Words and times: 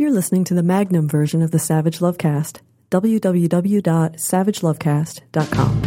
You're 0.00 0.12
listening 0.12 0.44
to 0.44 0.54
the 0.54 0.62
Magnum 0.62 1.08
version 1.08 1.42
of 1.42 1.50
the 1.50 1.58
Savage 1.58 1.98
Lovecast. 1.98 2.60
www.savagelovecast.com. 2.92 5.82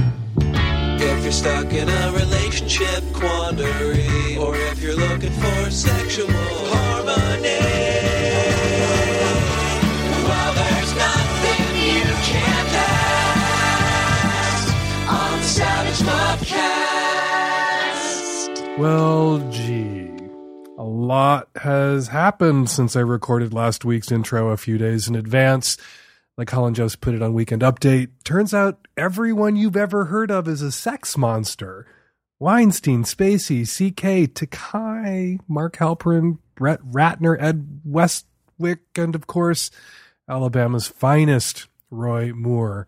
If 1.00 1.24
you're 1.24 1.32
stuck 1.32 1.72
in 1.72 1.88
a 1.88 2.12
relationship 2.12 3.06
quandary, 3.14 4.36
or 4.36 4.58
if 4.58 4.84
you're 4.84 4.98
looking 4.98 5.32
for 5.32 5.72
sexual 5.72 6.28
harmony, 6.30 7.64
well, 10.28 10.54
there's 10.60 10.94
nothing 10.94 11.80
you 11.80 12.04
can't 12.28 12.76
ask 13.40 14.76
on 15.08 15.40
the 15.40 15.48
Savage 15.48 16.04
Lovecast. 16.52 18.60
Well, 18.78 19.40
gee. 19.52 19.71
Lot 21.12 21.50
has 21.58 22.08
happened 22.08 22.70
since 22.70 22.96
I 22.96 23.02
recorded 23.02 23.54
last 23.54 23.84
week's 23.84 24.14
intro 24.14 24.48
a 24.48 24.56
few 24.56 24.78
days 24.78 25.10
in 25.10 25.16
advance. 25.18 25.76
Like 26.38 26.48
Colin 26.48 26.74
Jost 26.74 27.02
put 27.02 27.14
it 27.14 27.22
on 27.22 27.34
Weekend 27.34 27.64
Update, 27.64 28.12
turns 28.24 28.54
out 28.54 28.88
everyone 28.96 29.58
you've 29.58 29.76
ever 29.76 30.06
heard 30.06 30.32
of 30.32 30.48
is 30.48 30.62
a 30.62 30.72
sex 30.72 31.18
monster. 31.18 31.86
Weinstein, 32.40 33.04
Spacey, 33.04 33.68
C.K., 33.68 34.28
Takei, 34.28 35.42
Mark 35.50 35.76
Halperin, 35.76 36.38
Brett 36.56 36.80
Ratner, 36.80 37.36
Ed 37.42 37.82
Westwick, 37.84 38.80
and 38.96 39.14
of 39.14 39.28
course, 39.28 39.70
Alabama's 40.30 40.88
finest, 40.88 41.68
Roy 41.90 42.32
Moore. 42.32 42.88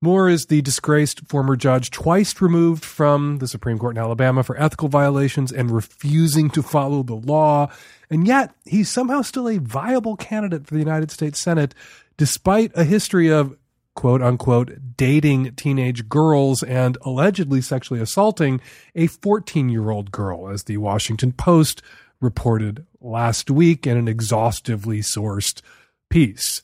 Moore 0.00 0.28
is 0.28 0.46
the 0.46 0.62
disgraced 0.62 1.26
former 1.26 1.56
judge 1.56 1.90
twice 1.90 2.40
removed 2.40 2.84
from 2.84 3.38
the 3.38 3.48
Supreme 3.48 3.78
Court 3.78 3.96
in 3.96 4.02
Alabama 4.02 4.44
for 4.44 4.60
ethical 4.60 4.88
violations 4.88 5.50
and 5.50 5.72
refusing 5.72 6.50
to 6.50 6.62
follow 6.62 7.02
the 7.02 7.16
law. 7.16 7.68
And 8.08 8.24
yet, 8.26 8.54
he's 8.64 8.88
somehow 8.88 9.22
still 9.22 9.48
a 9.48 9.58
viable 9.58 10.16
candidate 10.16 10.66
for 10.66 10.74
the 10.74 10.80
United 10.80 11.10
States 11.10 11.40
Senate, 11.40 11.74
despite 12.16 12.70
a 12.76 12.84
history 12.84 13.28
of 13.28 13.56
quote 13.96 14.22
unquote 14.22 14.96
dating 14.96 15.56
teenage 15.56 16.08
girls 16.08 16.62
and 16.62 16.96
allegedly 17.02 17.60
sexually 17.60 18.00
assaulting 18.00 18.60
a 18.94 19.08
14 19.08 19.68
year 19.68 19.90
old 19.90 20.12
girl, 20.12 20.48
as 20.48 20.62
the 20.64 20.76
Washington 20.76 21.32
Post 21.32 21.82
reported 22.20 22.86
last 23.00 23.50
week 23.50 23.84
in 23.84 23.96
an 23.96 24.06
exhaustively 24.06 25.00
sourced 25.00 25.60
piece. 26.08 26.62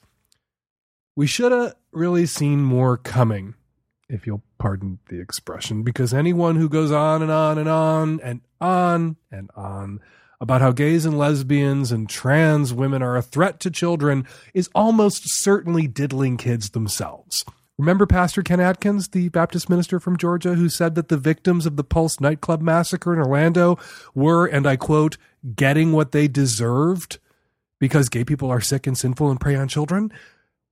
We 1.16 1.26
should 1.26 1.52
have 1.52 1.74
really 1.92 2.26
seen 2.26 2.64
more 2.64 2.96
coming, 2.96 3.54
if 4.08 4.26
you'll 4.26 4.42
pardon 4.58 4.98
the 5.08 5.20
expression, 5.20 5.82
because 5.82 6.12
anyone 6.12 6.56
who 6.56 6.68
goes 6.68 6.90
on 6.90 7.22
and 7.22 7.30
on 7.30 7.58
and 7.58 7.68
on 7.68 8.20
and 8.20 8.40
on 8.60 9.16
and 9.30 9.50
on 9.54 10.00
about 10.40 10.60
how 10.60 10.72
gays 10.72 11.06
and 11.06 11.16
lesbians 11.16 11.92
and 11.92 12.08
trans 12.08 12.74
women 12.74 13.02
are 13.02 13.16
a 13.16 13.22
threat 13.22 13.60
to 13.60 13.70
children 13.70 14.26
is 14.52 14.68
almost 14.74 15.22
certainly 15.26 15.86
diddling 15.86 16.36
kids 16.36 16.70
themselves. 16.70 17.44
Remember 17.78 18.06
Pastor 18.06 18.42
Ken 18.42 18.60
Atkins, 18.60 19.08
the 19.08 19.28
Baptist 19.30 19.70
minister 19.70 19.98
from 19.98 20.16
Georgia, 20.16 20.54
who 20.54 20.68
said 20.68 20.96
that 20.96 21.08
the 21.08 21.16
victims 21.16 21.64
of 21.66 21.76
the 21.76 21.84
Pulse 21.84 22.20
nightclub 22.20 22.60
massacre 22.60 23.12
in 23.12 23.18
Orlando 23.20 23.78
were, 24.14 24.46
and 24.46 24.66
I 24.66 24.76
quote, 24.76 25.16
getting 25.54 25.92
what 25.92 26.12
they 26.12 26.28
deserved 26.28 27.18
because 27.80 28.08
gay 28.08 28.24
people 28.24 28.50
are 28.50 28.60
sick 28.60 28.86
and 28.86 28.96
sinful 28.96 29.30
and 29.30 29.40
prey 29.40 29.56
on 29.56 29.68
children? 29.68 30.12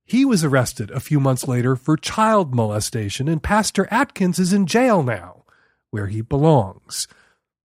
He 0.05 0.25
was 0.25 0.43
arrested 0.43 0.91
a 0.91 0.99
few 0.99 1.19
months 1.19 1.47
later 1.47 1.75
for 1.75 1.95
child 1.95 2.53
molestation, 2.53 3.27
and 3.27 3.41
Pastor 3.41 3.87
Atkins 3.89 4.37
is 4.37 4.53
in 4.53 4.65
jail 4.65 5.01
now, 5.01 5.43
where 5.91 6.07
he 6.07 6.21
belongs. 6.21 7.07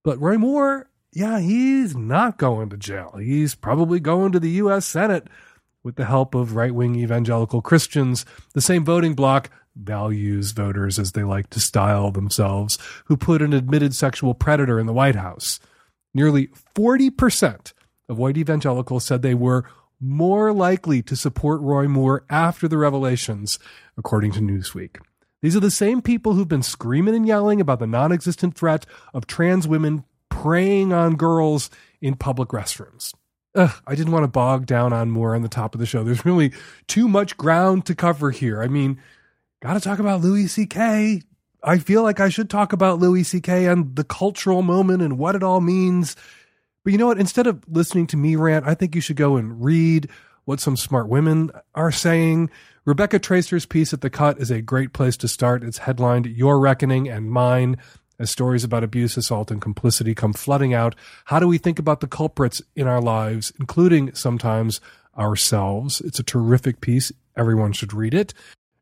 But 0.05 0.21
Roy 0.21 0.39
Moore, 0.39 0.89
yeah, 1.13 1.41
he's 1.41 1.97
not 1.97 2.39
going 2.39 2.71
to 2.71 2.77
jail. 2.77 3.17
He's 3.21 3.55
probably 3.55 3.99
going 3.99 4.33
to 4.33 4.41
the 4.41 4.51
U.S. 4.51 4.87
Senate 4.87 5.27
with 5.83 5.97
the 5.97 6.05
help 6.05 6.35
of 6.35 6.55
right 6.55 6.75
wing 6.75 6.97
evangelical 6.97 7.63
Christians, 7.63 8.25
the 8.55 8.61
same 8.61 8.85
voting 8.85 9.15
bloc, 9.15 9.51
values 9.75 10.53
voters 10.53 10.99
as 10.99 11.13
they 11.13 11.25
like 11.25 11.51
to 11.51 11.61
style 11.61 12.11
themselves, 12.11 12.79
who 13.07 13.17
put 13.17 13.43
an 13.43 13.53
admitted 13.53 13.95
sexual 13.95 14.35
predator 14.35 14.79
in 14.79 14.87
the 14.87 14.93
White 14.93 15.15
House. 15.15 15.61
Nearly 16.15 16.49
40% 16.75 17.73
of 18.09 18.19
white 18.19 18.37
evangelicals 18.37 19.05
said 19.05 19.23
they 19.23 19.35
were 19.35 19.65
more 20.01 20.53
likely 20.53 21.03
to 21.03 21.17
support 21.17 21.61
Roy 21.61 21.89
Moore 21.89 22.25
after 22.31 22.69
the 22.69 22.79
revelations, 22.79 23.59
according 23.97 24.33
to 24.33 24.41
Newsweek. 24.41 24.99
These 25.43 25.55
are 25.55 25.61
the 25.61 25.71
same 25.71 26.03
people 26.03 26.35
who've 26.35 26.49
been 26.49 26.63
screaming 26.63 27.15
and 27.15 27.27
yelling 27.27 27.61
about 27.61 27.79
the 27.79 27.87
non 27.87 28.13
existent 28.13 28.57
threat 28.57 28.87
of 29.15 29.27
trans 29.27 29.69
women 29.69 30.05
preying 30.29 30.93
on 30.93 31.17
girls 31.17 31.71
in 32.01 32.15
public 32.17 32.51
restrooms. 32.51 33.15
Ugh, 33.55 33.73
I 33.87 33.95
didn't 33.95 34.13
want 34.13 34.25
to 34.25 34.29
bog 34.29 34.67
down 34.67 34.93
on 34.93 35.11
Moore 35.11 35.35
on 35.35 35.43
the 35.43 35.49
top 35.49 35.75
of 35.75 35.81
the 35.81 35.87
show. 35.87 36.05
There's 36.05 36.25
really 36.25 36.53
too 36.87 37.09
much 37.09 37.37
ground 37.37 37.87
to 37.87 37.95
cover 37.95 38.31
here. 38.31 38.63
I 38.63 38.69
mean, 38.69 39.01
got 39.63 39.75
to 39.75 39.81
talk 39.81 39.99
about 39.99 40.21
Louis 40.21 40.47
C.K. 40.47 41.23
I 41.63 41.79
feel 41.79 42.03
like 42.03 42.21
I 42.21 42.29
should 42.29 42.51
talk 42.51 42.73
about 42.73 43.01
Louis 43.01 43.25
C.K. 43.25 43.67
and 43.67 43.97
the 43.97 44.05
cultural 44.05 44.63
moment 44.63 45.03
and 45.03 45.19
what 45.19 45.35
it 45.35 45.43
all 45.43 45.61
means. 45.61 46.15
But 46.89 46.93
you 46.93 46.99
know 46.99 47.09
what? 47.09 47.21
Instead 47.21 47.47
of 47.47 47.63
listening 47.69 48.07
to 48.07 48.17
me 48.17 48.35
rant, 48.35 48.67
I 48.67 48.75
think 48.75 48.95
you 48.95 49.03
should 49.03 49.19
go 49.19 49.37
and 49.37 49.63
read 49.63 50.09
what 50.47 50.59
some 50.59 50.75
smart 50.75 51.07
women 51.07 51.51
are 51.75 51.93
saying. 51.93 52.49
Rebecca 52.87 53.19
Traister's 53.19 53.67
piece 53.67 53.93
at 53.93 54.01
The 54.01 54.09
Cut 54.09 54.41
is 54.41 54.51
a 54.51 54.63
great 54.63 54.95
place 54.95 55.15
to 55.19 55.29
start. 55.29 55.63
It's 55.63 55.77
headlined 55.77 56.25
Your 56.25 56.59
Reckoning 56.59 57.07
and 57.07 57.31
Mine. 57.31 57.77
As 58.19 58.31
stories 58.31 58.65
about 58.65 58.85
abuse, 58.85 59.19
assault, 59.19 59.51
and 59.51 59.61
complicity 59.61 60.15
come 60.15 60.33
flooding 60.33 60.73
out, 60.73 60.95
how 61.27 61.39
do 61.39 61.47
we 61.47 61.59
think 61.59 61.79
about 61.79 62.01
the 62.01 62.07
culprits 62.07 62.63
in 62.75 62.87
our 62.87 63.03
lives, 63.03 63.53
including 63.61 64.15
sometimes 64.15 64.81
ourselves? 65.15 66.01
It's 66.01 66.21
a 66.21 66.23
terrific 66.23 66.81
piece. 66.81 67.13
Everyone 67.37 67.75
should 67.75 67.93
read 67.93 68.15
it. 68.15 68.33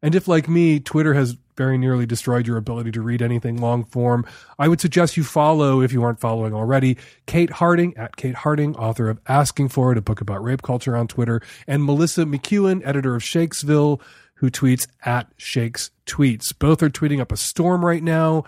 And 0.06 0.14
if, 0.14 0.28
like 0.28 0.48
me, 0.48 0.78
Twitter 0.78 1.14
has 1.14 1.36
very 1.56 1.76
nearly 1.76 2.06
destroyed 2.06 2.46
your 2.46 2.58
ability 2.58 2.92
to 2.92 3.00
read 3.00 3.20
anything 3.20 3.56
long 3.56 3.82
form, 3.82 4.24
I 4.56 4.68
would 4.68 4.80
suggest 4.80 5.16
you 5.16 5.24
follow, 5.24 5.80
if 5.80 5.92
you 5.92 6.04
aren't 6.04 6.20
following 6.20 6.54
already, 6.54 6.96
Kate 7.26 7.50
Harding 7.50 7.92
at 7.96 8.14
Kate 8.14 8.36
Harding, 8.36 8.76
author 8.76 9.08
of 9.08 9.18
Asking 9.26 9.68
For 9.68 9.90
It, 9.90 9.98
a 9.98 10.00
book 10.00 10.20
about 10.20 10.44
rape 10.44 10.62
culture 10.62 10.96
on 10.96 11.08
Twitter, 11.08 11.42
and 11.66 11.82
Melissa 11.82 12.24
McEwan, 12.24 12.86
editor 12.86 13.16
of 13.16 13.22
Shakesville, 13.22 14.00
who 14.34 14.48
tweets 14.48 14.86
at 15.04 15.26
Shakes 15.38 15.90
Tweets. 16.06 16.56
Both 16.56 16.84
are 16.84 16.88
tweeting 16.88 17.20
up 17.20 17.32
a 17.32 17.36
storm 17.36 17.84
right 17.84 18.00
now, 18.00 18.44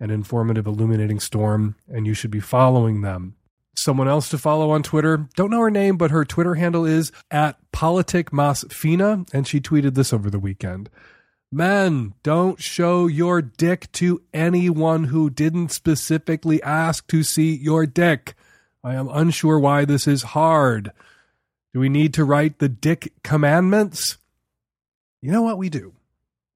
an 0.00 0.10
informative, 0.10 0.66
illuminating 0.66 1.20
storm, 1.20 1.76
and 1.88 2.06
you 2.06 2.14
should 2.14 2.30
be 2.30 2.40
following 2.40 3.02
them 3.02 3.34
someone 3.74 4.08
else 4.08 4.28
to 4.30 4.38
follow 4.38 4.70
on 4.70 4.82
Twitter. 4.82 5.28
Don't 5.36 5.50
know 5.50 5.60
her 5.60 5.70
name, 5.70 5.96
but 5.96 6.10
her 6.10 6.24
Twitter 6.24 6.54
handle 6.54 6.84
is 6.84 7.12
at 7.30 7.58
politicmasfina, 7.72 9.32
and 9.32 9.46
she 9.46 9.60
tweeted 9.60 9.94
this 9.94 10.12
over 10.12 10.30
the 10.30 10.38
weekend. 10.38 10.90
Men, 11.54 12.14
don't 12.22 12.60
show 12.62 13.06
your 13.06 13.42
dick 13.42 13.92
to 13.92 14.22
anyone 14.32 15.04
who 15.04 15.28
didn't 15.28 15.68
specifically 15.68 16.62
ask 16.62 17.06
to 17.08 17.22
see 17.22 17.54
your 17.54 17.84
dick. 17.84 18.34
I 18.82 18.94
am 18.94 19.08
unsure 19.08 19.58
why 19.58 19.84
this 19.84 20.06
is 20.06 20.22
hard. 20.22 20.92
Do 21.74 21.80
we 21.80 21.90
need 21.90 22.14
to 22.14 22.24
write 22.24 22.58
the 22.58 22.70
dick 22.70 23.12
commandments? 23.22 24.16
You 25.20 25.30
know 25.30 25.42
what 25.42 25.58
we 25.58 25.68
do. 25.68 25.92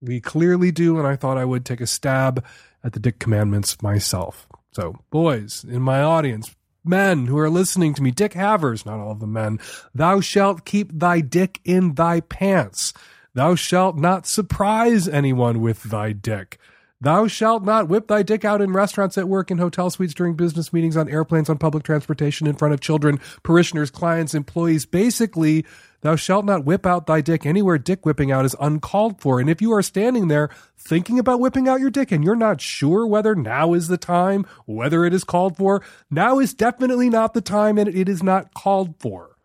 We 0.00 0.20
clearly 0.20 0.72
do, 0.72 0.98
and 0.98 1.06
I 1.06 1.16
thought 1.16 1.38
I 1.38 1.44
would 1.44 1.66
take 1.66 1.82
a 1.82 1.86
stab 1.86 2.42
at 2.82 2.94
the 2.94 3.00
dick 3.00 3.18
commandments 3.18 3.82
myself. 3.82 4.46
So, 4.72 4.96
boys 5.10 5.62
in 5.62 5.82
my 5.82 6.00
audience, 6.00 6.55
men 6.86 7.26
who 7.26 7.38
are 7.38 7.50
listening 7.50 7.94
to 7.94 8.02
me, 8.02 8.10
Dick 8.10 8.34
Havers, 8.34 8.86
not 8.86 8.98
all 8.98 9.12
of 9.12 9.20
the 9.20 9.26
men, 9.26 9.58
thou 9.94 10.20
shalt 10.20 10.64
keep 10.64 10.90
thy 10.92 11.20
dick 11.20 11.60
in 11.64 11.94
thy 11.94 12.20
pants. 12.20 12.92
Thou 13.34 13.54
shalt 13.54 13.96
not 13.96 14.26
surprise 14.26 15.06
anyone 15.06 15.60
with 15.60 15.82
thy 15.84 16.12
dick. 16.12 16.58
Thou 17.00 17.26
shalt 17.26 17.62
not 17.62 17.88
whip 17.88 18.08
thy 18.08 18.22
dick 18.22 18.44
out 18.44 18.62
in 18.62 18.72
restaurants, 18.72 19.18
at 19.18 19.28
work, 19.28 19.50
in 19.50 19.58
hotel 19.58 19.90
suites, 19.90 20.14
during 20.14 20.34
business 20.34 20.72
meetings, 20.72 20.96
on 20.96 21.10
airplanes, 21.10 21.50
on 21.50 21.58
public 21.58 21.84
transportation, 21.84 22.46
in 22.46 22.56
front 22.56 22.72
of 22.72 22.80
children, 22.80 23.20
parishioners, 23.42 23.90
clients, 23.90 24.34
employees. 24.34 24.86
Basically, 24.86 25.66
thou 26.00 26.16
shalt 26.16 26.44
not 26.44 26.64
whip 26.64 26.86
out 26.86 27.06
thy 27.06 27.20
dick 27.20 27.46
anywhere 27.46 27.78
dick 27.78 28.04
whipping 28.04 28.30
out 28.30 28.44
is 28.44 28.56
uncalled 28.60 29.20
for. 29.20 29.40
And 29.40 29.50
if 29.50 29.62
you 29.62 29.72
are 29.72 29.82
standing 29.82 30.28
there 30.28 30.50
thinking 30.76 31.18
about 31.18 31.40
whipping 31.40 31.68
out 31.68 31.80
your 31.80 31.90
dick 31.90 32.12
and 32.12 32.24
you're 32.24 32.36
not 32.36 32.60
sure 32.60 33.06
whether 33.06 33.34
now 33.34 33.74
is 33.74 33.88
the 33.88 33.96
time, 33.96 34.46
whether 34.66 35.04
it 35.04 35.14
is 35.14 35.24
called 35.24 35.56
for, 35.56 35.82
now 36.10 36.38
is 36.38 36.54
definitely 36.54 37.10
not 37.10 37.34
the 37.34 37.40
time 37.40 37.78
and 37.78 37.88
it 37.88 38.08
is 38.08 38.22
not 38.22 38.54
called 38.54 38.94
for. 38.98 39.36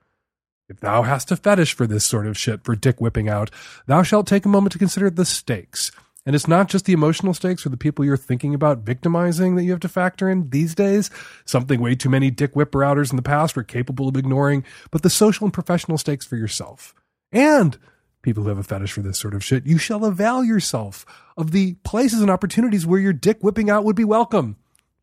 If 0.69 0.79
thou 0.79 1.01
hast 1.01 1.31
a 1.31 1.35
fetish 1.35 1.73
for 1.73 1.85
this 1.85 2.05
sort 2.05 2.25
of 2.25 2.37
shit, 2.37 2.63
for 2.63 2.77
dick 2.77 3.01
whipping 3.01 3.27
out, 3.27 3.51
thou 3.87 4.03
shalt 4.03 4.25
take 4.25 4.45
a 4.45 4.49
moment 4.49 4.71
to 4.71 4.79
consider 4.79 5.09
the 5.09 5.25
stakes. 5.25 5.91
And 6.25 6.35
it's 6.35 6.47
not 6.47 6.69
just 6.69 6.85
the 6.85 6.93
emotional 6.93 7.33
stakes 7.33 7.63
for 7.63 7.69
the 7.69 7.77
people 7.77 8.05
you're 8.05 8.15
thinking 8.15 8.53
about 8.53 8.79
victimizing 8.79 9.55
that 9.55 9.63
you 9.63 9.71
have 9.71 9.79
to 9.79 9.89
factor 9.89 10.29
in 10.29 10.49
these 10.49 10.75
days, 10.75 11.09
something 11.45 11.81
way 11.81 11.95
too 11.95 12.09
many 12.09 12.29
dick 12.29 12.55
whipper 12.55 12.83
outers 12.83 13.09
in 13.09 13.15
the 13.15 13.23
past 13.23 13.55
were 13.55 13.63
capable 13.63 14.07
of 14.07 14.15
ignoring, 14.15 14.63
but 14.91 15.01
the 15.01 15.09
social 15.09 15.45
and 15.45 15.53
professional 15.53 15.97
stakes 15.97 16.25
for 16.25 16.35
yourself. 16.35 16.93
And 17.31 17.77
people 18.21 18.43
who 18.43 18.49
have 18.49 18.59
a 18.59 18.63
fetish 18.63 18.91
for 18.91 19.01
this 19.01 19.17
sort 19.17 19.33
of 19.33 19.43
shit, 19.43 19.65
you 19.65 19.79
shall 19.79 20.05
avail 20.05 20.43
yourself 20.43 21.05
of 21.37 21.51
the 21.51 21.73
places 21.83 22.21
and 22.21 22.29
opportunities 22.29 22.85
where 22.85 22.99
your 22.99 23.13
dick 23.13 23.39
whipping 23.41 23.69
out 23.69 23.83
would 23.83 23.95
be 23.95 24.03
welcome. 24.03 24.57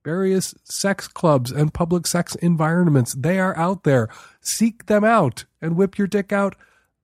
Various 0.05 0.55
sex 0.63 1.09
clubs 1.09 1.51
and 1.51 1.75
public 1.75 2.07
sex 2.07 2.37
environments, 2.37 3.15
they 3.15 3.41
are 3.41 3.57
out 3.59 3.83
there. 3.83 4.09
Seek 4.41 4.87
them 4.87 5.05
out. 5.05 5.45
and 5.61 5.77
whip 5.77 5.99
your 5.99 6.07
dick 6.07 6.33
out 6.33 6.55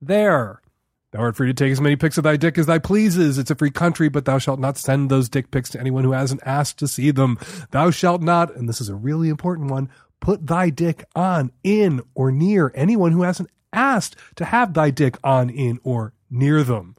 there. 0.01 0.61
Thou 1.15 1.21
art 1.21 1.37
free 1.37 1.47
to 1.47 1.53
take 1.53 1.71
as 1.71 1.79
many 1.79 1.95
pics 1.95 2.17
of 2.17 2.25
thy 2.25 2.35
dick 2.35 2.57
as 2.57 2.65
thy 2.65 2.77
pleases. 2.77 3.37
It's 3.37 3.49
a 3.49 3.55
free 3.55 3.71
country, 3.71 4.09
but 4.09 4.25
thou 4.25 4.37
shalt 4.37 4.59
not 4.59 4.77
send 4.77 5.09
those 5.09 5.29
dick 5.29 5.49
pics 5.49 5.69
to 5.69 5.79
anyone 5.79 6.03
who 6.03 6.11
hasn't 6.11 6.41
asked 6.45 6.77
to 6.79 6.89
see 6.89 7.09
them. 7.09 7.39
Thou 7.71 7.89
shalt 7.89 8.21
not, 8.21 8.53
and 8.53 8.67
this 8.67 8.81
is 8.81 8.89
a 8.89 8.95
really 8.95 9.29
important 9.29 9.71
one, 9.71 9.87
put 10.19 10.45
thy 10.45 10.69
dick 10.69 11.05
on, 11.15 11.53
in, 11.63 12.01
or 12.15 12.33
near 12.33 12.69
anyone 12.75 13.13
who 13.13 13.21
hasn't 13.21 13.49
asked 13.71 14.17
to 14.35 14.43
have 14.43 14.73
thy 14.73 14.89
dick 14.89 15.17
on, 15.23 15.49
in, 15.49 15.79
or 15.85 16.11
near 16.29 16.63
them. 16.63 16.97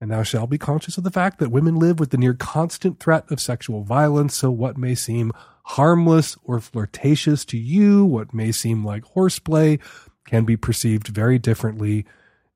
And 0.00 0.10
thou 0.10 0.22
shalt 0.22 0.48
be 0.48 0.56
conscious 0.56 0.96
of 0.96 1.04
the 1.04 1.10
fact 1.10 1.40
that 1.40 1.50
women 1.50 1.76
live 1.76 2.00
with 2.00 2.12
the 2.12 2.16
near 2.16 2.32
constant 2.32 3.00
threat 3.00 3.30
of 3.30 3.38
sexual 3.38 3.82
violence, 3.82 4.34
so 4.34 4.50
what 4.50 4.78
may 4.78 4.94
seem 4.94 5.30
harmless 5.64 6.38
or 6.42 6.58
flirtatious 6.58 7.44
to 7.44 7.58
you, 7.58 8.02
what 8.02 8.32
may 8.32 8.50
seem 8.50 8.82
like 8.82 9.04
horseplay, 9.04 9.78
can 10.24 10.46
be 10.46 10.56
perceived 10.56 11.08
very 11.08 11.38
differently 11.38 12.06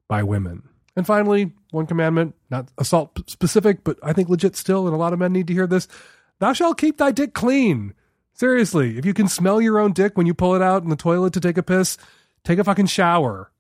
by 0.09 0.23
women. 0.23 0.69
And 0.97 1.06
finally, 1.06 1.53
one 1.71 1.87
commandment, 1.87 2.35
not 2.51 2.69
assault 2.79 3.29
specific, 3.29 3.83
but 3.83 3.99
I 4.03 4.12
think 4.12 4.29
legit 4.29 4.56
still, 4.56 4.87
and 4.87 4.95
a 4.95 4.99
lot 4.99 5.12
of 5.12 5.19
men 5.19 5.33
need 5.33 5.49
to 5.49 5.55
hear 5.55 5.67
this. 5.67 5.89
Thou 6.39 6.53
shalt 6.53 6.79
keep 6.79 6.99
thy 6.99 7.11
dick 7.11 7.35
clean. 7.35 7.95
Seriously, 8.33 8.99
if 8.99 9.05
you 9.05 9.15
can 9.15 9.29
smell 9.29 9.61
your 9.61 9.79
own 9.79 9.93
dick 9.93 10.17
when 10.17 10.27
you 10.27 10.35
pull 10.35 10.55
it 10.55 10.62
out 10.62 10.83
in 10.83 10.89
the 10.89 10.97
toilet 10.97 11.33
to 11.33 11.41
take 11.41 11.59
a 11.59 11.62
piss, 11.62 11.97
take 12.45 12.59
a 12.59 12.65
fucking 12.65 12.87
shower. 12.87 13.51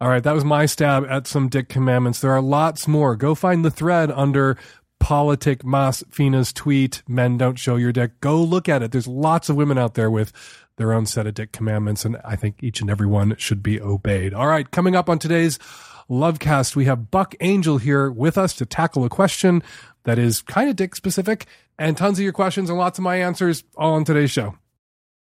All 0.00 0.08
right, 0.08 0.22
that 0.22 0.34
was 0.34 0.44
my 0.44 0.64
stab 0.64 1.04
at 1.10 1.26
some 1.26 1.48
dick 1.48 1.68
commandments. 1.68 2.20
There 2.20 2.32
are 2.32 2.40
lots 2.40 2.88
more. 2.88 3.16
Go 3.16 3.34
find 3.34 3.64
the 3.64 3.70
thread 3.70 4.10
under 4.10 4.56
Politic 4.98 5.64
Mas 5.64 6.02
Fina's 6.10 6.52
tweet, 6.52 7.02
Men 7.08 7.36
Don't 7.36 7.58
Show 7.58 7.76
Your 7.76 7.92
Dick. 7.92 8.20
Go 8.20 8.42
look 8.42 8.68
at 8.68 8.82
it. 8.82 8.92
There's 8.92 9.06
lots 9.06 9.48
of 9.48 9.56
women 9.56 9.76
out 9.76 9.94
there 9.94 10.10
with 10.10 10.32
their 10.80 10.94
own 10.94 11.04
set 11.04 11.26
of 11.26 11.34
dick 11.34 11.52
commandments, 11.52 12.06
and 12.06 12.16
I 12.24 12.36
think 12.36 12.56
each 12.62 12.80
and 12.80 12.88
every 12.88 13.06
one 13.06 13.36
should 13.36 13.62
be 13.62 13.78
obeyed. 13.78 14.32
All 14.32 14.46
right, 14.46 14.68
coming 14.70 14.96
up 14.96 15.10
on 15.10 15.18
today's 15.18 15.58
Lovecast, 16.08 16.74
we 16.74 16.86
have 16.86 17.10
Buck 17.10 17.34
Angel 17.40 17.76
here 17.76 18.10
with 18.10 18.38
us 18.38 18.54
to 18.54 18.64
tackle 18.64 19.04
a 19.04 19.10
question 19.10 19.62
that 20.04 20.18
is 20.18 20.40
kind 20.40 20.70
of 20.70 20.76
dick 20.76 20.96
specific, 20.96 21.44
and 21.78 21.98
tons 21.98 22.18
of 22.18 22.22
your 22.22 22.32
questions 22.32 22.70
and 22.70 22.78
lots 22.78 22.98
of 22.98 23.04
my 23.04 23.16
answers 23.16 23.62
all 23.76 23.92
on 23.92 24.04
today's 24.04 24.30
show. 24.30 24.56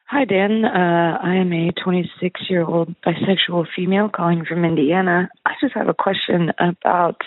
Hi, 0.06 0.24
Dan. 0.24 0.64
Uh, 0.64 1.18
I 1.22 1.34
am 1.34 1.52
a 1.52 1.72
26 1.72 2.40
year 2.48 2.64
old 2.64 2.94
bisexual 3.02 3.66
female 3.76 4.08
calling 4.08 4.46
from 4.46 4.64
Indiana. 4.64 5.28
I 5.44 5.52
just 5.60 5.74
have 5.74 5.88
a 5.88 5.94
question 5.94 6.52
about 6.58 7.20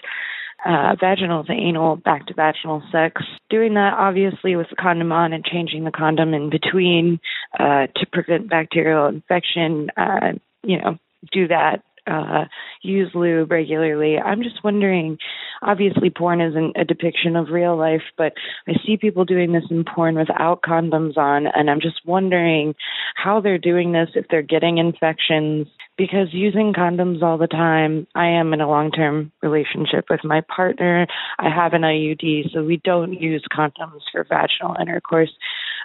uh, 0.67 0.95
vaginal 0.99 1.43
to 1.45 1.53
anal, 1.53 1.95
back 1.95 2.27
to 2.27 2.33
vaginal 2.33 2.83
sex. 2.91 3.21
Doing 3.49 3.75
that 3.75 3.93
obviously 3.93 4.55
with 4.55 4.69
the 4.69 4.75
condom 4.75 5.11
on 5.11 5.33
and 5.33 5.45
changing 5.45 5.85
the 5.85 5.91
condom 5.91 6.33
in 6.33 6.49
between 6.49 7.19
uh, 7.57 7.87
to 7.95 8.05
prevent 8.11 8.49
bacterial 8.49 9.07
infection. 9.07 9.89
Uh, 9.95 10.33
you 10.63 10.81
know, 10.81 10.97
do 11.31 11.47
that 11.47 11.83
uh, 12.09 12.45
use 12.81 13.11
lube 13.13 13.51
regularly. 13.51 14.17
I'm 14.17 14.43
just 14.43 14.63
wondering. 14.63 15.17
Obviously, 15.61 16.09
porn 16.09 16.39
isn't 16.41 16.77
a 16.77 16.85
depiction 16.85 17.35
of 17.35 17.49
real 17.49 17.75
life, 17.77 18.03
but 18.17 18.33
I 18.67 18.73
see 18.85 18.97
people 18.97 19.25
doing 19.25 19.53
this 19.53 19.63
in 19.69 19.83
porn 19.83 20.15
without 20.15 20.61
condoms 20.61 21.17
on, 21.17 21.47
and 21.47 21.69
I'm 21.69 21.81
just 21.81 22.01
wondering 22.05 22.75
how 23.15 23.41
they're 23.41 23.57
doing 23.57 23.91
this, 23.91 24.09
if 24.15 24.25
they're 24.29 24.41
getting 24.41 24.77
infections. 24.77 25.67
Because 25.97 26.27
using 26.31 26.73
condoms 26.73 27.23
all 27.23 27.39
the 27.39 27.47
time, 27.47 28.05
I 28.13 28.27
am 28.27 28.53
in 28.53 28.61
a 28.61 28.69
long 28.69 28.91
term 28.91 29.31
relationship 29.41 30.05
with 30.11 30.23
my 30.23 30.41
partner. 30.41 31.07
I 31.39 31.49
have 31.49 31.73
an 31.73 31.81
IUD, 31.81 32.53
so 32.53 32.63
we 32.63 32.77
don't 32.83 33.19
use 33.19 33.43
condoms 33.51 34.01
for 34.11 34.23
vaginal 34.23 34.75
intercourse. 34.79 35.31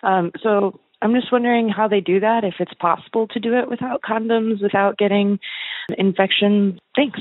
Um, 0.02 0.32
so 0.42 0.78
I'm 1.02 1.14
just 1.14 1.32
wondering 1.32 1.68
how 1.68 1.88
they 1.88 2.00
do 2.00 2.20
that, 2.20 2.44
if 2.44 2.54
it's 2.60 2.74
possible 2.74 3.26
to 3.28 3.40
do 3.40 3.58
it 3.58 3.68
without 3.68 4.00
condoms, 4.02 4.62
without 4.62 4.96
getting 4.96 5.40
infection. 5.98 6.78
Thanks. 6.94 7.20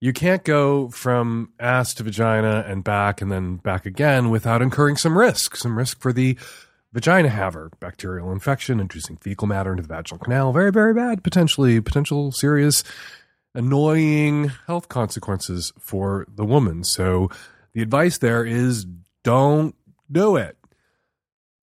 You 0.00 0.12
can't 0.12 0.44
go 0.44 0.90
from 0.90 1.52
ass 1.58 1.94
to 1.94 2.02
vagina 2.02 2.64
and 2.68 2.84
back 2.84 3.22
and 3.22 3.32
then 3.32 3.56
back 3.56 3.86
again 3.86 4.28
without 4.28 4.60
incurring 4.60 4.96
some 4.96 5.16
risk, 5.16 5.56
some 5.56 5.78
risk 5.78 5.98
for 5.98 6.12
the 6.12 6.36
vagina 6.92 7.30
haver, 7.30 7.70
bacterial 7.80 8.30
infection, 8.30 8.80
introducing 8.80 9.16
fecal 9.16 9.48
matter 9.48 9.70
into 9.70 9.82
the 9.82 9.88
vaginal 9.88 10.22
canal. 10.22 10.52
Very, 10.52 10.70
very 10.70 10.92
bad, 10.92 11.24
potentially, 11.24 11.80
potential 11.80 12.32
serious, 12.32 12.84
annoying 13.54 14.50
health 14.66 14.88
consequences 14.88 15.72
for 15.80 16.26
the 16.28 16.44
woman. 16.44 16.84
So 16.84 17.30
the 17.72 17.80
advice 17.80 18.18
there 18.18 18.44
is 18.44 18.84
don't 19.22 19.74
do 20.12 20.36
it. 20.36 20.58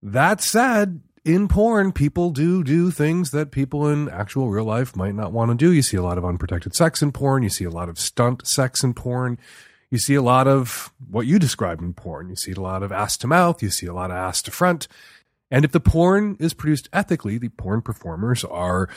That 0.02 0.42
said, 0.42 1.02
in 1.24 1.48
porn, 1.48 1.92
people 1.92 2.32
do 2.32 2.64
do 2.64 2.90
things 2.90 3.32
that 3.32 3.52
people 3.52 3.88
in 3.88 4.10
actual 4.10 4.50
real 4.50 4.66
life 4.66 4.96
might 4.96 5.14
not 5.14 5.32
want 5.32 5.52
to 5.52 5.56
do. 5.56 5.72
You 5.72 5.82
see 5.82 5.98
a 5.98 6.02
lot 6.02 6.18
of 6.18 6.26
unprotected 6.26 6.76
sex 6.76 7.02
in 7.02 7.12
porn. 7.12 7.44
You 7.44 7.50
see 7.50 7.66
a 7.66 7.70
lot 7.70 7.90
of 7.90 8.00
stunt 8.00 8.48
sex 8.48 8.84
in 8.84 8.94
porn. 8.94 9.38
You 9.92 10.00
see 10.00 10.16
a 10.16 10.22
lot 10.22 10.48
of 10.48 10.92
what 11.10 11.28
you 11.28 11.38
describe 11.38 11.80
in 11.80 11.94
porn. 11.94 12.30
You 12.30 12.36
see 12.36 12.54
a 12.54 12.60
lot 12.60 12.82
of 12.82 12.92
ass 12.92 13.18
to 13.18 13.28
mouth. 13.28 13.62
You 13.62 13.70
see 13.70 13.86
a 13.86 13.94
lot 13.94 14.10
of 14.10 14.18
ass 14.18 14.42
to 14.44 14.52
front. 14.52 14.88
And 15.52 15.66
if 15.66 15.72
the 15.72 15.80
porn 15.80 16.38
is 16.40 16.54
produced 16.54 16.90
ethically, 16.94 17.38
the 17.38 17.50
porn 17.50 17.82
performers 17.82 18.44
are 18.46 18.90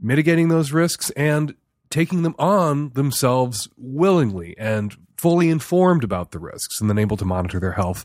mitigating 0.00 0.48
those 0.48 0.72
risks 0.72 1.10
and 1.10 1.54
taking 1.90 2.22
them 2.22 2.34
on 2.38 2.90
themselves 2.90 3.68
willingly 3.76 4.56
and 4.56 4.96
fully 5.16 5.50
informed 5.50 6.02
about 6.02 6.30
the 6.30 6.38
risks 6.38 6.80
and 6.80 6.88
then 6.88 6.98
able 6.98 7.16
to 7.16 7.24
monitor 7.24 7.60
their 7.60 7.72
health 7.72 8.04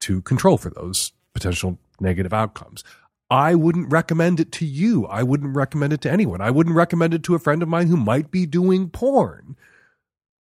to 0.00 0.20
control 0.22 0.58
for 0.58 0.68
those 0.70 1.12
potential 1.32 1.78
negative 2.02 2.34
outcomes. 2.34 2.84
I 3.32 3.54
wouldn't 3.54 3.90
recommend 3.90 4.40
it 4.40 4.52
to 4.52 4.66
you. 4.66 5.06
I 5.06 5.22
wouldn't 5.22 5.56
recommend 5.56 5.94
it 5.94 6.02
to 6.02 6.10
anyone. 6.10 6.42
I 6.42 6.50
wouldn't 6.50 6.76
recommend 6.76 7.14
it 7.14 7.22
to 7.22 7.34
a 7.34 7.38
friend 7.38 7.62
of 7.62 7.68
mine 7.68 7.86
who 7.86 7.96
might 7.96 8.30
be 8.30 8.44
doing 8.44 8.90
porn. 8.90 9.56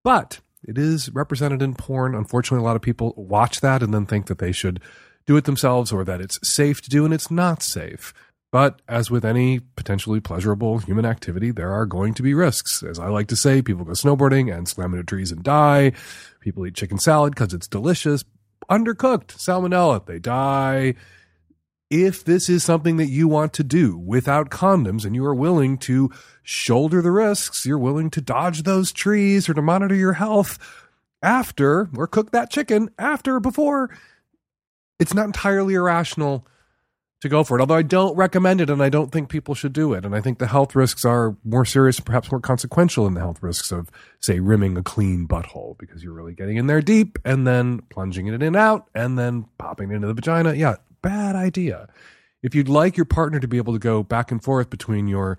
But 0.03 0.41
it 0.65 0.77
is 0.77 1.09
represented 1.11 1.63
in 1.63 1.75
porn. 1.75 2.17
Unfortunately, 2.17 2.65
a 2.65 2.67
lot 2.67 2.75
of 2.75 2.83
people 2.83 3.15
watch 3.17 3.61
that 3.61 3.85
and 3.85 3.95
then 3.95 4.07
think 4.07 4.27
that 4.27 4.39
they 4.39 4.51
should 4.51 4.81
do 5.25 5.37
it 5.37 5.45
themselves 5.45 5.93
or 5.93 6.05
that 6.05 6.21
it's 6.21 6.41
safe 6.43 6.83
to 6.83 6.91
do, 6.91 7.05
and 7.05 7.15
it's 7.15 7.31
not 7.31 7.63
safe. 7.63 8.13
But 8.51 8.83
as 8.89 9.09
with 9.09 9.25
any 9.25 9.61
potentially 9.61 10.19
pleasurable 10.19 10.79
human 10.79 11.05
activity, 11.05 11.53
there 11.53 11.71
are 11.71 11.87
going 11.87 12.15
to 12.15 12.25
be 12.25 12.35
risks. 12.35 12.83
As 12.83 12.99
I 12.99 13.07
like 13.07 13.29
to 13.29 13.37
say, 13.37 13.63
people 13.63 13.85
go 13.85 13.93
snowboarding 13.93 14.53
and 14.53 14.67
slam 14.67 14.95
into 14.95 15.05
trees 15.05 15.31
and 15.31 15.45
die. 15.45 15.93
People 16.41 16.67
eat 16.67 16.75
chicken 16.75 16.99
salad 16.99 17.37
because 17.37 17.55
it's 17.55 17.69
delicious. 17.69 18.25
Undercooked, 18.69 19.37
salmonella, 19.37 20.05
they 20.05 20.19
die 20.19 20.97
if 21.91 22.25
this 22.25 22.49
is 22.49 22.63
something 22.63 22.97
that 22.99 23.09
you 23.09 23.27
want 23.27 23.53
to 23.55 23.65
do 23.65 23.99
without 23.99 24.49
condoms 24.49 25.05
and 25.05 25.15
you 25.15 25.25
are 25.25 25.35
willing 25.35 25.77
to 25.79 26.11
shoulder 26.43 27.03
the 27.03 27.11
risks, 27.11 27.67
you're 27.67 27.79
willing 27.79 28.11
to 28.11 28.21
dodge 28.21 28.63
those 28.63 28.93
trees 28.93 29.49
or 29.49 29.55
to 29.55 29.63
monitor 29.63 29.97
your 29.97 30.15
health 30.15 30.59
after 31.23 31.91
or 31.97 32.07
cook 32.07 32.31
that 32.31 32.51
chicken 32.51 32.91
after 32.99 33.37
or 33.37 33.41
before, 33.41 33.91
it's 34.99 35.15
not 35.15 35.27
entirely 35.27 35.75
irrational 35.75 36.47
to 37.21 37.29
go 37.29 37.45
for 37.45 37.59
it. 37.59 37.61
Although 37.61 37.75
I 37.75 37.83
don't 37.83 38.17
recommend 38.17 38.61
it 38.61 38.71
and 38.71 38.83
I 38.83 38.89
don't 38.89 39.13
think 39.13 39.29
people 39.29 39.55
should 39.55 39.73
do 39.73 39.93
it. 39.93 40.05
And 40.05 40.15
I 40.15 40.21
think 40.21 40.39
the 40.39 40.47
health 40.47 40.75
risks 40.75 41.05
are 41.05 41.37
more 41.45 41.65
serious, 41.65 41.99
and 41.99 42.07
perhaps 42.07 42.31
more 42.31 42.41
consequential 42.41 43.05
than 43.05 43.15
the 43.15 43.21
health 43.21 43.43
risks 43.43 43.73
of, 43.73 43.91
say, 44.21 44.41
rimming 44.41 44.77
a 44.77 44.83
clean 44.83 45.27
butthole 45.29 45.77
because 45.79 46.03
you're 46.03 46.15
really 46.15 46.35
getting 46.35 46.57
in 46.57 46.67
there 46.67 46.81
deep 46.81 47.19
and 47.25 47.47
then 47.47 47.81
plunging 47.91 48.27
it 48.27 48.35
in 48.35 48.43
and 48.43 48.57
out 48.57 48.89
and 48.95 49.19
then 49.19 49.47
popping 49.59 49.91
it 49.91 49.97
into 49.97 50.07
the 50.07 50.15
vagina. 50.15 50.55
Yeah, 50.55 50.77
bad 51.03 51.37
idea. 51.37 51.89
If 52.43 52.55
you'd 52.55 52.69
like 52.69 52.97
your 52.97 53.05
partner 53.05 53.41
to 53.41 53.49
be 53.49 53.59
able 53.59 53.73
to 53.73 53.79
go 53.79 54.03
back 54.03 54.31
and 54.31 54.43
forth 54.43 54.71
between 54.71 55.09
your 55.09 55.39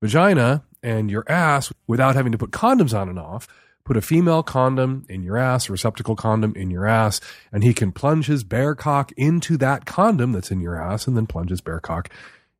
vagina 0.00 0.64
and 0.82 1.10
your 1.10 1.24
ass 1.30 1.72
without 1.86 2.14
having 2.14 2.32
to 2.32 2.38
put 2.38 2.50
condoms 2.50 2.98
on 2.98 3.08
and 3.08 3.18
off, 3.18 3.46
put 3.84 3.96
a 3.96 4.02
female 4.02 4.42
condom 4.42 5.04
in 5.08 5.22
your 5.22 5.36
ass, 5.36 5.68
a 5.68 5.72
receptacle 5.72 6.16
condom 6.16 6.54
in 6.56 6.70
your 6.70 6.86
ass, 6.86 7.20
and 7.52 7.62
he 7.62 7.74
can 7.74 7.92
plunge 7.92 8.26
his 8.26 8.44
bare 8.44 8.74
cock 8.74 9.12
into 9.16 9.56
that 9.58 9.84
condom 9.84 10.32
that's 10.32 10.50
in 10.50 10.60
your 10.60 10.80
ass 10.80 11.06
and 11.06 11.16
then 11.16 11.26
plunge 11.26 11.50
his 11.50 11.60
bare 11.60 11.80
cock 11.80 12.08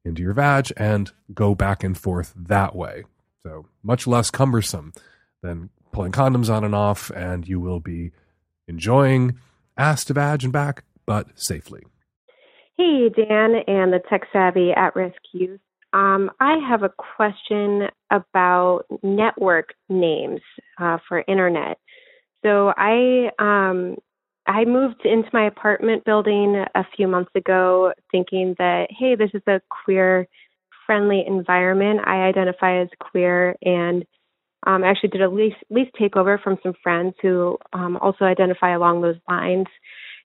into 0.05 0.23
your 0.23 0.33
vag 0.33 0.73
and 0.77 1.12
go 1.33 1.55
back 1.55 1.85
and 1.85 1.97
forth 1.97 2.33
that 2.37 2.75
way. 2.75 3.05
So 3.45 3.67
much 3.83 4.07
less 4.07 4.31
cumbersome 4.31 4.93
than 5.43 5.71
pulling 5.93 6.12
condoms 6.12 6.49
on 6.49 6.65
and 6.65 6.75
off, 6.75 7.11
and 7.11 7.47
you 7.47 7.61
will 7.61 7.81
be 7.81 8.12
enjoying 8.67 9.39
ass 9.77 10.05
to 10.07 10.15
vag 10.15 10.45
and 10.45 10.53
back, 10.53 10.85
but 11.07 11.29
safely. 11.35 11.83
Hey, 12.79 13.11
Dan 13.11 13.57
and 13.67 13.93
the 13.93 14.00
tech 14.09 14.23
savvy 14.33 14.73
at 14.73 14.97
risk 14.97 15.19
youth. 15.33 15.61
Um, 15.93 16.31
I 16.41 16.57
have 16.69 16.83
a 16.83 16.88
question 16.88 17.88
about 18.11 18.85
network 19.02 19.75
names 19.91 20.41
uh, 20.81 20.99
for 21.07 21.23
internet. 21.29 21.79
So 22.43 22.73
I 22.76 23.31
um, 23.38 23.97
I 24.47 24.64
moved 24.64 25.05
into 25.05 25.29
my 25.33 25.47
apartment 25.47 26.05
building 26.05 26.64
a 26.75 26.85
few 26.97 27.07
months 27.07 27.31
ago, 27.35 27.93
thinking 28.11 28.55
that 28.59 28.88
hey, 28.91 29.14
this 29.17 29.31
is 29.35 29.43
a 29.47 29.61
queer 29.85 30.26
friendly 30.87 31.25
environment. 31.26 32.00
I 32.05 32.23
identify 32.23 32.81
as 32.81 32.88
queer, 32.99 33.55
and 33.62 34.05
um, 34.67 34.83
I 34.83 34.88
actually 34.88 35.11
did 35.11 35.23
a 35.23 35.29
lease 35.29 35.55
lease 35.71 35.91
takeover 36.00 36.43
from 36.43 36.57
some 36.62 36.75
friends 36.83 37.14
who 37.21 37.59
um, 37.75 37.99
also 37.99 38.25
identify 38.25 38.71
along 38.75 39.02
those 39.02 39.17
lines. 39.29 39.67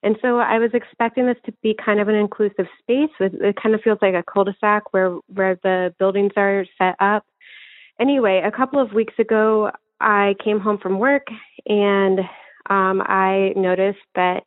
And 0.04 0.18
so 0.22 0.40
I 0.40 0.60
was 0.60 0.72
expecting 0.74 1.26
this 1.26 1.38
to 1.46 1.54
be 1.64 1.76
kind 1.84 2.00
of 2.00 2.08
an 2.08 2.16
inclusive 2.16 2.68
space. 2.80 3.10
It, 3.20 3.34
it 3.42 3.56
kind 3.62 3.74
of 3.74 3.82
feels 3.82 4.00
like 4.02 4.14
a 4.14 4.24
cul-de-sac 4.24 4.94
where 4.94 5.18
where 5.28 5.58
the 5.64 5.94
buildings 5.98 6.34
are 6.38 6.66
set 6.78 6.96
up. 7.00 7.26
anyway, 8.00 8.42
a 8.44 8.52
couple 8.52 8.80
of 8.80 8.94
weeks 8.94 9.16
ago, 9.18 9.72
I 10.00 10.36
came 10.44 10.60
home 10.60 10.78
from 10.78 11.00
work 11.00 11.28
and 11.66 12.20
um, 12.70 13.02
I 13.02 13.54
noticed 13.56 14.06
that 14.16 14.44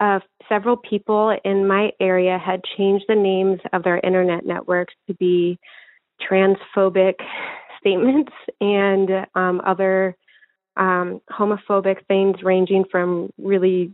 uh, 0.00 0.20
several 0.48 0.76
people 0.76 1.36
in 1.44 1.66
my 1.66 1.90
area 2.00 2.38
had 2.38 2.62
changed 2.76 3.06
the 3.08 3.14
names 3.14 3.60
of 3.72 3.82
their 3.82 3.98
internet 3.98 4.46
networks 4.46 4.94
to 5.08 5.14
be 5.14 5.58
transphobic 6.30 7.14
statements 7.80 8.32
and 8.60 9.26
um, 9.34 9.60
other 9.64 10.16
um, 10.76 11.20
homophobic 11.30 12.06
things, 12.06 12.36
ranging 12.42 12.84
from 12.90 13.30
really 13.38 13.92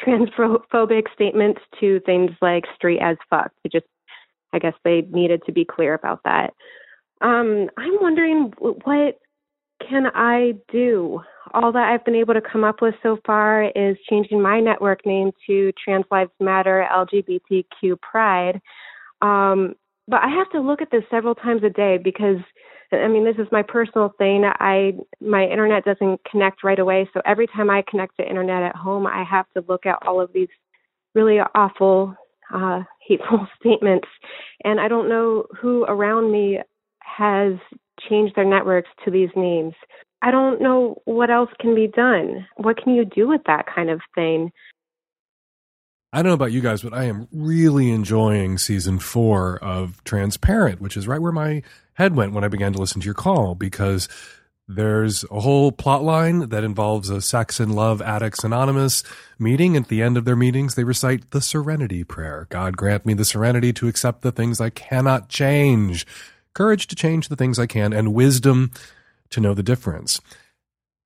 transphobic 0.00 1.04
statements 1.14 1.60
to 1.80 2.00
things 2.00 2.30
like 2.40 2.64
straight 2.74 3.00
as 3.00 3.16
fuck. 3.28 3.52
It 3.64 3.72
just, 3.72 3.86
I 4.52 4.58
guess 4.58 4.74
they 4.84 5.02
needed 5.10 5.42
to 5.46 5.52
be 5.52 5.64
clear 5.64 5.94
about 5.94 6.20
that. 6.24 6.54
Um, 7.20 7.68
I'm 7.76 7.98
wondering 8.00 8.52
what 8.58 9.18
can 9.86 10.06
I 10.14 10.54
do? 10.70 11.20
All 11.54 11.72
that 11.72 11.88
I've 11.88 12.04
been 12.04 12.14
able 12.14 12.34
to 12.34 12.40
come 12.40 12.64
up 12.64 12.82
with 12.82 12.94
so 13.02 13.18
far 13.24 13.70
is 13.74 13.96
changing 14.08 14.40
my 14.40 14.60
network 14.60 15.06
name 15.06 15.30
to 15.46 15.72
Trans 15.82 16.04
Lives 16.10 16.30
Matter 16.40 16.86
LGBTQ 16.92 18.00
Pride. 18.00 18.60
Um, 19.22 19.74
but 20.06 20.22
I 20.22 20.28
have 20.28 20.50
to 20.50 20.60
look 20.60 20.82
at 20.82 20.90
this 20.90 21.04
several 21.10 21.34
times 21.34 21.62
a 21.64 21.70
day 21.70 21.98
because 22.02 22.38
I 22.92 23.08
mean 23.08 23.24
this 23.24 23.36
is 23.38 23.50
my 23.52 23.62
personal 23.62 24.14
thing. 24.18 24.44
I 24.44 24.92
my 25.20 25.44
internet 25.44 25.84
doesn't 25.84 26.20
connect 26.24 26.64
right 26.64 26.78
away, 26.78 27.08
so 27.12 27.20
every 27.24 27.46
time 27.46 27.70
I 27.70 27.82
connect 27.88 28.16
to 28.16 28.28
internet 28.28 28.62
at 28.62 28.76
home, 28.76 29.06
I 29.06 29.24
have 29.24 29.46
to 29.56 29.64
look 29.68 29.86
at 29.86 29.98
all 30.06 30.20
of 30.20 30.32
these 30.32 30.48
really 31.14 31.38
awful 31.54 32.14
uh 32.52 32.82
hateful 33.06 33.46
statements 33.60 34.08
and 34.64 34.80
I 34.80 34.88
don't 34.88 35.08
know 35.08 35.44
who 35.60 35.84
around 35.84 36.30
me 36.30 36.60
has 37.00 37.54
changed 38.08 38.36
their 38.36 38.44
networks 38.44 38.90
to 39.04 39.10
these 39.10 39.30
names. 39.34 39.74
I 40.22 40.30
don't 40.30 40.60
know 40.60 41.00
what 41.04 41.30
else 41.30 41.50
can 41.60 41.74
be 41.74 41.86
done. 41.86 42.46
What 42.56 42.76
can 42.82 42.94
you 42.94 43.04
do 43.04 43.28
with 43.28 43.42
that 43.46 43.66
kind 43.72 43.90
of 43.90 44.00
thing? 44.14 44.50
I 46.12 46.22
don't 46.22 46.30
know 46.30 46.34
about 46.34 46.52
you 46.52 46.62
guys, 46.62 46.82
but 46.82 46.94
I 46.94 47.04
am 47.04 47.28
really 47.32 47.90
enjoying 47.90 48.56
season 48.56 48.98
four 48.98 49.58
of 49.58 50.02
Transparent, 50.04 50.80
which 50.80 50.96
is 50.96 51.06
right 51.06 51.20
where 51.20 51.32
my 51.32 51.62
head 51.98 52.16
went 52.16 52.32
when 52.32 52.44
I 52.44 52.48
began 52.48 52.72
to 52.72 52.78
listen 52.78 53.00
to 53.02 53.04
your 53.04 53.14
call 53.14 53.54
because 53.54 54.08
there's 54.66 55.24
a 55.30 55.40
whole 55.40 55.70
plot 55.70 56.02
line 56.02 56.48
that 56.48 56.64
involves 56.64 57.10
a 57.10 57.20
sex 57.20 57.60
and 57.60 57.74
love 57.74 58.00
addicts 58.00 58.44
anonymous 58.44 59.02
meeting. 59.38 59.76
At 59.76 59.88
the 59.88 60.02
end 60.02 60.16
of 60.16 60.24
their 60.24 60.36
meetings, 60.36 60.74
they 60.74 60.84
recite 60.84 61.30
the 61.30 61.40
serenity 61.40 62.04
prayer. 62.04 62.46
God 62.50 62.76
grant 62.76 63.04
me 63.04 63.14
the 63.14 63.24
serenity 63.24 63.72
to 63.74 63.88
accept 63.88 64.22
the 64.22 64.32
things 64.32 64.60
I 64.60 64.70
cannot 64.70 65.28
change 65.28 66.06
courage 66.58 66.88
to 66.88 66.96
change 66.96 67.28
the 67.28 67.36
things 67.36 67.56
I 67.56 67.66
can, 67.66 67.92
and 67.92 68.12
wisdom 68.12 68.72
to 69.30 69.40
know 69.40 69.54
the 69.54 69.62
difference. 69.62 70.20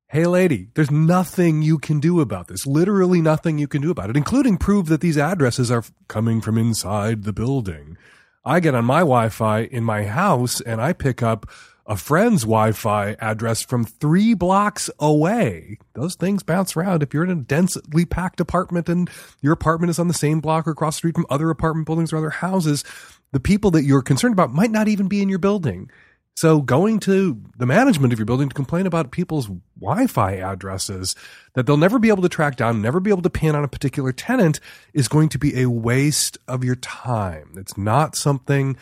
Hey, 0.08 0.24
lady, 0.24 0.68
there's 0.74 0.90
nothing 0.90 1.60
you 1.60 1.78
can 1.78 2.00
do 2.00 2.22
about 2.22 2.48
this. 2.48 2.66
Literally 2.66 3.20
nothing 3.20 3.58
you 3.58 3.68
can 3.68 3.82
do 3.82 3.90
about 3.90 4.08
it, 4.08 4.16
including 4.16 4.56
prove 4.56 4.86
that 4.86 5.02
these 5.02 5.18
addresses 5.18 5.70
are 5.70 5.84
coming 6.08 6.40
from 6.40 6.56
inside 6.56 7.24
the 7.24 7.34
building. 7.34 7.98
I 8.44 8.58
get 8.58 8.74
on 8.74 8.84
my 8.84 9.00
Wi 9.00 9.28
Fi 9.28 9.60
in 9.60 9.84
my 9.84 10.04
house 10.04 10.60
and 10.60 10.80
I 10.80 10.92
pick 10.92 11.22
up 11.22 11.48
a 11.86 11.96
friend's 11.96 12.42
Wi 12.42 12.72
Fi 12.72 13.16
address 13.20 13.62
from 13.62 13.84
three 13.84 14.34
blocks 14.34 14.90
away. 14.98 15.78
Those 15.94 16.16
things 16.16 16.42
bounce 16.42 16.76
around. 16.76 17.02
If 17.02 17.14
you're 17.14 17.24
in 17.24 17.30
a 17.30 17.36
densely 17.36 18.04
packed 18.04 18.40
apartment 18.40 18.88
and 18.88 19.08
your 19.42 19.52
apartment 19.52 19.90
is 19.90 19.98
on 20.00 20.08
the 20.08 20.14
same 20.14 20.40
block 20.40 20.66
or 20.66 20.72
across 20.72 20.96
the 20.96 20.98
street 20.98 21.14
from 21.14 21.26
other 21.30 21.50
apartment 21.50 21.86
buildings 21.86 22.12
or 22.12 22.16
other 22.16 22.30
houses, 22.30 22.84
the 23.30 23.40
people 23.40 23.70
that 23.72 23.84
you're 23.84 24.02
concerned 24.02 24.32
about 24.32 24.52
might 24.52 24.70
not 24.70 24.88
even 24.88 25.06
be 25.06 25.22
in 25.22 25.28
your 25.28 25.38
building. 25.38 25.88
So 26.34 26.60
going 26.62 26.98
to 27.00 27.40
the 27.56 27.66
management 27.66 28.12
of 28.12 28.18
your 28.18 28.26
building 28.26 28.48
to 28.48 28.54
complain 28.54 28.86
about 28.86 29.10
people's 29.10 29.50
Wi-Fi 29.78 30.32
addresses 30.32 31.14
that 31.54 31.66
they'll 31.66 31.76
never 31.76 31.98
be 31.98 32.08
able 32.08 32.22
to 32.22 32.28
track 32.28 32.56
down, 32.56 32.80
never 32.80 33.00
be 33.00 33.10
able 33.10 33.22
to 33.22 33.30
pin 33.30 33.54
on 33.54 33.64
a 33.64 33.68
particular 33.68 34.12
tenant 34.12 34.58
is 34.94 35.08
going 35.08 35.28
to 35.30 35.38
be 35.38 35.60
a 35.60 35.68
waste 35.68 36.38
of 36.48 36.64
your 36.64 36.76
time. 36.76 37.52
It's 37.56 37.76
not 37.76 38.16
something 38.16 38.76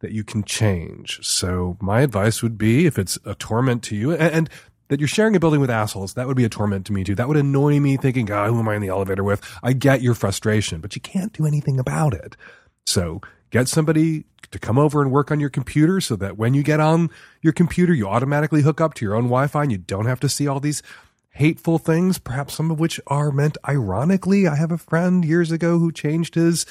that 0.00 0.12
you 0.12 0.24
can 0.24 0.42
change. 0.44 1.20
So 1.22 1.76
my 1.80 2.00
advice 2.02 2.42
would 2.42 2.58
be 2.58 2.86
if 2.86 2.98
it's 2.98 3.18
a 3.24 3.34
torment 3.34 3.82
to 3.84 3.96
you 3.96 4.12
and, 4.12 4.34
and 4.34 4.50
that 4.88 5.00
you're 5.00 5.08
sharing 5.08 5.34
a 5.34 5.40
building 5.40 5.60
with 5.60 5.70
assholes, 5.70 6.14
that 6.14 6.26
would 6.26 6.36
be 6.36 6.44
a 6.44 6.48
torment 6.48 6.86
to 6.86 6.92
me 6.92 7.02
too. 7.02 7.14
That 7.14 7.28
would 7.28 7.36
annoy 7.36 7.80
me 7.80 7.96
thinking, 7.96 8.26
God, 8.26 8.50
who 8.50 8.58
am 8.58 8.68
I 8.68 8.76
in 8.76 8.82
the 8.82 8.88
elevator 8.88 9.24
with? 9.24 9.42
I 9.62 9.72
get 9.72 10.02
your 10.02 10.14
frustration, 10.14 10.80
but 10.80 10.94
you 10.94 11.00
can't 11.00 11.32
do 11.32 11.46
anything 11.46 11.80
about 11.80 12.14
it. 12.14 12.36
So 12.84 13.20
get 13.50 13.68
somebody 13.68 14.24
to 14.50 14.58
come 14.58 14.78
over 14.78 15.02
and 15.02 15.10
work 15.10 15.30
on 15.30 15.40
your 15.40 15.50
computer 15.50 16.00
so 16.00 16.16
that 16.16 16.36
when 16.36 16.54
you 16.54 16.62
get 16.62 16.80
on 16.80 17.10
your 17.42 17.52
computer, 17.52 17.92
you 17.92 18.06
automatically 18.08 18.62
hook 18.62 18.80
up 18.80 18.94
to 18.94 19.04
your 19.04 19.14
own 19.14 19.24
Wi 19.24 19.46
Fi 19.46 19.62
and 19.62 19.72
you 19.72 19.78
don't 19.78 20.06
have 20.06 20.20
to 20.20 20.28
see 20.28 20.46
all 20.46 20.60
these 20.60 20.82
hateful 21.30 21.78
things, 21.78 22.18
perhaps 22.18 22.54
some 22.54 22.70
of 22.70 22.80
which 22.80 22.98
are 23.06 23.30
meant 23.30 23.58
ironically. 23.68 24.46
I 24.46 24.56
have 24.56 24.72
a 24.72 24.78
friend 24.78 25.24
years 25.24 25.52
ago 25.52 25.78
who 25.78 25.92
changed 25.92 26.34
his 26.34 26.64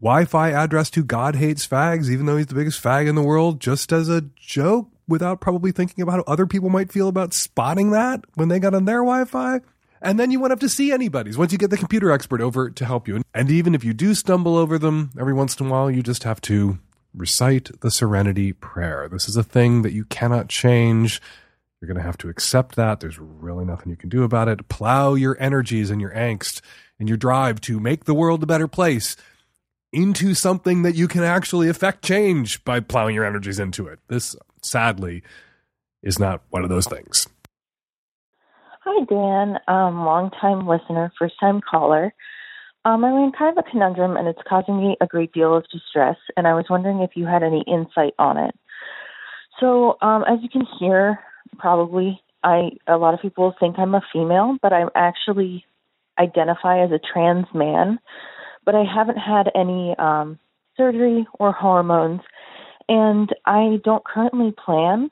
Wi 0.00 0.24
Fi 0.24 0.50
address 0.50 0.90
to 0.90 1.04
God 1.04 1.36
hates 1.36 1.66
fags, 1.66 2.08
even 2.08 2.26
though 2.26 2.36
he's 2.36 2.46
the 2.46 2.54
biggest 2.54 2.82
fag 2.82 3.08
in 3.08 3.14
the 3.14 3.22
world, 3.22 3.60
just 3.60 3.92
as 3.92 4.08
a 4.08 4.22
joke 4.36 4.88
without 5.06 5.40
probably 5.40 5.72
thinking 5.72 6.02
about 6.02 6.26
how 6.26 6.32
other 6.32 6.46
people 6.46 6.70
might 6.70 6.92
feel 6.92 7.08
about 7.08 7.34
spotting 7.34 7.90
that 7.90 8.24
when 8.34 8.48
they 8.48 8.58
got 8.58 8.74
on 8.74 8.84
their 8.84 8.98
Wi 8.98 9.24
Fi. 9.24 9.60
And 10.02 10.18
then 10.18 10.30
you 10.30 10.40
won't 10.40 10.50
have 10.50 10.60
to 10.60 10.68
see 10.68 10.92
anybody's 10.92 11.36
once 11.36 11.52
you 11.52 11.58
get 11.58 11.70
the 11.70 11.76
computer 11.76 12.10
expert 12.10 12.40
over 12.40 12.70
to 12.70 12.84
help 12.84 13.06
you. 13.06 13.22
And 13.34 13.50
even 13.50 13.74
if 13.74 13.84
you 13.84 13.92
do 13.92 14.14
stumble 14.14 14.56
over 14.56 14.78
them 14.78 15.10
every 15.18 15.34
once 15.34 15.58
in 15.58 15.66
a 15.66 15.70
while, 15.70 15.90
you 15.90 16.02
just 16.02 16.24
have 16.24 16.40
to 16.42 16.78
recite 17.14 17.80
the 17.80 17.90
serenity 17.90 18.52
prayer. 18.52 19.08
This 19.10 19.28
is 19.28 19.36
a 19.36 19.42
thing 19.42 19.82
that 19.82 19.92
you 19.92 20.04
cannot 20.04 20.48
change. 20.48 21.20
You're 21.80 21.88
going 21.88 21.98
to 21.98 22.06
have 22.06 22.18
to 22.18 22.28
accept 22.28 22.76
that. 22.76 23.00
There's 23.00 23.18
really 23.18 23.64
nothing 23.64 23.90
you 23.90 23.96
can 23.96 24.08
do 24.08 24.22
about 24.22 24.48
it. 24.48 24.68
Plow 24.68 25.14
your 25.14 25.36
energies 25.40 25.90
and 25.90 26.00
your 26.00 26.12
angst 26.12 26.60
and 26.98 27.08
your 27.08 27.18
drive 27.18 27.60
to 27.62 27.80
make 27.80 28.04
the 28.04 28.14
world 28.14 28.42
a 28.42 28.46
better 28.46 28.68
place 28.68 29.16
into 29.92 30.34
something 30.34 30.82
that 30.82 30.94
you 30.94 31.08
can 31.08 31.24
actually 31.24 31.68
affect 31.68 32.04
change 32.04 32.62
by 32.64 32.80
plowing 32.80 33.14
your 33.14 33.24
energies 33.24 33.58
into 33.58 33.86
it. 33.88 33.98
This, 34.08 34.36
sadly, 34.62 35.22
is 36.02 36.18
not 36.18 36.42
one 36.50 36.62
of 36.62 36.68
those 36.68 36.86
things. 36.86 37.26
Hi, 38.82 39.04
Dan. 39.04 39.58
Um, 39.68 40.06
long 40.06 40.30
time 40.40 40.66
listener, 40.66 41.12
first 41.18 41.34
time 41.38 41.60
caller. 41.60 42.14
Um, 42.86 43.04
I'm 43.04 43.12
in 43.24 43.32
kind 43.38 43.56
of 43.56 43.62
a 43.62 43.70
conundrum, 43.70 44.16
and 44.16 44.26
it's 44.26 44.40
causing 44.48 44.78
me 44.78 44.96
a 45.02 45.06
great 45.06 45.34
deal 45.34 45.54
of 45.54 45.68
distress. 45.70 46.16
And 46.34 46.48
I 46.48 46.54
was 46.54 46.64
wondering 46.70 47.00
if 47.00 47.10
you 47.14 47.26
had 47.26 47.42
any 47.42 47.62
insight 47.66 48.14
on 48.18 48.38
it. 48.38 48.54
So, 49.60 49.98
um, 50.00 50.24
as 50.26 50.38
you 50.40 50.48
can 50.48 50.66
hear, 50.78 51.20
probably 51.58 52.22
I 52.42 52.70
a 52.86 52.96
lot 52.96 53.12
of 53.12 53.20
people 53.20 53.54
think 53.60 53.78
I'm 53.78 53.94
a 53.94 54.00
female, 54.10 54.56
but 54.62 54.72
I 54.72 54.84
actually 54.94 55.66
identify 56.18 56.82
as 56.82 56.90
a 56.90 56.98
trans 57.12 57.48
man. 57.52 57.98
But 58.64 58.76
I 58.76 58.84
haven't 58.84 59.18
had 59.18 59.50
any 59.54 59.94
um, 59.98 60.38
surgery 60.78 61.26
or 61.38 61.52
hormones, 61.52 62.22
and 62.88 63.28
I 63.44 63.78
don't 63.84 64.04
currently 64.04 64.52
plan 64.52 65.10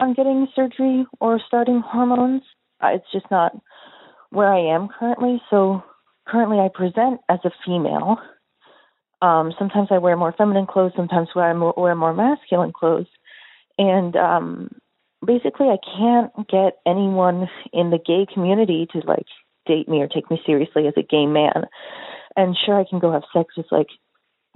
on 0.00 0.14
getting 0.14 0.48
surgery 0.56 1.06
or 1.20 1.40
starting 1.46 1.80
hormones 1.80 2.42
it's 2.92 3.10
just 3.12 3.30
not 3.30 3.56
where 4.30 4.52
I 4.52 4.74
am 4.74 4.88
currently. 4.88 5.40
So 5.50 5.82
currently, 6.26 6.58
I 6.58 6.68
present 6.72 7.20
as 7.28 7.38
a 7.44 7.50
female. 7.64 8.18
Um, 9.22 9.52
sometimes 9.58 9.88
I 9.90 9.98
wear 9.98 10.16
more 10.16 10.34
feminine 10.36 10.66
clothes. 10.66 10.92
Sometimes 10.96 11.28
I 11.34 11.52
wear 11.76 11.94
more 11.94 12.14
masculine 12.14 12.72
clothes, 12.72 13.06
and 13.78 14.14
um, 14.16 14.70
basically, 15.24 15.68
I 15.68 15.78
can't 15.96 16.48
get 16.48 16.78
anyone 16.86 17.48
in 17.72 17.90
the 17.90 17.98
gay 17.98 18.26
community 18.32 18.86
to 18.92 18.98
like 19.06 19.26
date 19.66 19.88
me 19.88 20.02
or 20.02 20.08
take 20.08 20.30
me 20.30 20.40
seriously 20.44 20.86
as 20.86 20.94
a 20.96 21.02
gay 21.02 21.26
man. 21.26 21.64
And 22.36 22.56
sure, 22.66 22.78
I 22.78 22.84
can 22.88 22.98
go 22.98 23.12
have 23.12 23.22
sex 23.32 23.56
with 23.56 23.66
like 23.70 23.88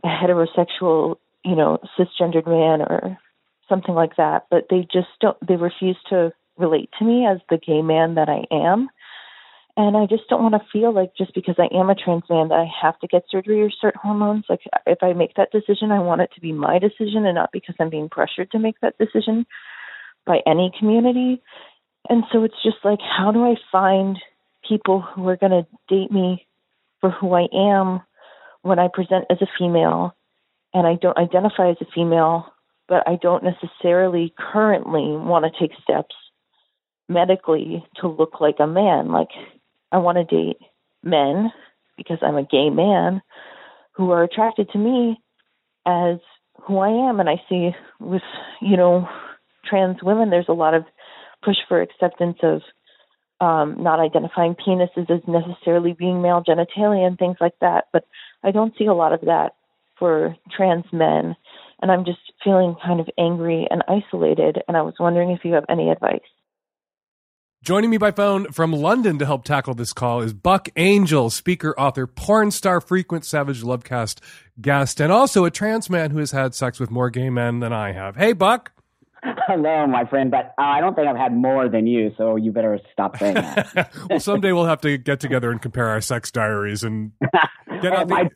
a 0.04 0.08
heterosexual, 0.08 1.16
you 1.44 1.56
know, 1.56 1.78
cisgendered 1.99 2.47
man 2.47 2.82
or 2.82 3.16
something 3.68 3.94
like 3.94 4.16
that, 4.16 4.47
but 4.50 4.66
they 4.70 4.87
just 4.92 5.08
don't. 5.20 5.37
They 5.47 5.56
refuse 5.56 5.99
to 6.11 6.32
relate 6.59 6.91
to 6.99 7.05
me 7.05 7.27
as 7.27 7.38
the 7.49 7.59
gay 7.59 7.83
man 7.83 8.17
that 8.17 8.29
I 8.29 8.45
am. 8.55 8.88
And 9.77 9.97
I 9.97 10.07
just 10.07 10.29
don't 10.29 10.43
want 10.43 10.55
to 10.55 10.69
feel 10.73 10.93
like 10.93 11.12
just 11.17 11.33
because 11.35 11.55
I 11.57 11.69
am 11.73 11.88
a 11.88 11.95
trans 11.95 12.25
man 12.29 12.49
that 12.49 12.59
I 12.59 12.69
have 12.83 12.99
to 12.99 13.07
get 13.07 13.23
surgery 13.31 13.62
or 13.62 13.71
start 13.71 13.95
hormones. 13.95 14.45
Like 14.49 14.62
if 14.87 14.99
I 15.03 15.12
make 15.12 15.35
that 15.37 15.53
decision, 15.53 15.93
I 15.93 16.00
want 16.00 16.21
it 16.21 16.31
to 16.35 16.41
be 16.41 16.50
my 16.50 16.81
decision 16.81 17.25
and 17.25 17.37
not 17.37 17.53
because 17.53 17.77
I'm 17.79 17.88
being 17.88 18.09
pressured 18.09 18.50
to 18.50 18.59
make 18.59 18.75
that 18.81 18.99
decision 18.99 19.47
by 20.27 20.41
any 20.49 20.73
community. 20.77 21.41
And 22.09 22.25
so 22.33 22.43
it's 22.43 22.61
just 22.62 22.79
like, 22.83 22.99
how 23.00 23.31
do 23.31 23.45
I 23.45 23.55
find 23.71 24.19
people 24.69 25.00
who 25.00 25.29
are 25.29 25.37
going 25.37 25.53
to 25.53 25.67
date 25.88 26.11
me 26.11 26.45
for 27.00 27.11
who 27.11 27.35
I 27.35 27.47
am 27.55 28.00
when 28.62 28.81
I 28.81 28.88
present 28.93 29.27
as 29.31 29.38
a 29.41 29.47
female 29.57 30.17
and 30.75 30.88
I 30.88 30.97
don't 31.00 31.17
identify 31.17 31.71
as 31.71 31.77
a 31.81 31.87
female, 31.95 32.53
but 32.88 33.07
I 33.07 33.17
don't 33.21 33.45
necessarily 33.45 34.35
currently 34.37 35.07
want 35.17 35.45
to 35.45 35.59
take 35.61 35.79
steps 35.81 36.17
medically 37.09 37.85
to 38.00 38.09
look 38.09 38.41
like 38.41 38.57
a 38.61 38.67
man. 38.67 39.11
Like, 39.11 39.31
I 39.91 39.99
want 39.99 40.19
to 40.19 40.25
date 40.25 40.59
men 41.03 41.50
because 41.97 42.19
I'm 42.23 42.37
a 42.37 42.45
gay 42.45 42.71
man 42.71 43.23
who 43.93 44.11
are 44.12 44.23
attracted 44.23 44.71
to 44.71 44.79
me 44.79 45.21
as 45.87 46.19
who 46.62 46.79
I 46.79 47.09
am. 47.09 47.21
And 47.21 47.29
I 47.29 47.43
see 47.49 47.71
with, 47.99 48.23
you 48.61 48.77
know, 48.77 49.09
trans 49.65 50.03
women, 50.03 50.31
there's 50.31 50.49
a 50.49 50.53
lot 50.53 50.75
of 50.75 50.85
push 51.43 51.57
for 51.69 51.81
acceptance 51.81 52.38
of 52.43 52.62
um, 53.41 53.83
not 53.83 54.00
identifying 54.00 54.55
penises 54.55 55.11
as 55.11 55.21
necessarily 55.27 55.93
being 55.93 56.21
male 56.21 56.43
genitalia 56.47 57.07
and 57.07 57.19
things 57.19 57.37
like 57.41 57.55
that. 57.61 57.87
But 57.93 58.05
I 58.43 58.50
don't 58.50 58.75
see 58.77 58.87
a 58.87 58.95
lot 58.95 59.12
of 59.12 59.23
that 59.23 59.55
for 59.99 60.37
trans 60.57 60.85
men. 60.93 61.37
And 61.81 61.93
I'm 61.93 62.05
just 62.05 62.19
feeling 62.43 62.77
kind 62.85 63.00
of 63.00 63.09
angry 63.17 63.67
and 63.71 63.85
isolated. 63.88 64.59
And 64.67 64.77
I 64.77 64.83
was 64.83 64.95
wondering 64.99 65.31
if 65.31 65.45
you 65.45 65.53
have 65.55 65.65
any 65.69 65.91
advice. 65.91 66.21
Joining 67.61 67.91
me 67.91 67.99
by 67.99 68.12
phone 68.12 68.53
from 68.53 68.73
London 68.73 69.19
to 69.19 69.27
help 69.27 69.45
tackle 69.45 69.75
this 69.75 69.93
call 69.93 70.21
is 70.21 70.33
Buck 70.33 70.69
Angel, 70.77 71.29
speaker, 71.29 71.79
author, 71.79 72.07
porn 72.07 72.53
star, 72.53 72.81
frequent 72.81 73.25
Savage 73.25 73.62
Lovecast 73.62 74.21
guest, 74.61 75.00
and 75.00 75.11
also 75.11 75.45
a 75.45 75.50
trans 75.50 75.91
man 75.91 76.12
who 76.12 76.19
has 76.19 76.31
had 76.31 76.55
sex 76.55 76.79
with 76.79 76.93
more 76.93 77.11
gay 77.11 77.31
men 77.31 77.59
than 77.59 77.73
I 77.73 77.93
have. 77.93 78.15
Hey, 78.15 78.33
Buck. 78.33 78.71
Hello, 79.25 79.88
my 79.88 80.05
friend, 80.05 80.31
but 80.31 80.55
uh, 80.57 80.62
I 80.62 80.81
don't 80.81 80.95
think 80.95 81.09
I've 81.09 81.17
had 81.17 81.35
more 81.35 81.69
than 81.69 81.88
you, 81.88 82.15
so 82.17 82.37
you 82.37 82.53
better 82.53 82.79
stop 82.93 83.19
saying 83.19 83.35
that. 83.35 83.91
well, 84.09 84.21
someday 84.21 84.53
we'll 84.53 84.67
have 84.67 84.81
to 84.83 84.97
get 84.97 85.19
together 85.19 85.50
and 85.50 85.61
compare 85.61 85.88
our 85.88 86.00
sex 86.00 86.31
diaries 86.31 86.85
and 86.85 87.11
get 87.83 87.93
out 87.93 88.07
the, 88.07 88.31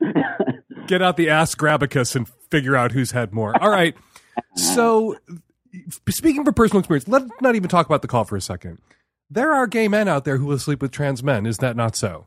get 0.88 1.00
out 1.00 1.16
the 1.16 1.30
ass 1.30 1.54
grabicus 1.54 2.16
and 2.16 2.28
figure 2.50 2.74
out 2.74 2.90
who's 2.90 3.12
had 3.12 3.32
more. 3.32 3.54
All 3.62 3.70
right. 3.70 3.94
So, 4.56 5.16
speaking 6.08 6.44
from 6.44 6.54
personal 6.54 6.80
experience, 6.80 7.08
let's 7.08 7.26
not 7.40 7.54
even 7.54 7.68
talk 7.68 7.86
about 7.86 8.02
the 8.02 8.08
call 8.08 8.24
for 8.24 8.36
a 8.36 8.40
second. 8.40 8.78
There 9.30 9.52
are 9.52 9.66
gay 9.66 9.88
men 9.88 10.08
out 10.08 10.24
there 10.24 10.36
who 10.36 10.46
will 10.46 10.58
sleep 10.58 10.82
with 10.82 10.90
trans 10.90 11.22
men. 11.22 11.46
Is 11.46 11.58
that 11.58 11.76
not 11.76 11.96
so? 11.96 12.26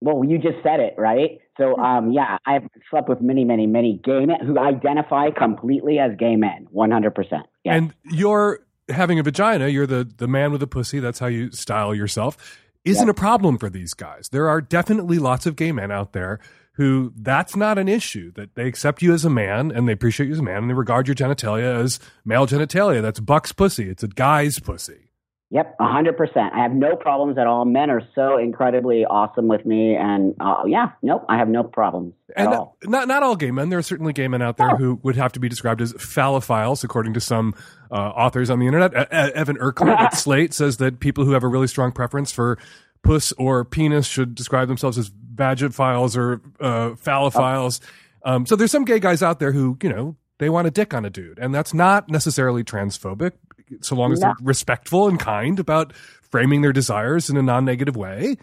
Well, 0.00 0.22
you 0.24 0.38
just 0.38 0.62
said 0.62 0.80
it, 0.80 0.94
right? 0.98 1.40
So, 1.56 1.76
um, 1.78 2.12
yeah, 2.12 2.36
I've 2.46 2.68
slept 2.90 3.08
with 3.08 3.20
many, 3.20 3.44
many, 3.44 3.66
many 3.66 3.98
gay 4.04 4.26
men 4.26 4.44
who 4.46 4.58
identify 4.58 5.30
completely 5.30 5.98
as 5.98 6.12
gay 6.18 6.36
men, 6.36 6.68
100%. 6.74 7.14
Yes. 7.30 7.40
And 7.64 7.94
you're 8.04 8.60
having 8.88 9.18
a 9.18 9.22
vagina, 9.22 9.68
you're 9.68 9.86
the, 9.86 10.08
the 10.18 10.28
man 10.28 10.52
with 10.52 10.62
a 10.62 10.66
pussy, 10.66 11.00
that's 11.00 11.18
how 11.18 11.26
you 11.26 11.50
style 11.50 11.94
yourself, 11.94 12.60
isn't 12.84 13.06
Yep. 13.08 13.16
a 13.16 13.18
problem 13.18 13.58
for 13.58 13.70
these 13.70 13.94
guys. 13.94 14.28
There 14.28 14.48
are 14.48 14.60
definitely 14.60 15.18
lots 15.18 15.46
of 15.46 15.56
gay 15.56 15.72
men 15.72 15.90
out 15.90 16.12
there 16.12 16.38
who 16.76 17.12
that's 17.16 17.56
not 17.56 17.78
an 17.78 17.88
issue, 17.88 18.32
that 18.32 18.54
they 18.54 18.66
accept 18.66 19.02
you 19.02 19.12
as 19.12 19.24
a 19.24 19.30
man 19.30 19.70
and 19.70 19.88
they 19.88 19.92
appreciate 19.92 20.26
you 20.26 20.32
as 20.34 20.38
a 20.38 20.42
man 20.42 20.58
and 20.58 20.70
they 20.70 20.74
regard 20.74 21.08
your 21.08 21.14
genitalia 21.14 21.82
as 21.82 21.98
male 22.24 22.46
genitalia. 22.46 23.02
That's 23.02 23.20
Buck's 23.20 23.52
pussy, 23.52 23.88
it's 23.90 24.02
a 24.02 24.08
guy's 24.08 24.58
pussy. 24.58 25.02
Yep, 25.50 25.78
100%. 25.78 26.52
I 26.52 26.58
have 26.60 26.72
no 26.72 26.96
problems 26.96 27.38
at 27.38 27.46
all. 27.46 27.64
Men 27.64 27.88
are 27.88 28.02
so 28.16 28.36
incredibly 28.36 29.04
awesome 29.04 29.46
with 29.46 29.64
me. 29.64 29.94
And 29.94 30.34
uh, 30.40 30.64
yeah, 30.66 30.88
nope, 31.02 31.24
I 31.28 31.38
have 31.38 31.48
no 31.48 31.62
problems 31.62 32.14
at 32.36 32.46
And 32.46 32.54
all. 32.54 32.76
not 32.82 33.06
not 33.06 33.22
all 33.22 33.36
gay 33.36 33.52
men. 33.52 33.68
There 33.68 33.78
are 33.78 33.82
certainly 33.82 34.12
gay 34.12 34.26
men 34.26 34.42
out 34.42 34.56
there 34.56 34.70
who 34.76 34.98
would 35.04 35.14
have 35.14 35.30
to 35.34 35.40
be 35.40 35.48
described 35.48 35.80
as 35.80 35.92
phallophiles, 35.92 36.82
according 36.82 37.14
to 37.14 37.20
some 37.20 37.54
uh, 37.92 37.94
authors 37.94 38.50
on 38.50 38.58
the 38.58 38.66
internet. 38.66 38.92
E- 38.92 39.06
Evan 39.36 39.56
Urquhart 39.60 40.00
at 40.00 40.14
Slate 40.16 40.52
says 40.52 40.78
that 40.78 40.98
people 40.98 41.24
who 41.24 41.30
have 41.30 41.44
a 41.44 41.48
really 41.48 41.68
strong 41.68 41.92
preference 41.92 42.32
for 42.32 42.58
puss 43.04 43.32
or 43.38 43.64
penis 43.64 44.04
should 44.08 44.34
describe 44.34 44.66
themselves 44.66 44.98
as 44.98 45.12
vagophiles 45.36 46.16
or 46.16 46.40
uh, 46.60 46.94
phallophiles. 46.96 47.80
Um, 48.24 48.46
so 48.46 48.56
there's 48.56 48.72
some 48.72 48.84
gay 48.84 48.98
guys 48.98 49.22
out 49.22 49.38
there 49.38 49.52
who, 49.52 49.78
you 49.82 49.88
know, 49.88 50.16
they 50.38 50.50
want 50.50 50.66
a 50.66 50.70
dick 50.70 50.92
on 50.92 51.04
a 51.04 51.10
dude, 51.10 51.38
and 51.38 51.54
that's 51.54 51.72
not 51.72 52.08
necessarily 52.08 52.64
transphobic, 52.64 53.32
so 53.80 53.94
long 53.94 54.12
as 54.12 54.20
No. 54.20 54.26
they're 54.28 54.34
respectful 54.42 55.08
and 55.08 55.18
kind 55.18 55.58
about 55.60 55.92
framing 56.30 56.60
their 56.62 56.72
desires 56.72 57.30
in 57.30 57.36
a 57.36 57.42
non-negative 57.42 57.96
way. 57.96 58.36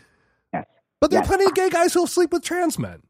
Yes. 0.53 0.65
But 0.99 1.11
there 1.11 1.19
are 1.19 1.25
plenty 1.25 1.45
of 1.45 1.53
gay 1.53 1.69
guys 1.69 1.93
who'll 1.93 2.07
sleep 2.07 2.31
with 2.31 2.43
trans 2.43 2.79
men. 2.79 3.01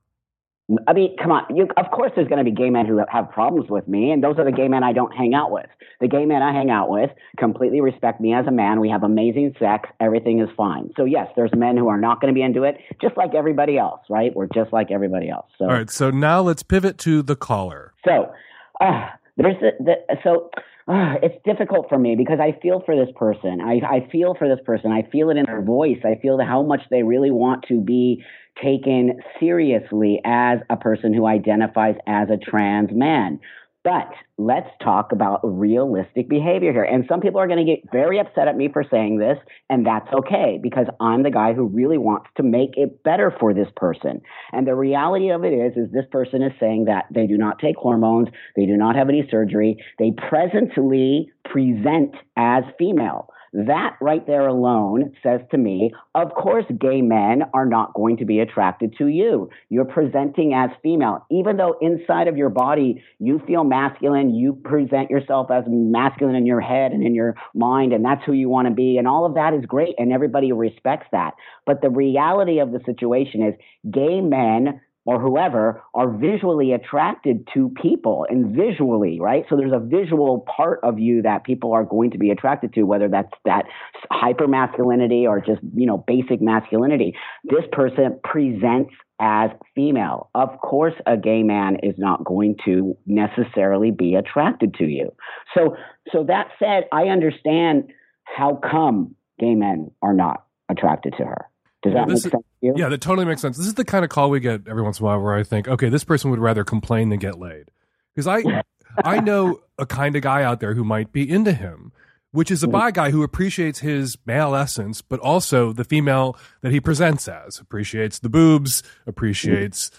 I 0.87 0.93
mean, 0.93 1.15
come 1.21 1.31
on. 1.31 1.55
You, 1.55 1.67
of 1.75 1.91
course, 1.91 2.11
there's 2.15 2.27
going 2.29 2.43
to 2.43 2.49
be 2.49 2.55
gay 2.55 2.69
men 2.69 2.85
who 2.85 3.01
have 3.11 3.29
problems 3.29 3.69
with 3.69 3.87
me, 3.87 4.11
and 4.11 4.23
those 4.23 4.37
are 4.37 4.45
the 4.45 4.51
gay 4.51 4.69
men 4.69 4.81
I 4.81 4.93
don't 4.93 5.11
hang 5.11 5.33
out 5.33 5.51
with. 5.51 5.67
The 5.99 6.07
gay 6.07 6.25
men 6.25 6.41
I 6.41 6.53
hang 6.53 6.69
out 6.69 6.89
with 6.89 7.09
completely 7.37 7.81
respect 7.81 8.21
me 8.21 8.33
as 8.33 8.47
a 8.47 8.51
man. 8.51 8.79
We 8.79 8.89
have 8.89 9.03
amazing 9.03 9.55
sex. 9.59 9.89
Everything 9.99 10.39
is 10.39 10.47
fine. 10.55 10.91
So, 10.95 11.03
yes, 11.03 11.27
there's 11.35 11.51
men 11.53 11.75
who 11.75 11.89
are 11.89 11.99
not 11.99 12.21
going 12.21 12.33
to 12.33 12.37
be 12.37 12.43
into 12.43 12.63
it, 12.63 12.77
just 13.01 13.17
like 13.17 13.35
everybody 13.35 13.77
else, 13.77 14.01
right? 14.09 14.33
We're 14.33 14.47
just 14.53 14.71
like 14.71 14.89
everybody 14.89 15.29
else. 15.29 15.47
So, 15.57 15.65
All 15.65 15.71
right, 15.71 15.89
so 15.89 16.09
now 16.11 16.41
let's 16.41 16.63
pivot 16.63 16.97
to 16.99 17.21
the 17.21 17.35
caller. 17.35 17.93
so 18.05 18.31
uh, 18.79 19.07
there's 19.37 19.55
the, 19.59 19.71
the 19.79 20.17
so 20.23 20.49
uh, 20.87 21.15
it's 21.21 21.35
difficult 21.45 21.87
for 21.87 21.97
me 21.97 22.15
because 22.15 22.39
I 22.41 22.59
feel 22.61 22.81
for 22.85 22.95
this 22.95 23.13
person. 23.15 23.61
I, 23.61 23.79
I 23.85 24.09
feel 24.11 24.35
for 24.35 24.49
this 24.49 24.59
person. 24.65 24.91
I 24.91 25.09
feel 25.09 25.29
it 25.29 25.37
in 25.37 25.45
their 25.45 25.61
voice. 25.61 25.99
I 26.03 26.19
feel 26.21 26.37
how 26.43 26.61
much 26.61 26.81
they 26.89 27.03
really 27.03 27.31
want 27.31 27.65
to 27.69 27.79
be 27.79 28.23
taken 28.61 29.19
seriously 29.39 30.19
as 30.25 30.59
a 30.69 30.77
person 30.77 31.13
who 31.13 31.25
identifies 31.25 31.95
as 32.07 32.29
a 32.29 32.37
trans 32.37 32.89
man. 32.91 33.39
But 33.83 34.13
let's 34.37 34.69
talk 34.81 35.11
about 35.11 35.41
realistic 35.43 36.29
behavior 36.29 36.71
here. 36.71 36.85
And 36.85 37.03
some 37.09 37.19
people 37.19 37.41
are 37.41 37.47
going 37.47 37.65
to 37.65 37.69
get 37.69 37.91
very 37.91 38.17
upset 38.17 38.47
at 38.47 38.55
me 38.55 38.69
for 38.71 38.85
saying 38.89 39.17
this, 39.17 39.37
and 39.69 39.85
that's 39.85 40.07
okay 40.13 40.57
because 40.61 40.87
I'm 41.01 41.23
the 41.23 41.31
guy 41.31 41.53
who 41.53 41.65
really 41.65 41.97
wants 41.97 42.29
to 42.37 42.43
make 42.43 42.77
it 42.77 43.03
better 43.03 43.35
for 43.41 43.53
this 43.53 43.67
person. 43.75 44.21
And 44.53 44.65
the 44.65 44.75
reality 44.75 45.31
of 45.31 45.43
it 45.43 45.51
is, 45.51 45.73
is 45.75 45.91
this 45.91 46.05
person 46.11 46.41
is 46.41 46.53
saying 46.61 46.85
that 46.85 47.05
they 47.13 47.27
do 47.27 47.37
not 47.37 47.59
take 47.59 47.75
hormones, 47.75 48.29
they 48.55 48.65
do 48.65 48.77
not 48.77 48.95
have 48.95 49.09
any 49.09 49.27
surgery, 49.29 49.75
they 49.99 50.11
presently 50.29 51.29
present 51.43 52.15
as 52.37 52.63
female. 52.79 53.27
That 53.53 53.97
right 54.01 54.25
there 54.25 54.47
alone 54.47 55.13
says 55.21 55.41
to 55.51 55.59
me, 55.59 55.91
of 56.15 56.33
course, 56.33 56.65
gay 56.79 57.03
men 57.03 57.43
are 57.53 57.67
not 57.67 57.93
going 57.93 58.17
to 58.17 58.25
be 58.25 58.39
attracted 58.39 58.95
to 58.97 59.07
you. 59.07 59.49
You're 59.69 59.85
presenting 59.85 60.55
as 60.55 60.71
female. 60.81 61.23
Even 61.29 61.57
though 61.57 61.77
inside 61.79 62.27
of 62.27 62.35
your 62.35 62.49
body 62.49 63.03
you 63.19 63.39
feel 63.45 63.63
masculine, 63.63 64.33
you 64.33 64.53
present 64.53 65.11
yourself 65.11 65.51
as 65.51 65.65
masculine 65.67 66.35
in 66.35 66.47
your 66.47 66.61
head 66.61 66.93
and 66.93 67.05
in 67.05 67.13
your 67.13 67.35
mind, 67.53 67.93
and 67.93 68.03
that's 68.03 68.23
who 68.25 68.33
you 68.33 68.49
want 68.49 68.67
to 68.67 68.73
be. 68.73 68.97
And 68.97 69.07
all 69.07 69.23
of 69.23 69.35
that 69.35 69.53
is 69.53 69.65
great, 69.67 69.93
and 69.99 70.11
everybody 70.11 70.51
respects 70.51 71.07
that. 71.11 71.35
But 71.67 71.81
the 71.81 71.91
reality 71.91 72.59
of 72.59 72.71
the 72.71 72.81
situation 72.87 73.43
is 73.43 73.53
gay 73.91 74.19
men 74.19 74.81
or 75.05 75.19
whoever 75.19 75.83
are 75.93 76.09
visually 76.09 76.71
attracted 76.71 77.47
to 77.53 77.69
people 77.81 78.25
and 78.29 78.55
visually, 78.55 79.19
right? 79.19 79.45
So 79.49 79.57
there's 79.57 79.73
a 79.73 79.79
visual 79.79 80.45
part 80.55 80.79
of 80.83 80.99
you 80.99 81.21
that 81.23 81.43
people 81.43 81.73
are 81.73 81.83
going 81.83 82.11
to 82.11 82.17
be 82.17 82.31
attracted 82.31 82.73
to, 82.75 82.83
whether 82.83 83.09
that's 83.09 83.33
that 83.45 83.65
hyper 84.11 84.47
masculinity 84.47 85.27
or 85.27 85.39
just, 85.39 85.61
you 85.75 85.85
know, 85.85 86.03
basic 86.07 86.41
masculinity. 86.41 87.15
This 87.43 87.65
person 87.71 88.19
presents 88.23 88.93
as 89.19 89.51
female. 89.75 90.29
Of 90.35 90.49
course, 90.61 90.95
a 91.05 91.17
gay 91.17 91.43
man 91.43 91.77
is 91.83 91.95
not 91.97 92.23
going 92.23 92.55
to 92.65 92.97
necessarily 93.05 93.91
be 93.91 94.15
attracted 94.15 94.73
to 94.75 94.85
you. 94.85 95.13
So, 95.55 95.75
so 96.11 96.23
that 96.25 96.47
said, 96.59 96.85
I 96.91 97.03
understand 97.03 97.91
how 98.23 98.59
come 98.69 99.15
gay 99.39 99.55
men 99.55 99.91
are 100.01 100.13
not 100.13 100.45
attracted 100.69 101.15
to 101.17 101.25
her. 101.25 101.49
Does 101.83 101.93
Yeah, 101.93 101.99
that 101.99 102.07
make 102.07 102.15
this 102.15 102.23
sense 102.23 102.33
to 102.33 102.43
you? 102.61 102.73
Yeah, 102.77 102.89
that 102.89 103.01
totally 103.01 103.25
makes 103.25 103.41
sense. 103.41 103.57
This 103.57 103.67
is 103.67 103.73
the 103.73 103.85
kind 103.85 104.03
of 104.03 104.09
call 104.09 104.29
we 104.29 104.39
get 104.39 104.67
every 104.67 104.81
once 104.81 104.99
in 104.99 105.05
a 105.05 105.07
while 105.07 105.19
where 105.19 105.35
I 105.35 105.43
think, 105.43 105.67
okay, 105.67 105.89
this 105.89 106.03
person 106.03 106.31
would 106.31 106.39
rather 106.39 106.63
complain 106.63 107.09
than 107.09 107.19
get 107.19 107.37
laid. 107.37 107.69
Because 108.15 108.27
I, 108.27 108.63
I 109.03 109.19
know 109.19 109.61
a 109.77 109.85
kind 109.85 110.15
of 110.15 110.21
guy 110.21 110.43
out 110.43 110.59
there 110.59 110.73
who 110.73 110.83
might 110.83 111.11
be 111.11 111.29
into 111.29 111.51
him, 111.51 111.91
which 112.31 112.49
is 112.49 112.63
a 112.63 112.67
mm-hmm. 112.67 112.77
bi 112.77 112.91
guy 112.91 113.11
who 113.11 113.23
appreciates 113.23 113.79
his 113.79 114.17
male 114.25 114.55
essence, 114.55 115.01
but 115.01 115.19
also 115.19 115.73
the 115.73 115.83
female 115.83 116.37
that 116.61 116.71
he 116.71 116.79
presents 116.79 117.27
as, 117.27 117.59
appreciates 117.59 118.19
the 118.19 118.29
boobs, 118.29 118.81
mm-hmm. 118.81 119.09
appreciates 119.09 119.91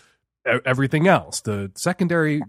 e- 0.49 0.59
everything 0.65 1.07
else, 1.07 1.41
the 1.41 1.71
secondary 1.75 2.43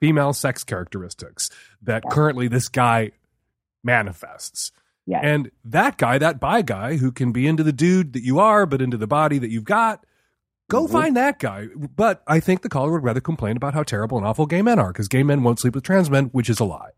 female 0.00 0.32
sex 0.32 0.64
characteristics 0.64 1.50
that 1.82 2.02
currently 2.10 2.48
this 2.48 2.68
guy 2.68 3.10
manifests. 3.82 4.72
Yeah. 5.06 5.20
And 5.22 5.50
that 5.64 5.96
guy, 5.98 6.18
that 6.18 6.40
bi 6.40 6.62
guy 6.62 6.96
who 6.96 7.10
can 7.10 7.32
be 7.32 7.46
into 7.46 7.62
the 7.62 7.72
dude 7.72 8.12
that 8.12 8.22
you 8.22 8.38
are, 8.38 8.66
but 8.66 8.80
into 8.82 8.96
the 8.96 9.06
body 9.06 9.38
that 9.38 9.50
you've 9.50 9.64
got, 9.64 10.04
go 10.70 10.84
Mm-hmm. 10.84 10.92
find 10.92 11.16
that 11.16 11.38
guy. 11.38 11.66
But 11.96 12.22
I 12.26 12.38
think 12.40 12.62
the 12.62 12.68
caller 12.68 12.92
would 12.92 13.02
rather 13.04 13.20
complain 13.20 13.56
about 13.56 13.74
how 13.74 13.82
terrible 13.82 14.18
and 14.18 14.26
awful 14.26 14.46
gay 14.46 14.62
men 14.62 14.78
are 14.78 14.92
because 14.92 15.08
gay 15.08 15.22
men 15.22 15.42
won't 15.42 15.58
sleep 15.60 15.74
with 15.74 15.84
trans 15.84 16.10
men, 16.10 16.26
which 16.26 16.48
is 16.48 16.60
a 16.60 16.64
lie. 16.64 16.90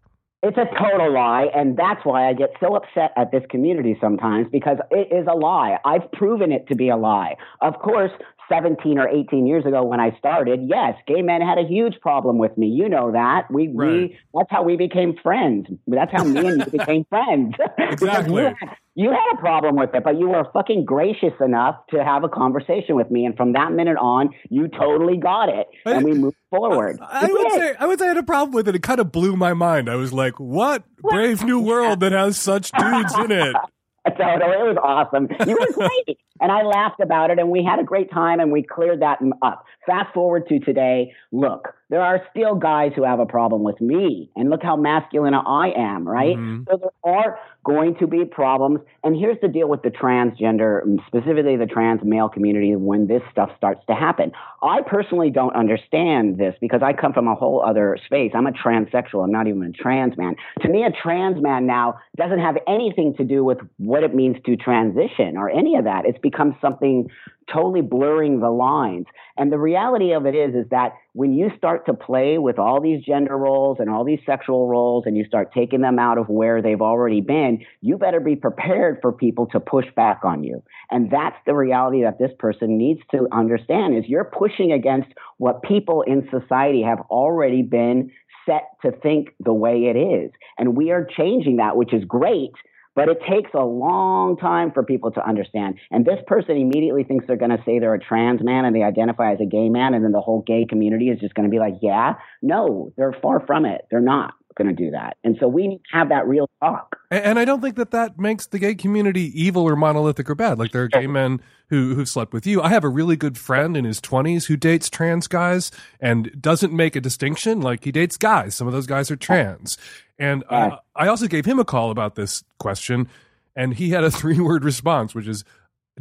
It's 0.45 0.59
a 0.59 0.67
total 0.77 1.15
lie, 1.15 1.47
and 1.55 1.77
that's 1.77 2.01
why 2.05 2.29
I 2.29 2.33
get 2.33 2.51
so 2.59 2.75
upset 2.75 3.12
at 3.17 3.31
this 3.31 3.45
community 3.49 3.97
sometimes 4.01 4.49
because 4.51 4.79
it 4.91 5.15
is 5.15 5.25
a 5.31 5.37
lie. 5.37 5.79
I've 5.85 6.11
proven 6.11 6.51
it 6.51 6.67
to 6.67 6.75
be 6.75 6.88
a 6.88 6.97
lie. 6.97 7.37
Of 7.61 7.75
course, 7.79 8.11
17 8.53 8.99
or 8.99 9.09
18 9.09 9.47
years 9.47 9.65
ago 9.65 9.83
when 9.83 9.99
I 10.01 10.17
started, 10.19 10.61
yes, 10.67 10.95
gay 11.07 11.23
men 11.23 11.41
had 11.41 11.59
a 11.59 11.67
huge 11.67 11.95
problem 12.01 12.38
with 12.38 12.57
me. 12.59 12.67
You 12.69 12.88
know 12.88 13.12
that. 13.12 13.51
We, 13.51 13.69
Right. 13.75 13.88
we 13.88 14.19
that's 14.35 14.51
how 14.51 14.62
we 14.62 14.77
became 14.77 15.15
friends. 15.23 15.69
That's 15.87 16.12
how 16.12 16.25
me 16.25 16.47
and 16.47 16.59
you 16.61 16.67
became 16.79 17.05
friends. 17.09 17.55
Exactly. 17.79 18.43
you 18.43 18.49
had, 18.49 18.69
you 18.95 19.11
had 19.11 19.35
a 19.35 19.37
problem 19.38 19.77
with 19.77 19.95
it, 19.95 20.05
but 20.05 20.19
you 20.19 20.29
were 20.29 20.45
fucking 20.53 20.85
gracious 20.85 21.33
enough 21.41 21.77
to 21.91 22.05
have 22.05 22.25
a 22.25 22.29
conversation 22.29 22.95
with 22.97 23.11
me, 23.11 23.25
and 23.25 23.37
from 23.37 23.55
that 23.55 23.73
minute 23.73 23.97
on, 23.97 24.31
you 24.51 24.69
totally 24.69 25.17
got 25.17 25.49
it, 25.49 25.67
and 25.87 26.05
we 26.05 26.12
moved 26.12 26.37
forward. 26.51 26.99
I 27.03 27.27
We 27.27 27.33
would 27.33 27.53
say 27.53 27.75
I 27.79 27.87
would 27.87 27.99
say 27.99 28.05
I 28.07 28.09
had 28.09 28.17
a 28.19 28.23
problem 28.23 28.53
with 28.55 28.69
it. 28.69 28.75
It 28.75 28.83
kind 28.83 29.01
of 29.01 29.11
blew 29.11 29.35
my 29.37 29.55
mind. 29.55 29.88
I 29.88 29.95
was 29.97 30.12
like, 30.12 30.38
"What 30.38 30.85
brave 31.01 31.43
new 31.43 31.61
world 31.61 32.01
that 32.01 32.12
has 32.12 32.37
such 32.37 32.71
dudes 32.73 33.17
in 33.19 33.31
it?" 33.33 33.57
Totally, 34.09 34.57
it 34.57 34.67
was 34.67 34.77
awesome. 34.83 35.29
You 35.47 35.57
were 35.61 35.73
great, 35.73 36.19
And 36.41 36.51
I 36.51 36.62
laughed 36.62 37.01
about 37.01 37.31
it 37.31 37.38
and 37.38 37.51
we 37.51 37.65
had 37.65 37.79
a 37.79 37.85
great 37.85 38.11
time 38.11 38.41
and 38.41 38.51
we 38.51 38.62
cleared 38.62 39.01
that 39.01 39.21
up. 39.43 39.65
Fast 39.87 40.12
forward 40.12 40.49
to 40.49 40.59
today. 40.59 41.12
Look, 41.31 41.69
there 41.88 42.01
are 42.01 42.21
still 42.31 42.57
guys 42.57 42.93
who 42.97 43.05
have 43.05 43.21
a 43.21 43.27
problem 43.27 43.62
with 43.62 43.81
me. 43.81 44.29
And 44.35 44.51
look 44.51 44.62
how 44.62 44.77
masculine 44.77 45.35
I 45.35 45.73
am, 45.77 46.09
right? 46.09 46.37
Mhm. 46.37 46.67
So 46.69 46.79
there 46.79 47.15
are 47.15 47.38
going 47.64 47.94
to 47.96 48.07
be 48.07 48.25
problems. 48.25 48.81
And 49.05 49.16
here's 49.16 49.40
the 49.40 49.48
deal 49.48 49.68
with 49.68 49.83
the 49.83 49.90
transgender, 49.90 50.83
specifically 51.07 51.57
the 51.57 51.66
trans 51.66 52.01
male 52.03 52.29
community, 52.29 52.75
when 52.77 53.07
this 53.07 53.22
stuff 53.31 53.51
starts 53.57 53.81
to 53.88 53.94
happen. 53.94 54.33
I 54.62 54.81
personally 54.87 55.31
don't 55.31 55.55
understand 55.55 56.38
this 56.38 56.55
because 56.61 56.83
I 56.83 56.92
come 56.92 57.12
from 57.12 57.29
a 57.29 57.35
whole 57.35 57.62
other 57.64 57.98
space. 58.07 58.33
I'm 58.35 58.46
a 58.46 58.53
transsexual. 58.53 59.25
I'm 59.25 59.33
not 59.33 59.46
even 59.46 59.62
a 59.62 59.70
trans 59.70 60.16
man. 60.16 60.35
To 60.62 60.68
me, 60.68 60.85
a 60.85 60.90
trans 60.90 61.42
man 61.42 61.66
now 61.66 61.98
doesn't 62.16 62.40
have 62.40 62.57
anything 62.66 63.14
to 63.16 63.25
do 63.25 63.44
with 63.44 63.59
what 63.79 64.03
it 64.03 64.14
means 64.14 64.37
to 64.46 64.57
transition 64.57 65.37
or 65.37 65.51
any 65.51 65.77
of 65.77 65.85
that. 65.85 66.05
It's 66.05 66.18
become 66.18 66.57
something 66.61 67.09
totally 67.52 67.81
blurring 67.81 68.40
the 68.40 68.50
lines. 68.50 69.07
And 69.37 69.50
the 69.50 69.59
reality 69.59 70.12
of 70.12 70.26
it 70.26 70.35
is, 70.35 70.55
is 70.55 70.68
that 70.70 70.92
when 71.14 71.33
you 71.33 71.50
start 71.57 71.87
to 71.87 71.94
play 71.94 72.38
with 72.38 72.59
all 72.59 72.81
these 72.81 73.05
gender 73.05 73.37
roles 73.37 73.78
and 73.81 73.88
all 73.88 74.05
these 74.05 74.20
sexual 74.26 74.68
roles 74.68 75.05
and 75.07 75.16
you 75.16 75.24
start 75.24 75.52
taking 75.52 75.81
them 75.81 75.98
out 75.98 76.18
of 76.18 76.28
where 76.28 76.61
they've 76.61 76.81
already 76.81 77.20
been, 77.20 77.64
you 77.81 77.96
better 77.96 78.20
be 78.20 78.37
prepared 78.37 78.98
for 79.00 79.12
people 79.12 79.46
to 79.46 79.61
push 79.61 79.87
back 79.96 80.20
on 80.24 80.44
you. 80.44 80.62
And 80.90 81.11
that's 81.11 81.37
the 81.46 81.55
reality 81.55 82.02
that 82.02 82.18
this 82.18 82.33
person 82.38 82.76
needs 82.76 83.00
to 83.11 83.26
understand 83.33 83.96
is 83.96 84.05
you're 84.07 84.24
pushing 84.24 84.72
against 84.72 85.09
what 85.38 85.62
people 85.62 86.02
in 86.02 86.28
society 86.31 86.83
have 86.83 87.00
already 87.11 87.62
been 87.62 88.11
set 88.46 88.70
to 88.83 88.92
think 88.92 89.28
the 89.40 89.52
way 89.52 89.85
it 89.85 89.96
is. 89.96 90.31
And 90.59 90.76
we 90.76 90.90
are 90.90 91.07
changing 91.16 91.57
that, 91.57 91.76
which 91.76 91.92
is 91.94 92.05
great. 92.05 92.52
But 92.94 93.09
it 93.09 93.18
takes 93.28 93.50
a 93.55 93.64
long 93.64 94.37
time 94.37 94.70
for 94.72 94.83
people 94.83 95.11
to 95.12 95.26
understand. 95.26 95.76
And 95.90 96.05
this 96.05 96.18
person 96.26 96.57
immediately 96.57 97.05
thinks 97.05 97.26
they're 97.26 97.37
going 97.37 97.57
to 97.57 97.62
say 97.64 97.78
they're 97.78 97.94
a 97.94 97.98
trans 97.98 98.42
man 98.42 98.64
and 98.64 98.76
they 98.76 98.83
identify 98.83 99.33
as 99.33 99.40
a 99.40 99.46
gay 99.46 99.70
man. 99.70 99.94
And 99.94 100.05
then 100.05 100.12
the 100.12 100.20
whole 100.20 100.42
gay 100.46 100.66
community 100.68 101.09
is 101.09 101.18
just 101.18 101.35
going 101.35 101.48
to 101.48 101.50
be 101.50 101.59
like, 101.59 101.74
yeah, 101.81 102.14
no, 102.42 102.92
they're 102.96 103.16
far 103.22 103.40
from 103.46 103.64
it. 103.64 103.87
They're 103.90 104.00
not 104.00 104.35
going 104.55 104.69
to 104.69 104.75
do 104.75 104.91
that. 104.91 105.17
And 105.25 105.37
so 105.41 105.49
we 105.49 105.67
need 105.67 105.81
to 105.91 105.97
have 105.97 106.09
that 106.11 106.27
real 106.27 106.49
talk. 106.61 106.97
And, 107.11 107.25
and 107.25 107.38
I 107.38 107.45
don't 107.45 107.61
think 107.61 107.77
that 107.77 107.91
that 107.93 108.19
makes 108.19 108.47
the 108.47 108.59
gay 108.59 108.75
community 108.75 109.31
evil 109.41 109.62
or 109.62 109.77
monolithic 109.77 110.29
or 110.31 110.35
bad. 110.35 110.59
Like 110.59 110.73
there 110.73 110.83
are 110.83 110.88
gay 110.88 111.07
men 111.07 111.41
who 111.69 111.95
who've 111.95 112.09
slept 112.09 112.33
with 112.33 112.47
you. 112.47 112.61
I 112.62 112.69
have 112.69 112.85
a 112.85 112.88
really 112.88 113.17
good 113.17 113.38
friend 113.38 113.77
in 113.77 113.85
his 113.85 114.01
twenties 114.01 114.47
who 114.47 114.57
dates 114.57 114.91
trans 114.91 115.27
guys 115.27 115.71
and 116.01 116.31
doesn't 116.41 116.73
make 116.73 116.97
a 116.97 117.01
distinction. 117.01 117.61
Like 117.61 117.85
he 117.85 117.93
dates 117.93 118.17
guys. 118.17 118.55
Some 118.55 118.67
of 118.67 118.73
those 118.73 118.87
guys 118.87 119.11
are 119.11 119.17
trans. 119.17 119.79
And 120.19 120.45
uh. 120.49 120.77
I 120.95 121.09
also 121.09 121.27
gave 121.27 121.47
him 121.47 121.59
a 121.59 121.65
call 121.65 121.91
about 121.91 122.15
this 122.15 122.45
question, 122.59 123.09
and 123.57 123.75
he 123.75 123.91
had 123.91 124.05
a 124.05 124.11
three 124.12 124.38
word 124.41 124.65
response, 124.65 125.15
which 125.15 125.27
is, 125.27 125.45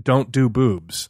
"Don't 0.02 0.32
do 0.32 0.50
boobs." 0.50 1.10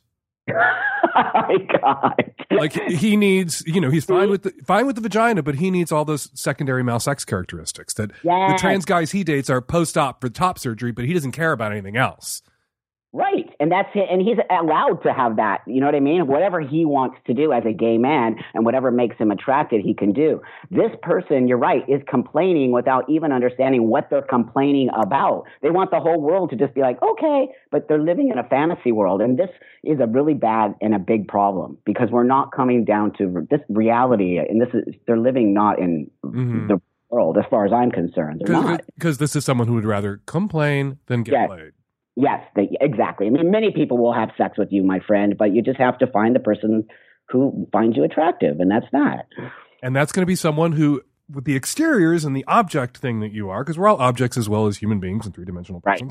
my 1.16 1.58
God. 1.82 2.32
Like 2.52 2.74
he 2.74 3.16
needs, 3.18 3.64
you 3.66 3.82
know, 3.82 3.90
he's 3.90 4.06
fine 4.06 4.30
with 4.30 4.44
the 4.44 4.54
fine 4.66 4.86
with 4.86 4.96
the 4.96 5.02
vagina, 5.02 5.44
but 5.44 5.56
he 5.56 5.72
needs 5.72 5.92
all 5.92 6.06
those 6.06 6.30
secondary 6.40 6.84
male 6.84 7.00
sex 7.00 7.26
characteristics 7.26 7.94
that 7.96 8.12
the 8.24 8.58
trans 8.60 8.86
guys 8.86 9.12
he 9.12 9.24
dates 9.24 9.50
are 9.50 9.62
post 9.62 9.98
op 9.98 10.22
for 10.22 10.30
top 10.30 10.60
surgery, 10.60 10.92
but 10.92 11.06
he 11.06 11.14
doesn't 11.14 11.32
care 11.32 11.52
about 11.52 11.72
anything 11.72 11.98
else. 11.98 12.42
Right. 13.14 13.50
And 13.60 13.70
that's 13.70 13.90
it. 13.94 14.08
And 14.10 14.22
he's 14.22 14.38
allowed 14.50 15.04
to 15.04 15.12
have 15.14 15.36
that. 15.36 15.60
You 15.68 15.82
know 15.82 15.86
what 15.88 15.96
I 15.96 16.00
mean? 16.00 16.28
Whatever 16.28 16.62
he 16.62 16.86
wants 16.86 17.18
to 17.28 17.34
do 17.34 17.52
as 17.52 17.64
a 17.66 17.74
gay 17.74 17.98
man 17.98 18.38
and 18.54 18.64
whatever 18.64 18.90
makes 18.90 19.18
him 19.18 19.32
attracted, 19.32 19.82
he 19.82 19.94
can 19.94 20.14
do. 20.14 20.42
This 20.70 20.92
person, 21.02 21.48
you're 21.50 21.58
right, 21.58 21.84
is 21.90 22.02
complaining 22.08 22.72
without 22.72 23.04
even 23.10 23.34
understanding 23.34 23.90
what 23.90 24.10
they're 24.10 24.22
complaining 24.22 24.90
about. 24.98 25.44
They 25.62 25.72
want 25.72 25.92
the 25.92 26.00
whole 26.00 26.22
world 26.22 26.52
to 26.52 26.56
just 26.56 26.74
be 26.74 26.80
like, 26.80 27.02
okay, 27.02 27.50
but 27.70 27.90
they're 27.90 28.02
living 28.02 28.30
in 28.30 28.38
a 28.38 28.48
fantasy 28.48 28.94
world. 28.94 29.22
And 29.22 29.38
this 29.38 29.50
is 29.84 30.00
a 30.00 30.08
really 30.08 30.34
bad 30.34 30.76
and 30.80 30.96
a 30.96 31.00
big 31.00 31.28
problem 31.28 31.78
because 31.86 32.10
we're 32.12 32.24
not 32.24 32.54
coming 32.56 32.86
down 32.86 33.12
to 33.18 33.46
this 33.50 33.60
reality. 33.68 34.38
And 34.38 34.62
this 34.62 34.70
is, 34.74 34.96
they're 35.06 35.18
living 35.18 35.54
not 35.54 35.80
in 35.80 36.10
Mhm. 36.26 36.70
the 36.70 36.82
world 37.10 37.38
as 37.38 37.44
far 37.50 37.66
as 37.66 37.74
I'm 37.74 37.92
concerned. 37.92 38.42
Because 38.96 39.18
this 39.18 39.36
is 39.36 39.44
someone 39.44 39.68
who 39.68 39.74
would 39.74 39.84
rather 39.86 40.22
complain 40.28 40.98
than 41.08 41.24
get 41.24 41.34
Yes. 41.34 41.50
laid. 41.50 41.72
Yes, 42.22 42.42
they, 42.56 42.70
exactly. 42.80 43.26
I 43.26 43.30
mean, 43.32 43.50
many 43.50 43.72
people 43.72 43.98
will 43.98 44.14
have 44.14 44.30
sex 44.38 44.58
with 44.58 44.72
you, 44.72 44.84
my 44.84 45.00
friend, 45.00 45.36
but 45.38 45.54
you 45.54 45.64
just 45.64 45.80
have 45.80 45.98
to 46.00 46.08
find 46.08 46.36
the 46.36 46.40
person 46.40 46.88
who 47.30 47.68
finds 47.72 47.98
you 47.98 48.04
attractive, 48.04 48.60
and 48.60 48.70
that's 48.70 48.86
that. 48.92 49.28
And 49.82 49.96
that's 49.96 50.12
going 50.12 50.22
to 50.22 50.28
be 50.28 50.36
someone 50.36 50.74
who, 50.74 51.02
with 51.30 51.46
the 51.46 51.56
exteriors 51.56 52.24
and 52.24 52.36
the 52.36 52.46
object 52.48 52.98
thing 52.98 53.22
that 53.22 53.32
you 53.32 53.50
are, 53.50 53.64
because 53.64 53.78
we're 53.80 53.88
all 53.88 53.98
objects 53.98 54.38
as 54.38 54.48
well 54.48 54.68
as 54.68 54.78
human 54.78 55.00
beings 55.00 55.26
and 55.26 55.34
three 55.34 55.46
dimensional 55.46 55.82
Right. 55.84 56.04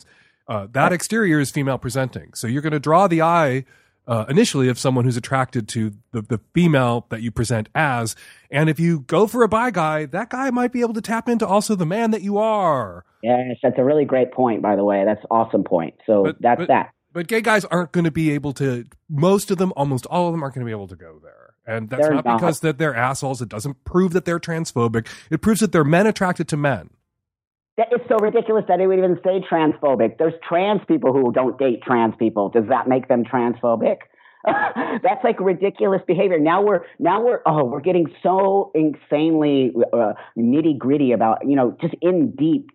uh, 0.48 0.66
that 0.72 0.92
exterior 0.92 1.38
is 1.38 1.50
female 1.50 1.78
presenting. 1.78 2.34
So 2.34 2.46
you're 2.48 2.62
going 2.62 2.72
to 2.72 2.80
draw 2.80 3.06
the 3.06 3.22
eye 3.22 3.64
uh, 4.06 4.24
initially 4.28 4.68
of 4.68 4.78
someone 4.78 5.04
who's 5.04 5.16
attracted 5.16 5.68
to 5.68 5.92
the, 6.12 6.22
the 6.22 6.40
female 6.54 7.06
that 7.10 7.22
you 7.22 7.30
present 7.30 7.68
as. 7.74 8.16
And 8.50 8.68
if 8.68 8.80
you 8.80 9.00
go 9.00 9.26
for 9.26 9.42
a 9.42 9.48
bi 9.48 9.70
guy, 9.70 10.06
that 10.06 10.30
guy 10.30 10.50
might 10.50 10.72
be 10.72 10.80
able 10.80 10.94
to 10.94 11.00
tap 11.00 11.28
into 11.28 11.46
also 11.46 11.74
the 11.74 11.86
man 11.86 12.10
that 12.10 12.22
you 12.22 12.38
are. 12.38 13.04
Yes, 13.22 13.56
that's 13.62 13.78
a 13.78 13.84
really 13.84 14.04
great 14.04 14.32
point, 14.32 14.62
by 14.62 14.76
the 14.76 14.84
way. 14.84 15.04
That's 15.04 15.24
awesome 15.30 15.62
point. 15.64 15.94
So 16.06 16.24
But- 16.24 16.42
that's 16.42 16.58
but- 16.60 16.68
that. 16.68 16.90
But 17.12 17.26
gay 17.26 17.40
guys 17.40 17.64
aren't 17.64 17.90
going 17.90 18.04
to 18.04 18.12
be 18.12 18.30
able 18.30 18.52
to. 18.52 18.84
Most 19.08 19.50
of 19.50 19.58
them, 19.58 19.72
almost 19.74 20.06
all 20.06 20.28
of 20.28 20.32
them, 20.32 20.44
aren't 20.44 20.54
going 20.54 20.64
to 20.64 20.66
be 20.66 20.70
able 20.70 20.86
to 20.86 20.94
go 20.94 21.18
there, 21.20 21.54
and 21.66 21.90
that's 21.90 22.08
not, 22.08 22.24
not. 22.24 22.38
because 22.38 22.60
that 22.60 22.78
they're 22.78 22.94
assholes. 22.94 23.42
It 23.42 23.48
doesn't 23.48 23.82
prove 23.82 24.12
that 24.12 24.24
they're 24.24 24.38
transphobic. 24.38 25.08
It 25.28 25.42
proves 25.42 25.58
that 25.58 25.72
they're 25.72 25.82
men 25.82 26.06
attracted 26.06 26.46
to 26.50 26.56
men. 26.56 26.90
That 27.80 27.98
is 27.98 28.06
so 28.10 28.16
ridiculous 28.20 28.66
that 28.68 28.76
they 28.76 28.86
would 28.86 28.98
even 28.98 29.18
say 29.24 29.40
transphobic. 29.50 30.18
There's 30.18 30.34
trans 30.46 30.82
people 30.86 31.14
who 31.14 31.32
don't 31.32 31.58
date 31.58 31.80
trans 31.82 32.14
people. 32.18 32.50
Does 32.50 32.64
that 32.68 32.88
make 32.88 33.08
them 33.08 33.24
transphobic? 33.24 33.96
That's 34.44 35.24
like 35.24 35.40
ridiculous 35.40 36.02
behavior. 36.06 36.38
Now 36.38 36.62
we're 36.62 36.80
now 36.98 37.22
we're 37.22 37.40
oh 37.46 37.64
we're 37.64 37.80
getting 37.80 38.06
so 38.22 38.70
insanely 38.74 39.72
uh, 39.94 40.12
nitty 40.36 40.76
gritty 40.76 41.12
about 41.12 41.46
you 41.46 41.56
know 41.56 41.74
just 41.80 41.94
in 42.02 42.32
deep 42.32 42.70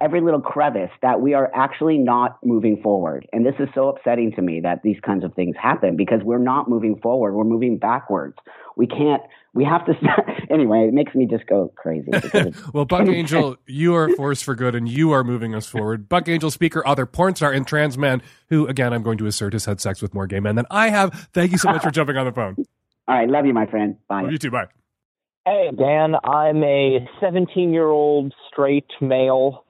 every 0.00 0.20
little 0.20 0.40
crevice 0.40 0.90
that 1.02 1.20
we 1.20 1.32
are 1.34 1.50
actually 1.54 1.98
not 1.98 2.38
moving 2.44 2.80
forward. 2.82 3.28
And 3.32 3.46
this 3.46 3.54
is 3.60 3.68
so 3.72 3.88
upsetting 3.88 4.32
to 4.32 4.42
me 4.42 4.60
that 4.62 4.82
these 4.82 4.98
kinds 5.04 5.24
of 5.24 5.32
things 5.34 5.54
happen 5.60 5.96
because 5.96 6.22
we're 6.24 6.38
not 6.38 6.68
moving 6.68 6.98
forward. 7.00 7.34
We're 7.34 7.44
moving 7.44 7.78
backwards. 7.78 8.36
We 8.76 8.86
can't. 8.86 9.22
We 9.52 9.64
have 9.64 9.84
to. 9.86 9.94
anyway, 10.50 10.86
it 10.88 10.94
makes 10.94 11.14
me 11.14 11.26
just 11.26 11.46
go 11.46 11.72
crazy. 11.76 12.10
Well, 12.72 12.84
Buck 12.84 13.08
Angel, 13.08 13.56
you 13.66 13.94
are 13.94 14.06
a 14.06 14.12
force 14.14 14.42
for 14.42 14.54
good, 14.54 14.74
and 14.74 14.88
you 14.88 15.10
are 15.12 15.24
moving 15.24 15.54
us 15.54 15.66
forward. 15.66 16.08
Buck 16.08 16.28
Angel, 16.28 16.50
speaker, 16.50 16.86
author, 16.86 17.06
porn 17.06 17.34
star, 17.34 17.52
and 17.52 17.66
trans 17.66 17.98
man, 17.98 18.22
who 18.48 18.66
again 18.66 18.92
I'm 18.92 19.02
going 19.02 19.18
to 19.18 19.26
assert 19.26 19.52
has 19.54 19.64
had 19.64 19.80
sex 19.80 20.00
with 20.00 20.14
more 20.14 20.26
gay 20.26 20.40
men 20.40 20.54
than 20.54 20.66
I 20.70 20.90
have. 20.90 21.28
Thank 21.32 21.52
you 21.52 21.58
so 21.58 21.70
much 21.70 21.82
for 21.82 21.90
jumping 21.90 22.16
on 22.16 22.26
the 22.26 22.32
phone. 22.32 22.56
All 23.08 23.16
right, 23.16 23.28
love 23.28 23.44
you, 23.46 23.52
my 23.52 23.66
friend. 23.66 23.96
Bye. 24.08 24.22
Love 24.22 24.32
you 24.32 24.38
too. 24.38 24.50
Bye. 24.50 24.66
Hey, 25.44 25.70
Dan. 25.76 26.14
I'm 26.22 26.62
a 26.62 27.08
17 27.20 27.72
year 27.72 27.86
old 27.86 28.32
straight 28.52 28.90
male. 29.00 29.64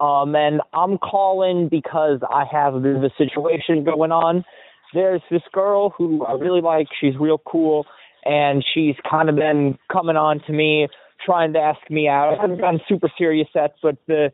Um, 0.00 0.34
and 0.34 0.60
I'm 0.72 0.98
calling 0.98 1.68
because 1.68 2.20
I 2.28 2.44
have 2.50 2.74
a 2.74 2.80
bit 2.80 2.96
of 2.96 3.04
a 3.04 3.10
situation 3.16 3.84
going 3.84 4.10
on. 4.10 4.44
There's 4.92 5.22
this 5.30 5.42
girl 5.52 5.90
who 5.90 6.24
I 6.24 6.32
really 6.32 6.60
like. 6.60 6.88
She's 7.00 7.14
real 7.18 7.38
cool. 7.38 7.86
And 8.24 8.64
she's 8.74 8.96
kind 9.08 9.28
of 9.28 9.36
been 9.36 9.78
coming 9.92 10.16
on 10.16 10.40
to 10.46 10.52
me, 10.52 10.88
trying 11.24 11.52
to 11.54 11.58
ask 11.58 11.80
me 11.90 12.08
out. 12.08 12.34
I 12.38 12.42
haven't 12.42 12.60
gotten 12.60 12.80
super 12.88 13.10
serious 13.18 13.48
yet, 13.54 13.74
but 13.82 13.96
the 14.06 14.32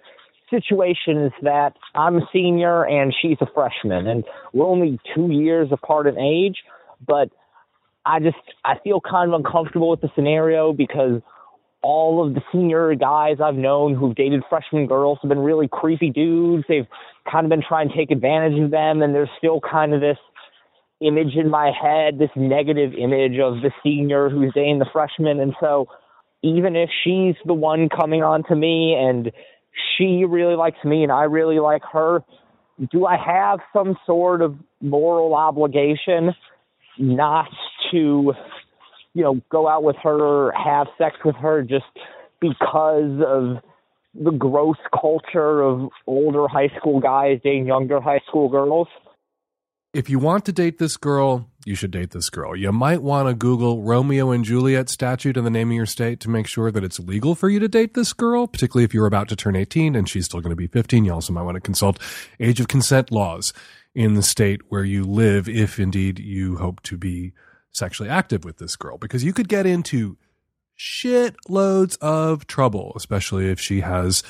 situation 0.48 1.24
is 1.24 1.33
that 1.42 1.74
I'm 1.94 2.16
a 2.16 2.29
senior 2.33 2.85
and 2.85 3.14
she's 3.20 3.38
a 3.40 3.46
freshman. 3.55 4.07
And 4.07 4.24
we're 4.53 4.66
only 4.66 4.98
two 5.14 5.31
years 5.31 5.68
apart 5.72 6.07
in 6.07 6.18
age. 6.18 6.59
But 7.07 7.31
I 8.05 8.20
just 8.20 8.37
I 8.64 8.79
feel 8.83 9.00
kind 9.00 9.33
of 9.33 9.40
uncomfortable 9.40 9.90
with 9.90 10.00
the 10.00 10.11
scenario 10.14 10.72
because 10.72 11.20
all 11.83 12.26
of 12.26 12.35
the 12.35 12.42
senior 12.53 12.94
guys 12.94 13.38
I've 13.42 13.55
known 13.55 13.94
who've 13.94 14.14
dated 14.14 14.42
freshman 14.48 14.87
girls 14.87 15.18
have 15.22 15.29
been 15.29 15.38
really 15.38 15.68
creepy 15.70 16.11
dudes. 16.11 16.64
They've 16.68 16.87
kind 17.31 17.46
of 17.46 17.50
been 17.50 17.62
trying 17.66 17.88
to 17.88 17.96
take 17.96 18.11
advantage 18.11 18.61
of 18.62 18.70
them, 18.70 19.03
and 19.03 19.14
there's 19.14 19.31
still 19.38 19.61
kind 19.61 19.94
of 19.94 20.00
this 20.00 20.18
image 21.01 21.35
in 21.35 21.51
my 21.51 21.71
head, 21.71 22.19
this 22.19 22.31
negative 22.37 22.93
image 22.95 23.39
of 23.39 23.63
the 23.63 23.71
senior 23.83 24.29
who's 24.29 24.53
dating 24.55 24.79
the 24.79 24.87
freshman. 24.93 25.41
And 25.41 25.55
so, 25.61 25.87
even 26.43 26.77
if 26.77 26.89
she's 27.05 27.35
the 27.45 27.55
one 27.55 27.89
coming 27.89 28.23
on 28.23 28.43
to 28.45 28.57
me 28.57 28.95
and 28.99 29.31
she 29.97 30.25
really 30.25 30.57
likes 30.57 30.83
me 30.85 31.03
and 31.03 31.13
I 31.13 31.25
really 31.25 31.59
like 31.59 31.83
her, 31.93 32.23
do 32.91 33.07
I 33.07 33.17
have 33.17 33.61
some 33.75 33.97
sort 34.07 34.41
of 34.41 34.57
moral 34.81 35.35
obligation 35.35 36.35
not 36.99 37.49
to, 37.91 38.33
you 39.15 39.23
know, 39.23 39.41
go 39.51 39.69
out 39.69 39.83
with 39.83 39.97
her 40.03 40.19
or 40.19 40.53
have 40.53 40.87
sex 40.97 41.17
with 41.25 41.37
her 41.37 41.63
just 41.63 41.85
because 42.41 43.21
of 43.27 43.59
the 44.15 44.31
gross 44.33 44.79
culture 44.99 45.63
of 45.63 45.91
older 46.07 46.49
high 46.49 46.71
school 46.79 47.01
guys 47.01 47.39
dating 47.45 47.67
younger 47.67 48.01
high 48.01 48.21
school 48.27 48.49
girls? 48.49 48.89
If 49.92 50.09
you 50.09 50.20
want 50.20 50.44
to 50.44 50.53
date 50.53 50.79
this 50.79 50.96
girl, 50.96 51.50
you 51.64 51.74
should 51.74 51.90
date 51.90 52.12
this 52.12 52.31
girl. 52.31 52.55
You 52.55 52.70
might 52.70 53.03
want 53.03 53.29
to 53.29 53.35
Google 53.35 53.83
Romeo 53.83 54.31
and 54.31 54.44
Juliet 54.44 54.88
statute 54.88 55.37
in 55.37 55.42
the 55.42 55.50
name 55.50 55.70
of 55.70 55.74
your 55.74 55.85
state 55.85 56.20
to 56.20 56.31
make 56.31 56.46
sure 56.46 56.70
that 56.70 56.85
it's 56.85 57.00
legal 57.00 57.35
for 57.35 57.48
you 57.48 57.59
to 57.59 57.66
date 57.66 57.94
this 57.94 58.12
girl, 58.12 58.46
particularly 58.46 58.85
if 58.85 58.94
you're 58.94 59.07
about 59.07 59.29
to 59.31 59.37
turn 59.37 59.57
18 59.57 59.96
and 59.96 60.09
she's 60.09 60.26
still 60.26 60.40
going 60.40 60.50
to 60.50 60.57
be 60.57 60.68
15. 60.68 61.05
You 61.05 61.12
also 61.12 61.33
might 61.33 61.42
want 61.42 61.57
to 61.57 61.61
consult 61.61 61.98
age 62.38 62.61
of 62.61 62.68
consent 62.68 63.11
laws. 63.11 63.53
in 63.92 64.14
the 64.14 64.22
state 64.22 64.61
where 64.68 64.85
you 64.85 65.03
live, 65.03 65.48
if 65.48 65.81
indeed 65.81 66.18
you 66.18 66.59
hope 66.59 66.81
to 66.83 66.96
be 66.96 67.33
sexually 67.72 68.09
active 68.09 68.44
with 68.44 68.59
this 68.59 68.76
girl, 68.76 68.96
because 68.98 69.24
you 69.24 69.33
could 69.33 69.48
get 69.48 69.66
into 69.66 70.16
shit 70.76 71.35
loads 71.48 71.96
of 71.96 72.46
trouble, 72.46 72.92
especially 72.94 73.50
if 73.50 73.61
she 73.61 73.81
has 73.81 74.22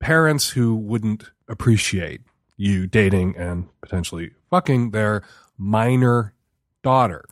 parents 0.00 0.50
who 0.50 0.74
wouldn't 0.74 1.30
appreciate 1.48 2.22
you 2.60 2.86
dating 2.86 3.34
and 3.38 3.66
potentially 3.80 4.32
fucking 4.50 4.90
their 4.90 5.22
minor 5.56 6.34
daughter. 6.82 7.24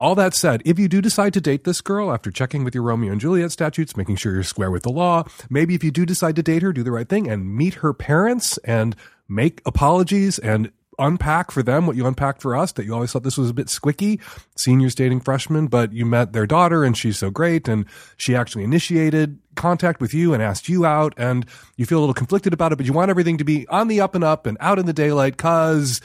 All 0.00 0.14
that 0.14 0.32
said, 0.32 0.62
if 0.64 0.78
you 0.78 0.86
do 0.86 1.00
decide 1.00 1.34
to 1.34 1.40
date 1.40 1.64
this 1.64 1.80
girl 1.80 2.12
after 2.12 2.30
checking 2.30 2.62
with 2.62 2.72
your 2.72 2.84
Romeo 2.84 3.10
and 3.10 3.20
Juliet 3.20 3.50
statutes, 3.50 3.96
making 3.96 4.14
sure 4.14 4.32
you're 4.32 4.44
square 4.44 4.70
with 4.70 4.84
the 4.84 4.90
law, 4.90 5.24
maybe 5.50 5.74
if 5.74 5.82
you 5.82 5.90
do 5.90 6.06
decide 6.06 6.36
to 6.36 6.42
date 6.42 6.62
her, 6.62 6.72
do 6.72 6.84
the 6.84 6.92
right 6.92 7.08
thing 7.08 7.28
and 7.28 7.52
meet 7.52 7.74
her 7.74 7.92
parents 7.92 8.58
and 8.58 8.94
make 9.28 9.60
apologies 9.66 10.38
and 10.38 10.70
unpack 10.98 11.50
for 11.50 11.62
them 11.62 11.86
what 11.86 11.96
you 11.96 12.06
unpacked 12.06 12.42
for 12.42 12.56
us 12.56 12.72
that 12.72 12.84
you 12.84 12.92
always 12.92 13.12
thought 13.12 13.22
this 13.22 13.38
was 13.38 13.50
a 13.50 13.54
bit 13.54 13.68
squicky 13.68 14.20
seniors 14.56 14.94
dating 14.94 15.20
freshmen 15.20 15.66
but 15.66 15.92
you 15.92 16.04
met 16.04 16.32
their 16.32 16.46
daughter 16.46 16.84
and 16.84 16.96
she's 16.96 17.18
so 17.18 17.30
great 17.30 17.68
and 17.68 17.84
she 18.16 18.34
actually 18.34 18.64
initiated 18.64 19.38
contact 19.54 20.00
with 20.00 20.12
you 20.12 20.34
and 20.34 20.42
asked 20.42 20.68
you 20.68 20.84
out 20.84 21.14
and 21.16 21.46
you 21.76 21.86
feel 21.86 21.98
a 21.98 22.00
little 22.00 22.14
conflicted 22.14 22.52
about 22.52 22.72
it 22.72 22.76
but 22.76 22.86
you 22.86 22.92
want 22.92 23.10
everything 23.10 23.38
to 23.38 23.44
be 23.44 23.66
on 23.68 23.88
the 23.88 24.00
up 24.00 24.14
and 24.14 24.24
up 24.24 24.46
and 24.46 24.56
out 24.60 24.78
in 24.78 24.86
the 24.86 24.92
daylight 24.92 25.36
cuz 25.36 26.00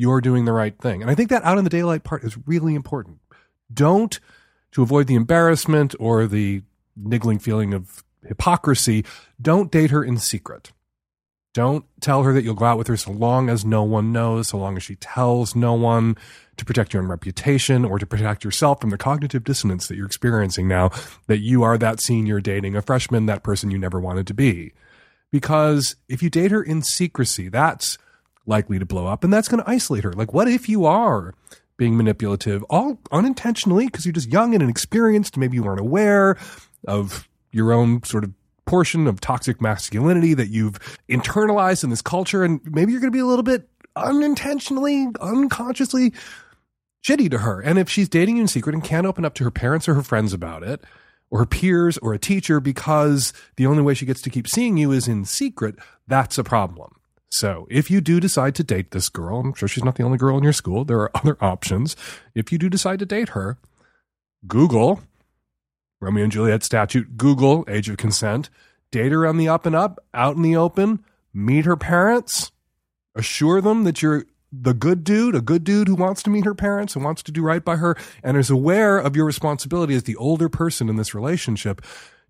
you're 0.00 0.22
doing 0.22 0.46
the 0.46 0.52
right 0.52 0.78
thing. 0.78 1.02
And 1.02 1.10
i 1.10 1.14
think 1.14 1.28
that 1.28 1.44
out 1.44 1.58
in 1.58 1.64
the 1.64 1.70
daylight 1.70 2.04
part 2.04 2.24
is 2.24 2.38
really 2.46 2.74
important. 2.74 3.18
Don't 3.72 4.18
to 4.72 4.82
avoid 4.82 5.06
the 5.06 5.14
embarrassment 5.14 5.94
or 6.00 6.26
the 6.26 6.62
niggling 6.96 7.38
feeling 7.38 7.74
of 7.74 8.02
hypocrisy 8.26 9.04
don't 9.40 9.70
date 9.70 9.90
her 9.90 10.02
in 10.02 10.16
secret 10.16 10.72
don't 11.52 11.84
tell 12.00 12.22
her 12.22 12.32
that 12.32 12.44
you'll 12.44 12.54
go 12.54 12.64
out 12.64 12.78
with 12.78 12.86
her 12.86 12.96
so 12.96 13.10
long 13.10 13.48
as 13.48 13.64
no 13.64 13.82
one 13.82 14.12
knows, 14.12 14.48
so 14.48 14.58
long 14.58 14.76
as 14.76 14.82
she 14.82 14.96
tells 14.96 15.56
no 15.56 15.74
one 15.74 16.16
to 16.56 16.64
protect 16.64 16.92
your 16.92 17.02
own 17.02 17.08
reputation 17.08 17.84
or 17.84 17.98
to 17.98 18.06
protect 18.06 18.44
yourself 18.44 18.80
from 18.80 18.90
the 18.90 18.98
cognitive 18.98 19.42
dissonance 19.42 19.88
that 19.88 19.96
you're 19.96 20.06
experiencing 20.06 20.68
now 20.68 20.90
that 21.26 21.38
you 21.38 21.62
are 21.62 21.76
that 21.78 22.00
senior 22.00 22.40
dating 22.40 22.76
a 22.76 22.82
freshman, 22.82 23.26
that 23.26 23.42
person 23.42 23.70
you 23.70 23.78
never 23.78 23.98
wanted 23.98 24.26
to 24.26 24.34
be. 24.34 24.72
Because 25.32 25.96
if 26.08 26.22
you 26.22 26.30
date 26.30 26.50
her 26.50 26.62
in 26.62 26.82
secrecy, 26.82 27.48
that's 27.48 27.98
likely 28.46 28.78
to 28.78 28.86
blow 28.86 29.06
up 29.06 29.24
and 29.24 29.32
that's 29.32 29.48
going 29.48 29.62
to 29.62 29.70
isolate 29.70 30.04
her. 30.04 30.12
Like, 30.12 30.32
what 30.32 30.48
if 30.48 30.68
you 30.68 30.84
are 30.84 31.34
being 31.76 31.96
manipulative, 31.96 32.62
all 32.64 33.00
unintentionally, 33.10 33.86
because 33.86 34.04
you're 34.04 34.12
just 34.12 34.30
young 34.30 34.54
and 34.54 34.62
inexperienced? 34.62 35.36
Maybe 35.36 35.56
you 35.56 35.64
aren't 35.64 35.80
aware 35.80 36.36
of 36.86 37.28
your 37.52 37.72
own 37.72 38.02
sort 38.04 38.24
of 38.24 38.32
portion 38.70 39.08
of 39.08 39.20
toxic 39.20 39.60
masculinity 39.60 40.32
that 40.32 40.48
you've 40.48 40.78
internalized 41.08 41.82
in 41.82 41.90
this 41.90 42.00
culture. 42.00 42.44
And 42.44 42.60
maybe 42.64 42.92
you're 42.92 43.00
going 43.00 43.12
to 43.12 43.16
be 43.16 43.18
a 43.18 43.26
little 43.26 43.42
bit 43.42 43.68
unintentionally, 43.96 45.08
unconsciously 45.20 46.12
shitty 47.04 47.28
to 47.32 47.38
her. 47.38 47.60
And 47.60 47.80
if 47.80 47.90
she's 47.90 48.08
dating 48.08 48.36
you 48.36 48.42
in 48.42 48.48
secret 48.48 48.74
and 48.74 48.84
can't 48.84 49.08
open 49.08 49.24
up 49.24 49.34
to 49.34 49.44
her 49.44 49.50
parents 49.50 49.88
or 49.88 49.94
her 49.94 50.02
friends 50.02 50.32
about 50.32 50.62
it, 50.62 50.84
or 51.32 51.40
her 51.40 51.46
peers 51.46 51.98
or 51.98 52.12
a 52.12 52.18
teacher 52.18 52.60
because 52.60 53.32
the 53.56 53.66
only 53.66 53.82
way 53.82 53.94
she 53.94 54.06
gets 54.06 54.20
to 54.22 54.30
keep 54.30 54.48
seeing 54.48 54.76
you 54.76 54.92
is 54.92 55.08
in 55.08 55.24
secret, 55.24 55.76
that's 56.06 56.38
a 56.38 56.44
problem. 56.44 56.94
So 57.28 57.66
if 57.70 57.90
you 57.90 58.00
do 58.00 58.20
decide 58.20 58.54
to 58.56 58.64
date 58.64 58.90
this 58.90 59.08
girl, 59.08 59.40
I'm 59.40 59.54
sure 59.54 59.68
she's 59.68 59.84
not 59.84 59.96
the 59.96 60.02
only 60.02 60.18
girl 60.18 60.36
in 60.36 60.44
your 60.44 60.52
school. 60.52 60.84
There 60.84 61.00
are 61.00 61.16
other 61.16 61.36
options. 61.40 61.96
If 62.34 62.50
you 62.50 62.58
do 62.58 62.68
decide 62.68 62.98
to 63.00 63.06
date 63.06 63.30
her, 63.30 63.58
Google 64.46 65.02
Romeo 66.00 66.24
and 66.24 66.32
Juliet 66.32 66.62
statute, 66.62 67.16
Google 67.16 67.64
age 67.68 67.88
of 67.88 67.98
consent, 67.98 68.48
date 68.90 69.12
her 69.12 69.26
on 69.26 69.36
the 69.36 69.48
up 69.48 69.66
and 69.66 69.76
up, 69.76 70.02
out 70.14 70.36
in 70.36 70.42
the 70.42 70.56
open, 70.56 71.04
meet 71.34 71.66
her 71.66 71.76
parents, 71.76 72.50
assure 73.14 73.60
them 73.60 73.84
that 73.84 74.02
you're 74.02 74.24
the 74.52 74.74
good 74.74 75.04
dude, 75.04 75.34
a 75.34 75.40
good 75.40 75.62
dude 75.62 75.88
who 75.88 75.94
wants 75.94 76.22
to 76.22 76.30
meet 76.30 76.44
her 76.44 76.54
parents 76.54 76.96
and 76.96 77.04
wants 77.04 77.22
to 77.22 77.30
do 77.30 77.42
right 77.42 77.64
by 77.64 77.76
her 77.76 77.96
and 78.22 78.36
is 78.36 78.50
aware 78.50 78.98
of 78.98 79.14
your 79.14 79.24
responsibility 79.24 79.94
as 79.94 80.04
the 80.04 80.16
older 80.16 80.48
person 80.48 80.88
in 80.88 80.96
this 80.96 81.14
relationship 81.14 81.82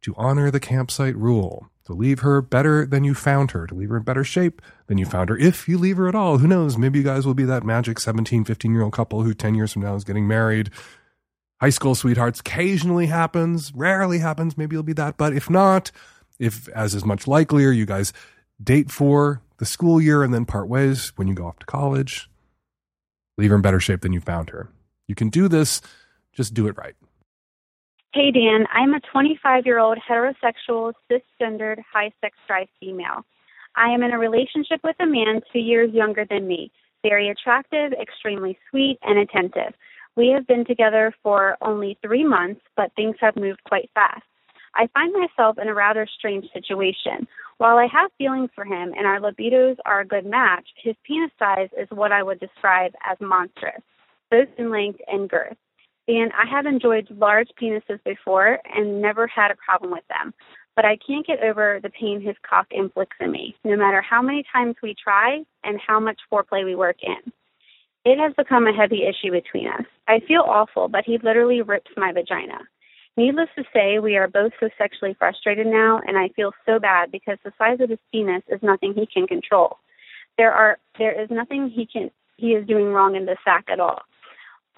to 0.02 0.14
honor 0.16 0.50
the 0.50 0.60
campsite 0.60 1.16
rule, 1.16 1.70
to 1.84 1.92
leave 1.92 2.20
her 2.20 2.42
better 2.42 2.84
than 2.84 3.04
you 3.04 3.14
found 3.14 3.52
her, 3.52 3.66
to 3.66 3.74
leave 3.74 3.88
her 3.88 3.98
in 3.98 4.02
better 4.02 4.24
shape 4.24 4.60
than 4.86 4.98
you 4.98 5.06
found 5.06 5.28
her. 5.28 5.36
If 5.36 5.68
you 5.68 5.78
leave 5.78 5.96
her 5.96 6.08
at 6.08 6.14
all, 6.14 6.38
who 6.38 6.48
knows? 6.48 6.76
Maybe 6.76 6.98
you 6.98 7.04
guys 7.04 7.26
will 7.26 7.34
be 7.34 7.44
that 7.44 7.64
magic 7.64 8.00
17, 8.00 8.44
15 8.44 8.72
year 8.72 8.82
old 8.82 8.92
couple 8.92 9.22
who 9.22 9.32
10 9.32 9.54
years 9.54 9.72
from 9.72 9.82
now 9.82 9.94
is 9.94 10.04
getting 10.04 10.26
married 10.26 10.70
high 11.60 11.70
school 11.70 11.94
sweethearts 11.94 12.40
occasionally 12.40 13.06
happens, 13.06 13.72
rarely 13.74 14.18
happens. 14.18 14.56
Maybe 14.56 14.74
you'll 14.74 14.82
be 14.82 14.92
that. 14.94 15.16
But 15.16 15.34
if 15.34 15.50
not, 15.50 15.90
if 16.38 16.68
as 16.70 16.94
is 16.94 17.04
much 17.04 17.26
likelier, 17.26 17.70
you 17.70 17.86
guys 17.86 18.12
date 18.62 18.90
for 18.90 19.42
the 19.58 19.66
school 19.66 20.00
year 20.00 20.22
and 20.22 20.32
then 20.32 20.46
part 20.46 20.68
ways 20.68 21.12
when 21.16 21.28
you 21.28 21.34
go 21.34 21.46
off 21.46 21.58
to 21.58 21.66
college, 21.66 22.28
leave 23.36 23.50
her 23.50 23.56
in 23.56 23.62
better 23.62 23.80
shape 23.80 24.00
than 24.00 24.12
you 24.12 24.20
found 24.20 24.50
her. 24.50 24.70
You 25.06 25.14
can 25.14 25.28
do 25.28 25.48
this, 25.48 25.80
just 26.32 26.54
do 26.54 26.66
it 26.66 26.76
right. 26.76 26.94
Hey, 28.12 28.32
Dan. 28.32 28.66
I'm 28.72 28.94
a 28.94 29.00
25 29.12 29.66
year 29.66 29.78
old 29.78 29.98
heterosexual, 29.98 30.94
cisgendered, 31.10 31.78
high 31.92 32.10
sex 32.20 32.36
drive 32.46 32.68
female. 32.80 33.24
I 33.76 33.90
am 33.90 34.02
in 34.02 34.12
a 34.12 34.18
relationship 34.18 34.80
with 34.82 34.96
a 34.98 35.06
man 35.06 35.42
two 35.52 35.60
years 35.60 35.92
younger 35.92 36.24
than 36.28 36.48
me, 36.48 36.72
very 37.02 37.28
attractive, 37.28 37.92
extremely 37.92 38.58
sweet, 38.68 38.98
and 39.02 39.18
attentive. 39.18 39.74
We 40.20 40.28
have 40.34 40.46
been 40.46 40.66
together 40.66 41.14
for 41.22 41.56
only 41.62 41.96
three 42.02 42.24
months, 42.24 42.60
but 42.76 42.92
things 42.94 43.16
have 43.20 43.36
moved 43.36 43.64
quite 43.64 43.88
fast. 43.94 44.20
I 44.74 44.86
find 44.88 45.14
myself 45.14 45.56
in 45.56 45.66
a 45.66 45.72
rather 45.72 46.06
strange 46.06 46.44
situation. 46.52 47.26
While 47.56 47.78
I 47.78 47.86
have 47.90 48.10
feelings 48.18 48.50
for 48.54 48.66
him 48.66 48.92
and 48.94 49.06
our 49.06 49.18
libidos 49.18 49.76
are 49.86 50.00
a 50.00 50.06
good 50.06 50.26
match, 50.26 50.68
his 50.76 50.94
penis 51.04 51.30
size 51.38 51.70
is 51.74 51.88
what 51.88 52.12
I 52.12 52.22
would 52.22 52.38
describe 52.38 52.92
as 53.10 53.16
monstrous, 53.18 53.80
both 54.30 54.48
in 54.58 54.70
length 54.70 55.00
and 55.06 55.26
girth. 55.26 55.56
And 56.06 56.30
I 56.34 56.46
have 56.50 56.66
enjoyed 56.66 57.08
large 57.16 57.48
penises 57.58 58.04
before 58.04 58.58
and 58.74 59.00
never 59.00 59.26
had 59.26 59.50
a 59.50 59.56
problem 59.56 59.90
with 59.90 60.04
them. 60.10 60.34
But 60.76 60.84
I 60.84 60.98
can't 60.98 61.26
get 61.26 61.42
over 61.42 61.80
the 61.82 61.88
pain 61.98 62.20
his 62.20 62.36
cock 62.42 62.66
inflicts 62.72 63.16
on 63.22 63.30
me, 63.30 63.56
no 63.64 63.74
matter 63.74 64.02
how 64.02 64.20
many 64.20 64.44
times 64.52 64.76
we 64.82 64.94
try 65.02 65.44
and 65.64 65.80
how 65.80 65.98
much 65.98 66.20
foreplay 66.30 66.62
we 66.62 66.74
work 66.74 66.98
in. 67.02 67.32
It 68.04 68.18
has 68.18 68.32
become 68.34 68.66
a 68.66 68.72
heavy 68.72 69.02
issue 69.04 69.30
between 69.30 69.68
us. 69.68 69.84
I 70.08 70.20
feel 70.20 70.40
awful, 70.40 70.88
but 70.88 71.04
he 71.04 71.18
literally 71.18 71.60
rips 71.60 71.90
my 71.96 72.12
vagina. 72.12 72.58
Needless 73.16 73.48
to 73.56 73.64
say, 73.74 73.98
we 73.98 74.16
are 74.16 74.28
both 74.28 74.52
so 74.58 74.70
sexually 74.78 75.14
frustrated 75.18 75.66
now, 75.66 76.00
and 76.06 76.16
I 76.16 76.28
feel 76.28 76.52
so 76.64 76.78
bad 76.78 77.12
because 77.12 77.36
the 77.44 77.52
size 77.58 77.80
of 77.80 77.90
his 77.90 77.98
penis 78.10 78.42
is 78.48 78.62
nothing 78.62 78.94
he 78.94 79.06
can 79.06 79.26
control. 79.26 79.76
There 80.38 80.52
are 80.52 80.78
there 80.98 81.20
is 81.20 81.28
nothing 81.30 81.68
he 81.68 81.84
can 81.84 82.10
he 82.38 82.52
is 82.52 82.66
doing 82.66 82.92
wrong 82.92 83.16
in 83.16 83.26
the 83.26 83.36
sack 83.44 83.64
at 83.68 83.80
all. 83.80 84.00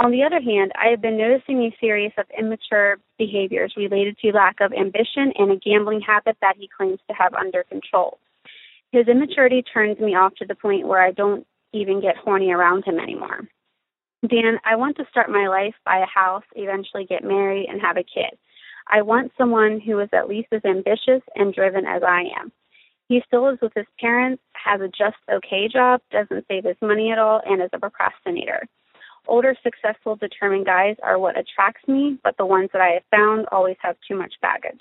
On 0.01 0.11
the 0.11 0.25
other 0.25 0.41
hand, 0.41 0.73
I 0.75 0.89
have 0.89 1.01
been 1.01 1.19
noticing 1.19 1.63
a 1.63 1.77
series 1.79 2.11
of 2.19 2.25
immature 2.37 2.97
behaviors 3.19 3.75
related 3.77 4.19
to 4.19 4.33
lack 4.33 4.57
of 4.61 4.73
ambition 4.73 5.33
and 5.39 5.53
a 5.53 5.57
gambling 5.57 6.01
habit 6.01 6.37
that 6.41 6.57
he 6.59 6.69
claims 6.77 6.99
to 7.09 7.15
have 7.15 7.35
under 7.35 7.63
control. 7.63 8.19
His 8.91 9.07
immaturity 9.07 9.63
turns 9.63 10.01
me 10.01 10.17
off 10.17 10.35
to 10.37 10.47
the 10.47 10.57
point 10.57 10.89
where 10.89 11.01
I 11.01 11.13
don't 11.13 11.47
even 11.73 12.01
get 12.01 12.17
horny 12.17 12.51
around 12.51 12.85
him 12.85 12.99
anymore. 12.99 13.49
Dan, 14.29 14.59
I 14.65 14.77
want 14.77 14.97
to 14.99 15.07
start 15.11 15.31
my 15.31 15.49
life, 15.49 15.75
buy 15.85 15.99
a 15.99 16.07
house, 16.07 16.45
eventually 16.55 17.05
get 17.05 17.25
married, 17.25 17.67
and 17.69 17.81
have 17.81 17.97
a 17.97 18.05
kid. 18.05 18.39
I 18.89 19.03
want 19.03 19.33
someone 19.37 19.81
who 19.81 19.99
is 19.99 20.09
at 20.13 20.29
least 20.29 20.49
as 20.53 20.65
ambitious 20.65 21.23
and 21.35 21.53
driven 21.53 21.87
as 21.87 22.03
I 22.07 22.27
am. 22.39 22.53
He 23.09 23.21
still 23.27 23.45
lives 23.45 23.61
with 23.61 23.73
his 23.75 23.87
parents, 23.99 24.43
has 24.53 24.81
a 24.81 24.87
just 24.87 25.17
okay 25.31 25.69
job, 25.69 26.01
doesn't 26.13 26.47
save 26.47 26.65
his 26.65 26.77
money 26.81 27.11
at 27.11 27.19
all, 27.19 27.43
and 27.45 27.61
is 27.61 27.71
a 27.73 27.81
procrastinator. 27.81 28.63
Older, 29.27 29.57
successful, 29.63 30.17
determined 30.17 30.67
guys 30.67 30.97
are 31.03 31.19
what 31.19 31.39
attracts 31.39 31.87
me, 31.89 32.19
but 32.23 32.37
the 32.37 32.47
ones 32.47 32.71
that 32.73 32.83
I 32.83 32.91
have 32.91 33.05
found 33.11 33.47
always 33.51 33.77
have 33.81 33.97
too 34.07 34.17
much 34.17 34.35
baggage. 34.41 34.81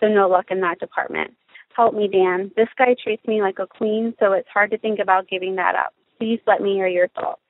So 0.00 0.08
no 0.08 0.28
luck 0.28 0.46
in 0.50 0.60
that 0.60 0.80
department. 0.80 1.34
Help 1.74 1.94
me, 1.94 2.08
Dan. 2.08 2.50
This 2.56 2.68
guy 2.76 2.94
treats 3.02 3.26
me 3.26 3.40
like 3.40 3.58
a 3.58 3.66
queen, 3.66 4.14
so 4.20 4.32
it's 4.32 4.48
hard 4.52 4.70
to 4.72 4.78
think 4.78 4.98
about 4.98 5.28
giving 5.28 5.56
that 5.56 5.74
up 5.74 5.94
please 6.22 6.40
let 6.46 6.60
me 6.60 6.74
hear 6.74 6.86
your 6.86 7.08
thoughts. 7.08 7.40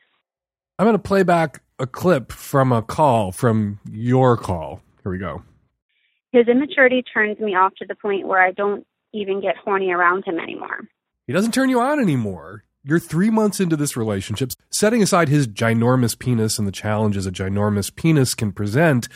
I'm 0.79 0.87
going 0.87 0.97
to 0.97 1.03
play 1.03 1.23
back 1.23 1.63
a 1.79 1.87
clip 1.87 2.33
from 2.33 2.73
a 2.73 2.81
call 2.81 3.31
from 3.31 3.81
your 3.91 4.37
call. 4.37 4.81
Here 5.03 5.13
we 5.13 5.19
go. 5.19 5.43
His 6.33 6.49
immaturity 6.49 7.03
turns 7.03 7.39
me 7.39 7.55
off 7.55 7.75
to 7.77 7.87
the 7.87 7.95
point 7.95 8.27
where 8.27 8.43
I 8.43 8.53
don't 8.53 8.87
even 9.13 9.43
get 9.43 9.57
horny 9.59 9.91
around 9.91 10.25
him 10.25 10.39
anymore. 10.39 10.81
He 11.27 11.35
doesn't 11.35 11.53
turn 11.53 11.69
you 11.69 11.81
on 11.81 12.01
anymore. 12.01 12.65
You're 12.83 12.99
three 12.99 13.29
months 13.29 13.61
into 13.61 13.77
this 13.77 13.95
relationship. 13.95 14.53
Setting 14.71 15.03
aside 15.03 15.29
his 15.29 15.47
ginormous 15.47 16.19
penis 16.19 16.59
and 16.59 16.67
the 16.67 16.73
challenges 16.73 17.27
a 17.27 17.31
ginormous 17.31 17.95
penis 17.95 18.35
can 18.35 18.53
present, 18.53 19.07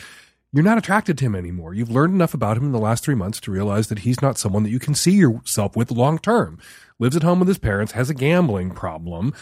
you're 0.56 0.64
not 0.64 0.78
attracted 0.78 1.18
to 1.18 1.24
him 1.26 1.34
anymore. 1.34 1.74
You've 1.74 1.90
learned 1.90 2.14
enough 2.14 2.32
about 2.32 2.56
him 2.56 2.64
in 2.64 2.72
the 2.72 2.78
last 2.78 3.04
three 3.04 3.14
months 3.14 3.40
to 3.40 3.50
realize 3.50 3.88
that 3.88 4.00
he's 4.00 4.22
not 4.22 4.38
someone 4.38 4.62
that 4.62 4.70
you 4.70 4.78
can 4.78 4.94
see 4.94 5.12
yourself 5.12 5.76
with 5.76 5.90
long 5.90 6.18
term 6.18 6.58
lives 6.98 7.14
at 7.14 7.22
home 7.22 7.40
with 7.40 7.48
his 7.48 7.58
parents, 7.58 7.92
has 7.92 8.08
a 8.08 8.14
gambling 8.14 8.70
problem, 8.70 9.34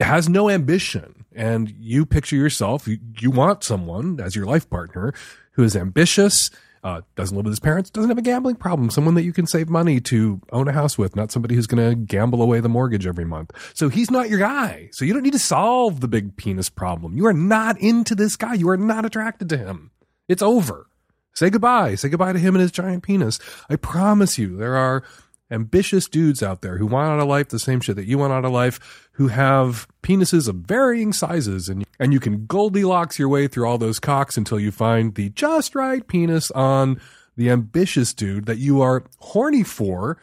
has 0.00 0.28
no 0.28 0.50
ambition. 0.50 1.24
And 1.34 1.72
you 1.78 2.04
picture 2.04 2.36
yourself, 2.36 2.86
you, 2.86 2.98
you 3.18 3.30
want 3.30 3.64
someone 3.64 4.20
as 4.20 4.36
your 4.36 4.44
life 4.44 4.68
partner 4.68 5.14
who 5.52 5.62
is 5.62 5.74
ambitious, 5.74 6.50
uh, 6.82 7.00
doesn't 7.16 7.34
live 7.34 7.46
with 7.46 7.52
his 7.52 7.60
parents, 7.60 7.88
doesn't 7.88 8.10
have 8.10 8.18
a 8.18 8.22
gambling 8.22 8.56
problem, 8.56 8.90
someone 8.90 9.14
that 9.14 9.22
you 9.22 9.32
can 9.32 9.46
save 9.46 9.70
money 9.70 9.98
to 9.98 10.42
own 10.52 10.68
a 10.68 10.72
house 10.72 10.98
with, 10.98 11.16
not 11.16 11.32
somebody 11.32 11.54
who's 11.54 11.66
going 11.66 11.88
to 11.88 11.96
gamble 11.96 12.42
away 12.42 12.60
the 12.60 12.68
mortgage 12.68 13.06
every 13.06 13.24
month. 13.24 13.50
So 13.72 13.88
he's 13.88 14.10
not 14.10 14.28
your 14.28 14.40
guy. 14.40 14.90
So 14.92 15.06
you 15.06 15.14
don't 15.14 15.22
need 15.22 15.32
to 15.32 15.38
solve 15.38 16.00
the 16.00 16.08
big 16.08 16.36
penis 16.36 16.68
problem. 16.68 17.16
You 17.16 17.24
are 17.26 17.32
not 17.32 17.80
into 17.80 18.14
this 18.14 18.36
guy. 18.36 18.52
You 18.52 18.68
are 18.68 18.76
not 18.76 19.06
attracted 19.06 19.48
to 19.48 19.56
him. 19.56 19.90
It's 20.28 20.42
over. 20.42 20.86
Say 21.34 21.50
goodbye. 21.50 21.96
Say 21.96 22.08
goodbye 22.08 22.32
to 22.32 22.38
him 22.38 22.54
and 22.54 22.62
his 22.62 22.72
giant 22.72 23.02
penis. 23.02 23.38
I 23.68 23.76
promise 23.76 24.38
you, 24.38 24.56
there 24.56 24.76
are 24.76 25.02
ambitious 25.50 26.08
dudes 26.08 26.42
out 26.42 26.62
there 26.62 26.78
who 26.78 26.86
want 26.86 27.08
out 27.08 27.20
of 27.20 27.28
life 27.28 27.48
the 27.48 27.58
same 27.58 27.80
shit 27.80 27.96
that 27.96 28.06
you 28.06 28.18
want 28.18 28.32
out 28.32 28.44
of 28.44 28.52
life, 28.52 29.08
who 29.12 29.28
have 29.28 29.86
penises 30.02 30.48
of 30.48 30.56
varying 30.56 31.12
sizes, 31.12 31.68
and 31.68 31.84
and 31.98 32.12
you 32.12 32.20
can 32.20 32.46
Goldilocks 32.46 33.18
your 33.18 33.28
way 33.28 33.46
through 33.46 33.68
all 33.68 33.78
those 33.78 34.00
cocks 34.00 34.36
until 34.36 34.58
you 34.58 34.70
find 34.70 35.14
the 35.14 35.28
just 35.30 35.74
right 35.74 36.06
penis 36.06 36.50
on 36.52 37.00
the 37.36 37.50
ambitious 37.50 38.14
dude 38.14 38.46
that 38.46 38.58
you 38.58 38.80
are 38.80 39.04
horny 39.18 39.64
for 39.64 40.18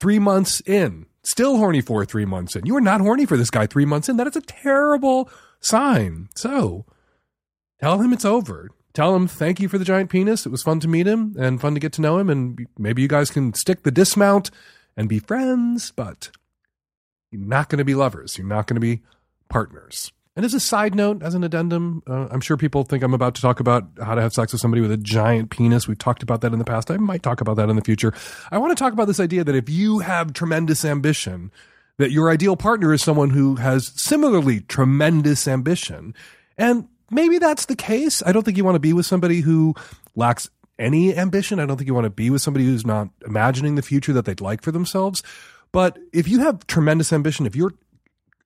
three 0.00 0.18
months 0.18 0.60
in. 0.66 1.06
Still 1.22 1.58
horny 1.58 1.80
for 1.80 2.04
three 2.04 2.24
months 2.24 2.56
in. 2.56 2.66
You 2.66 2.76
are 2.76 2.80
not 2.80 3.00
horny 3.00 3.26
for 3.26 3.36
this 3.36 3.50
guy 3.50 3.66
three 3.66 3.84
months 3.84 4.08
in. 4.08 4.16
That 4.16 4.26
is 4.26 4.36
a 4.36 4.40
terrible 4.40 5.30
sign. 5.60 6.28
So 6.34 6.86
tell 7.80 8.00
him 8.00 8.12
it's 8.12 8.24
over 8.24 8.70
tell 8.98 9.14
him 9.14 9.28
thank 9.28 9.60
you 9.60 9.68
for 9.68 9.78
the 9.78 9.84
giant 9.84 10.10
penis. 10.10 10.44
It 10.44 10.50
was 10.50 10.64
fun 10.64 10.80
to 10.80 10.88
meet 10.88 11.06
him 11.06 11.36
and 11.38 11.60
fun 11.60 11.74
to 11.74 11.80
get 11.80 11.92
to 11.92 12.00
know 12.00 12.18
him. 12.18 12.28
And 12.28 12.66
maybe 12.76 13.00
you 13.00 13.06
guys 13.06 13.30
can 13.30 13.54
stick 13.54 13.84
the 13.84 13.92
dismount 13.92 14.50
and 14.96 15.08
be 15.08 15.20
friends, 15.20 15.92
but 15.92 16.32
you're 17.30 17.40
not 17.40 17.68
going 17.68 17.78
to 17.78 17.84
be 17.84 17.94
lovers. 17.94 18.36
You're 18.36 18.48
not 18.48 18.66
going 18.66 18.74
to 18.74 18.80
be 18.80 19.02
partners. 19.48 20.10
And 20.34 20.44
as 20.44 20.52
a 20.52 20.58
side 20.58 20.96
note, 20.96 21.22
as 21.22 21.36
an 21.36 21.44
addendum, 21.44 22.02
uh, 22.08 22.26
I'm 22.32 22.40
sure 22.40 22.56
people 22.56 22.82
think 22.82 23.04
I'm 23.04 23.14
about 23.14 23.36
to 23.36 23.40
talk 23.40 23.60
about 23.60 23.84
how 24.02 24.16
to 24.16 24.20
have 24.20 24.32
sex 24.32 24.50
with 24.50 24.60
somebody 24.60 24.80
with 24.80 24.90
a 24.90 24.96
giant 24.96 25.50
penis. 25.50 25.86
We've 25.86 25.96
talked 25.96 26.24
about 26.24 26.40
that 26.40 26.52
in 26.52 26.58
the 26.58 26.64
past. 26.64 26.90
I 26.90 26.96
might 26.96 27.22
talk 27.22 27.40
about 27.40 27.54
that 27.54 27.70
in 27.70 27.76
the 27.76 27.82
future. 27.82 28.12
I 28.50 28.58
want 28.58 28.76
to 28.76 28.82
talk 28.82 28.92
about 28.92 29.06
this 29.06 29.20
idea 29.20 29.44
that 29.44 29.54
if 29.54 29.70
you 29.70 30.00
have 30.00 30.32
tremendous 30.32 30.84
ambition, 30.84 31.52
that 31.98 32.10
your 32.10 32.30
ideal 32.30 32.56
partner 32.56 32.92
is 32.92 33.00
someone 33.00 33.30
who 33.30 33.56
has 33.56 33.92
similarly 33.94 34.62
tremendous 34.62 35.46
ambition. 35.46 36.16
And 36.56 36.88
maybe 37.10 37.38
that's 37.38 37.66
the 37.66 37.76
case. 37.76 38.22
I 38.24 38.32
don't 38.32 38.42
think 38.42 38.56
you 38.56 38.64
want 38.64 38.76
to 38.76 38.80
be 38.80 38.92
with 38.92 39.06
somebody 39.06 39.40
who 39.40 39.74
lacks 40.14 40.48
any 40.78 41.16
ambition. 41.16 41.58
I 41.58 41.66
don't 41.66 41.76
think 41.76 41.88
you 41.88 41.94
want 41.94 42.04
to 42.04 42.10
be 42.10 42.30
with 42.30 42.42
somebody 42.42 42.64
who's 42.64 42.86
not 42.86 43.08
imagining 43.26 43.74
the 43.74 43.82
future 43.82 44.12
that 44.12 44.24
they'd 44.24 44.40
like 44.40 44.62
for 44.62 44.72
themselves. 44.72 45.22
But 45.72 45.98
if 46.12 46.28
you 46.28 46.40
have 46.40 46.66
tremendous 46.66 47.12
ambition, 47.12 47.46
if 47.46 47.56
you're 47.56 47.74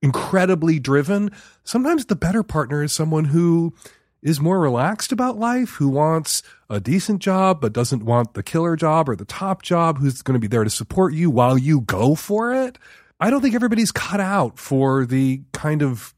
incredibly 0.01 0.79
driven, 0.79 1.31
sometimes 1.63 2.05
the 2.05 2.15
better 2.15 2.43
partner 2.43 2.83
is 2.83 2.91
someone 2.91 3.25
who 3.25 3.73
is 4.21 4.39
more 4.39 4.59
relaxed 4.59 5.11
about 5.11 5.37
life, 5.37 5.71
who 5.71 5.89
wants 5.89 6.43
a 6.69 6.79
decent 6.79 7.21
job, 7.21 7.61
but 7.61 7.73
doesn't 7.73 8.03
want 8.03 8.33
the 8.33 8.43
killer 8.43 8.75
job 8.75 9.09
or 9.09 9.15
the 9.15 9.25
top 9.25 9.61
job, 9.61 9.99
who's 9.99 10.21
going 10.21 10.33
to 10.33 10.39
be 10.39 10.47
there 10.47 10.63
to 10.63 10.69
support 10.69 11.13
you 11.13 11.29
while 11.29 11.57
you 11.57 11.81
go 11.81 12.15
for 12.15 12.53
it. 12.53 12.77
I 13.19 13.29
don't 13.29 13.41
think 13.41 13.55
everybody's 13.55 13.91
cut 13.91 14.19
out 14.19 14.57
for 14.57 15.05
the 15.05 15.41
kind 15.51 15.81
of 15.81 16.13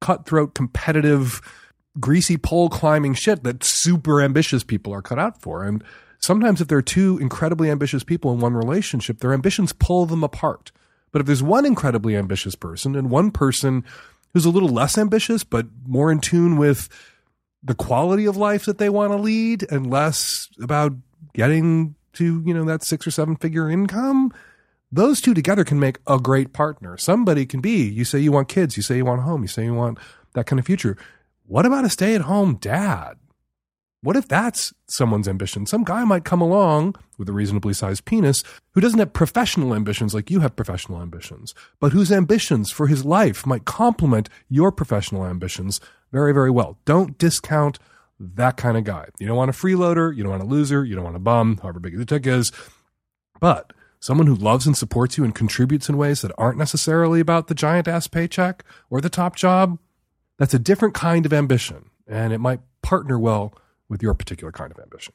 cutthroat, 0.00 0.54
competitive, 0.54 1.40
greasy 2.00 2.36
pole 2.36 2.68
climbing 2.68 3.14
shit 3.14 3.42
that 3.44 3.64
super 3.64 4.20
ambitious 4.20 4.64
people 4.64 4.92
are 4.92 5.02
cut 5.02 5.18
out 5.18 5.40
for. 5.40 5.64
And 5.64 5.82
sometimes 6.18 6.60
if 6.60 6.68
there 6.68 6.78
are 6.78 6.82
two 6.82 7.18
incredibly 7.18 7.70
ambitious 7.70 8.04
people 8.04 8.32
in 8.32 8.40
one 8.40 8.54
relationship, 8.54 9.18
their 9.18 9.32
ambitions 9.32 9.72
pull 9.72 10.06
them 10.06 10.24
apart. 10.24 10.72
But 11.12 11.20
if 11.20 11.26
there's 11.26 11.42
one 11.42 11.64
incredibly 11.64 12.16
ambitious 12.16 12.54
person 12.54 12.94
and 12.94 13.10
one 13.10 13.30
person 13.30 13.84
who's 14.32 14.44
a 14.44 14.50
little 14.50 14.68
less 14.68 14.98
ambitious, 14.98 15.44
but 15.44 15.66
more 15.86 16.12
in 16.12 16.20
tune 16.20 16.56
with 16.56 16.88
the 17.62 17.74
quality 17.74 18.26
of 18.26 18.36
life 18.36 18.64
that 18.66 18.78
they 18.78 18.88
want 18.88 19.12
to 19.12 19.16
lead 19.16 19.66
and 19.70 19.90
less 19.90 20.48
about 20.60 20.92
getting 21.32 21.94
to, 22.12 22.42
you 22.44 22.52
know, 22.54 22.64
that 22.64 22.82
six 22.82 23.06
or 23.06 23.10
seven 23.10 23.36
figure 23.36 23.70
income, 23.70 24.32
those 24.92 25.20
two 25.20 25.34
together 25.34 25.64
can 25.64 25.80
make 25.80 25.98
a 26.06 26.18
great 26.18 26.52
partner. 26.52 26.96
Somebody 26.96 27.46
can 27.46 27.60
be, 27.60 27.88
you 27.88 28.04
say 28.04 28.18
you 28.18 28.32
want 28.32 28.48
kids, 28.48 28.76
you 28.76 28.82
say 28.82 28.96
you 28.96 29.04
want 29.04 29.20
a 29.20 29.24
home, 29.24 29.42
you 29.42 29.48
say 29.48 29.64
you 29.64 29.74
want 29.74 29.98
that 30.34 30.46
kind 30.46 30.60
of 30.60 30.66
future. 30.66 30.96
What 31.48 31.64
about 31.64 31.84
a 31.84 31.90
stay 31.90 32.16
at 32.16 32.22
home 32.22 32.56
dad? 32.56 33.18
What 34.02 34.16
if 34.16 34.26
that's 34.26 34.74
someone's 34.88 35.28
ambition? 35.28 35.64
Some 35.64 35.84
guy 35.84 36.02
might 36.02 36.24
come 36.24 36.40
along 36.40 36.96
with 37.18 37.28
a 37.28 37.32
reasonably 37.32 37.72
sized 37.72 38.04
penis 38.04 38.42
who 38.72 38.80
doesn't 38.80 38.98
have 38.98 39.12
professional 39.12 39.72
ambitions 39.72 40.12
like 40.12 40.28
you 40.28 40.40
have 40.40 40.56
professional 40.56 41.00
ambitions, 41.00 41.54
but 41.78 41.92
whose 41.92 42.10
ambitions 42.10 42.72
for 42.72 42.88
his 42.88 43.04
life 43.04 43.46
might 43.46 43.64
complement 43.64 44.28
your 44.48 44.72
professional 44.72 45.24
ambitions 45.24 45.80
very, 46.10 46.34
very 46.34 46.50
well. 46.50 46.78
Don't 46.84 47.16
discount 47.16 47.78
that 48.18 48.56
kind 48.56 48.76
of 48.76 48.82
guy. 48.82 49.06
You 49.20 49.28
don't 49.28 49.36
want 49.36 49.50
a 49.50 49.54
freeloader, 49.54 50.14
you 50.16 50.24
don't 50.24 50.32
want 50.32 50.42
a 50.42 50.46
loser, 50.46 50.84
you 50.84 50.96
don't 50.96 51.04
want 51.04 51.16
a 51.16 51.20
bum, 51.20 51.60
however 51.62 51.78
big 51.78 51.96
the 51.96 52.04
tick 52.04 52.26
is, 52.26 52.50
but 53.38 53.72
someone 54.00 54.26
who 54.26 54.34
loves 54.34 54.66
and 54.66 54.76
supports 54.76 55.16
you 55.16 55.22
and 55.22 55.34
contributes 55.34 55.88
in 55.88 55.96
ways 55.96 56.22
that 56.22 56.32
aren't 56.36 56.58
necessarily 56.58 57.20
about 57.20 57.46
the 57.46 57.54
giant 57.54 57.86
ass 57.86 58.08
paycheck 58.08 58.64
or 58.90 59.00
the 59.00 59.08
top 59.08 59.36
job 59.36 59.78
that's 60.38 60.54
a 60.54 60.58
different 60.58 60.94
kind 60.94 61.26
of 61.26 61.32
ambition, 61.32 61.90
and 62.06 62.32
it 62.32 62.38
might 62.38 62.60
partner 62.82 63.18
well 63.18 63.54
with 63.88 64.02
your 64.02 64.14
particular 64.14 64.52
kind 64.52 64.72
of 64.72 64.78
ambition. 64.78 65.14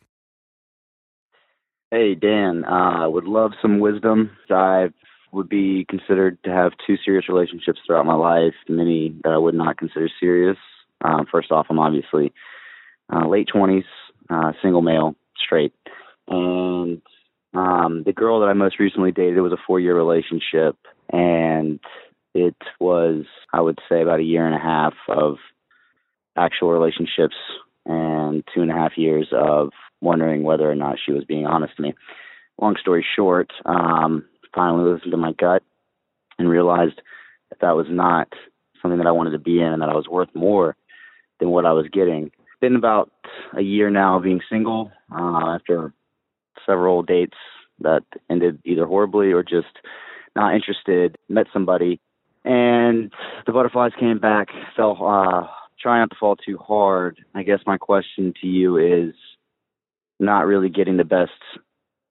Hey, 1.92 2.16
Dan, 2.16 2.64
uh, 2.66 3.04
I 3.04 3.08
would 3.08 3.26
love 3.26 3.52
some 3.62 3.80
wisdom. 3.80 4.32
I 4.50 4.90
would 5.34 5.50
be 5.50 5.86
considered 5.90 6.42
to 6.44 6.50
have 6.50 6.72
two 6.86 6.96
serious 7.04 7.28
relationships 7.28 7.80
throughout 7.86 8.06
my 8.06 8.14
life, 8.14 8.54
many 8.68 9.16
that 9.24 9.32
I 9.34 9.38
would 9.38 9.56
not 9.56 9.78
consider 9.78 10.10
serious. 10.20 10.58
Uh, 11.04 11.24
first 11.32 11.52
off, 11.52 11.68
I'm 11.70 11.80
obviously 11.80 12.32
uh, 13.12 13.28
late 13.28 13.50
20s, 13.54 13.84
uh, 14.30 14.54
single 14.62 14.82
male, 14.82 15.16
straight. 15.38 15.74
And 16.28 17.02
um, 17.54 18.04
the 18.06 18.14
girl 18.14 18.40
that 18.40 18.48
I 18.48 18.54
most 18.54 18.80
recently 18.80 19.12
dated 19.12 19.42
was 19.42 19.52
a 19.52 19.62
four 19.68 19.80
year 19.80 19.96
relationship. 19.96 20.78
And 21.12 21.80
it 22.34 22.56
was, 22.80 23.26
I 23.54 23.62
would 23.62 23.80
say, 23.90 24.02
about 24.02 24.20
a 24.20 24.24
year 24.24 24.46
and 24.46 24.56
a 24.56 24.60
half 24.60 24.94
of 25.08 25.38
actual 26.38 26.72
relationships 26.72 27.36
and 27.86 28.44
two 28.54 28.62
and 28.62 28.72
a 28.72 28.76
half 28.76 28.98
years 28.98 29.30
of 29.34 29.70
wondering 30.02 30.44
whether 30.44 30.70
or 30.70 30.76
not 30.76 30.98
she 31.04 31.12
was 31.12 31.26
being 31.26 31.46
honest 31.46 31.76
to 31.76 31.82
me. 31.82 31.94
Long 32.60 32.76
story 32.80 33.06
short, 33.16 33.52
um, 33.66 34.26
finally 34.54 34.92
listened 34.92 35.12
to 35.12 35.18
my 35.18 35.34
gut 35.34 35.64
and 36.38 36.50
realized 36.50 37.02
that 37.50 37.60
that 37.62 37.76
was 37.76 37.88
not 37.90 38.30
something 38.82 38.98
that 38.98 39.08
I 39.08 39.12
wanted 39.12 39.32
to 39.32 39.40
be 39.40 39.60
in 39.60 39.68
and 39.68 39.82
that 39.82 39.90
I 39.90 39.96
was 39.96 40.08
worth 40.08 40.30
more 40.34 40.76
than 41.40 41.50
what 41.50 41.66
I 41.66 41.74
was 41.74 41.88
getting. 41.92 42.26
It's 42.26 42.60
been 42.60 42.76
about 42.76 43.12
a 43.58 43.62
year 43.62 43.90
now 43.90 44.20
being 44.20 44.42
single 44.50 44.92
uh, 45.12 45.56
after 45.56 45.94
several 46.66 47.04
dates 47.04 47.38
that 47.80 48.04
ended 48.30 48.60
either 48.64 48.86
horribly 48.86 49.32
or 49.32 49.44
just 49.44 49.80
not 50.36 50.56
interested. 50.56 51.18
Met 51.30 51.48
somebody 51.52 52.00
and 52.44 53.12
the 53.46 53.52
butterflies 53.52 53.92
came 54.00 54.20
back. 54.20 54.48
Fell, 54.76 54.98
uh, 55.02 55.48
try 55.80 56.00
not 56.00 56.10
to 56.10 56.16
fall 56.20 56.36
too 56.36 56.58
hard. 56.58 57.20
I 57.36 57.44
guess 57.44 57.60
my 57.66 57.78
question 57.78 58.34
to 58.42 58.48
you 58.48 58.78
is 58.78 59.14
not 60.20 60.46
really 60.46 60.70
getting 60.70 60.98
the 60.98 61.04
best 61.04 61.32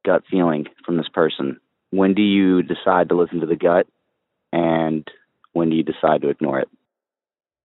gut 0.05 0.23
feeling 0.31 0.66
from 0.85 0.97
this 0.97 1.09
person. 1.12 1.61
When 1.90 2.14
do 2.14 2.23
you 2.23 2.62
decide 2.62 3.09
to 3.09 3.16
listen 3.16 3.40
to 3.40 3.47
the 3.47 3.57
gut, 3.57 3.87
and 4.53 5.07
when 5.53 5.71
do 5.71 5.77
you 5.77 5.83
decide 5.83 6.23
to 6.23 6.29
ignore 6.29 6.61
it? 6.61 6.69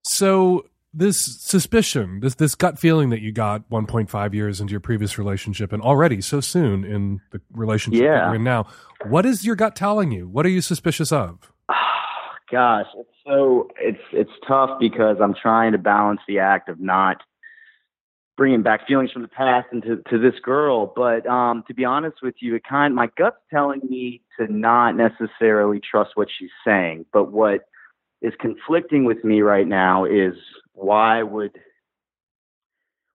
So 0.04 0.66
this 0.94 1.20
suspicion, 1.20 2.22
this 2.22 2.36
this 2.36 2.56
gut 2.56 2.80
feeling 2.80 3.10
that 3.10 3.22
you 3.22 3.32
got 3.32 3.70
1.5 3.70 4.34
years 4.34 4.62
into 4.62 4.72
your 4.72 4.80
previous 4.80 5.18
relationship, 5.18 5.72
and 5.72 5.82
already 5.82 6.22
so 6.22 6.42
soon 6.42 6.84
in 6.84 7.22
the 7.32 7.42
relationship 7.52 8.02
yeah. 8.02 8.14
that 8.14 8.26
you're 8.28 8.36
in 8.36 8.44
now, 8.44 8.66
what 9.08 9.26
is 9.26 9.46
your 9.46 9.56
gut 9.56 9.76
telling 9.76 10.12
you? 10.12 10.28
What 10.28 10.46
are 10.46 10.50
you 10.50 10.62
suspicious 10.62 11.12
of? 11.12 11.52
Gosh, 12.56 12.86
it's 12.98 13.10
so 13.28 13.68
it's 13.78 14.00
it's 14.14 14.32
tough 14.48 14.80
because 14.80 15.18
I'm 15.22 15.34
trying 15.34 15.74
to 15.74 15.78
balance 15.78 16.22
the 16.26 16.40
act 16.40 16.70
of 16.70 16.80
not 16.80 17.18
bringing 18.38 18.64
back 18.64 18.88
feelings 18.88 19.12
from 19.12 19.24
the 19.24 19.28
past 19.28 19.68
into 19.74 19.98
to 20.10 20.18
this 20.18 20.40
girl. 20.42 20.94
But 20.96 21.28
um, 21.28 21.66
to 21.68 21.74
be 21.74 21.84
honest 21.84 22.18
with 22.24 22.36
you, 22.40 22.56
it 22.56 22.64
kind 22.64 22.96
my 22.96 23.10
gut's 23.18 23.36
telling 23.52 23.82
me 23.90 24.22
to 24.40 24.48
not 24.50 24.96
necessarily 24.96 25.82
trust 25.82 26.12
what 26.16 26.30
she's 26.40 26.50
saying. 26.66 27.08
But 27.12 27.34
what 27.34 27.66
is 28.22 28.32
conflicting 28.40 29.04
with 29.04 29.22
me 29.26 29.42
right 29.42 29.68
now 29.68 30.06
is 30.06 30.36
why 30.72 31.24
would 31.24 31.60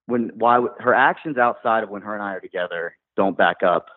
when 0.05 0.29
why 0.35 0.59
would, 0.59 0.73
her 0.77 0.93
actions 0.93 1.39
outside 1.39 1.83
of 1.83 1.89
when 1.89 2.03
her 2.03 2.13
and 2.13 2.21
I 2.21 2.33
are 2.35 2.41
together 2.41 2.95
don't 3.17 3.35
back 3.35 3.63
up 3.65 3.87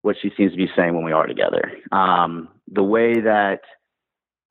what 0.00 0.16
she 0.22 0.32
seems 0.34 0.52
to 0.52 0.56
be 0.56 0.70
saying 0.74 0.94
when 0.94 1.04
we 1.04 1.12
are 1.12 1.26
together. 1.26 1.72
Um, 1.92 2.48
the 2.72 2.82
way 2.82 3.20
that 3.20 3.60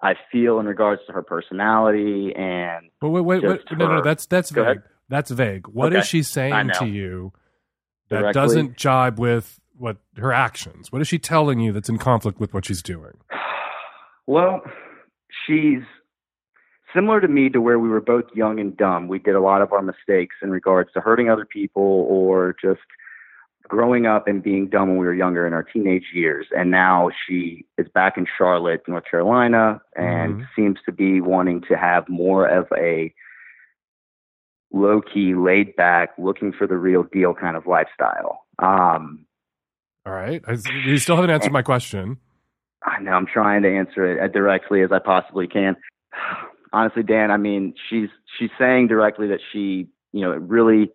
I 0.02 0.14
feel 0.32 0.60
in 0.60 0.66
regards 0.66 1.02
to 1.08 1.14
her 1.14 1.22
personality 1.24 2.34
and. 2.36 2.89
Wait, 3.02 3.10
wait, 3.10 3.22
wait, 3.22 3.43
wait 3.43 3.62
no, 3.78 3.88
no, 3.95 4.02
that's 4.02 4.26
that's 4.26 4.52
Go 4.52 4.64
vague. 4.64 4.78
ahead. 4.78 4.84
That's 5.10 5.32
vague. 5.32 5.68
What 5.68 5.91
is 5.93 6.00
Okay. 6.00 6.08
she 6.08 6.24
saying 6.24 6.72
to 6.80 6.86
you 6.86 7.34
that 8.10 8.20
Directly? 8.22 8.34
doesn't 8.41 8.78
jibe 8.78 9.20
with 9.20 9.60
what 9.76 9.97
her 10.18 10.32
actions? 10.32 10.91
What 10.91 11.02
is 11.02 11.08
she 11.08 11.18
telling 11.20 11.60
you 11.60 11.72
that's 11.72 11.89
in 11.89 11.97
conflict 11.97 12.39
with 12.39 12.54
what 12.54 12.66
she's 12.66 12.82
doing? 12.84 13.14
Well, 14.28 14.62
she's 15.47 15.82
similar 16.93 17.20
to 17.20 17.28
me 17.28 17.50
to 17.50 17.60
where 17.60 17.80
we 17.80 17.89
were 17.89 18.00
both 18.00 18.26
young 18.36 18.60
and 18.60 18.78
dumb. 18.78 19.08
We 19.08 19.18
did 19.18 19.34
a 19.34 19.39
lot 19.41 19.64
of 19.64 19.74
our 19.74 19.82
mistakes 19.82 20.36
in 20.43 20.52
regards 20.52 20.91
to 20.93 21.02
hurting 21.02 21.32
other 21.32 21.45
people 21.45 22.06
or 22.08 22.56
just 22.62 22.82
growing 23.70 24.05
up 24.05 24.28
and 24.28 24.43
being 24.43 24.67
dumb 24.67 24.89
when 24.89 24.97
we 24.97 25.05
were 25.05 25.13
younger 25.13 25.47
in 25.47 25.53
our 25.53 25.63
teenage 25.63 26.07
years. 26.13 26.47
And 26.57 26.72
now 26.72 27.09
she 27.26 27.65
is 27.78 27.88
back 27.93 28.17
in 28.17 28.26
Charlotte, 28.38 28.82
North 28.88 29.05
Carolina, 29.09 29.80
and 29.95 30.39
Mhm. 30.41 30.47
seems 30.55 30.82
to 30.86 30.91
be 30.91 31.22
wanting 31.22 31.61
to 31.70 31.78
have 31.78 32.09
more 32.09 32.45
of 32.47 32.67
a 32.76 33.13
low 34.72 35.01
key, 35.01 35.34
laid 35.36 35.76
back, 35.76 36.09
looking 36.17 36.51
for 36.51 36.67
the 36.67 36.78
real 36.78 37.03
deal 37.03 37.34
kind 37.34 37.55
of 37.55 37.65
lifestyle. 37.65 38.45
Um, 38.59 39.26
All 40.05 40.13
right. 40.13 40.43
I, 40.47 40.57
you 40.86 40.97
still 40.97 41.15
haven't 41.15 41.32
answered 41.32 41.51
my 41.51 41.61
question. 41.61 42.17
I 42.84 42.99
know 43.01 43.11
I'm 43.11 43.26
trying 43.26 43.61
to 43.63 43.70
answer 43.78 44.05
it 44.05 44.20
as 44.24 44.32
directly 44.32 44.82
as 44.82 44.91
I 44.91 44.99
possibly 44.99 45.47
can. 45.47 45.76
Honestly, 46.74 47.03
Dan, 47.03 47.32
I 47.32 47.38
mean, 47.38 47.74
she's 47.89 48.09
she's 48.38 48.51
saying 48.57 48.88
directly 48.88 49.28
that 49.28 49.41
she, 49.51 49.88
you 50.13 50.22
know, 50.22 50.32
really 50.38 50.91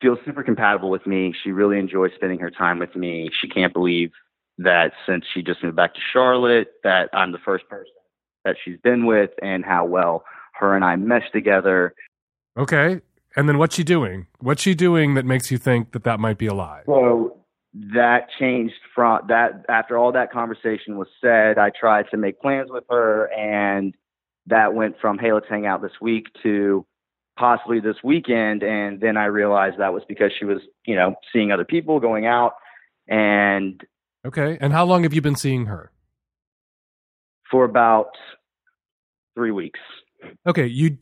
feels 0.00 0.18
super 0.24 0.42
compatible 0.42 0.90
with 0.90 1.06
me. 1.06 1.34
She 1.42 1.52
really 1.52 1.78
enjoys 1.78 2.10
spending 2.14 2.38
her 2.40 2.50
time 2.50 2.78
with 2.78 2.94
me. 2.94 3.30
She 3.40 3.48
can't 3.48 3.72
believe 3.72 4.12
that 4.58 4.92
since 5.06 5.24
she 5.32 5.42
just 5.42 5.62
moved 5.62 5.76
back 5.76 5.94
to 5.94 6.00
Charlotte, 6.12 6.68
that 6.84 7.10
I'm 7.12 7.32
the 7.32 7.38
first 7.44 7.68
person 7.68 7.92
that 8.44 8.56
she's 8.64 8.78
been 8.82 9.06
with, 9.06 9.30
and 9.42 9.64
how 9.64 9.84
well 9.84 10.24
her 10.54 10.74
and 10.74 10.84
I 10.84 10.96
mesh 10.96 11.30
together. 11.32 11.94
Okay. 12.56 13.00
And 13.36 13.48
then 13.48 13.58
what's 13.58 13.74
she 13.74 13.84
doing? 13.84 14.26
What's 14.38 14.62
she 14.62 14.74
doing 14.74 15.14
that 15.14 15.26
makes 15.26 15.50
you 15.50 15.58
think 15.58 15.92
that 15.92 16.04
that 16.04 16.20
might 16.20 16.38
be 16.38 16.46
a 16.46 16.54
lie? 16.54 16.82
So 16.86 17.36
that 17.92 18.28
changed 18.38 18.74
from 18.94 19.26
that 19.28 19.66
after 19.68 19.98
all 19.98 20.12
that 20.12 20.32
conversation 20.32 20.96
was 20.96 21.08
said, 21.20 21.58
I 21.58 21.70
tried 21.78 22.06
to 22.12 22.16
make 22.16 22.40
plans 22.40 22.70
with 22.70 22.84
her 22.88 23.30
and 23.32 23.94
that 24.46 24.74
went 24.74 24.96
from 25.00 25.18
hey, 25.18 25.32
let's 25.32 25.46
hang 25.48 25.66
out 25.66 25.82
this 25.82 26.00
week 26.00 26.28
to 26.42 26.86
possibly 27.36 27.80
this 27.80 27.96
weekend 28.02 28.62
and 28.62 29.00
then 29.00 29.16
I 29.16 29.26
realized 29.26 29.78
that 29.78 29.92
was 29.92 30.02
because 30.08 30.32
she 30.38 30.44
was, 30.44 30.58
you 30.86 30.94
know, 30.96 31.14
seeing 31.32 31.52
other 31.52 31.64
people 31.64 32.00
going 32.00 32.26
out 32.26 32.52
and 33.08 33.80
Okay. 34.26 34.58
And 34.60 34.72
how 34.72 34.84
long 34.84 35.04
have 35.04 35.12
you 35.14 35.20
been 35.22 35.36
seeing 35.36 35.66
her? 35.66 35.90
for 37.48 37.64
about 37.64 38.10
3 39.36 39.52
weeks. 39.52 39.78
Okay, 40.48 40.66
you 40.66 40.98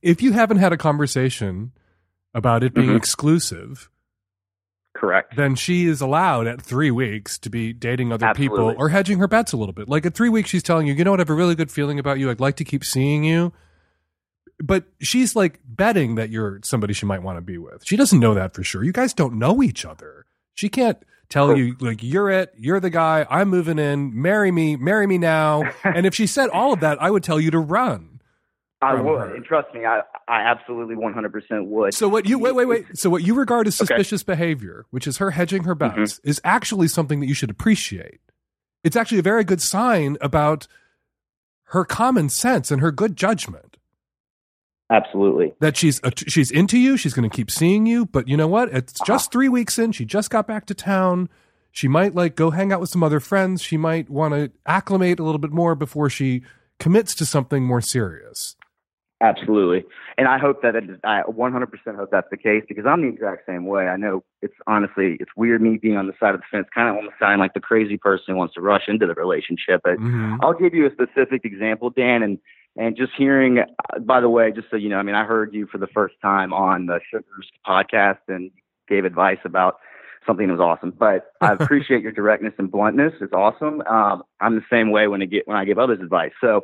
if 0.00 0.22
you 0.22 0.32
haven't 0.32 0.58
had 0.58 0.72
a 0.72 0.76
conversation 0.76 1.72
about 2.34 2.62
it 2.62 2.72
being 2.72 2.90
Mhm. 2.90 2.96
exclusive, 2.96 3.90
Correct. 4.94 5.34
then 5.36 5.56
she 5.56 5.86
is 5.86 6.00
allowed 6.00 6.46
at 6.46 6.62
three 6.62 6.92
weeks 6.92 7.36
to 7.40 7.50
be 7.50 7.72
dating 7.72 8.12
other 8.12 8.32
people 8.34 8.74
or 8.78 8.90
hedging 8.90 9.18
her 9.18 9.26
bets 9.26 9.52
a 9.52 9.56
little 9.56 9.72
bit. 9.72 9.88
Like 9.88 10.06
at 10.06 10.14
three 10.14 10.28
weeks, 10.28 10.50
she's 10.50 10.62
telling 10.62 10.86
you, 10.86 10.94
you 10.94 11.02
know 11.02 11.10
what, 11.10 11.18
I 11.18 11.22
have 11.22 11.30
a 11.30 11.34
really 11.34 11.56
good 11.56 11.70
feeling 11.72 11.98
about 11.98 12.20
you. 12.20 12.30
I'd 12.30 12.38
like 12.38 12.56
to 12.56 12.64
keep 12.64 12.84
seeing 12.84 13.24
you. 13.24 13.52
But 14.60 14.84
she's 15.00 15.36
like 15.36 15.60
betting 15.64 16.16
that 16.16 16.30
you're 16.30 16.60
somebody 16.64 16.92
she 16.92 17.06
might 17.06 17.22
want 17.22 17.36
to 17.36 17.42
be 17.42 17.58
with. 17.58 17.86
She 17.86 17.96
doesn't 17.96 18.18
know 18.18 18.34
that 18.34 18.54
for 18.54 18.64
sure. 18.64 18.82
You 18.82 18.92
guys 18.92 19.14
don't 19.14 19.34
know 19.38 19.62
each 19.62 19.84
other. 19.84 20.26
She 20.54 20.68
can't 20.68 20.98
tell 21.28 21.56
you 21.56 21.76
like 21.80 22.02
you're 22.02 22.30
it, 22.30 22.52
you're 22.56 22.80
the 22.80 22.90
guy, 22.90 23.26
I'm 23.30 23.48
moving 23.48 23.78
in, 23.78 24.20
marry 24.20 24.50
me, 24.50 24.76
marry 24.76 25.06
me 25.06 25.18
now. 25.18 25.62
and 25.84 26.06
if 26.06 26.14
she 26.14 26.26
said 26.26 26.48
all 26.50 26.72
of 26.72 26.80
that, 26.80 27.00
I 27.00 27.10
would 27.10 27.22
tell 27.22 27.38
you 27.38 27.50
to 27.52 27.58
run. 27.58 28.20
I 28.80 28.94
would. 28.94 29.30
her. 29.30 29.40
Trust 29.40 29.74
me, 29.74 29.84
I 29.84 30.02
I 30.28 30.40
absolutely 30.40 30.94
100% 30.94 31.66
would. 31.66 31.94
So 31.94 32.08
what 32.08 32.28
you 32.28 32.38
wait 32.38 32.54
wait 32.54 32.66
wait. 32.66 32.86
So 32.94 33.10
what 33.10 33.22
you 33.24 33.34
regard 33.34 33.66
as 33.66 33.74
Okay. 33.74 33.84
Mm-hmm. 33.84 33.98
suspicious 34.00 34.22
behavior, 34.22 34.86
which 34.90 35.06
is 35.06 35.18
her 35.18 35.32
hedging 35.32 35.64
her 35.64 35.74
bets, 35.74 36.20
is 36.22 36.40
actually 36.44 36.88
something 36.88 37.20
that 37.20 37.26
you 37.26 37.34
should 37.34 37.50
appreciate. 37.50 38.20
It's 38.84 38.96
actually 38.96 39.18
a 39.18 39.22
very 39.22 39.42
good 39.44 39.60
sign 39.60 40.16
about 40.20 40.68
her 41.70 41.84
common 41.84 42.28
sense 42.28 42.70
and 42.70 42.80
her 42.80 42.92
good 42.92 43.16
judgment 43.16 43.67
Absolutely. 44.90 45.52
that 45.60 45.76
she's 45.76 46.00
uh, 46.02 46.10
she's 46.16 46.50
into 46.50 46.78
you. 46.78 46.96
She's 46.96 47.12
going 47.14 47.28
to 47.28 47.34
keep 47.36 47.50
seeing 47.50 47.84
you, 47.86 48.06
but 48.06 48.26
you 48.28 48.36
know 48.36 48.48
what? 48.48 48.68
It's 48.72 48.94
Uh-huh. 49.00 49.04
just 49.06 49.30
three 49.32 49.48
weeks 49.48 49.78
in. 49.78 49.92
She 49.92 50.04
just 50.04 50.30
got 50.30 50.46
back 50.46 50.66
to 50.66 50.74
town. 50.74 51.28
She 51.72 51.88
might 51.88 52.14
like 52.14 52.34
go 52.36 52.50
hang 52.50 52.72
out 52.72 52.80
with 52.80 52.88
some 52.90 53.02
other 53.02 53.20
friends. 53.20 53.62
She 53.62 53.76
might 53.76 54.08
want 54.08 54.34
to 54.34 54.50
acclimate 54.66 55.20
a 55.20 55.22
little 55.22 55.38
bit 55.38 55.52
more 55.52 55.74
before 55.74 56.08
she 56.08 56.42
commits 56.80 57.14
to 57.16 57.26
something 57.26 57.64
more 57.64 57.80
serious. 57.82 58.56
Absolutely. 59.20 59.84
And 60.16 60.28
I 60.28 60.38
hope 60.38 60.62
that 60.62 60.76
it, 60.76 60.84
I 61.02 61.22
100% 61.28 61.96
hope 61.96 62.10
that's 62.12 62.28
the 62.30 62.36
case 62.36 62.62
because 62.68 62.86
I'm 62.86 63.02
the 63.02 63.08
exact 63.08 63.46
same 63.46 63.66
way. 63.66 63.88
I 63.88 63.96
know 63.96 64.22
it's 64.42 64.54
honestly, 64.68 65.16
it's 65.18 65.32
weird 65.36 65.60
me 65.60 65.76
being 65.76 65.96
on 65.96 66.06
the 66.06 66.12
side 66.20 66.34
of 66.36 66.40
the 66.40 66.46
fence, 66.52 66.68
kind 66.72 66.88
of 66.88 66.94
almost 66.94 67.16
sounding 67.18 67.40
like 67.40 67.52
the 67.52 67.60
crazy 67.60 67.96
person 67.96 68.26
who 68.28 68.36
wants 68.36 68.54
to 68.54 68.60
rush 68.60 68.84
into 68.86 69.06
the 69.08 69.14
relationship. 69.14 69.80
But 69.82 69.98
Mhm. 69.98 70.38
I'll 70.40 70.54
give 70.54 70.72
you 70.72 70.86
a 70.86 70.92
specific 70.92 71.44
example, 71.44 71.90
Dan, 71.90 72.22
and, 72.22 72.38
and 72.78 72.96
just 72.96 73.12
hearing, 73.18 73.58
uh, 73.58 73.98
by 73.98 74.20
the 74.20 74.28
way, 74.28 74.52
just 74.52 74.70
so 74.70 74.76
you 74.76 74.88
know, 74.88 74.98
I 74.98 75.02
mean, 75.02 75.16
I 75.16 75.24
heard 75.24 75.52
you 75.52 75.66
for 75.66 75.78
the 75.78 75.88
first 75.88 76.14
time 76.22 76.52
on 76.52 76.86
the 76.86 77.00
Sugars 77.10 77.50
podcast 77.66 78.20
and 78.28 78.52
gave 78.88 79.04
advice 79.04 79.40
about 79.44 79.78
something 80.24 80.46
that 80.46 80.52
was 80.52 80.60
awesome. 80.60 80.94
But 80.96 81.32
I 81.40 81.52
appreciate 81.52 82.02
your 82.02 82.12
directness 82.12 82.54
and 82.56 82.70
bluntness. 82.70 83.14
It's 83.20 83.32
awesome. 83.32 83.82
Um, 83.82 84.22
I'm 84.40 84.54
the 84.54 84.64
same 84.70 84.92
way 84.92 85.08
when 85.08 85.20
I 85.20 85.26
get, 85.26 85.48
when 85.48 85.56
I 85.56 85.64
give 85.64 85.78
others 85.78 85.98
advice. 86.00 86.30
So, 86.40 86.62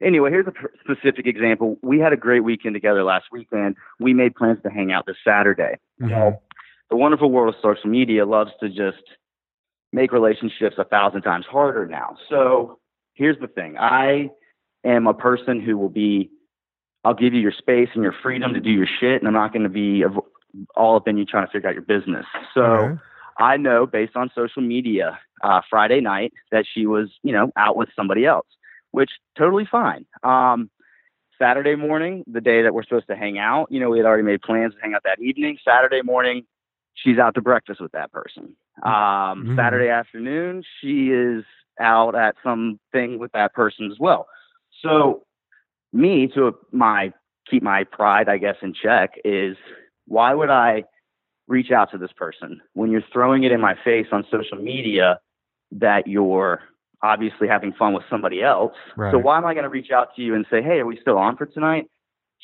anyway, 0.00 0.30
here's 0.30 0.46
a 0.46 0.52
specific 0.80 1.26
example. 1.26 1.76
We 1.82 1.98
had 1.98 2.12
a 2.12 2.16
great 2.16 2.44
weekend 2.44 2.74
together 2.76 3.02
last 3.02 3.26
weekend. 3.32 3.74
We 3.98 4.14
made 4.14 4.36
plans 4.36 4.60
to 4.62 4.70
hang 4.70 4.92
out 4.92 5.06
this 5.06 5.16
Saturday. 5.26 5.74
Well, 5.98 6.40
the 6.88 6.96
wonderful 6.96 7.32
world 7.32 7.52
of 7.52 7.60
social 7.60 7.90
media 7.90 8.26
loves 8.26 8.52
to 8.60 8.68
just 8.68 9.02
make 9.92 10.12
relationships 10.12 10.76
a 10.78 10.84
thousand 10.84 11.22
times 11.22 11.46
harder 11.50 11.84
now. 11.86 12.16
So 12.28 12.78
here's 13.14 13.38
the 13.40 13.48
thing 13.48 13.76
I 13.76 14.30
am 14.84 15.06
a 15.06 15.14
person 15.14 15.60
who 15.60 15.76
will 15.78 15.88
be, 15.88 16.30
I'll 17.04 17.14
give 17.14 17.34
you 17.34 17.40
your 17.40 17.52
space 17.52 17.88
and 17.94 18.02
your 18.02 18.14
freedom 18.22 18.54
to 18.54 18.60
do 18.60 18.70
your 18.70 18.86
shit, 18.86 19.20
and 19.20 19.26
I'm 19.26 19.34
not 19.34 19.52
going 19.52 19.64
to 19.64 19.68
be 19.68 20.04
all 20.76 20.96
up 20.96 21.08
in 21.08 21.16
you 21.16 21.24
trying 21.24 21.46
to 21.46 21.52
figure 21.52 21.68
out 21.68 21.74
your 21.74 21.84
business. 21.84 22.26
So 22.54 22.62
Okay. 22.62 23.00
I 23.38 23.56
know 23.56 23.86
based 23.86 24.16
on 24.16 24.30
social 24.34 24.62
media 24.62 25.18
uh, 25.42 25.62
Friday 25.68 26.00
night 26.00 26.32
that 26.50 26.64
she 26.72 26.86
was, 26.86 27.08
you 27.22 27.32
know, 27.32 27.50
out 27.56 27.76
with 27.76 27.88
somebody 27.96 28.26
else, 28.26 28.46
which 28.90 29.10
totally 29.36 29.66
fine. 29.70 30.04
Um, 30.22 30.70
Saturday 31.38 31.74
morning, 31.74 32.22
the 32.26 32.40
day 32.40 32.62
that 32.62 32.74
we're 32.74 32.84
supposed 32.84 33.08
to 33.08 33.16
hang 33.16 33.38
out, 33.38 33.66
you 33.70 33.80
know, 33.80 33.90
we 33.90 33.98
had 33.98 34.06
already 34.06 34.22
made 34.22 34.42
plans 34.42 34.74
to 34.74 34.80
hang 34.80 34.94
out 34.94 35.02
that 35.04 35.20
evening. 35.20 35.58
Saturday 35.64 36.02
morning, 36.02 36.44
she's 36.94 37.18
out 37.18 37.34
to 37.34 37.40
breakfast 37.40 37.80
with 37.80 37.92
that 37.92 38.12
person. 38.12 38.54
Um, 38.84 38.92
Mhm. 38.92 39.56
Saturday 39.56 39.88
afternoon, 39.88 40.62
she 40.80 41.10
is 41.10 41.44
out 41.80 42.14
at 42.14 42.36
something 42.44 43.18
with 43.18 43.32
that 43.32 43.54
person 43.54 43.90
as 43.90 43.98
well. 43.98 44.28
So, 44.82 45.22
me 45.92 46.28
to 46.34 46.52
my 46.72 47.12
keep 47.50 47.62
my 47.62 47.84
pride, 47.84 48.28
I 48.28 48.38
guess, 48.38 48.56
in 48.62 48.74
check 48.74 49.12
is 49.24 49.56
why 50.06 50.34
would 50.34 50.50
I 50.50 50.84
reach 51.48 51.70
out 51.70 51.90
to 51.92 51.98
this 51.98 52.12
person 52.16 52.60
when 52.72 52.90
you're 52.90 53.02
throwing 53.12 53.44
it 53.44 53.52
in 53.52 53.60
my 53.60 53.74
face 53.84 54.06
on 54.12 54.24
social 54.30 54.58
media 54.58 55.18
that 55.72 56.06
you're 56.06 56.60
obviously 57.02 57.48
having 57.48 57.72
fun 57.72 57.92
with 57.92 58.04
somebody 58.08 58.42
else. 58.42 58.74
Right. 58.96 59.12
So 59.12 59.18
why 59.18 59.36
am 59.36 59.44
I 59.44 59.54
going 59.54 59.64
to 59.64 59.68
reach 59.70 59.90
out 59.90 60.14
to 60.16 60.22
you 60.22 60.34
and 60.34 60.46
say, 60.50 60.62
"Hey, 60.62 60.78
are 60.78 60.86
we 60.86 60.98
still 61.00 61.18
on 61.18 61.36
for 61.36 61.46
tonight?" 61.46 61.86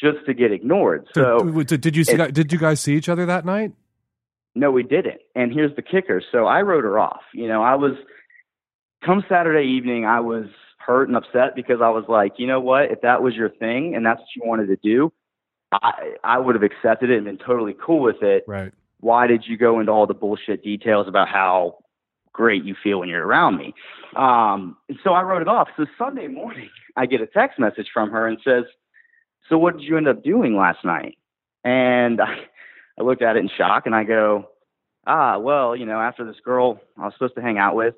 just 0.00 0.24
to 0.26 0.34
get 0.34 0.52
ignored. 0.52 1.06
So 1.12 1.38
did, 1.64 1.80
did, 1.80 1.96
you 1.96 2.04
see, 2.04 2.12
it- 2.12 2.32
did 2.32 2.52
you 2.52 2.58
guys 2.58 2.80
see 2.80 2.94
each 2.94 3.08
other 3.08 3.26
that 3.26 3.44
night? 3.44 3.72
no, 4.54 4.72
we 4.72 4.82
didn't. 4.82 5.20
And 5.36 5.52
here's 5.52 5.74
the 5.76 5.82
kicker. 5.82 6.20
So 6.32 6.46
I 6.46 6.62
wrote 6.62 6.82
her 6.82 6.98
off. 6.98 7.22
You 7.32 7.46
know, 7.46 7.62
I 7.62 7.76
was 7.76 7.92
come 9.04 9.24
Saturday 9.28 9.68
evening, 9.68 10.04
I 10.04 10.20
was 10.20 10.46
hurt 10.88 11.06
and 11.06 11.16
upset 11.16 11.54
because 11.54 11.80
I 11.82 11.90
was 11.90 12.04
like, 12.08 12.32
you 12.38 12.46
know 12.46 12.60
what? 12.60 12.90
If 12.90 13.02
that 13.02 13.22
was 13.22 13.34
your 13.34 13.50
thing 13.50 13.94
and 13.94 14.04
that's 14.04 14.18
what 14.20 14.28
you 14.34 14.42
wanted 14.44 14.66
to 14.68 14.76
do, 14.76 15.12
I 15.70 16.14
I 16.24 16.38
would 16.38 16.54
have 16.54 16.64
accepted 16.64 17.10
it 17.10 17.16
and 17.16 17.26
been 17.26 17.38
totally 17.38 17.76
cool 17.84 18.00
with 18.00 18.22
it. 18.22 18.44
Right. 18.48 18.72
Why 19.00 19.26
did 19.26 19.44
you 19.46 19.56
go 19.58 19.78
into 19.78 19.92
all 19.92 20.06
the 20.06 20.14
bullshit 20.14 20.64
details 20.64 21.06
about 21.06 21.28
how 21.28 21.78
great 22.32 22.64
you 22.64 22.74
feel 22.82 23.00
when 23.00 23.08
you're 23.10 23.24
around 23.24 23.58
me? 23.58 23.74
Um, 24.16 24.76
and 24.88 24.98
so 25.04 25.12
I 25.12 25.22
wrote 25.22 25.42
it 25.42 25.48
off. 25.48 25.68
So 25.76 25.84
Sunday 25.98 26.26
morning, 26.26 26.70
I 26.96 27.06
get 27.06 27.20
a 27.20 27.26
text 27.26 27.60
message 27.60 27.88
from 27.92 28.10
her 28.10 28.26
and 28.26 28.38
says, 28.42 28.64
"So 29.48 29.58
what 29.58 29.76
did 29.76 29.86
you 29.86 29.98
end 29.98 30.08
up 30.08 30.24
doing 30.24 30.56
last 30.56 30.84
night?" 30.84 31.18
And 31.64 32.20
I, 32.22 32.34
I 32.98 33.02
looked 33.02 33.22
at 33.22 33.36
it 33.36 33.40
in 33.40 33.50
shock 33.58 33.84
and 33.84 33.94
I 33.94 34.04
go, 34.04 34.48
"Ah, 35.06 35.36
well, 35.38 35.76
you 35.76 35.84
know, 35.84 36.00
after 36.00 36.24
this 36.24 36.40
girl 36.42 36.80
I 36.96 37.04
was 37.04 37.12
supposed 37.12 37.34
to 37.34 37.42
hang 37.42 37.58
out 37.58 37.76
with 37.76 37.94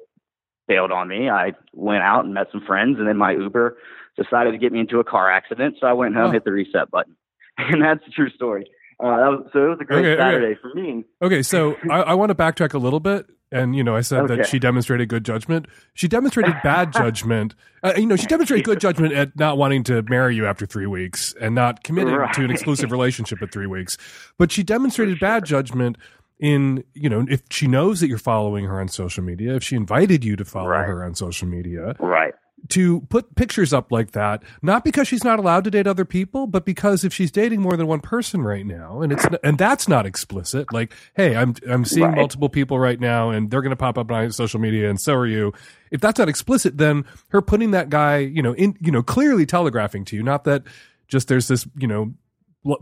bailed 0.71 0.93
on 0.93 1.09
me, 1.09 1.29
I 1.29 1.53
went 1.75 2.03
out 2.03 2.25
and 2.25 2.33
met 2.33 2.47
some 2.53 2.63
friends, 2.67 2.99
and 2.99 3.09
then 3.09 3.17
my 3.17 3.33
Uber 3.33 3.77
decided 4.17 4.53
to 4.53 4.59
get 4.59 4.73
me 4.73 4.81
into 4.81 5.01
a 5.01 5.05
car 5.05 5.31
accident. 5.31 5.77
So 5.81 5.87
I 5.87 5.93
went 5.93 6.15
home, 6.15 6.27
Oh. 6.29 6.31
hit 6.31 6.45
the 6.45 6.53
reset 6.53 6.91
button, 6.91 7.17
and 7.59 7.83
that's 7.83 8.05
the 8.05 8.13
true 8.13 8.31
story. 8.31 8.65
Uh, 9.03 9.33
was, 9.33 9.51
so 9.53 9.65
it 9.65 9.69
was 9.71 9.79
a 9.81 9.85
great 9.85 9.99
Okay, 10.01 10.13
okay. 10.13 10.21
Saturday 10.21 10.59
for 10.61 10.75
me. 10.75 11.05
Okay, 11.23 11.43
so 11.43 11.77
I, 11.91 12.03
I 12.03 12.15
want 12.15 12.29
to 12.31 12.35
backtrack 12.35 12.75
a 12.75 12.79
little 12.79 13.01
bit. 13.01 13.27
And, 13.53 13.75
you 13.75 13.83
know, 13.83 13.97
I 13.97 14.03
said 14.03 14.29
that 14.29 14.47
she 14.47 14.61
demonstrated 14.61 15.09
good 15.09 15.25
judgment. 15.25 15.67
She 15.95 16.07
demonstrated 16.07 16.55
bad 16.63 16.93
judgment. 17.03 17.57
Uh, 17.83 17.95
you 17.97 18.07
know, 18.07 18.15
she 18.15 18.27
demonstrated 18.29 18.65
good 18.65 18.79
judgment 18.79 19.13
at 19.13 19.37
not 19.37 19.59
wanting 19.59 19.83
to 19.85 20.03
marry 20.03 20.37
you 20.37 20.47
after 20.47 20.67
three 20.67 20.87
weeks 20.87 21.35
and 21.41 21.53
not 21.53 21.83
committing 21.83 22.15
to 22.35 22.45
an 22.45 22.51
exclusive 22.53 22.93
relationship 22.93 23.43
at 23.43 23.51
three 23.51 23.67
weeks. 23.67 23.99
But 24.39 24.53
she 24.53 24.63
demonstrated 24.63 25.19
bad 25.19 25.45
judgment 25.45 25.97
in, 26.41 26.83
you 26.95 27.09
know, 27.09 27.25
if 27.29 27.43
she 27.51 27.67
knows 27.69 28.01
that 28.01 28.09
you're 28.09 28.19
following 28.19 28.65
her 28.65 28.81
on 28.81 28.89
social 28.89 29.23
media, 29.23 29.55
if 29.55 29.63
she 29.63 29.77
invited 29.77 30.25
you 30.25 30.35
to 30.37 30.45
follow 30.45 30.69
Right. 30.71 30.87
her 30.89 31.05
on 31.05 31.15
social 31.15 31.47
media, 31.47 31.95
Right. 32.01 32.33
to 32.71 33.01
put 33.11 33.35
pictures 33.37 33.73
up 33.75 33.93
like 33.93 34.13
that, 34.13 34.43
not 34.63 34.83
because 34.85 35.07
she's 35.07 35.23
not 35.25 35.39
allowed 35.39 35.65
to 35.65 35.71
date 35.71 35.87
other 35.87 36.05
people, 36.07 36.47
but 36.47 36.65
because 36.65 37.05
if 37.05 37.13
she's 37.13 37.31
dating 37.31 37.61
more 37.61 37.77
than 37.77 37.87
one 37.87 38.01
person 38.01 38.43
right 38.43 38.67
now, 38.67 39.01
and 39.03 39.13
it's 39.13 39.27
and 39.45 39.59
that's 39.59 39.87
not 39.89 40.07
explicit, 40.07 40.73
like, 40.73 40.93
hey, 41.15 41.37
I'm 41.37 41.55
I'm 41.69 41.85
seeing 41.85 42.07
Right. 42.09 42.17
multiple 42.17 42.49
people 42.49 42.79
right 42.79 42.99
now, 42.99 43.31
and 43.31 43.51
they're 43.51 43.63
going 43.63 43.71
to 43.71 43.77
pop 43.77 43.99
up 43.99 44.11
on 44.11 44.33
social 44.33 44.61
media, 44.61 44.89
and 44.91 45.01
so 45.01 45.15
are 45.15 45.27
you. 45.27 45.53
If 45.91 46.01
that's 46.01 46.19
not 46.19 46.29
explicit, 46.29 46.79
then 46.79 47.05
her 47.29 47.43
putting 47.43 47.73
that 47.73 47.91
guy, 47.91 48.19
you 48.19 48.43
know, 48.43 48.53
in 48.55 48.77
you 48.81 48.93
know, 48.93 49.03
clearly 49.03 49.45
telegraphing 49.47 50.05
to 50.07 50.17
you, 50.17 50.23
not 50.23 50.45
that 50.45 50.63
just 51.09 51.29
there's 51.29 51.49
this, 51.49 51.67
you 51.79 51.87
know. 51.89 52.15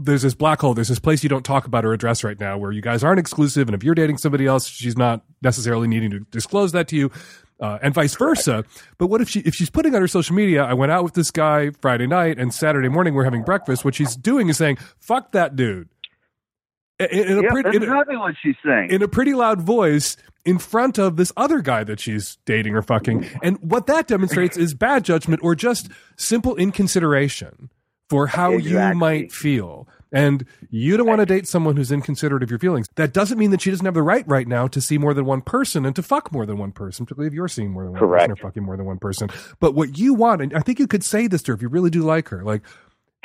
There's 0.00 0.22
this 0.22 0.34
black 0.34 0.60
hole. 0.60 0.74
There's 0.74 0.88
this 0.88 0.98
place 0.98 1.22
you 1.22 1.28
don't 1.28 1.44
talk 1.44 1.64
about 1.64 1.84
or 1.84 1.92
address 1.92 2.24
right 2.24 2.38
now 2.38 2.58
where 2.58 2.72
you 2.72 2.82
guys 2.82 3.04
aren't 3.04 3.20
exclusive. 3.20 3.68
And 3.68 3.74
if 3.76 3.84
you're 3.84 3.94
dating 3.94 4.18
somebody 4.18 4.44
else, 4.46 4.66
she's 4.66 4.96
not 4.96 5.24
necessarily 5.40 5.86
needing 5.86 6.10
to 6.10 6.20
disclose 6.30 6.72
that 6.72 6.88
to 6.88 6.96
you 6.96 7.10
uh, 7.60 7.78
and 7.80 7.94
vice 7.94 8.16
versa. 8.16 8.64
But 8.98 9.06
what 9.06 9.20
if 9.20 9.28
she 9.28 9.40
if 9.40 9.54
she's 9.54 9.70
putting 9.70 9.94
on 9.94 10.00
her 10.00 10.08
social 10.08 10.34
media, 10.34 10.64
I 10.64 10.74
went 10.74 10.92
out 10.92 11.04
with 11.04 11.14
this 11.14 11.30
guy 11.30 11.70
Friday 11.80 12.06
night 12.06 12.38
and 12.38 12.52
Saturday 12.52 12.88
morning 12.88 13.14
we're 13.14 13.24
having 13.24 13.42
breakfast. 13.44 13.84
What 13.84 13.94
she's 13.94 14.16
doing 14.16 14.48
is 14.48 14.56
saying, 14.56 14.78
"Fuck 14.98 15.32
that 15.32 15.54
dude." 15.56 15.88
In, 16.98 17.06
in 17.10 17.38
a 17.38 17.42
Yeah, 17.42 17.48
pretty, 17.50 17.68
that's 17.68 17.76
in, 17.76 17.82
exactly 17.84 18.16
what 18.16 18.34
she's 18.42 18.56
saying. 18.64 18.90
in 18.90 19.02
a 19.02 19.08
pretty 19.08 19.32
loud 19.34 19.60
voice 19.60 20.16
in 20.44 20.58
front 20.58 20.98
of 20.98 21.16
this 21.16 21.32
other 21.36 21.60
guy 21.60 21.84
that 21.84 22.00
she's 22.00 22.38
dating 22.44 22.74
or 22.74 22.82
fucking. 22.82 23.26
And 23.42 23.58
what 23.58 23.86
that 23.86 24.08
demonstrates 24.08 24.56
is 24.56 24.74
bad 24.74 25.04
judgment 25.04 25.40
or 25.44 25.54
just 25.54 25.88
simple 26.16 26.56
inconsideration 26.56 27.70
for 28.08 28.26
how 28.26 28.52
you 28.52 28.78
might 28.94 29.32
feel. 29.32 29.88
And 30.10 30.46
you 30.70 30.96
don't 30.96 31.06
want 31.06 31.20
to 31.20 31.26
date 31.26 31.46
someone 31.46 31.76
who's 31.76 31.92
inconsiderate 31.92 32.42
of 32.42 32.48
your 32.48 32.58
feelings. 32.58 32.86
That 32.94 33.12
doesn't 33.12 33.38
mean 33.38 33.50
that 33.50 33.60
she 33.60 33.70
doesn't 33.70 33.84
have 33.84 33.92
the 33.94 34.02
right 34.02 34.26
right 34.26 34.48
now 34.48 34.66
to 34.68 34.80
see 34.80 34.96
more 34.96 35.12
than 35.12 35.26
one 35.26 35.42
person 35.42 35.84
and 35.84 35.94
to 35.96 36.02
fuck 36.02 36.32
more 36.32 36.46
than 36.46 36.56
one 36.56 36.72
person, 36.72 37.04
particularly 37.04 37.26
if 37.28 37.34
you're 37.34 37.48
seeing 37.48 37.70
more 37.70 37.84
than 37.84 37.92
one 37.92 38.00
person 38.00 38.30
or 38.32 38.36
fucking 38.36 38.62
more 38.62 38.76
than 38.78 38.86
one 38.86 38.98
person. 38.98 39.28
But 39.60 39.74
what 39.74 39.98
you 39.98 40.14
want, 40.14 40.40
and 40.40 40.54
I 40.54 40.60
think 40.60 40.78
you 40.78 40.86
could 40.86 41.04
say 41.04 41.26
this 41.26 41.42
to 41.42 41.52
her 41.52 41.56
if 41.56 41.60
you 41.62 41.68
really 41.68 41.90
do 41.90 42.02
like 42.02 42.28
her, 42.28 42.42
like 42.42 42.62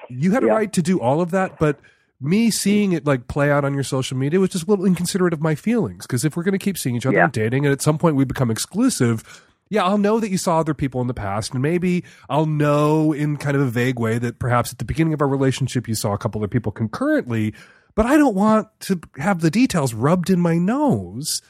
you 0.09 0.31
had 0.31 0.43
a 0.43 0.47
right 0.47 0.73
to 0.73 0.81
do 0.81 0.99
all 0.99 1.21
of 1.21 1.31
that, 1.31 1.57
but 1.57 1.79
me 2.19 2.51
seeing 2.51 2.91
it 2.91 3.05
like 3.05 3.29
play 3.29 3.49
out 3.49 3.63
on 3.63 3.73
your 3.73 3.83
social 3.83 4.17
media 4.17 4.39
was 4.41 4.49
just 4.49 4.65
a 4.65 4.69
little 4.69 4.85
inconsiderate 4.85 5.31
of 5.33 5.39
my 5.41 5.55
feelings. 5.55 6.05
Because 6.05 6.25
if 6.25 6.35
we're 6.35 6.43
going 6.43 6.51
to 6.51 6.63
keep 6.63 6.77
seeing 6.77 6.95
each 6.97 7.05
other 7.05 7.15
Yeah. 7.15 7.23
and 7.25 7.33
dating, 7.33 7.65
and 7.65 7.71
at 7.71 7.81
some 7.81 7.97
point 7.97 8.17
we 8.17 8.25
become 8.25 8.51
exclusive, 8.51 9.23
yeah, 9.69 9.83
I'll 9.83 9.97
know 9.97 10.19
that 10.19 10.29
you 10.29 10.37
saw 10.37 10.59
other 10.59 10.73
people 10.73 11.01
in 11.01 11.07
the 11.07 11.13
past, 11.13 11.53
and 11.53 11.61
maybe 11.61 12.03
I'll 12.29 12.45
know 12.45 13.13
in 13.13 13.37
kind 13.37 13.55
of 13.55 13.61
a 13.61 13.69
vague 13.69 13.99
way 13.99 14.17
that 14.19 14.39
perhaps 14.39 14.71
at 14.71 14.77
the 14.77 14.85
beginning 14.85 15.13
of 15.13 15.21
our 15.21 15.27
relationship 15.27 15.87
you 15.87 15.95
saw 15.95 16.13
a 16.13 16.17
couple 16.17 16.43
of 16.43 16.49
people 16.49 16.71
concurrently. 16.71 17.53
But 17.95 18.05
I 18.05 18.17
don't 18.17 18.35
want 18.35 18.67
to 18.81 18.99
have 19.17 19.41
the 19.41 19.51
details 19.51 19.93
rubbed 19.93 20.29
in 20.29 20.39
my 20.39 20.57
nose. 20.57 21.41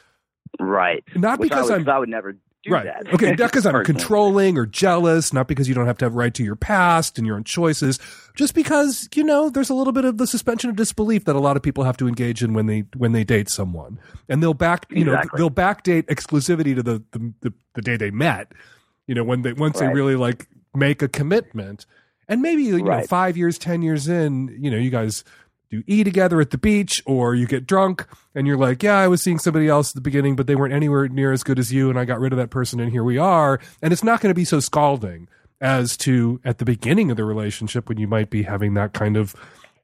right. 0.60 1.04
Not 1.16 1.40
Which 1.40 1.50
because 1.50 1.72
I 1.72 1.78
would, 1.78 1.90
I 1.90 2.00
would 2.00 2.10
never 2.10 2.38
do 2.64 2.72
right. 2.72 2.86
that. 2.86 3.14
Okay. 3.14 3.32
Not 3.32 3.52
because 3.52 3.66
I'm 3.66 3.84
controlling 3.86 4.58
or 4.58 4.66
jealous, 4.66 5.34
not 5.34 5.48
because 5.48 5.68
you 5.68 5.76
don't 5.76 5.86
have 5.86 5.98
to 6.00 6.06
have 6.06 6.16
right 6.16 6.34
to 6.34 6.44
your 6.44 6.56
past 6.56 7.18
and 7.18 7.28
your 7.28 7.36
own 7.36 7.44
choices, 7.44 8.00
just 8.36 8.56
because, 8.56 9.10
you 9.14 9.24
know, 9.24 9.50
there's 9.50 9.70
a 9.70 9.74
little 9.74 9.94
bit 9.94 10.06
of 10.06 10.18
the 10.18 10.26
suspension 10.26 10.70
of 10.70 10.76
disbelief 10.76 11.26
that 11.26 11.36
a 11.36 11.40
lot 11.40 11.58
of 11.58 11.64
people 11.64 11.84
have 11.84 11.98
to 11.98 12.08
engage 12.08 12.42
in 12.44 12.54
when 12.54 12.66
they 12.68 12.86
when 12.96 13.12
they 13.12 13.24
date 13.24 13.50
someone. 13.50 14.00
And 14.30 14.42
they'll 14.42 14.54
back 14.54 14.86
you 14.90 15.04
know, 15.04 15.22
they'll 15.36 15.52
backdate 15.52 16.04
exclusivity 16.04 16.76
to 16.76 16.84
the, 16.84 17.04
the 17.12 17.34
the 17.42 17.54
the 17.74 17.82
day 17.82 17.98
they 17.98 18.12
met. 18.12 18.52
You 19.08 19.16
know, 19.16 19.24
when 19.24 19.42
they 19.42 19.54
once 19.54 19.80
they 19.80 19.88
really 19.88 20.16
like 20.16 20.48
make 20.74 21.02
a 21.02 21.08
commitment. 21.08 21.86
And 22.30 22.42
maybe 22.42 22.64
you 22.64 22.82
know, 22.82 23.02
five 23.02 23.36
years, 23.36 23.58
ten 23.58 23.82
years 23.82 24.08
in, 24.08 24.58
you 24.58 24.72
know, 24.72 24.78
you 24.78 24.90
guys 24.90 25.26
do 25.78 25.84
eat 25.88 26.04
together 26.04 26.40
at 26.40 26.52
the 26.52 26.58
beach 26.58 27.02
or 27.06 27.34
you 27.36 27.48
get 27.48 27.66
drunk 27.66 28.06
and 28.36 28.46
you're 28.48 28.58
like, 28.58 28.84
yeah, 28.84 28.98
I 28.98 29.08
was 29.08 29.22
seeing 29.24 29.40
somebody 29.40 29.68
else 29.68 29.92
at 29.92 29.96
the 29.96 30.02
beginning, 30.02 30.36
but 30.36 30.46
they 30.48 30.56
weren't 30.56 30.74
anywhere 30.74 31.08
near 31.08 31.32
as 31.32 31.44
good 31.44 31.58
as 31.60 31.74
you. 31.74 31.90
And 31.90 31.98
I 31.98 32.06
got 32.06 32.20
rid 32.20 32.32
of 32.34 32.38
that 32.38 32.50
person 32.50 32.80
and 32.80 32.92
here 32.92 33.04
we 33.04 33.18
are. 33.18 33.60
And 33.82 33.92
it's 33.92 34.04
not 34.04 34.22
going 34.22 34.30
to 34.30 34.36
be 34.36 34.46
so 34.46 34.60
scalding 34.60 35.28
as 35.62 35.96
to 35.98 36.40
at 36.44 36.58
the 36.60 36.66
beginning 36.66 37.10
of 37.10 37.18
the 37.18 37.24
relationship 37.26 37.90
when 37.90 37.98
you 37.98 38.08
might 38.08 38.30
be 38.30 38.44
having 38.44 38.74
that 38.76 38.94
kind 38.94 39.18
of 39.18 39.36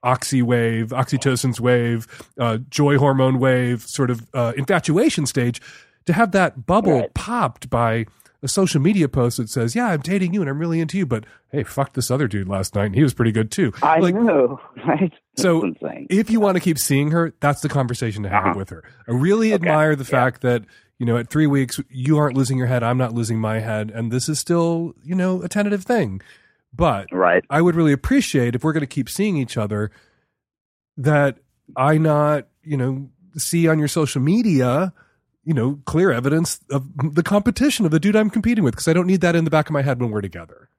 oxy 0.04 0.42
wave, 0.42 0.90
oxytocin's 0.90 1.60
wave, 1.60 2.08
uh, 2.40 2.58
joy 2.70 2.98
hormone 2.98 3.40
wave, 3.40 3.82
sort 3.82 4.10
of 4.10 4.28
uh, 4.34 4.54
infatuation 4.56 5.26
stage 5.26 5.62
to 6.06 6.14
have 6.14 6.32
that 6.32 6.66
bubble 6.66 7.00
Right. 7.00 7.14
popped 7.14 7.70
by 7.70 8.06
a 8.42 8.48
social 8.48 8.80
media 8.82 9.10
post 9.10 9.38
that 9.38 9.50
says, 9.50 9.76
yeah, 9.76 9.88
I'm 9.88 10.00
dating 10.02 10.34
you 10.34 10.42
and 10.42 10.50
I'm 10.50 10.60
really 10.60 10.80
into 10.80 10.98
you, 10.98 11.06
but 11.06 11.26
hey, 11.52 11.64
fuck 11.64 11.94
this 11.94 12.10
other 12.10 12.28
dude 12.28 12.48
last 12.48 12.74
night 12.76 12.86
and 12.86 12.96
he 12.96 13.04
was 13.04 13.14
pretty 13.14 13.32
good 13.34 13.52
too. 13.52 13.74
I 13.84 14.00
like, 14.00 14.16
know, 14.16 14.60
right? 14.88 15.12
so 15.36 15.74
if 16.10 16.30
you 16.30 16.40
want 16.40 16.56
to 16.56 16.62
keep 16.62 16.78
seeing 16.80 17.12
her, 17.12 17.34
that's 17.42 17.62
the 17.62 17.70
conversation 17.70 18.24
to 18.24 18.30
have 18.30 18.46
Uh-huh. 18.46 18.54
with 18.58 18.70
her. 18.70 18.84
I 19.08 19.12
really 19.12 19.54
Okay. 19.54 19.56
admire 19.56 19.96
the 19.96 20.04
Yeah. 20.06 20.10
fact 20.10 20.42
that, 20.42 20.64
you 21.00 21.06
know, 21.06 21.18
at 21.18 21.30
three 21.30 21.48
weeks, 21.48 21.80
you 21.90 22.18
aren't 22.18 22.38
losing 22.38 22.58
your 22.58 22.68
head. 22.68 22.82
I'm 22.84 22.98
not 22.98 23.14
losing 23.14 23.40
my 23.40 23.60
head. 23.60 23.92
And 23.94 24.12
this 24.12 24.30
is 24.30 24.40
still, 24.40 24.94
you 25.04 25.16
know, 25.16 25.42
a 25.42 25.50
tentative 25.50 25.84
thing. 25.84 26.22
But 26.74 27.08
Right. 27.12 27.44
I 27.50 27.62
would 27.62 27.76
really 27.76 27.94
appreciate 27.94 28.56
if 28.56 28.64
we're 28.64 28.74
going 28.74 28.82
to 28.82 28.88
keep 28.88 29.10
seeing 29.10 29.36
each 29.38 29.58
other 29.58 29.92
that 30.98 31.40
I 31.76 31.98
not, 31.98 32.48
you 32.64 32.78
know, 32.78 33.10
see 33.38 33.68
on 33.68 33.80
your 33.80 33.88
social 33.88 34.22
media, 34.22 34.94
you 35.44 35.54
know, 35.54 35.80
clear 35.86 36.12
evidence 36.12 36.60
of 36.70 36.88
the 37.16 37.24
competition 37.24 37.86
of 37.86 37.92
the 37.92 38.00
dude 38.00 38.16
I'm 38.16 38.30
competing 38.30 38.64
with 38.64 38.74
because 38.74 38.88
I 38.88 38.94
don't 38.94 39.08
need 39.08 39.22
that 39.22 39.36
in 39.36 39.46
the 39.46 39.52
back 39.52 39.68
of 39.68 39.74
my 39.74 39.82
head 39.82 40.00
when 40.00 40.12
we're 40.12 40.22
together. 40.22 40.70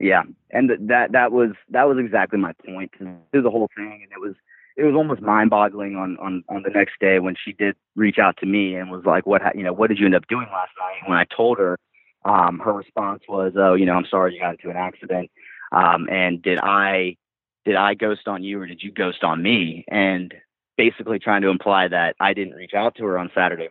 Yeah, 0.00 0.22
and 0.50 0.70
that 0.88 1.12
that 1.12 1.32
was 1.32 1.50
that 1.70 1.84
was 1.84 1.98
exactly 1.98 2.38
my 2.38 2.52
point. 2.66 2.90
Through 2.98 3.42
the 3.42 3.50
whole 3.50 3.70
thing, 3.76 4.00
and 4.02 4.12
it 4.12 4.20
was 4.20 4.34
it 4.76 4.82
was 4.82 4.94
almost 4.94 5.20
mind-boggling 5.20 5.96
on 5.96 6.16
on 6.18 6.42
on 6.48 6.62
the 6.62 6.70
next 6.70 6.94
day 7.00 7.20
when 7.20 7.36
she 7.42 7.52
did 7.52 7.76
reach 7.94 8.18
out 8.18 8.36
to 8.38 8.46
me 8.46 8.74
and 8.74 8.90
was 8.90 9.04
like, 9.04 9.26
"What 9.26 9.42
you 9.54 9.62
know? 9.62 9.72
What 9.72 9.88
did 9.88 9.98
you 9.98 10.06
end 10.06 10.16
up 10.16 10.26
doing 10.28 10.48
last 10.52 10.72
night?" 10.78 11.08
When 11.08 11.16
I 11.16 11.24
told 11.24 11.58
her, 11.58 11.78
um, 12.24 12.58
her 12.58 12.72
response 12.72 13.22
was, 13.28 13.52
"Oh, 13.56 13.74
you 13.74 13.86
know, 13.86 13.94
I'm 13.94 14.06
sorry 14.10 14.34
you 14.34 14.40
got 14.40 14.56
into 14.56 14.70
an 14.70 14.76
accident." 14.76 15.30
Um, 15.70 16.08
and 16.10 16.42
did 16.42 16.58
I 16.58 17.16
did 17.64 17.76
I 17.76 17.94
ghost 17.94 18.28
on 18.28 18.42
you 18.42 18.60
or 18.60 18.66
did 18.66 18.82
you 18.82 18.92
ghost 18.92 19.24
on 19.24 19.42
me? 19.42 19.84
And 19.88 20.34
basically 20.76 21.18
trying 21.18 21.42
to 21.42 21.48
imply 21.48 21.88
that 21.88 22.16
I 22.20 22.34
didn't 22.34 22.54
reach 22.54 22.72
out 22.74 22.96
to 22.96 23.04
her 23.04 23.18
on 23.18 23.30
Saturday 23.34 23.68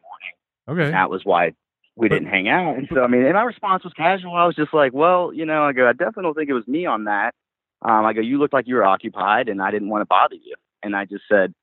morning. 0.67 0.83
Okay. 0.85 0.91
That 0.91 1.09
was 1.09 1.21
why 1.23 1.53
we 1.95 2.09
didn't 2.09 2.27
hang 2.27 2.49
out. 2.49 2.77
And 2.77 2.87
so, 2.93 3.01
I 3.03 3.07
mean, 3.07 3.23
and 3.23 3.33
my 3.33 3.43
response 3.43 3.83
was 3.83 3.93
casual. 3.93 4.35
I 4.35 4.45
was 4.45 4.55
just 4.55 4.73
like, 4.73 4.93
well, 4.93 5.31
you 5.33 5.45
know, 5.45 5.63
I 5.63 5.73
go, 5.73 5.87
I 5.87 5.91
definitely 5.91 6.23
don't 6.23 6.35
think 6.35 6.49
it 6.49 6.53
was 6.53 6.67
me 6.67 6.85
on 6.85 7.03
that. 7.05 7.35
Um, 7.81 8.05
I 8.05 8.13
go, 8.13 8.21
you 8.21 8.39
looked 8.39 8.53
like 8.53 8.67
you 8.67 8.75
were 8.75 8.85
occupied 8.85 9.49
and 9.49 9.61
I 9.61 9.71
didn't 9.71 9.89
want 9.89 10.01
to 10.01 10.05
bother 10.05 10.35
you. 10.35 10.55
And 10.81 10.95
I 10.95 11.05
just 11.05 11.23
said, 11.29 11.53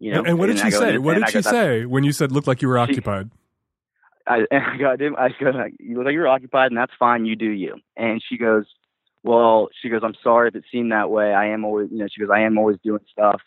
you 0.00 0.12
know, 0.12 0.18
and, 0.20 0.28
and 0.28 0.38
what 0.38 0.46
did 0.46 0.58
I 0.60 0.64
she 0.64 0.70
go, 0.70 0.80
say? 0.80 0.98
What 0.98 1.14
did 1.14 1.28
she 1.30 1.42
say 1.42 1.84
when 1.84 2.04
you 2.04 2.12
said 2.12 2.32
looked 2.32 2.46
like 2.46 2.62
you 2.62 2.68
were 2.68 2.76
She- 2.76 2.92
occupied? 2.92 3.30
I, 4.26 4.46
I 4.52 4.76
go, 4.78 4.90
I 4.90 4.96
didn't, 4.96 5.18
I 5.18 5.28
go, 5.38 5.52
you 5.78 5.96
look 5.96 6.06
like 6.06 6.12
you're 6.12 6.28
occupied 6.28 6.70
and 6.70 6.76
that's 6.76 6.92
fine. 6.98 7.26
You 7.26 7.36
do 7.36 7.50
you. 7.50 7.76
And 7.96 8.22
she 8.26 8.36
goes, 8.38 8.64
well, 9.22 9.68
she 9.80 9.88
goes, 9.88 10.00
I'm 10.02 10.14
sorry 10.22 10.48
if 10.48 10.54
it 10.54 10.64
seemed 10.72 10.92
that 10.92 11.10
way. 11.10 11.32
I 11.32 11.48
am 11.48 11.64
always, 11.64 11.90
you 11.90 11.98
know, 11.98 12.06
she 12.10 12.20
goes, 12.20 12.30
I 12.32 12.40
am 12.40 12.56
always 12.58 12.78
doing 12.82 13.00
stuff. 13.10 13.40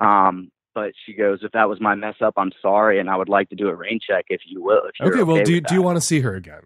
Um, 0.00 0.50
but 0.80 0.92
she 1.04 1.12
goes, 1.12 1.40
if 1.42 1.52
that 1.52 1.68
was 1.68 1.78
my 1.78 1.94
mess 1.94 2.14
up, 2.24 2.34
I'm 2.38 2.52
sorry. 2.62 2.98
And 3.00 3.10
I 3.10 3.16
would 3.16 3.28
like 3.28 3.50
to 3.50 3.56
do 3.56 3.68
a 3.68 3.74
rain 3.74 4.00
check 4.04 4.24
if 4.30 4.40
you 4.46 4.62
will. 4.62 4.82
If 4.86 4.92
you're 4.98 5.12
Okay, 5.12 5.22
well, 5.22 5.42
do 5.44 5.52
you, 5.52 5.58
with 5.58 5.66
do 5.66 5.74
you 5.74 5.82
want 5.82 5.96
to 5.96 6.00
see 6.00 6.20
her 6.20 6.34
again? 6.34 6.62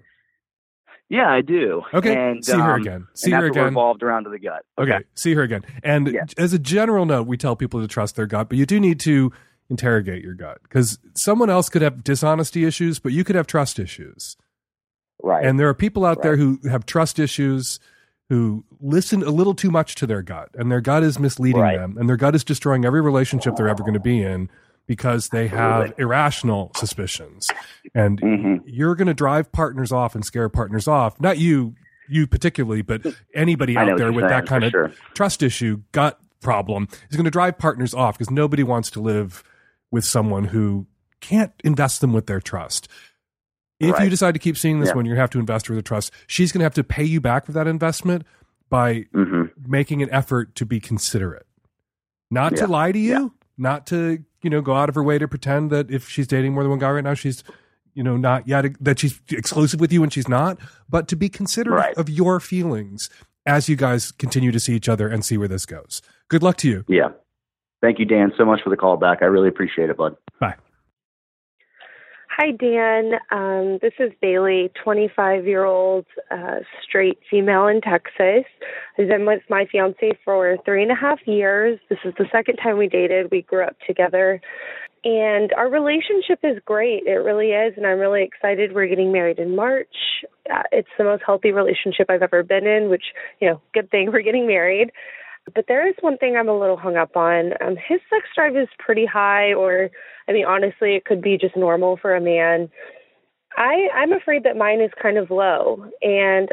Yeah, 1.08 1.28
I 1.28 1.42
do. 1.42 1.82
Okay, 1.92 2.14
and, 2.14 2.44
see 2.44 2.52
her 2.52 2.74
um, 2.74 2.80
again. 2.80 3.06
See 3.14 3.32
her 3.32 3.46
again. 3.46 3.64
Revolved 3.64 4.02
around 4.02 4.24
to 4.24 4.30
the 4.30 4.38
gut. 4.38 4.64
Okay. 4.78 5.00
see 5.14 5.34
her 5.34 5.42
again. 5.42 5.62
And 5.82 6.08
Yeah. 6.08 6.24
as 6.38 6.52
a 6.52 6.58
general 6.58 7.06
note, 7.06 7.26
we 7.26 7.36
tell 7.36 7.56
people 7.56 7.80
to 7.80 7.88
trust 7.88 8.16
their 8.16 8.26
gut, 8.26 8.48
but 8.48 8.56
you 8.56 8.66
do 8.66 8.78
need 8.78 9.00
to 9.00 9.32
interrogate 9.68 10.22
your 10.22 10.34
gut 10.34 10.58
because 10.62 10.98
someone 11.16 11.50
else 11.50 11.68
could 11.68 11.82
have 11.82 12.04
dishonesty 12.04 12.64
issues, 12.64 13.00
but 13.00 13.12
you 13.12 13.24
could 13.24 13.34
have 13.34 13.46
trust 13.46 13.78
issues. 13.78 14.36
Right. 15.22 15.44
And 15.44 15.58
there 15.58 15.68
are 15.68 15.74
people 15.74 16.04
out 16.04 16.22
there 16.22 16.36
who 16.36 16.60
have 16.68 16.86
trust 16.86 17.18
issues 17.18 17.80
who 18.30 18.64
listen 18.80 19.22
a 19.22 19.30
little 19.30 19.54
too 19.54 19.70
much 19.70 19.94
to 19.96 20.06
their 20.06 20.22
gut, 20.22 20.48
and 20.54 20.70
their 20.70 20.80
gut 20.80 21.02
is 21.02 21.18
misleading 21.18 21.60
Right. 21.60 21.78
them, 21.78 21.96
and 21.98 22.08
their 22.08 22.16
gut 22.16 22.34
is 22.34 22.42
destroying 22.44 22.84
every 22.84 23.00
relationship 23.00 23.56
they're 23.56 23.68
ever 23.68 23.82
going 23.82 23.94
to 23.94 24.00
be 24.00 24.22
in 24.22 24.48
because 24.86 25.28
they 25.28 25.46
have 25.48 25.92
irrational 25.98 26.70
suspicions. 26.76 27.48
And 27.94 28.20
Mhm. 28.20 28.62
you're 28.66 28.94
going 28.94 29.08
to 29.08 29.14
drive 29.14 29.52
partners 29.52 29.92
off 29.92 30.14
and 30.14 30.24
scare 30.24 30.48
partners 30.48 30.86
off. 30.88 31.20
Not 31.20 31.38
you, 31.38 31.74
you 32.08 32.26
particularly, 32.26 32.82
but 32.82 33.02
anybody 33.34 33.76
out 33.76 33.96
there 33.98 34.12
with 34.12 34.28
that 34.28 34.46
kind 34.46 34.64
of 34.64 34.70
sure. 34.70 34.92
trust 35.14 35.42
issue, 35.42 35.82
gut 35.92 36.18
problem 36.40 36.86
is 37.10 37.16
going 37.16 37.24
to 37.24 37.30
drive 37.30 37.56
partners 37.58 37.94
off 37.94 38.18
because 38.18 38.30
nobody 38.30 38.62
wants 38.62 38.90
to 38.90 39.00
live 39.00 39.42
with 39.90 40.04
someone 40.04 40.44
who 40.46 40.86
can't 41.20 41.52
invest 41.62 42.02
them 42.02 42.12
with 42.12 42.26
their 42.26 42.40
trust. 42.40 42.86
If 43.80 43.98
you 44.00 44.08
decide 44.08 44.32
to 44.32 44.38
keep 44.38 44.56
seeing 44.56 44.80
this 44.80 44.90
Yeah. 44.90 44.94
one, 44.96 45.04
you 45.04 45.14
have 45.16 45.30
to 45.30 45.38
invest 45.38 45.66
her 45.66 45.74
with 45.74 45.84
trust. 45.84 46.12
She's 46.26 46.52
going 46.52 46.60
to 46.60 46.64
have 46.64 46.74
to 46.74 46.84
pay 46.84 47.04
you 47.04 47.20
back 47.20 47.44
for 47.46 47.52
that 47.52 47.66
investment 47.66 48.24
by 48.70 49.06
hmm 49.12 49.44
making 49.66 50.02
an 50.02 50.10
effort 50.10 50.54
to 50.56 50.66
be 50.66 50.80
considerate, 50.80 51.46
not 52.30 52.56
to 52.56 52.66
lie 52.66 52.92
to 52.92 52.98
you, 52.98 53.10
Yeah. 53.12 53.28
not 53.58 53.86
to 53.88 54.24
you 54.42 54.50
know 54.50 54.60
go 54.60 54.74
out 54.74 54.88
of 54.88 54.94
her 54.94 55.02
way 55.02 55.18
to 55.18 55.26
pretend 55.28 55.70
that 55.70 55.90
if 55.90 56.08
she's 56.08 56.26
dating 56.26 56.52
more 56.54 56.62
than 56.62 56.70
one 56.70 56.78
guy 56.78 56.90
right 56.90 57.04
now, 57.04 57.14
she's 57.14 57.42
you 57.94 58.02
know 58.02 58.16
not 58.16 58.46
yet 58.48 58.64
that 58.80 58.98
she's 58.98 59.20
exclusive 59.30 59.80
with 59.80 59.92
you 59.92 60.00
when 60.00 60.10
she's 60.10 60.28
not, 60.28 60.58
but 60.88 61.08
to 61.08 61.16
be 61.16 61.28
considerate 61.28 61.78
Right. 61.78 61.96
of 61.96 62.08
your 62.08 62.40
feelings 62.40 63.08
as 63.46 63.68
you 63.68 63.76
guys 63.76 64.10
continue 64.12 64.50
to 64.52 64.58
see 64.60 64.74
each 64.74 64.88
other 64.88 65.08
and 65.08 65.24
see 65.24 65.36
where 65.36 65.48
this 65.48 65.66
goes. 65.66 66.00
Good 66.28 66.42
luck 66.42 66.56
to 66.58 66.68
you. 66.68 66.84
Yeah. 66.88 67.10
Thank 67.82 67.98
you, 67.98 68.06
Dan, 68.06 68.32
so 68.38 68.44
much 68.46 68.62
for 68.62 68.70
the 68.70 68.76
call 68.76 68.96
back. 68.96 69.18
I 69.20 69.26
really 69.26 69.48
appreciate 69.48 69.90
it, 69.90 69.96
bud. 69.98 70.16
Hi, 72.36 72.50
Dan. 72.50 73.12
Um, 73.30 73.78
this 73.80 73.92
is 74.00 74.10
Bailey, 74.20 74.68
25 74.82 75.46
year 75.46 75.64
old 75.64 76.04
uh, 76.32 76.60
straight 76.82 77.20
female 77.30 77.68
in 77.68 77.80
Texas. 77.80 78.44
I've 78.98 79.06
been 79.06 79.24
with 79.24 79.42
my 79.48 79.66
fiance 79.70 80.18
for 80.24 80.56
three 80.64 80.82
and 80.82 80.90
a 80.90 80.96
half 80.96 81.20
years. 81.26 81.78
This 81.88 82.00
is 82.04 82.12
the 82.18 82.26
second 82.32 82.56
time 82.56 82.76
we 82.76 82.88
dated. 82.88 83.30
We 83.30 83.42
grew 83.42 83.62
up 83.62 83.76
together. 83.86 84.40
And 85.04 85.52
our 85.52 85.70
relationship 85.70 86.40
is 86.42 86.60
great. 86.64 87.04
It 87.06 87.22
really 87.22 87.50
is. 87.50 87.74
And 87.76 87.86
I'm 87.86 88.00
really 88.00 88.24
excited. 88.24 88.74
We're 88.74 88.88
getting 88.88 89.12
married 89.12 89.38
in 89.38 89.54
March. 89.54 89.94
Uh, 90.52 90.62
it's 90.72 90.88
the 90.98 91.04
most 91.04 91.22
healthy 91.24 91.52
relationship 91.52 92.06
I've 92.08 92.22
ever 92.22 92.42
been 92.42 92.66
in, 92.66 92.88
which, 92.88 93.04
you 93.40 93.48
know, 93.48 93.60
good 93.74 93.92
thing 93.92 94.10
we're 94.10 94.22
getting 94.22 94.48
married. 94.48 94.90
But 95.54 95.66
there 95.68 95.86
is 95.86 95.94
one 96.00 96.18
thing 96.18 96.36
I'm 96.36 96.48
a 96.48 96.58
little 96.58 96.78
hung 96.78 96.96
up 96.96 97.16
on. 97.16 97.52
Um, 97.64 97.76
his 97.76 98.00
sex 98.10 98.26
drive 98.34 98.56
is 98.56 98.68
pretty 98.78 99.06
high, 99.06 99.52
or 99.52 99.90
I 100.28 100.32
mean, 100.32 100.46
honestly, 100.46 100.94
it 100.96 101.04
could 101.04 101.20
be 101.20 101.36
just 101.38 101.56
normal 101.56 101.96
for 101.96 102.14
a 102.14 102.20
man. 102.20 102.70
I 103.56 103.88
I'm 103.94 104.12
afraid 104.12 104.44
that 104.44 104.56
mine 104.56 104.80
is 104.80 104.90
kind 105.00 105.18
of 105.18 105.30
low, 105.30 105.86
and 106.02 106.48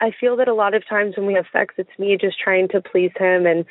I 0.00 0.10
feel 0.18 0.36
that 0.36 0.48
a 0.48 0.54
lot 0.54 0.74
of 0.74 0.86
times 0.86 1.16
when 1.16 1.26
we 1.26 1.34
have 1.34 1.46
sex, 1.52 1.74
it's 1.78 1.98
me 1.98 2.16
just 2.20 2.38
trying 2.38 2.68
to 2.68 2.80
please 2.80 3.12
him 3.16 3.46
and 3.46 3.64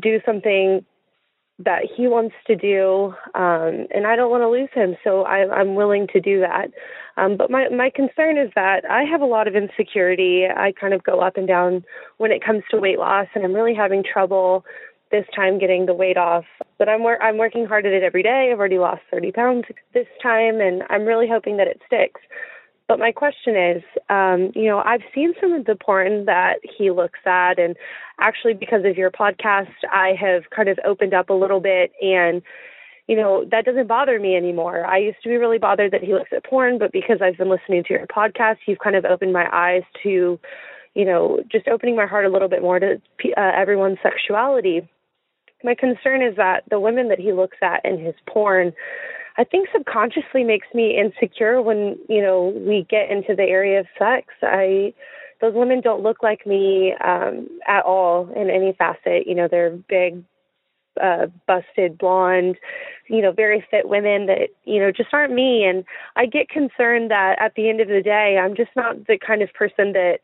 do 0.00 0.20
something 0.24 0.84
that 1.60 1.82
he 1.96 2.08
wants 2.08 2.34
to 2.48 2.56
do, 2.56 3.14
um, 3.34 3.86
and 3.94 4.06
I 4.06 4.16
don't 4.16 4.30
want 4.30 4.42
to 4.42 4.48
lose 4.48 4.70
him, 4.74 4.96
so 5.04 5.22
I, 5.22 5.48
I'm 5.54 5.76
willing 5.76 6.08
to 6.12 6.20
do 6.20 6.40
that. 6.40 6.72
Um, 7.16 7.36
but 7.36 7.48
my 7.48 7.68
my 7.68 7.90
concern 7.94 8.36
is 8.38 8.50
that 8.56 8.84
I 8.90 9.04
have 9.04 9.20
a 9.20 9.26
lot 9.26 9.46
of 9.46 9.54
insecurity. 9.54 10.46
I 10.46 10.72
kind 10.72 10.94
of 10.94 11.04
go 11.04 11.20
up 11.20 11.36
and 11.36 11.46
down 11.46 11.84
when 12.16 12.32
it 12.32 12.44
comes 12.44 12.64
to 12.70 12.80
weight 12.80 12.98
loss, 12.98 13.28
and 13.34 13.44
I'm 13.44 13.52
really 13.52 13.74
having 13.74 14.02
trouble 14.02 14.64
this 15.14 15.26
time 15.34 15.60
getting 15.60 15.86
the 15.86 15.94
weight 15.94 16.16
off. 16.16 16.44
But 16.76 16.88
I'm 16.88 17.04
wor- 17.04 17.22
I'm 17.22 17.38
working 17.38 17.66
hard 17.66 17.86
at 17.86 17.92
it 17.92 18.02
every 18.02 18.24
day. 18.24 18.50
I've 18.50 18.58
already 18.58 18.78
lost 18.78 19.02
30 19.12 19.30
pounds 19.30 19.64
this 19.92 20.08
time, 20.20 20.60
and 20.60 20.82
I'm 20.90 21.04
really 21.04 21.28
hoping 21.28 21.56
that 21.58 21.68
it 21.68 21.80
sticks. 21.86 22.20
But 22.88 22.98
my 22.98 23.12
question 23.12 23.56
is, 23.56 23.82
um, 24.10 24.50
you 24.56 24.64
know, 24.64 24.82
I've 24.84 25.02
seen 25.14 25.32
some 25.40 25.52
of 25.52 25.66
the 25.66 25.76
porn 25.76 26.24
that 26.24 26.56
he 26.76 26.90
looks 26.90 27.20
at, 27.24 27.60
and 27.60 27.76
actually, 28.20 28.54
because 28.54 28.84
of 28.84 28.96
your 28.96 29.12
podcast, 29.12 29.72
I 29.90 30.14
have 30.20 30.50
kind 30.50 30.68
of 30.68 30.80
opened 30.84 31.14
up 31.14 31.30
a 31.30 31.34
little 31.34 31.60
bit, 31.60 31.92
and 32.02 32.42
you 33.06 33.16
know, 33.16 33.44
that 33.50 33.66
doesn't 33.66 33.86
bother 33.86 34.18
me 34.18 34.34
anymore. 34.34 34.84
I 34.84 34.98
used 34.98 35.22
to 35.22 35.28
be 35.28 35.36
really 35.36 35.58
bothered 35.58 35.92
that 35.92 36.02
he 36.02 36.12
looks 36.12 36.32
at 36.32 36.44
porn, 36.44 36.78
but 36.78 36.90
because 36.90 37.18
I've 37.22 37.36
been 37.36 37.50
listening 37.50 37.84
to 37.84 37.94
your 37.94 38.06
podcast, 38.06 38.56
you've 38.66 38.78
kind 38.78 38.96
of 38.96 39.04
opened 39.04 39.32
my 39.32 39.46
eyes 39.52 39.82
to, 40.02 40.40
you 40.94 41.04
know, 41.04 41.40
just 41.52 41.68
opening 41.68 41.96
my 41.96 42.06
heart 42.06 42.24
a 42.24 42.30
little 42.30 42.48
bit 42.48 42.62
more 42.62 42.78
to 42.80 42.94
uh, 43.36 43.52
everyone's 43.54 43.98
sexuality. 44.02 44.88
My 45.64 45.74
concern 45.74 46.22
is 46.22 46.36
that 46.36 46.62
the 46.70 46.78
women 46.78 47.08
that 47.08 47.18
he 47.18 47.32
looks 47.32 47.56
at 47.62 47.84
in 47.84 47.98
his 47.98 48.14
porn, 48.26 48.74
I 49.38 49.44
think 49.44 49.68
subconsciously 49.74 50.44
makes 50.44 50.68
me 50.74 50.96
insecure 50.96 51.60
when, 51.62 51.98
you 52.08 52.22
know, 52.22 52.52
we 52.54 52.86
get 52.88 53.10
into 53.10 53.34
the 53.34 53.44
area 53.44 53.80
of 53.80 53.86
sex. 53.98 54.28
I 54.42 54.92
those 55.40 55.54
women 55.54 55.80
don't 55.80 56.02
look 56.02 56.22
like 56.22 56.46
me 56.46 56.94
um 57.04 57.48
at 57.66 57.84
all 57.84 58.30
in 58.36 58.50
any 58.50 58.74
facet. 58.74 59.26
You 59.26 59.34
know, 59.34 59.48
they're 59.50 59.70
big 59.70 60.22
uh 61.02 61.26
busted 61.48 61.98
blonde, 61.98 62.56
you 63.08 63.22
know, 63.22 63.32
very 63.32 63.66
fit 63.70 63.88
women 63.88 64.26
that, 64.26 64.50
you 64.64 64.78
know, 64.78 64.92
just 64.92 65.12
aren't 65.12 65.32
me 65.32 65.64
and 65.64 65.84
I 66.14 66.26
get 66.26 66.48
concerned 66.50 67.10
that 67.10 67.36
at 67.40 67.54
the 67.56 67.70
end 67.70 67.80
of 67.80 67.88
the 67.88 68.02
day 68.02 68.38
I'm 68.40 68.54
just 68.54 68.70
not 68.76 69.06
the 69.06 69.18
kind 69.18 69.42
of 69.42 69.52
person 69.54 69.94
that 69.94 70.18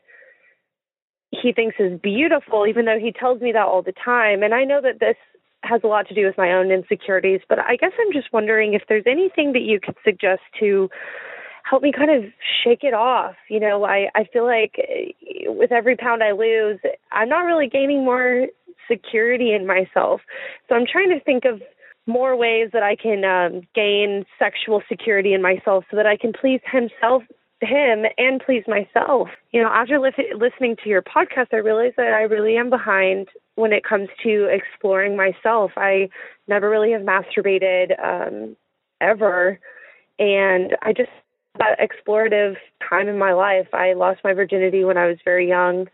he 1.31 1.51
thinks 1.51 1.77
is 1.79 1.99
beautiful, 1.99 2.67
even 2.67 2.85
though 2.85 2.99
he 2.99 3.11
tells 3.11 3.41
me 3.41 3.51
that 3.53 3.65
all 3.65 3.81
the 3.81 3.93
time. 3.93 4.43
And 4.43 4.53
I 4.53 4.65
know 4.65 4.81
that 4.81 4.99
this 4.99 5.15
has 5.63 5.81
a 5.83 5.87
lot 5.87 6.07
to 6.07 6.15
do 6.15 6.25
with 6.25 6.37
my 6.37 6.51
own 6.51 6.71
insecurities, 6.71 7.41
but 7.47 7.59
I 7.59 7.75
guess 7.75 7.91
I'm 7.99 8.13
just 8.13 8.33
wondering 8.33 8.73
if 8.73 8.83
there's 8.89 9.05
anything 9.07 9.53
that 9.53 9.61
you 9.61 9.79
could 9.79 9.95
suggest 10.03 10.41
to 10.59 10.89
help 11.63 11.83
me 11.83 11.91
kind 11.91 12.11
of 12.11 12.31
shake 12.63 12.83
it 12.83 12.93
off. 12.93 13.35
You 13.49 13.59
know, 13.59 13.83
I, 13.85 14.09
I 14.15 14.25
feel 14.31 14.45
like 14.45 14.75
eh, 14.79 15.11
with 15.47 15.71
every 15.71 15.95
pound 15.95 16.23
I 16.23 16.31
lose, 16.31 16.79
I'm 17.11 17.29
not 17.29 17.41
really 17.41 17.67
gaining 17.67 18.03
more 18.03 18.47
security 18.89 19.53
in 19.53 19.67
myself. 19.67 20.21
So 20.67 20.75
I'm 20.75 20.85
trying 20.91 21.09
to 21.09 21.19
think 21.23 21.45
of 21.45 21.61
more 22.07 22.35
ways 22.35 22.69
that 22.73 22.83
I 22.83 22.95
can 22.95 23.23
um, 23.23 23.61
gain 23.75 24.25
sexual 24.39 24.81
security 24.89 25.33
in 25.33 25.41
myself 25.41 25.85
so 25.91 25.97
that 25.97 26.07
I 26.07 26.17
can 26.17 26.33
please 26.33 26.59
himself 26.69 27.23
him 27.61 28.05
and 28.17 28.41
please 28.43 28.63
myself. 28.67 29.29
You 29.51 29.61
know, 29.61 29.69
after 29.69 29.99
li- 29.99 30.33
listening 30.35 30.75
to 30.83 30.89
your 30.89 31.01
podcast, 31.01 31.47
I 31.53 31.57
realized 31.57 31.95
that 31.97 32.13
I 32.13 32.23
really 32.23 32.57
am 32.57 32.69
behind 32.69 33.29
when 33.55 33.71
it 33.73 33.83
comes 33.83 34.09
to 34.23 34.47
exploring 34.51 35.15
myself. 35.15 35.71
I 35.77 36.09
never 36.47 36.69
really 36.69 36.91
have 36.91 37.01
masturbated 37.01 37.97
um, 38.03 38.55
ever, 38.99 39.59
and 40.19 40.75
I 40.81 40.93
just 40.93 41.09
that 41.59 41.77
explorative 41.79 42.55
time 42.87 43.07
in 43.07 43.17
my 43.17 43.33
life. 43.33 43.67
I 43.73 43.93
lost 43.93 44.21
my 44.23 44.33
virginity 44.33 44.83
when 44.83 44.97
I 44.97 45.07
was 45.07 45.17
very 45.23 45.47
young, 45.47 45.87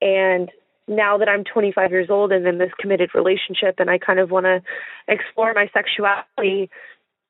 and 0.00 0.50
now 0.88 1.16
that 1.18 1.28
I'm 1.28 1.44
25 1.44 1.90
years 1.90 2.10
old 2.10 2.32
and 2.32 2.46
in 2.46 2.58
this 2.58 2.72
committed 2.78 3.10
relationship, 3.14 3.76
and 3.78 3.88
I 3.88 3.98
kind 3.98 4.18
of 4.18 4.30
want 4.30 4.46
to 4.46 4.62
explore 5.08 5.54
my 5.54 5.70
sexuality. 5.72 6.70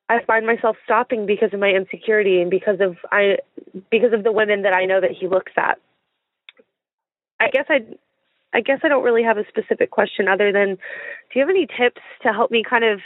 I 0.09 0.23
find 0.25 0.47
myself 0.47 0.77
stopping 0.85 1.27
because 1.27 1.53
of 1.53 1.61
my 1.61 1.71
insecurity 1.71 2.41
and 2.41 2.51
because 2.51 2.81
of 2.81 2.97
I 3.11 3.39
because 3.91 4.13
of 4.13 4.25
the 4.25 4.33
women 4.33 4.63
that 4.63 4.75
I 4.75 4.85
know 4.85 5.01
that 5.01 5.13
he 5.19 5.29
looks 5.29 5.53
at. 5.57 5.79
I 7.41 7.49
guess 7.51 7.67
I 7.69 7.87
I 8.53 8.61
guess 8.61 8.81
I 8.83 8.89
don't 8.89 9.05
really 9.05 9.23
have 9.23 9.39
a 9.39 9.47
specific 9.49 9.91
question 9.91 10.29
other 10.29 10.53
than 10.53 10.77
do 10.77 11.39
you 11.39 11.41
have 11.41 11.49
any 11.49 11.67
tips 11.67 12.03
to 12.23 12.33
help 12.33 12.51
me 12.51 12.63
kind 12.69 12.85
of 12.85 13.01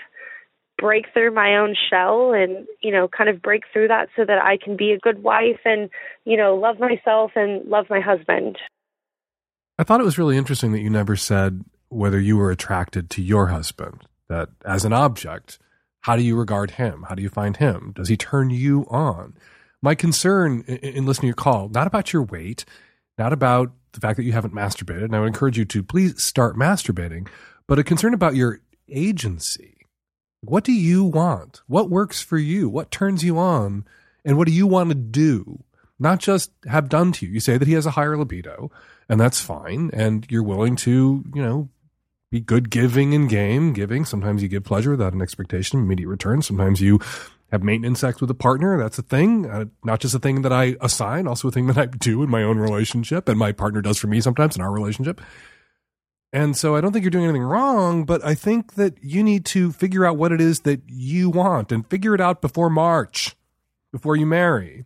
break 0.78 1.06
through 1.12 1.32
my 1.32 1.56
own 1.56 1.74
shell 1.88 2.32
and 2.32 2.66
you 2.82 2.92
know 2.92 3.08
kind 3.08 3.30
of 3.30 3.40
break 3.40 3.62
through 3.72 3.88
that 3.88 4.08
so 4.16 4.24
that 4.24 4.42
I 4.42 4.58
can 4.62 4.76
be 4.76 4.92
a 4.92 4.98
good 4.98 5.22
wife 5.22 5.60
and 5.64 5.88
you 6.24 6.36
know 6.36 6.56
love 6.56 6.78
myself 6.78 7.32
and 7.36 7.66
love 7.68 7.86
my 7.88 8.00
husband. 8.00 8.58
I 9.78 9.84
thought 9.84 10.00
it 10.00 10.04
was 10.04 10.18
really 10.18 10.36
interesting 10.36 10.72
that 10.72 10.80
you 10.80 10.90
never 10.90 11.16
said 11.16 11.64
whether 11.88 12.18
you 12.18 12.36
were 12.36 12.50
attracted 12.50 13.10
to 13.10 13.22
your 13.22 13.48
husband 13.48 14.02
that 14.28 14.48
as 14.64 14.84
an 14.84 14.92
object 14.92 15.58
how 16.06 16.14
do 16.14 16.22
you 16.22 16.36
regard 16.36 16.70
him? 16.70 17.04
How 17.08 17.16
do 17.16 17.22
you 17.24 17.28
find 17.28 17.56
him? 17.56 17.92
Does 17.96 18.08
he 18.08 18.16
turn 18.16 18.50
you 18.50 18.86
on? 18.88 19.36
My 19.82 19.96
concern 19.96 20.62
in, 20.68 20.76
in 20.76 21.04
listening 21.04 21.22
to 21.22 21.26
your 21.26 21.34
call, 21.34 21.68
not 21.68 21.88
about 21.88 22.12
your 22.12 22.22
weight, 22.22 22.64
not 23.18 23.32
about 23.32 23.72
the 23.90 23.98
fact 23.98 24.16
that 24.16 24.22
you 24.22 24.30
haven't 24.30 24.54
masturbated, 24.54 25.06
and 25.06 25.16
I 25.16 25.18
would 25.18 25.26
encourage 25.26 25.58
you 25.58 25.64
to 25.64 25.82
please 25.82 26.24
start 26.24 26.56
masturbating, 26.56 27.26
but 27.66 27.80
a 27.80 27.82
concern 27.82 28.14
about 28.14 28.36
your 28.36 28.60
agency. 28.88 29.78
What 30.42 30.62
do 30.62 30.70
you 30.70 31.02
want? 31.02 31.62
What 31.66 31.90
works 31.90 32.22
for 32.22 32.38
you? 32.38 32.68
What 32.68 32.92
turns 32.92 33.24
you 33.24 33.36
on? 33.36 33.84
And 34.24 34.38
what 34.38 34.46
do 34.46 34.54
you 34.54 34.68
want 34.68 34.90
to 34.90 34.94
do? 34.94 35.64
Not 35.98 36.20
just 36.20 36.52
have 36.68 36.88
done 36.88 37.10
to 37.12 37.26
you. 37.26 37.32
You 37.32 37.40
say 37.40 37.58
that 37.58 37.66
he 37.66 37.74
has 37.74 37.86
a 37.86 37.90
higher 37.90 38.16
libido, 38.16 38.70
and 39.08 39.18
that's 39.18 39.40
fine, 39.40 39.90
and 39.92 40.24
you're 40.30 40.44
willing 40.44 40.76
to, 40.76 41.24
you 41.34 41.42
know, 41.42 41.68
be 42.30 42.40
good 42.40 42.70
giving 42.70 43.12
in 43.12 43.28
game, 43.28 43.72
giving. 43.72 44.04
Sometimes 44.04 44.42
you 44.42 44.48
give 44.48 44.64
pleasure 44.64 44.90
without 44.90 45.12
an 45.12 45.22
expectation 45.22 45.80
immediate 45.80 46.08
return. 46.08 46.42
Sometimes 46.42 46.80
you 46.80 47.00
have 47.52 47.62
maintenance 47.62 48.00
sex 48.00 48.20
with 48.20 48.30
a 48.30 48.34
partner. 48.34 48.76
That's 48.78 48.98
a 48.98 49.02
thing, 49.02 49.46
uh, 49.48 49.66
not 49.84 50.00
just 50.00 50.14
a 50.14 50.18
thing 50.18 50.42
that 50.42 50.52
I 50.52 50.76
assign, 50.80 51.26
also 51.26 51.48
a 51.48 51.52
thing 51.52 51.68
that 51.68 51.78
I 51.78 51.86
do 51.86 52.22
in 52.22 52.30
my 52.30 52.42
own 52.42 52.58
relationship 52.58 53.28
and 53.28 53.38
my 53.38 53.52
partner 53.52 53.80
does 53.80 53.98
for 53.98 54.08
me 54.08 54.20
sometimes 54.20 54.56
in 54.56 54.62
our 54.62 54.72
relationship. 54.72 55.20
And 56.32 56.56
so 56.56 56.74
I 56.74 56.80
don't 56.80 56.92
think 56.92 57.04
you're 57.04 57.10
doing 57.10 57.24
anything 57.24 57.42
wrong, 57.42 58.04
but 58.04 58.24
I 58.24 58.34
think 58.34 58.74
that 58.74 59.02
you 59.02 59.22
need 59.22 59.44
to 59.46 59.72
figure 59.72 60.04
out 60.04 60.18
what 60.18 60.32
it 60.32 60.40
is 60.40 60.60
that 60.60 60.82
you 60.86 61.30
want 61.30 61.70
and 61.70 61.88
figure 61.88 62.14
it 62.14 62.20
out 62.20 62.42
before 62.42 62.68
March, 62.68 63.36
before 63.92 64.16
you 64.16 64.26
marry. 64.26 64.84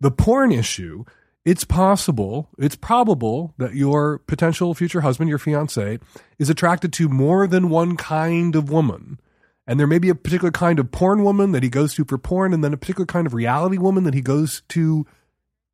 The 0.00 0.10
porn 0.10 0.50
issue 0.50 1.04
it's 1.44 1.64
possible, 1.64 2.48
it's 2.56 2.76
probable 2.76 3.54
that 3.58 3.74
your 3.74 4.18
potential 4.18 4.74
future 4.74 5.00
husband, 5.00 5.28
your 5.28 5.38
fiance, 5.38 5.98
is 6.38 6.48
attracted 6.48 6.92
to 6.94 7.08
more 7.08 7.46
than 7.48 7.68
one 7.68 7.96
kind 7.96 8.54
of 8.54 8.70
woman. 8.70 9.18
And 9.66 9.78
there 9.78 9.86
may 9.86 9.98
be 9.98 10.08
a 10.08 10.14
particular 10.14 10.52
kind 10.52 10.78
of 10.78 10.92
porn 10.92 11.24
woman 11.24 11.52
that 11.52 11.62
he 11.62 11.68
goes 11.68 11.94
to 11.94 12.04
for 12.04 12.18
porn, 12.18 12.52
and 12.52 12.62
then 12.62 12.72
a 12.72 12.76
particular 12.76 13.06
kind 13.06 13.26
of 13.26 13.34
reality 13.34 13.76
woman 13.76 14.04
that 14.04 14.14
he 14.14 14.20
goes 14.20 14.62
to 14.68 15.06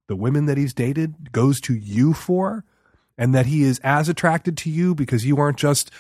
the 0.09 0.17
women 0.17 0.47
that 0.47 0.57
he's 0.57 0.73
dated, 0.73 1.33
goes 1.33 1.61
to 1.61 1.75
you 1.75 2.15
for, 2.15 2.65
and 3.19 3.35
that 3.35 3.47
he 3.47 3.63
is 3.63 3.79
as 3.85 4.09
attracted 4.09 4.57
to 4.59 4.71
you 4.71 4.95
because 4.95 5.27
you 5.27 5.37
aren't 5.37 5.59
just 5.59 5.91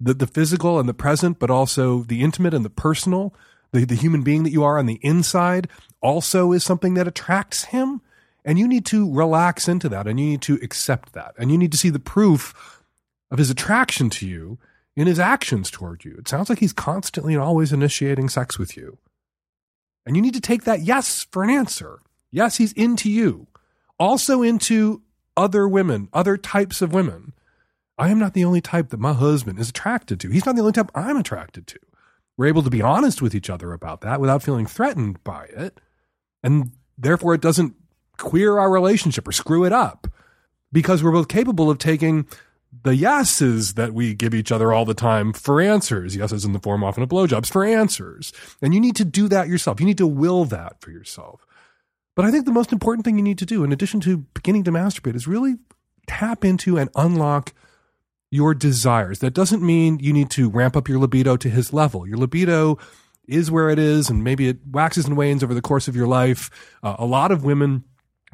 the, 0.00 0.14
the 0.14 0.26
physical 0.26 0.78
and 0.78 0.88
the 0.88 0.94
present, 0.94 1.38
but 1.38 1.50
also 1.50 2.04
the 2.04 2.22
intimate 2.22 2.54
and 2.54 2.64
the 2.64 2.70
personal. 2.70 3.34
The, 3.72 3.84
the 3.84 3.94
human 3.94 4.22
being 4.22 4.44
that 4.44 4.52
you 4.52 4.64
are 4.64 4.78
on 4.78 4.86
the 4.86 4.98
inside 5.02 5.68
also 6.00 6.52
is 6.52 6.64
something 6.64 6.94
that 6.94 7.06
attracts 7.06 7.64
him 7.64 8.00
and 8.50 8.58
you 8.58 8.66
need 8.66 8.84
to 8.86 9.08
relax 9.14 9.68
into 9.68 9.88
that 9.90 10.08
and 10.08 10.18
you 10.18 10.26
need 10.26 10.42
to 10.42 10.58
accept 10.60 11.12
that. 11.12 11.34
And 11.38 11.52
you 11.52 11.56
need 11.56 11.70
to 11.70 11.78
see 11.78 11.88
the 11.88 12.00
proof 12.00 12.82
of 13.30 13.38
his 13.38 13.48
attraction 13.48 14.10
to 14.10 14.26
you 14.26 14.58
in 14.96 15.06
his 15.06 15.20
actions 15.20 15.70
toward 15.70 16.04
you. 16.04 16.16
It 16.18 16.26
sounds 16.26 16.48
like 16.48 16.58
he's 16.58 16.72
constantly 16.72 17.32
and 17.32 17.40
always 17.40 17.72
initiating 17.72 18.28
sex 18.28 18.58
with 18.58 18.76
you. 18.76 18.98
And 20.04 20.16
you 20.16 20.22
need 20.22 20.34
to 20.34 20.40
take 20.40 20.64
that 20.64 20.80
yes 20.80 21.28
for 21.30 21.44
an 21.44 21.50
answer. 21.50 22.00
Yes, 22.32 22.56
he's 22.56 22.72
into 22.72 23.08
you. 23.08 23.46
Also 24.00 24.42
into 24.42 25.02
other 25.36 25.68
women, 25.68 26.08
other 26.12 26.36
types 26.36 26.82
of 26.82 26.92
women. 26.92 27.32
I 27.98 28.08
am 28.08 28.18
not 28.18 28.34
the 28.34 28.44
only 28.44 28.60
type 28.60 28.88
that 28.88 28.98
my 28.98 29.12
husband 29.12 29.60
is 29.60 29.68
attracted 29.68 30.18
to. 30.18 30.30
He's 30.30 30.44
not 30.44 30.56
the 30.56 30.62
only 30.62 30.72
type 30.72 30.90
I'm 30.92 31.16
attracted 31.16 31.68
to. 31.68 31.78
we're 32.36 32.46
able 32.46 32.64
to 32.64 32.70
be 32.70 32.82
honest 32.82 33.22
with 33.22 33.32
each 33.32 33.48
other 33.48 33.72
about 33.72 34.00
that 34.00 34.20
without 34.20 34.42
feeling 34.42 34.66
threatened 34.66 35.22
by 35.22 35.44
it. 35.56 35.78
And 36.42 36.72
therefore, 36.98 37.34
it 37.34 37.40
doesn't 37.40 37.76
queer 38.20 38.58
our 38.58 38.70
relationship 38.70 39.26
or 39.26 39.32
screw 39.32 39.64
it 39.64 39.72
up 39.72 40.06
because 40.72 41.02
we're 41.02 41.12
both 41.12 41.28
capable 41.28 41.70
of 41.70 41.78
taking 41.78 42.26
the 42.82 42.94
yeses 42.94 43.74
that 43.74 43.92
we 43.92 44.14
give 44.14 44.34
each 44.34 44.52
other 44.52 44.72
all 44.72 44.84
the 44.84 44.94
time 44.94 45.32
for 45.32 45.60
answers. 45.60 46.16
Yeses 46.16 46.44
in 46.44 46.52
the 46.52 46.60
form 46.60 46.84
often 46.84 47.02
of 47.02 47.08
blowjobs 47.08 47.50
for 47.50 47.64
answers. 47.64 48.32
And 48.62 48.72
you 48.72 48.80
need 48.80 48.96
to 48.96 49.04
do 49.04 49.28
that 49.28 49.48
yourself. 49.48 49.80
You 49.80 49.86
need 49.86 49.98
to 49.98 50.06
will 50.06 50.44
that 50.46 50.80
for 50.80 50.90
yourself. 50.90 51.44
But 52.14 52.24
I 52.24 52.30
think 52.30 52.44
the 52.44 52.52
most 52.52 52.72
important 52.72 53.04
thing 53.04 53.16
you 53.16 53.24
need 53.24 53.38
to 53.38 53.46
do, 53.46 53.64
in 53.64 53.72
addition 53.72 54.00
to 54.00 54.18
beginning 54.34 54.64
to 54.64 54.72
masturbate, 54.72 55.16
is 55.16 55.26
really 55.26 55.56
tap 56.06 56.44
into 56.44 56.78
and 56.78 56.90
unlock 56.94 57.52
your 58.30 58.54
desires. 58.54 59.18
That 59.18 59.34
doesn't 59.34 59.62
mean 59.62 59.98
you 59.98 60.12
need 60.12 60.30
to 60.30 60.48
ramp 60.48 60.76
up 60.76 60.88
your 60.88 60.98
libido 60.98 61.36
to 61.38 61.48
his 61.48 61.72
level. 61.72 62.06
Your 62.06 62.18
libido 62.18 62.78
is 63.26 63.50
where 63.50 63.70
it 63.70 63.78
is, 63.78 64.10
and 64.10 64.24
maybe 64.24 64.48
it 64.48 64.58
waxes 64.70 65.06
and 65.06 65.16
wanes 65.16 65.42
over 65.42 65.54
the 65.54 65.62
course 65.62 65.88
of 65.88 65.96
your 65.96 66.06
life. 66.06 66.50
Uh, 66.82 66.96
a 66.98 67.06
lot 67.06 67.32
of 67.32 67.44
women 67.44 67.84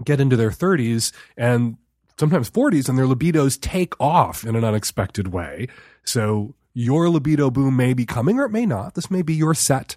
get 0.05 0.21
into 0.21 0.37
their 0.37 0.51
30s 0.51 1.13
and 1.37 1.77
sometimes 2.19 2.51
40s, 2.51 2.89
and 2.89 2.99
their 2.99 3.07
libidos 3.07 3.61
take 3.61 3.99
off 4.01 4.45
in 4.45 4.57
an 4.57 4.65
unexpected 4.65 5.29
way. 5.29 5.69
So 6.05 6.55
your 6.73 7.09
libido 7.09 7.51
boom 7.51 7.77
may 7.77 7.95
be 7.95 8.07
coming 8.07 8.39
or 8.39 8.45
it 8.45 8.53
may 8.53 8.67
not. 8.67 8.95
This 8.95 9.11
may 9.11 9.23
be 9.23 9.35
your 9.35 9.55
set 9.55 9.97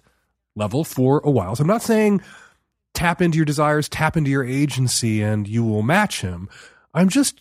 level 0.54 0.84
for 0.84 1.20
a 1.24 1.30
while. 1.30 1.56
So 1.56 1.62
I'm 1.62 1.68
not 1.68 1.82
saying 1.82 2.22
tap 2.94 3.22
into 3.22 3.36
your 3.36 3.44
desires, 3.44 3.88
tap 3.88 4.16
into 4.16 4.30
your 4.30 4.44
agency, 4.44 5.22
and 5.22 5.46
you 5.46 5.64
will 5.64 5.82
match 5.82 6.20
him. 6.22 6.48
I'm 6.92 7.08
just, 7.08 7.40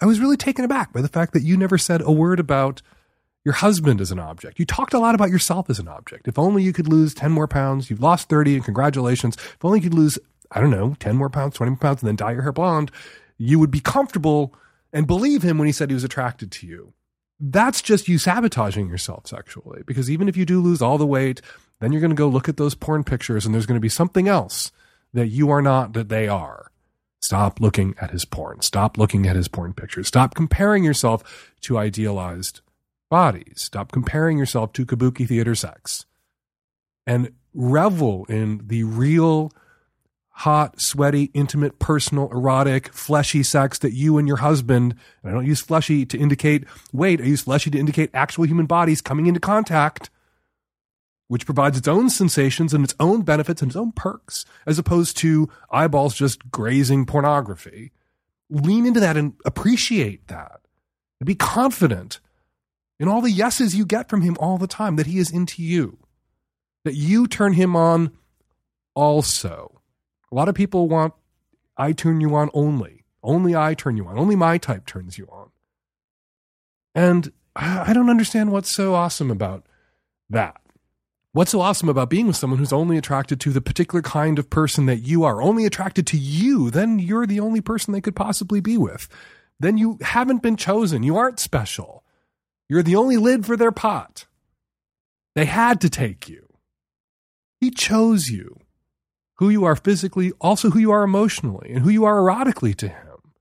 I 0.00 0.06
was 0.06 0.20
really 0.20 0.36
taken 0.36 0.64
aback 0.64 0.92
by 0.92 1.00
the 1.00 1.08
fact 1.08 1.32
that 1.32 1.42
you 1.42 1.56
never 1.56 1.78
said 1.78 2.02
a 2.02 2.12
word 2.12 2.38
about 2.38 2.82
your 3.44 3.54
husband 3.54 4.00
as 4.00 4.10
an 4.10 4.18
object. 4.18 4.58
You 4.58 4.66
talked 4.66 4.92
a 4.92 4.98
lot 4.98 5.14
about 5.14 5.30
yourself 5.30 5.70
as 5.70 5.78
an 5.78 5.88
object. 5.88 6.26
If 6.26 6.38
only 6.38 6.64
you 6.64 6.72
could 6.72 6.88
lose 6.88 7.14
10 7.14 7.30
more 7.30 7.46
pounds, 7.46 7.88
you've 7.88 8.02
lost 8.02 8.28
30, 8.28 8.56
and 8.56 8.64
congratulations. 8.64 9.36
If 9.36 9.64
only 9.64 9.78
you 9.78 9.84
could 9.84 9.94
lose, 9.94 10.18
I 10.50 10.60
don't 10.60 10.70
know, 10.70 10.94
10 11.00 11.16
more 11.16 11.30
pounds, 11.30 11.56
20 11.56 11.70
more 11.70 11.78
pounds, 11.78 12.02
and 12.02 12.08
then 12.08 12.16
dye 12.16 12.32
your 12.32 12.42
hair 12.42 12.52
blonde, 12.52 12.90
you 13.38 13.58
would 13.58 13.70
be 13.70 13.80
comfortable 13.80 14.54
and 14.92 15.06
believe 15.06 15.42
him 15.42 15.58
when 15.58 15.66
he 15.66 15.72
said 15.72 15.90
he 15.90 15.94
was 15.94 16.04
attracted 16.04 16.50
to 16.52 16.66
you. 16.66 16.92
That's 17.38 17.82
just 17.82 18.08
you 18.08 18.18
sabotaging 18.18 18.88
yourself 18.88 19.26
sexually. 19.26 19.82
Because 19.86 20.10
even 20.10 20.28
if 20.28 20.36
you 20.36 20.46
do 20.46 20.60
lose 20.60 20.80
all 20.80 20.96
the 20.96 21.06
weight, 21.06 21.42
then 21.80 21.92
you're 21.92 22.00
going 22.00 22.10
to 22.10 22.16
go 22.16 22.28
look 22.28 22.48
at 22.48 22.56
those 22.56 22.74
porn 22.74 23.04
pictures 23.04 23.44
and 23.44 23.54
there's 23.54 23.66
going 23.66 23.76
to 23.76 23.80
be 23.80 23.88
something 23.88 24.28
else 24.28 24.72
that 25.12 25.28
you 25.28 25.50
are 25.50 25.62
not 25.62 25.92
that 25.92 26.08
they 26.08 26.28
are. 26.28 26.70
Stop 27.20 27.60
looking 27.60 27.94
at 28.00 28.10
his 28.10 28.24
porn. 28.24 28.62
Stop 28.62 28.96
looking 28.96 29.26
at 29.26 29.36
his 29.36 29.48
porn 29.48 29.74
pictures. 29.74 30.08
Stop 30.08 30.34
comparing 30.34 30.84
yourself 30.84 31.52
to 31.62 31.78
idealized 31.78 32.60
bodies. 33.10 33.62
Stop 33.62 33.92
comparing 33.92 34.38
yourself 34.38 34.72
to 34.74 34.86
kabuki 34.86 35.26
theater 35.26 35.54
sex. 35.54 36.06
And 37.06 37.32
revel 37.54 38.26
in 38.26 38.62
the 38.66 38.84
real 38.84 39.52
hot, 40.40 40.78
sweaty, 40.78 41.30
intimate, 41.32 41.78
personal, 41.78 42.30
erotic, 42.30 42.92
fleshy 42.92 43.42
sex 43.42 43.78
that 43.78 43.94
you 43.94 44.18
and 44.18 44.28
your 44.28 44.36
husband, 44.36 44.94
and 45.22 45.30
I 45.30 45.32
don't 45.32 45.46
use 45.46 45.62
fleshy 45.62 46.04
to 46.04 46.18
indicate 46.18 46.64
weight, 46.92 47.22
I 47.22 47.24
use 47.24 47.40
fleshy 47.40 47.70
to 47.70 47.78
indicate 47.78 48.10
actual 48.12 48.44
human 48.44 48.66
bodies 48.66 49.00
coming 49.00 49.28
into 49.28 49.40
contact, 49.40 50.10
which 51.28 51.46
provides 51.46 51.78
its 51.78 51.88
own 51.88 52.10
sensations 52.10 52.74
and 52.74 52.84
its 52.84 52.94
own 53.00 53.22
benefits 53.22 53.62
and 53.62 53.70
its 53.70 53.76
own 53.76 53.92
perks, 53.92 54.44
as 54.66 54.78
opposed 54.78 55.16
to 55.16 55.48
eyeballs 55.70 56.14
just 56.14 56.50
grazing 56.50 57.06
pornography. 57.06 57.92
Lean 58.50 58.84
into 58.84 59.00
that 59.00 59.16
and 59.16 59.32
appreciate 59.46 60.28
that. 60.28 60.60
And 61.18 61.26
be 61.26 61.34
confident 61.34 62.20
in 63.00 63.08
all 63.08 63.22
the 63.22 63.30
yeses 63.30 63.74
you 63.74 63.86
get 63.86 64.10
from 64.10 64.20
him 64.20 64.36
all 64.38 64.58
the 64.58 64.66
time 64.66 64.96
that 64.96 65.06
he 65.06 65.16
is 65.16 65.30
into 65.30 65.62
you, 65.62 65.96
that 66.84 66.94
you 66.94 67.26
turn 67.26 67.54
him 67.54 67.74
on 67.74 68.12
also 68.94 69.75
a 70.30 70.34
lot 70.34 70.48
of 70.48 70.54
people 70.54 70.88
want 70.88 71.14
I 71.76 71.92
turn 71.92 72.20
you 72.20 72.34
on 72.34 72.50
only. 72.54 73.04
Only 73.22 73.54
I 73.54 73.74
turn 73.74 73.96
you 73.96 74.06
on. 74.06 74.18
Only 74.18 74.36
my 74.36 74.58
type 74.58 74.86
turns 74.86 75.18
you 75.18 75.26
on. 75.30 75.50
And 76.94 77.32
I 77.54 77.92
don't 77.92 78.10
understand 78.10 78.52
what's 78.52 78.70
so 78.70 78.94
awesome 78.94 79.30
about 79.30 79.66
that. 80.30 80.56
What's 81.32 81.50
so 81.50 81.60
awesome 81.60 81.90
about 81.90 82.08
being 82.08 82.26
with 82.26 82.36
someone 82.36 82.58
who's 82.58 82.72
only 82.72 82.96
attracted 82.96 83.40
to 83.40 83.50
the 83.50 83.60
particular 83.60 84.00
kind 84.00 84.38
of 84.38 84.48
person 84.48 84.86
that 84.86 85.00
you 85.00 85.24
are, 85.24 85.42
only 85.42 85.66
attracted 85.66 86.06
to 86.08 86.16
you, 86.16 86.70
then 86.70 86.98
you're 86.98 87.26
the 87.26 87.40
only 87.40 87.60
person 87.60 87.92
they 87.92 88.00
could 88.00 88.16
possibly 88.16 88.60
be 88.60 88.78
with. 88.78 89.06
Then 89.60 89.76
you 89.76 89.98
haven't 90.00 90.42
been 90.42 90.56
chosen. 90.56 91.02
You 91.02 91.16
aren't 91.16 91.38
special. 91.38 92.04
You're 92.68 92.82
the 92.82 92.96
only 92.96 93.18
lid 93.18 93.44
for 93.44 93.56
their 93.56 93.72
pot. 93.72 94.26
They 95.34 95.44
had 95.44 95.80
to 95.82 95.90
take 95.90 96.28
you. 96.28 96.46
He 97.60 97.70
chose 97.70 98.30
you 98.30 98.58
who 99.36 99.48
you 99.48 99.64
are 99.64 99.76
physically, 99.76 100.32
also 100.40 100.70
who 100.70 100.78
you 100.78 100.90
are 100.90 101.02
emotionally, 101.02 101.70
and 101.72 101.82
who 101.82 101.90
you 101.90 102.04
are 102.04 102.16
erotically 102.16 102.74
to 102.76 102.88
him. 102.88 103.32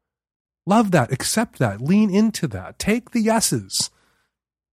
Love 0.66 0.92
that, 0.92 1.12
accept 1.12 1.60
that, 1.60 1.82
lean 1.82 2.10
into 2.10 2.48
that, 2.48 2.80
take 2.80 3.12
the 3.12 3.22
yeses. 3.22 3.90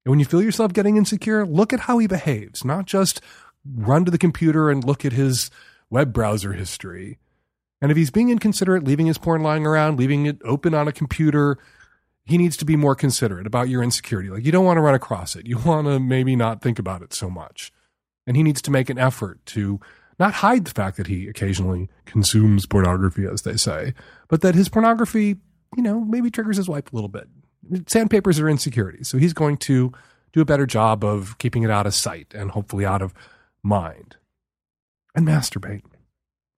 And 0.05 0.11
when 0.11 0.19
you 0.19 0.25
feel 0.25 0.43
yourself 0.43 0.73
getting 0.73 0.97
insecure, 0.97 1.47
look 1.47 1.73
at 1.73 1.81
how 1.81 1.99
he 1.99 2.07
behaves, 2.07 2.65
not 2.65 2.87
just 2.87 3.21
run 3.65 4.05
to 4.05 4.11
the 4.11 4.19
computer 4.19 4.71
and 4.71 4.83
look 4.83 5.05
at 5.05 5.13
his 5.13 5.51
web 5.91 6.13
browser 6.13 6.55
history. 6.55 7.19
And 7.81 7.91
if 7.91 7.97
he's 7.97 8.11
being 8.11 8.31
inconsiderate, 8.31 8.85
leaving 8.85 9.07
his 9.07 9.19
porn 9.19 9.43
lying 9.43 9.67
around, 9.67 9.99
leaving 9.99 10.27
it 10.27 10.39
open 10.45 10.75
on 10.75 10.89
a 10.89 10.93
computer, 10.93 11.59
he 12.25 12.39
needs 12.39 12.57
to 12.57 12.65
be 12.65 12.77
more 12.77 12.95
considerate 12.95 13.47
about 13.47 13.69
your 13.69 13.83
insecurity. 13.83 14.31
Like 14.31 14.45
you 14.45 14.53
don't 14.53 14.65
want 14.65 14.79
to 14.79 14.83
run 14.83 14.95
across 14.95 15.37
it. 15.37 15.47
You 15.47 15.59
want 15.59 15.87
to 15.87 16.01
maybe 16.01 16.35
not 16.35 16.63
think 16.63 16.79
about 16.79 17.03
it 17.03 17.13
so 17.13 17.29
much. 17.29 17.73
And 18.27 18.37
he 18.37 18.43
needs 18.43 18.63
to 18.63 18.71
make 18.71 18.89
an 18.89 18.99
effort 18.99 19.45
to 19.47 19.81
not 20.23 20.35
hide 20.35 20.65
the 20.65 20.71
fact 20.71 20.97
that 20.99 21.09
he 21.09 21.27
occasionally 21.27 21.89
consumes 22.05 22.65
pornography, 22.65 23.27
as 23.27 23.43
they 23.43 23.57
say, 23.57 23.93
but 24.29 24.41
that 24.43 24.55
his 24.55 24.69
pornography, 24.69 25.37
you 25.77 25.83
know, 25.83 26.01
maybe 26.01 26.31
triggers 26.31 26.57
his 26.57 26.69
wife 26.69 26.93
a 26.93 26.95
little 26.95 27.09
bit. 27.09 27.29
Sandpapers 27.89 28.39
are 28.39 28.49
insecurities. 28.49 29.09
So 29.09 29.19
he's 29.19 29.33
going 29.33 29.57
to 29.59 29.93
do 30.33 30.41
a 30.41 30.45
better 30.45 30.65
job 30.65 31.05
of 31.05 31.37
keeping 31.39 31.65
it 31.65 31.71
out 31.71 31.87
of 31.87 31.95
sight 31.95 32.35
and 32.35 32.53
hopefully 32.53 32.87
out 32.87 33.03
of 33.03 33.13
mind. 33.65 34.17
And 35.15 35.27
masturbate. 35.27 35.83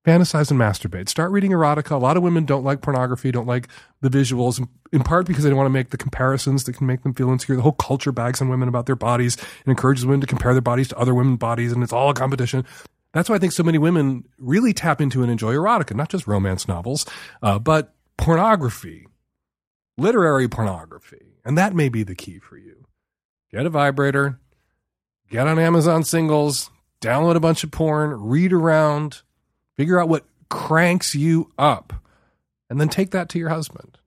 Fantasize 0.07 0.51
and 0.51 0.61
masturbate. 0.61 1.09
Start 1.09 1.31
reading 1.31 1.53
erotica. 1.53 1.93
A 1.93 1.97
lot 1.97 2.19
of 2.19 2.23
women 2.23 2.45
don't 2.45 2.65
like 2.65 2.83
pornography, 2.83 3.33
don't 3.33 3.47
like 3.47 3.69
the 4.03 4.11
visuals, 4.11 4.67
in 4.93 5.03
part 5.03 5.27
because 5.27 5.43
they 5.43 5.49
don't 5.49 5.57
want 5.57 5.67
to 5.67 5.71
make 5.71 5.89
the 5.89 5.97
comparisons 5.97 6.65
that 6.65 6.77
can 6.77 6.87
make 6.87 7.03
them 7.03 7.15
feel 7.15 7.31
insecure. 7.31 7.57
The 7.57 7.62
whole 7.62 7.73
culture 7.73 8.12
bags 8.12 8.43
on 8.43 8.51
women 8.51 8.69
about 8.69 8.85
their 8.85 8.97
bodies 8.97 9.39
and 9.39 9.73
encourages 9.73 10.05
women 10.05 10.21
to 10.21 10.27
compare 10.27 10.53
their 10.53 10.61
bodies 10.61 10.89
to 10.89 10.99
other 10.99 11.15
women's 11.15 11.39
bodies, 11.39 11.73
and 11.73 11.83
it's 11.83 11.93
all 11.95 12.11
a 12.11 12.15
competition. 12.15 12.67
That's 13.15 13.29
why 13.29 13.37
I 13.37 13.39
think 13.39 13.53
so 13.53 13.62
many 13.62 13.79
women 13.79 14.25
really 14.39 14.73
tap 14.73 15.01
into 15.01 15.23
and 15.23 15.31
enjoy 15.31 15.55
erotica, 15.55 15.95
not 15.95 16.09
just 16.09 16.27
romance 16.27 16.67
novels, 16.67 17.07
uh, 17.43 17.61
but 17.61 17.95
pornography, 18.17 19.07
literary 19.97 20.49
pornography. 20.49 21.39
And 21.45 21.57
that 21.57 21.75
may 21.75 21.89
be 21.89 22.03
the 22.03 22.17
key 22.17 22.41
for 22.41 22.59
you. 22.59 22.87
Get 23.53 23.67
a 23.67 23.71
vibrator, 23.71 24.41
get 25.31 25.47
on 25.47 25.61
Amazon 25.61 26.03
singles, 26.03 26.71
download 27.01 27.37
a 27.37 27.41
bunch 27.41 27.62
of 27.62 27.71
porn, 27.71 28.11
read 28.21 28.53
around, 28.53 29.23
figure 29.77 30.01
out 30.01 30.09
what 30.09 30.27
cranks 30.49 31.15
you 31.15 31.53
up, 31.57 31.93
and 32.69 32.81
then 32.81 32.89
take 32.89 33.12
that 33.12 33.29
to 33.29 33.39
your 33.39 33.51
husband. 33.51 33.99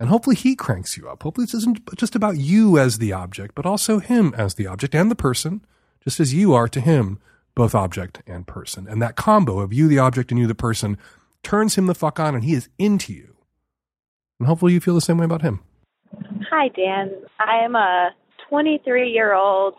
And 0.00 0.08
hopefully 0.08 0.36
he 0.36 0.56
cranks 0.56 0.96
you 0.96 1.10
up. 1.10 1.22
Hopefully 1.22 1.44
this 1.44 1.54
isn't 1.54 1.94
just 1.96 2.14
about 2.14 2.38
you 2.38 2.78
as 2.78 2.96
the 2.96 3.12
object, 3.12 3.54
but 3.54 3.66
also 3.66 3.98
him 3.98 4.32
as 4.34 4.54
the 4.54 4.66
object 4.66 4.94
and 4.94 5.10
the 5.10 5.14
person, 5.14 5.62
just 6.02 6.20
as 6.20 6.32
you 6.32 6.54
are 6.54 6.68
to 6.68 6.80
him 6.80 7.18
both 7.54 7.74
object 7.74 8.22
and 8.26 8.46
person. 8.46 8.86
And 8.88 9.00
that 9.00 9.16
combo 9.16 9.60
of 9.60 9.72
you, 9.72 9.88
the 9.88 9.98
object, 9.98 10.30
and 10.30 10.38
you, 10.38 10.46
the 10.46 10.54
person, 10.54 10.98
turns 11.42 11.76
him 11.76 11.86
the 11.86 11.94
fuck 11.94 12.18
on 12.18 12.34
and 12.34 12.44
he 12.44 12.54
is 12.54 12.68
into 12.78 13.12
you. 13.12 13.36
And 14.38 14.48
hopefully 14.48 14.72
you 14.72 14.80
feel 14.80 14.94
the 14.94 15.00
same 15.00 15.18
way 15.18 15.24
about 15.24 15.42
him. 15.42 15.60
Hi, 16.50 16.68
Dan. 16.68 17.12
I 17.38 17.64
am 17.64 17.74
a 17.74 18.10
23 18.48 19.10
year 19.10 19.34
old 19.34 19.74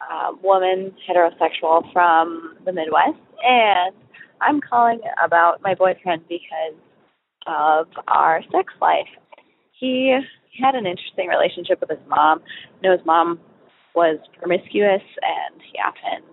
uh, 0.00 0.32
woman, 0.42 0.94
heterosexual 1.08 1.92
from 1.92 2.56
the 2.64 2.72
Midwest, 2.72 3.18
and 3.42 3.94
I'm 4.40 4.60
calling 4.60 5.00
about 5.24 5.60
my 5.62 5.74
boyfriend 5.74 6.22
because 6.28 6.78
of 7.46 7.86
our 8.06 8.42
sex 8.52 8.72
life. 8.80 9.08
He 9.72 10.16
had 10.60 10.74
an 10.74 10.86
interesting 10.86 11.28
relationship 11.28 11.80
with 11.80 11.90
his 11.90 12.08
mom. 12.08 12.40
You 12.82 12.90
know, 12.90 12.96
his 12.96 13.06
mom 13.06 13.40
was 13.94 14.18
promiscuous, 14.38 15.02
and 15.22 15.60
he 15.60 15.78
often 15.78 16.24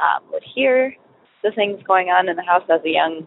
um, 0.00 0.22
would 0.32 0.42
hear 0.54 0.94
the 1.42 1.50
things 1.52 1.80
going 1.86 2.08
on 2.08 2.28
in 2.28 2.36
the 2.36 2.42
house 2.42 2.64
as 2.70 2.80
a 2.84 2.90
young 2.90 3.26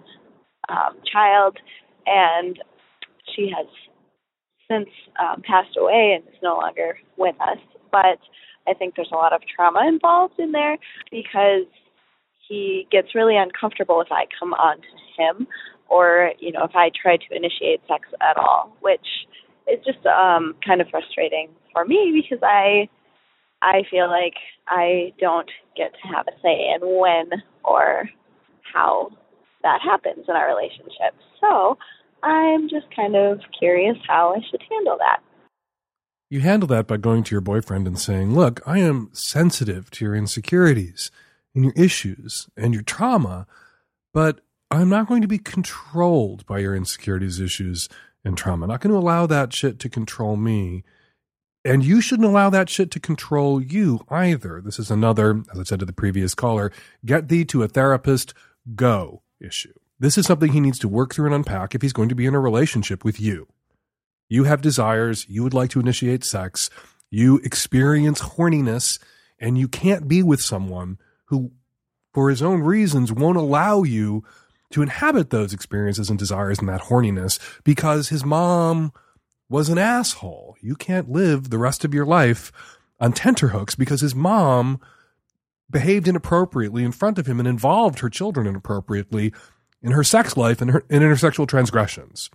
um, 0.69 0.97
child, 1.11 1.57
and 2.05 2.59
she 3.35 3.51
has 3.55 3.67
since 4.69 4.89
um, 5.19 5.41
passed 5.41 5.75
away 5.77 6.15
and 6.15 6.27
is 6.27 6.39
no 6.43 6.55
longer 6.57 6.97
with 7.17 7.35
us. 7.41 7.57
But 7.91 8.19
I 8.67 8.73
think 8.77 8.95
there's 8.95 9.11
a 9.11 9.15
lot 9.15 9.33
of 9.33 9.41
trauma 9.55 9.87
involved 9.87 10.39
in 10.39 10.51
there 10.51 10.77
because 11.11 11.65
he 12.47 12.87
gets 12.91 13.15
really 13.15 13.37
uncomfortable 13.37 14.01
if 14.01 14.11
I 14.11 14.25
come 14.39 14.53
on 14.53 14.77
to 14.77 15.21
him 15.23 15.47
or, 15.87 16.33
you 16.39 16.51
know, 16.51 16.63
if 16.63 16.75
I 16.75 16.91
try 17.01 17.17
to 17.17 17.35
initiate 17.35 17.81
sex 17.87 18.07
at 18.21 18.37
all, 18.37 18.75
which 18.81 19.05
is 19.71 19.83
just 19.85 20.05
um, 20.05 20.55
kind 20.65 20.81
of 20.81 20.87
frustrating 20.89 21.49
for 21.73 21.85
me 21.85 22.11
because 22.21 22.43
I 22.43 22.89
I 23.61 23.83
feel 23.89 24.07
like 24.07 24.35
I 24.67 25.13
don't 25.19 25.49
get 25.75 25.91
to 25.93 26.07
have 26.07 26.27
a 26.27 26.39
say 26.41 26.71
in 26.73 26.81
when 26.81 27.43
or 27.63 28.09
how 28.73 29.11
that 29.63 29.79
happens 29.81 30.25
in 30.27 30.35
our 30.35 30.47
relationship. 30.47 31.13
So 31.41 31.77
I'm 32.23 32.69
just 32.69 32.93
kind 32.95 33.15
of 33.15 33.39
curious 33.57 33.97
how 34.07 34.33
I 34.35 34.39
should 34.49 34.61
handle 34.69 34.97
that. 34.99 35.19
You 36.29 36.41
handle 36.41 36.67
that 36.67 36.87
by 36.87 36.97
going 36.97 37.23
to 37.23 37.31
your 37.31 37.41
boyfriend 37.41 37.87
and 37.87 37.99
saying, 37.99 38.35
Look, 38.35 38.61
I 38.65 38.79
am 38.79 39.09
sensitive 39.13 39.89
to 39.91 40.05
your 40.05 40.15
insecurities 40.15 41.11
and 41.55 41.63
your 41.63 41.73
issues 41.75 42.47
and 42.55 42.73
your 42.73 42.83
trauma, 42.83 43.47
but 44.13 44.41
I'm 44.69 44.89
not 44.89 45.07
going 45.07 45.23
to 45.23 45.27
be 45.27 45.39
controlled 45.39 46.45
by 46.45 46.59
your 46.59 46.75
insecurities, 46.75 47.39
issues, 47.39 47.89
and 48.23 48.37
trauma. 48.37 48.65
I'm 48.65 48.69
not 48.69 48.81
going 48.81 48.91
to 48.91 48.99
allow 48.99 49.25
that 49.25 49.53
shit 49.53 49.79
to 49.79 49.89
control 49.89 50.35
me. 50.35 50.83
And 51.65 51.83
you 51.83 51.99
shouldn't 51.99 52.27
allow 52.27 52.49
that 52.49 52.69
shit 52.69 52.89
to 52.91 52.99
control 52.99 53.61
you 53.61 54.05
either. 54.09 54.61
This 54.61 54.79
is 54.79 54.89
another, 54.89 55.43
as 55.51 55.59
I 55.59 55.63
said 55.63 55.79
to 55.79 55.85
the 55.85 55.93
previous 55.93 56.33
caller, 56.33 56.71
get 57.05 57.27
thee 57.27 57.43
to 57.45 57.63
a 57.63 57.67
therapist, 57.67 58.33
go 58.75 59.23
issue. 59.39 59.73
This 59.99 60.17
is 60.17 60.25
something 60.25 60.53
he 60.53 60.61
needs 60.61 60.79
to 60.79 60.87
work 60.87 61.13
through 61.13 61.25
and 61.25 61.35
unpack 61.35 61.75
if 61.75 61.81
he's 61.81 61.93
going 61.93 62.09
to 62.09 62.15
be 62.15 62.25
in 62.25 62.33
a 62.33 62.39
relationship 62.39 63.03
with 63.03 63.19
you. 63.19 63.47
You 64.29 64.45
have 64.45 64.61
desires, 64.61 65.25
you 65.27 65.43
would 65.43 65.53
like 65.53 65.71
to 65.71 65.79
initiate 65.79 66.23
sex, 66.23 66.69
you 67.09 67.37
experience 67.39 68.21
horniness, 68.21 68.99
and 69.39 69.57
you 69.57 69.67
can't 69.67 70.07
be 70.07 70.23
with 70.23 70.39
someone 70.39 70.97
who, 71.25 71.51
for 72.13 72.29
his 72.29 72.41
own 72.41 72.61
reasons, 72.61 73.11
won't 73.11 73.37
allow 73.37 73.83
you 73.83 74.23
to 74.71 74.81
inhabit 74.81 75.31
those 75.31 75.51
experiences 75.51 76.09
and 76.09 76.19
desires 76.19 76.59
and 76.59 76.69
that 76.69 76.83
horniness 76.83 77.39
because 77.63 78.09
his 78.09 78.23
mom 78.23 78.93
was 79.49 79.69
an 79.69 79.77
asshole. 79.77 80.55
You 80.61 80.75
can't 80.75 81.09
live 81.09 81.49
the 81.49 81.57
rest 81.57 81.83
of 81.83 81.93
your 81.93 82.05
life 82.05 82.51
on 82.99 83.13
tenterhooks 83.13 83.75
because 83.75 84.01
his 84.01 84.15
mom 84.15 84.79
behaved 85.69 86.07
inappropriately 86.07 86.83
in 86.83 86.91
front 86.91 87.17
of 87.17 87.27
him 87.27 87.39
and 87.39 87.47
involved 87.47 87.99
her 87.99 88.09
children 88.09 88.47
inappropriately 88.47 89.33
in 89.81 89.91
her 89.91 90.03
sex 90.03 90.35
life 90.35 90.61
and, 90.61 90.71
her, 90.71 90.83
in 90.89 91.01
her 91.01 91.15
sexual 91.15 91.47
transgressions. 91.47 92.29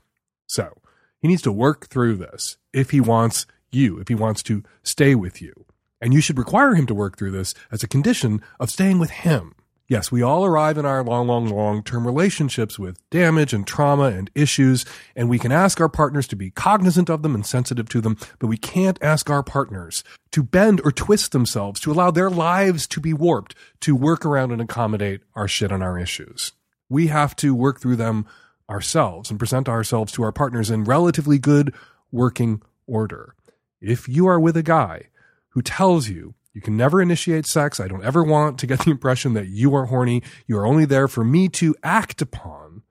So 0.47 0.73
he 1.21 1.29
needs 1.29 1.43
to 1.43 1.53
work 1.53 1.87
through 1.87 2.17
this 2.17 2.57
if 2.73 2.91
he 2.91 3.01
wants 3.01 3.47
you, 3.71 3.99
if 3.99 4.09
he 4.09 4.15
wants 4.15 4.43
to 4.45 4.63
stay 4.83 5.15
with 5.15 5.41
you. 5.43 5.67
And 6.01 6.13
you 6.13 6.21
should 6.21 6.39
require 6.39 6.75
him 6.75 6.87
to 6.87 6.95
work 6.95 7.17
through 7.17 7.31
this 7.31 7.55
as 7.73 7.83
a 7.83 7.89
condition 7.89 8.43
of 8.61 8.71
staying 8.71 8.99
with 8.99 9.11
him. 9.11 9.54
Yes, 9.87 10.11
we 10.11 10.23
all 10.23 10.47
arrive 10.47 10.79
in 10.79 10.87
our 10.87 11.03
long, 11.05 11.27
long, 11.27 11.47
long 11.47 11.83
term 11.83 12.07
relationships 12.07 12.79
with 12.79 12.99
damage 13.11 13.53
and 13.53 13.67
trauma 13.67 14.05
and 14.05 14.31
issues, 14.35 14.87
and 15.15 15.29
we 15.29 15.39
can 15.39 15.53
ask 15.53 15.79
our 15.79 15.91
partners 15.91 16.27
to 16.29 16.37
be 16.37 16.51
cognizant 16.51 17.11
of 17.11 17.23
them 17.23 17.35
and 17.35 17.45
sensitive 17.45 17.91
to 17.91 18.01
them, 18.01 18.17
but 18.39 18.47
we 18.47 18.57
can't 18.57 18.99
ask 19.03 19.29
our 19.29 19.43
partners 19.43 20.03
to 20.31 20.43
bend 20.43 20.81
or 20.85 20.91
twist 20.91 21.33
themselves 21.33 21.81
to 21.81 21.93
allow 21.93 22.11
their 22.11 22.31
lives 22.31 22.87
to 22.87 23.01
be 23.01 23.13
warped 23.13 23.55
to 23.81 23.95
work 23.95 24.25
around 24.25 24.53
and 24.53 24.63
accommodate 24.63 25.21
our 25.35 25.47
shit 25.47 25.71
and 25.71 25.83
our 25.83 25.99
issues. 25.99 26.53
We 26.89 27.09
have 27.09 27.37
to 27.37 27.55
work 27.55 27.81
through 27.81 27.97
them 27.97 28.27
ourselves 28.71 29.29
and 29.29 29.39
present 29.39 29.69
ourselves 29.69 30.13
to 30.13 30.23
our 30.23 30.33
partners 30.33 30.71
in 30.71 30.85
relatively 30.85 31.39
good 31.39 31.75
working 32.11 32.63
order. 32.87 33.35
If 33.83 34.09
you 34.09 34.27
are 34.29 34.41
with 34.41 34.57
a 34.57 34.63
guy 34.63 35.09
who 35.51 35.61
tells 35.61 36.09
you 36.09 36.35
you 36.55 36.61
can 36.61 36.77
never 36.77 37.03
initiate 37.03 37.47
sex. 37.47 37.81
I 37.81 37.89
don't 37.89 38.05
ever 38.05 38.23
want 38.23 38.59
to 38.61 38.67
get 38.67 38.79
the 38.81 38.93
impression 38.93 39.35
that 39.35 39.49
you 39.49 39.75
are 39.75 39.87
horny. 39.87 40.23
You 40.47 40.57
are 40.59 40.67
only 40.67 40.85
there 40.85 41.09
for 41.09 41.25
me 41.25 41.49
to 41.51 41.75
act 41.83 42.23
upon. 42.23 42.83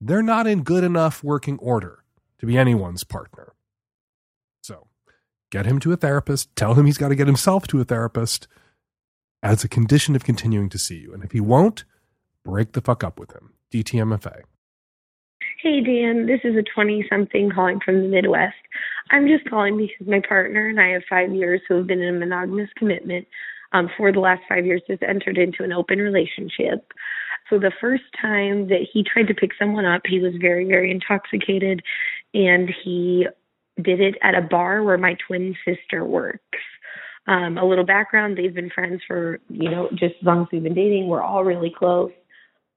They're 0.00 0.22
not 0.22 0.46
in 0.46 0.62
good 0.62 0.82
enough 0.82 1.22
working 1.22 1.58
order 1.58 2.02
to 2.38 2.46
be 2.46 2.56
anyone's 2.56 3.04
partner. 3.04 3.52
So 4.62 4.86
get 5.50 5.66
him 5.66 5.78
to 5.80 5.92
a 5.92 5.96
therapist. 5.96 6.56
Tell 6.56 6.74
him 6.74 6.86
he's 6.86 6.96
got 6.96 7.08
to 7.08 7.14
get 7.14 7.26
himself 7.26 7.66
to 7.68 7.80
a 7.80 7.84
therapist 7.84 8.48
as 9.42 9.62
a 9.62 9.68
condition 9.68 10.16
of 10.16 10.24
continuing 10.24 10.70
to 10.70 10.78
see 10.78 10.96
you. 10.96 11.12
And 11.12 11.22
if 11.22 11.32
he 11.32 11.40
won't, 11.40 11.84
break 12.42 12.72
the 12.72 12.80
fuck 12.80 13.04
up 13.04 13.20
with 13.20 13.32
him. 13.32 13.52
DTMFA. 13.72 14.42
Hey, 15.62 15.82
Dan, 15.82 16.24
this 16.24 16.40
is 16.42 16.56
a 16.56 16.62
20 16.74 17.06
something 17.10 17.50
calling 17.50 17.80
from 17.84 18.00
the 18.00 18.08
Midwest. 18.08 18.54
I'm 19.10 19.26
just 19.26 19.48
calling 19.48 19.76
because 19.76 20.06
my 20.06 20.20
partner 20.26 20.68
and 20.68 20.80
I 20.80 20.90
have 20.90 21.02
five 21.08 21.34
years 21.34 21.60
who 21.68 21.74
have 21.76 21.86
been 21.86 22.00
in 22.00 22.16
a 22.16 22.18
monogamous 22.18 22.70
commitment. 22.76 23.26
Um, 23.72 23.88
for 23.96 24.10
the 24.10 24.18
last 24.18 24.42
five 24.48 24.66
years, 24.66 24.82
just 24.88 25.02
entered 25.04 25.38
into 25.38 25.62
an 25.62 25.72
open 25.72 26.00
relationship. 26.00 26.92
So 27.48 27.58
the 27.58 27.72
first 27.80 28.02
time 28.20 28.68
that 28.68 28.86
he 28.92 29.04
tried 29.04 29.28
to 29.28 29.34
pick 29.34 29.50
someone 29.56 29.84
up, 29.84 30.02
he 30.06 30.18
was 30.18 30.34
very, 30.40 30.64
very 30.64 30.90
intoxicated, 30.90 31.80
and 32.34 32.68
he 32.84 33.26
did 33.80 34.00
it 34.00 34.16
at 34.22 34.34
a 34.34 34.42
bar 34.42 34.82
where 34.82 34.98
my 34.98 35.16
twin 35.26 35.56
sister 35.64 36.04
works. 36.04 36.58
Um, 37.26 37.58
a 37.58 37.64
little 37.64 37.84
background: 37.84 38.36
they've 38.36 38.54
been 38.54 38.70
friends 38.70 39.02
for 39.06 39.38
you 39.48 39.70
know 39.70 39.88
just 39.90 40.14
as 40.20 40.26
long 40.26 40.42
as 40.42 40.46
we've 40.52 40.62
been 40.62 40.74
dating. 40.74 41.08
We're 41.08 41.22
all 41.22 41.44
really 41.44 41.72
close. 41.76 42.10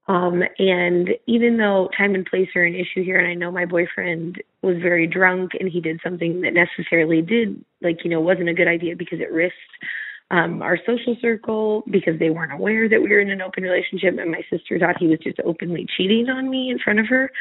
Um, 0.07 0.43
and 0.59 1.11
even 1.27 1.57
though 1.57 1.89
time 1.97 2.13
and 2.13 2.25
place 2.25 2.49
are 2.55 2.63
an 2.63 2.75
issue 2.75 3.03
here, 3.03 3.17
and 3.17 3.27
I 3.27 3.33
know 3.35 3.51
my 3.51 3.65
boyfriend 3.65 4.41
was 4.61 4.77
very 4.81 5.07
drunk 5.07 5.51
and 5.59 5.69
he 5.69 5.79
did 5.79 6.01
something 6.03 6.41
that 6.41 6.53
necessarily 6.53 7.21
did, 7.21 7.63
like, 7.81 8.03
you 8.03 8.09
know, 8.09 8.19
wasn't 8.19 8.49
a 8.49 8.53
good 8.53 8.67
idea 8.67 8.95
because 8.97 9.21
it 9.21 9.31
risked 9.31 9.55
um, 10.29 10.61
our 10.61 10.77
social 10.85 11.15
circle 11.21 11.83
because 11.89 12.19
they 12.19 12.29
weren't 12.29 12.51
aware 12.51 12.89
that 12.89 13.01
we 13.01 13.09
were 13.09 13.19
in 13.19 13.29
an 13.29 13.41
open 13.41 13.63
relationship. 13.63 14.17
And 14.19 14.31
my 14.31 14.41
sister 14.49 14.77
thought 14.77 14.97
he 14.99 15.07
was 15.07 15.19
just 15.19 15.39
openly 15.45 15.87
cheating 15.95 16.27
on 16.29 16.49
me 16.49 16.69
in 16.69 16.79
front 16.79 16.99
of 16.99 17.07
her. 17.07 17.31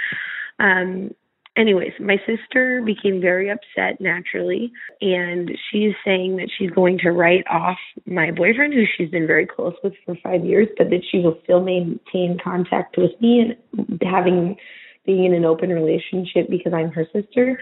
Um, 0.58 1.10
anyways, 1.56 1.92
my 2.00 2.16
sister 2.26 2.82
became 2.84 3.20
very 3.20 3.50
upset 3.50 4.00
naturally, 4.00 4.72
and 5.00 5.50
she's 5.70 5.92
saying 6.04 6.36
that 6.36 6.50
she's 6.56 6.70
going 6.70 6.98
to 6.98 7.10
write 7.10 7.44
off 7.50 7.78
my 8.06 8.30
boyfriend, 8.30 8.72
who 8.72 8.84
she's 8.96 9.10
been 9.10 9.26
very 9.26 9.46
close 9.46 9.74
with 9.82 9.94
for 10.04 10.16
five 10.22 10.44
years, 10.44 10.68
but 10.76 10.90
that 10.90 11.02
she 11.10 11.18
will 11.18 11.38
still 11.44 11.62
maintain 11.62 12.38
contact 12.42 12.96
with 12.96 13.12
me 13.20 13.56
and 13.76 14.02
having 14.02 14.56
being 15.04 15.24
in 15.24 15.34
an 15.34 15.44
open 15.44 15.70
relationship 15.70 16.48
because 16.48 16.72
I'm 16.72 16.92
her 16.92 17.06
sister. 17.12 17.58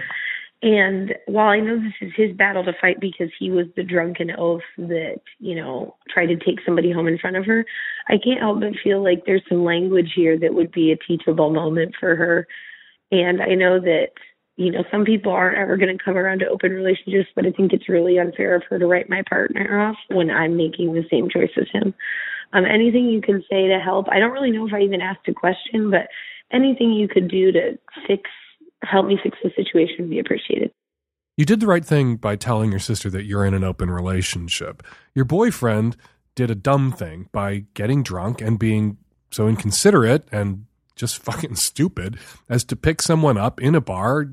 And 0.62 1.14
while 1.26 1.48
I 1.48 1.58
know 1.60 1.78
this 1.78 1.94
is 2.02 2.12
his 2.14 2.36
battle 2.36 2.62
to 2.64 2.74
fight 2.82 3.00
because 3.00 3.30
he 3.38 3.50
was 3.50 3.64
the 3.76 3.82
drunken 3.82 4.30
oaf 4.36 4.60
that, 4.76 5.20
you 5.38 5.54
know, 5.54 5.96
tried 6.10 6.26
to 6.26 6.36
take 6.36 6.58
somebody 6.66 6.92
home 6.92 7.08
in 7.08 7.16
front 7.16 7.36
of 7.36 7.46
her, 7.46 7.64
I 8.08 8.18
can't 8.22 8.40
help 8.40 8.60
but 8.60 8.74
feel 8.84 9.02
like 9.02 9.24
there's 9.24 9.42
some 9.48 9.64
language 9.64 10.12
here 10.14 10.38
that 10.38 10.52
would 10.52 10.70
be 10.70 10.92
a 10.92 10.98
teachable 10.98 11.50
moment 11.50 11.94
for 11.98 12.14
her 12.14 12.46
and 13.10 13.42
I 13.42 13.54
know 13.54 13.80
that, 13.80 14.08
you 14.56 14.70
know, 14.70 14.84
some 14.90 15.04
people 15.04 15.32
aren't 15.32 15.58
ever 15.58 15.76
going 15.76 15.96
to 15.96 16.02
come 16.02 16.16
around 16.16 16.40
to 16.40 16.48
open 16.48 16.72
relationships, 16.72 17.30
but 17.34 17.46
I 17.46 17.50
think 17.50 17.72
it's 17.72 17.88
really 17.88 18.18
unfair 18.18 18.54
of 18.54 18.62
her 18.68 18.78
to 18.78 18.86
write 18.86 19.08
my 19.08 19.22
partner 19.28 19.80
off 19.80 19.96
when 20.08 20.30
I'm 20.30 20.56
making 20.56 20.92
the 20.92 21.04
same 21.10 21.28
choice 21.30 21.50
as 21.56 21.66
him. 21.72 21.94
Um, 22.52 22.64
anything 22.64 23.08
you 23.08 23.20
can 23.20 23.42
say 23.50 23.68
to 23.68 23.78
help. 23.78 24.06
I 24.10 24.18
don't 24.18 24.32
really 24.32 24.50
know 24.50 24.66
if 24.66 24.74
I 24.74 24.80
even 24.80 25.00
asked 25.00 25.28
a 25.28 25.34
question, 25.34 25.90
but 25.90 26.08
anything 26.52 26.92
you 26.92 27.08
could 27.08 27.28
do 27.28 27.52
to 27.52 27.78
fix, 28.06 28.28
help 28.82 29.06
me 29.06 29.18
fix 29.22 29.38
the 29.42 29.50
situation 29.56 29.96
would 30.00 30.10
be 30.10 30.18
appreciated. 30.18 30.72
You 31.36 31.46
did 31.46 31.60
the 31.60 31.66
right 31.66 31.84
thing 31.84 32.16
by 32.16 32.36
telling 32.36 32.70
your 32.70 32.80
sister 32.80 33.08
that 33.10 33.24
you're 33.24 33.46
in 33.46 33.54
an 33.54 33.64
open 33.64 33.90
relationship. 33.90 34.82
Your 35.14 35.24
boyfriend 35.24 35.96
did 36.34 36.50
a 36.50 36.54
dumb 36.54 36.92
thing 36.92 37.28
by 37.32 37.64
getting 37.74 38.02
drunk 38.02 38.40
and 38.40 38.58
being 38.58 38.98
so 39.30 39.48
inconsiderate 39.48 40.28
and 40.32 40.66
just 41.00 41.18
fucking 41.22 41.56
stupid 41.56 42.18
as 42.48 42.62
to 42.64 42.76
pick 42.76 43.02
someone 43.02 43.38
up 43.38 43.60
in 43.60 43.74
a 43.74 43.80
bar 43.80 44.26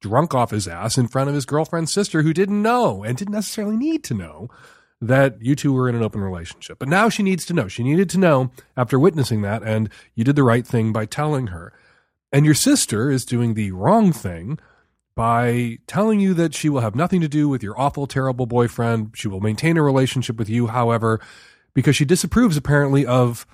drunk 0.00 0.34
off 0.34 0.50
his 0.50 0.68
ass 0.68 0.96
in 0.96 1.08
front 1.08 1.28
of 1.28 1.34
his 1.34 1.44
girlfriend's 1.44 1.92
sister 1.92 2.22
who 2.22 2.32
didn't 2.32 2.62
know 2.62 3.02
and 3.02 3.16
didn't 3.16 3.34
necessarily 3.34 3.76
need 3.76 4.04
to 4.04 4.14
know 4.14 4.48
that 5.00 5.40
you 5.40 5.54
two 5.54 5.72
were 5.72 5.88
in 5.88 5.94
an 5.94 6.02
open 6.02 6.20
relationship. 6.20 6.78
But 6.78 6.88
now 6.88 7.08
she 7.08 7.22
needs 7.22 7.44
to 7.46 7.54
know. 7.54 7.68
She 7.68 7.84
needed 7.84 8.10
to 8.10 8.18
know 8.18 8.50
after 8.76 8.98
witnessing 8.98 9.42
that, 9.42 9.62
and 9.62 9.90
you 10.14 10.24
did 10.24 10.36
the 10.36 10.42
right 10.42 10.66
thing 10.66 10.92
by 10.92 11.06
telling 11.06 11.48
her. 11.48 11.72
And 12.32 12.44
your 12.44 12.54
sister 12.54 13.10
is 13.10 13.24
doing 13.24 13.54
the 13.54 13.70
wrong 13.72 14.12
thing 14.12 14.58
by 15.14 15.78
telling 15.86 16.20
you 16.20 16.34
that 16.34 16.54
she 16.54 16.68
will 16.68 16.80
have 16.80 16.94
nothing 16.94 17.20
to 17.20 17.28
do 17.28 17.48
with 17.48 17.62
your 17.62 17.78
awful, 17.78 18.06
terrible 18.06 18.46
boyfriend. 18.46 19.12
She 19.14 19.28
will 19.28 19.40
maintain 19.40 19.76
a 19.76 19.82
relationship 19.82 20.36
with 20.36 20.48
you, 20.48 20.68
however, 20.68 21.20
because 21.74 21.96
she 21.96 22.04
disapproves 22.04 22.56
apparently 22.56 23.06
of 23.06 23.46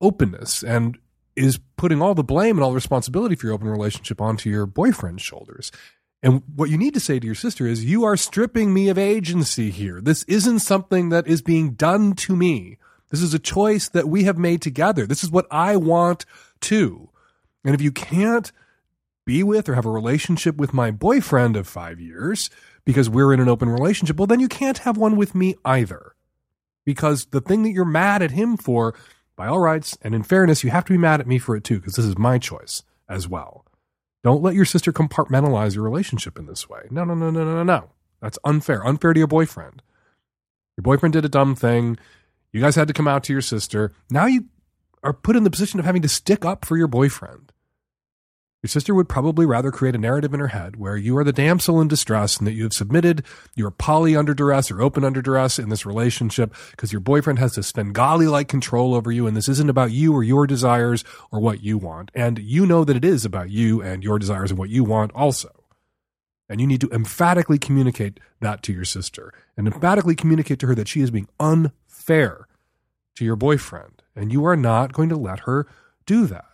openness. 0.00 0.62
And 0.62 0.98
is 1.46 1.58
putting 1.76 2.02
all 2.02 2.14
the 2.14 2.22
blame 2.22 2.56
and 2.56 2.64
all 2.64 2.70
the 2.70 2.76
responsibility 2.76 3.34
for 3.34 3.46
your 3.46 3.54
open 3.54 3.68
relationship 3.68 4.20
onto 4.20 4.50
your 4.50 4.66
boyfriend's 4.66 5.22
shoulders. 5.22 5.72
And 6.22 6.42
what 6.54 6.68
you 6.68 6.76
need 6.76 6.94
to 6.94 7.00
say 7.00 7.18
to 7.18 7.26
your 7.26 7.34
sister 7.34 7.66
is, 7.66 7.84
you 7.84 8.04
are 8.04 8.16
stripping 8.16 8.74
me 8.74 8.88
of 8.88 8.98
agency 8.98 9.70
here. 9.70 10.00
This 10.00 10.22
isn't 10.24 10.58
something 10.60 11.08
that 11.08 11.26
is 11.26 11.40
being 11.40 11.72
done 11.72 12.12
to 12.16 12.36
me. 12.36 12.76
This 13.10 13.22
is 13.22 13.32
a 13.32 13.38
choice 13.38 13.88
that 13.88 14.08
we 14.08 14.24
have 14.24 14.38
made 14.38 14.60
together. 14.60 15.06
This 15.06 15.24
is 15.24 15.30
what 15.30 15.46
I 15.50 15.76
want 15.76 16.26
too. 16.60 17.08
And 17.64 17.74
if 17.74 17.80
you 17.80 17.90
can't 17.90 18.52
be 19.24 19.42
with 19.42 19.68
or 19.68 19.74
have 19.74 19.86
a 19.86 19.90
relationship 19.90 20.56
with 20.56 20.74
my 20.74 20.90
boyfriend 20.90 21.56
of 21.56 21.66
five 21.66 22.00
years 22.00 22.50
because 22.84 23.08
we're 23.08 23.32
in 23.32 23.40
an 23.40 23.48
open 23.48 23.70
relationship, 23.70 24.18
well, 24.18 24.26
then 24.26 24.40
you 24.40 24.48
can't 24.48 24.78
have 24.78 24.96
one 24.96 25.16
with 25.16 25.34
me 25.34 25.54
either. 25.64 26.14
Because 26.84 27.26
the 27.26 27.40
thing 27.40 27.62
that 27.62 27.70
you're 27.70 27.84
mad 27.84 28.22
at 28.22 28.30
him 28.30 28.56
for 28.56 28.94
by 29.40 29.46
all 29.46 29.58
rights, 29.58 29.96
and 30.02 30.14
in 30.14 30.22
fairness, 30.22 30.62
you 30.62 30.68
have 30.68 30.84
to 30.84 30.92
be 30.92 30.98
mad 30.98 31.18
at 31.18 31.26
me 31.26 31.38
for 31.38 31.56
it 31.56 31.64
too, 31.64 31.78
because 31.78 31.94
this 31.94 32.04
is 32.04 32.18
my 32.18 32.36
choice 32.36 32.82
as 33.08 33.26
well. 33.26 33.64
Don't 34.22 34.42
let 34.42 34.54
your 34.54 34.66
sister 34.66 34.92
compartmentalize 34.92 35.74
your 35.74 35.82
relationship 35.82 36.38
in 36.38 36.44
this 36.44 36.68
way. 36.68 36.82
No, 36.90 37.04
no, 37.04 37.14
no, 37.14 37.30
no, 37.30 37.42
no, 37.42 37.62
no. 37.62 37.88
That's 38.20 38.38
unfair. 38.44 38.86
Unfair 38.86 39.14
to 39.14 39.18
your 39.18 39.26
boyfriend. 39.26 39.80
Your 40.76 40.82
boyfriend 40.82 41.14
did 41.14 41.24
a 41.24 41.30
dumb 41.30 41.54
thing. 41.54 41.96
You 42.52 42.60
guys 42.60 42.76
had 42.76 42.86
to 42.88 42.92
come 42.92 43.08
out 43.08 43.24
to 43.24 43.32
your 43.32 43.40
sister. 43.40 43.94
Now 44.10 44.26
you 44.26 44.44
are 45.02 45.14
put 45.14 45.36
in 45.36 45.44
the 45.44 45.50
position 45.50 45.80
of 45.80 45.86
having 45.86 46.02
to 46.02 46.08
stick 46.08 46.44
up 46.44 46.66
for 46.66 46.76
your 46.76 46.86
boyfriend. 46.86 47.49
Your 48.62 48.68
sister 48.68 48.94
would 48.94 49.08
probably 49.08 49.46
rather 49.46 49.70
create 49.70 49.94
a 49.94 49.98
narrative 49.98 50.34
in 50.34 50.40
her 50.40 50.48
head 50.48 50.76
where 50.76 50.96
you 50.96 51.16
are 51.16 51.24
the 51.24 51.32
damsel 51.32 51.80
in 51.80 51.88
distress 51.88 52.36
and 52.36 52.46
that 52.46 52.52
you 52.52 52.64
have 52.64 52.74
submitted 52.74 53.24
your 53.54 53.70
poly 53.70 54.14
under 54.14 54.34
duress 54.34 54.70
or 54.70 54.82
open 54.82 55.02
under 55.02 55.22
duress 55.22 55.58
in 55.58 55.70
this 55.70 55.86
relationship 55.86 56.54
because 56.72 56.92
your 56.92 57.00
boyfriend 57.00 57.38
has 57.38 57.54
this 57.54 57.68
Svengali 57.68 58.26
like 58.26 58.48
control 58.48 58.94
over 58.94 59.10
you 59.10 59.26
and 59.26 59.34
this 59.34 59.48
isn't 59.48 59.70
about 59.70 59.92
you 59.92 60.12
or 60.14 60.22
your 60.22 60.46
desires 60.46 61.04
or 61.32 61.40
what 61.40 61.62
you 61.62 61.78
want. 61.78 62.10
And 62.14 62.38
you 62.38 62.66
know 62.66 62.84
that 62.84 62.96
it 62.96 63.04
is 63.04 63.24
about 63.24 63.48
you 63.48 63.80
and 63.80 64.04
your 64.04 64.18
desires 64.18 64.50
and 64.50 64.58
what 64.58 64.68
you 64.68 64.84
want 64.84 65.12
also. 65.14 65.64
And 66.46 66.60
you 66.60 66.66
need 66.66 66.82
to 66.82 66.90
emphatically 66.90 67.58
communicate 67.58 68.20
that 68.40 68.62
to 68.64 68.74
your 68.74 68.84
sister 68.84 69.32
and 69.56 69.66
emphatically 69.66 70.14
communicate 70.16 70.58
to 70.58 70.66
her 70.66 70.74
that 70.74 70.88
she 70.88 71.00
is 71.00 71.10
being 71.10 71.28
unfair 71.38 72.46
to 73.14 73.24
your 73.24 73.36
boyfriend. 73.36 74.02
And 74.14 74.30
you 74.30 74.44
are 74.44 74.56
not 74.56 74.92
going 74.92 75.08
to 75.08 75.16
let 75.16 75.40
her 75.40 75.66
do 76.04 76.26
that. 76.26 76.49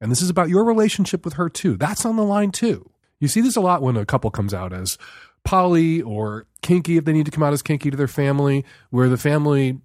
And 0.00 0.10
this 0.10 0.22
is 0.22 0.30
about 0.30 0.48
your 0.48 0.64
relationship 0.64 1.24
with 1.24 1.34
her 1.34 1.48
too. 1.48 1.76
That's 1.76 2.04
on 2.04 2.16
the 2.16 2.24
line 2.24 2.52
too. 2.52 2.90
You 3.18 3.28
see 3.28 3.40
this 3.40 3.56
a 3.56 3.60
lot 3.60 3.82
when 3.82 3.96
a 3.96 4.06
couple 4.06 4.30
comes 4.30 4.54
out 4.54 4.72
as 4.72 4.96
poly 5.44 6.00
or 6.00 6.46
kinky 6.62 6.96
if 6.96 7.04
they 7.04 7.12
need 7.12 7.26
to 7.26 7.30
come 7.30 7.42
out 7.42 7.52
as 7.52 7.62
kinky 7.62 7.90
to 7.90 7.96
their 7.96 8.08
family, 8.08 8.64
where 8.90 9.08
the 9.08 9.18
family 9.18 9.78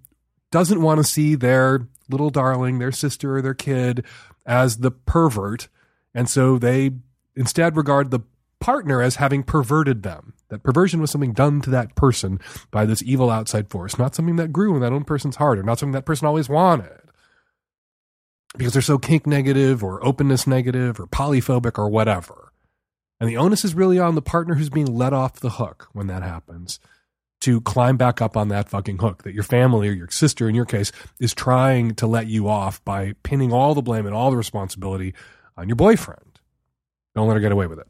doesn't 0.50 0.80
want 0.80 0.98
to 0.98 1.04
see 1.04 1.34
their 1.34 1.86
little 2.08 2.30
darling, 2.30 2.78
their 2.78 2.92
sister 2.92 3.36
or 3.36 3.42
their 3.42 3.54
kid 3.54 4.04
as 4.46 4.78
the 4.78 4.90
pervert. 4.90 5.68
And 6.14 6.28
so 6.28 6.58
they 6.58 6.92
instead 7.34 7.76
regard 7.76 8.10
the 8.10 8.20
partner 8.58 9.02
as 9.02 9.16
having 9.16 9.42
perverted 9.42 10.02
them. 10.02 10.32
That 10.48 10.62
perversion 10.62 11.00
was 11.00 11.10
something 11.10 11.32
done 11.32 11.60
to 11.62 11.70
that 11.70 11.94
person 11.94 12.40
by 12.70 12.86
this 12.86 13.02
evil 13.02 13.30
outside 13.30 13.68
force, 13.68 13.98
not 13.98 14.14
something 14.14 14.36
that 14.36 14.52
grew 14.52 14.74
in 14.76 14.80
that 14.80 14.92
own 14.92 15.04
person's 15.04 15.36
heart 15.36 15.58
or 15.58 15.62
not 15.62 15.78
something 15.78 15.92
that 15.92 16.06
person 16.06 16.26
always 16.26 16.48
wanted 16.48 17.05
because 18.56 18.72
they're 18.72 18.82
so 18.82 18.98
kink 18.98 19.26
negative 19.26 19.82
or 19.82 20.04
openness 20.04 20.46
negative 20.46 20.98
or 21.00 21.06
polyphobic 21.06 21.78
or 21.78 21.88
whatever. 21.88 22.52
And 23.20 23.28
the 23.28 23.36
onus 23.36 23.64
is 23.64 23.74
really 23.74 23.98
on 23.98 24.14
the 24.14 24.22
partner 24.22 24.54
who's 24.54 24.70
being 24.70 24.86
let 24.86 25.12
off 25.12 25.40
the 25.40 25.50
hook 25.50 25.88
when 25.92 26.06
that 26.08 26.22
happens 26.22 26.78
to 27.40 27.60
climb 27.60 27.96
back 27.96 28.20
up 28.20 28.36
on 28.36 28.48
that 28.48 28.68
fucking 28.68 28.98
hook 28.98 29.22
that 29.22 29.34
your 29.34 29.42
family 29.42 29.88
or 29.88 29.92
your 29.92 30.10
sister, 30.10 30.48
in 30.48 30.54
your 30.54 30.64
case, 30.64 30.90
is 31.20 31.34
trying 31.34 31.94
to 31.94 32.06
let 32.06 32.26
you 32.26 32.48
off 32.48 32.84
by 32.84 33.12
pinning 33.22 33.52
all 33.52 33.74
the 33.74 33.82
blame 33.82 34.06
and 34.06 34.14
all 34.14 34.30
the 34.30 34.36
responsibility 34.36 35.14
on 35.56 35.68
your 35.68 35.76
boyfriend. 35.76 36.40
Don't 37.14 37.28
let 37.28 37.34
her 37.34 37.40
get 37.40 37.52
away 37.52 37.66
with 37.66 37.78
it. 37.78 37.86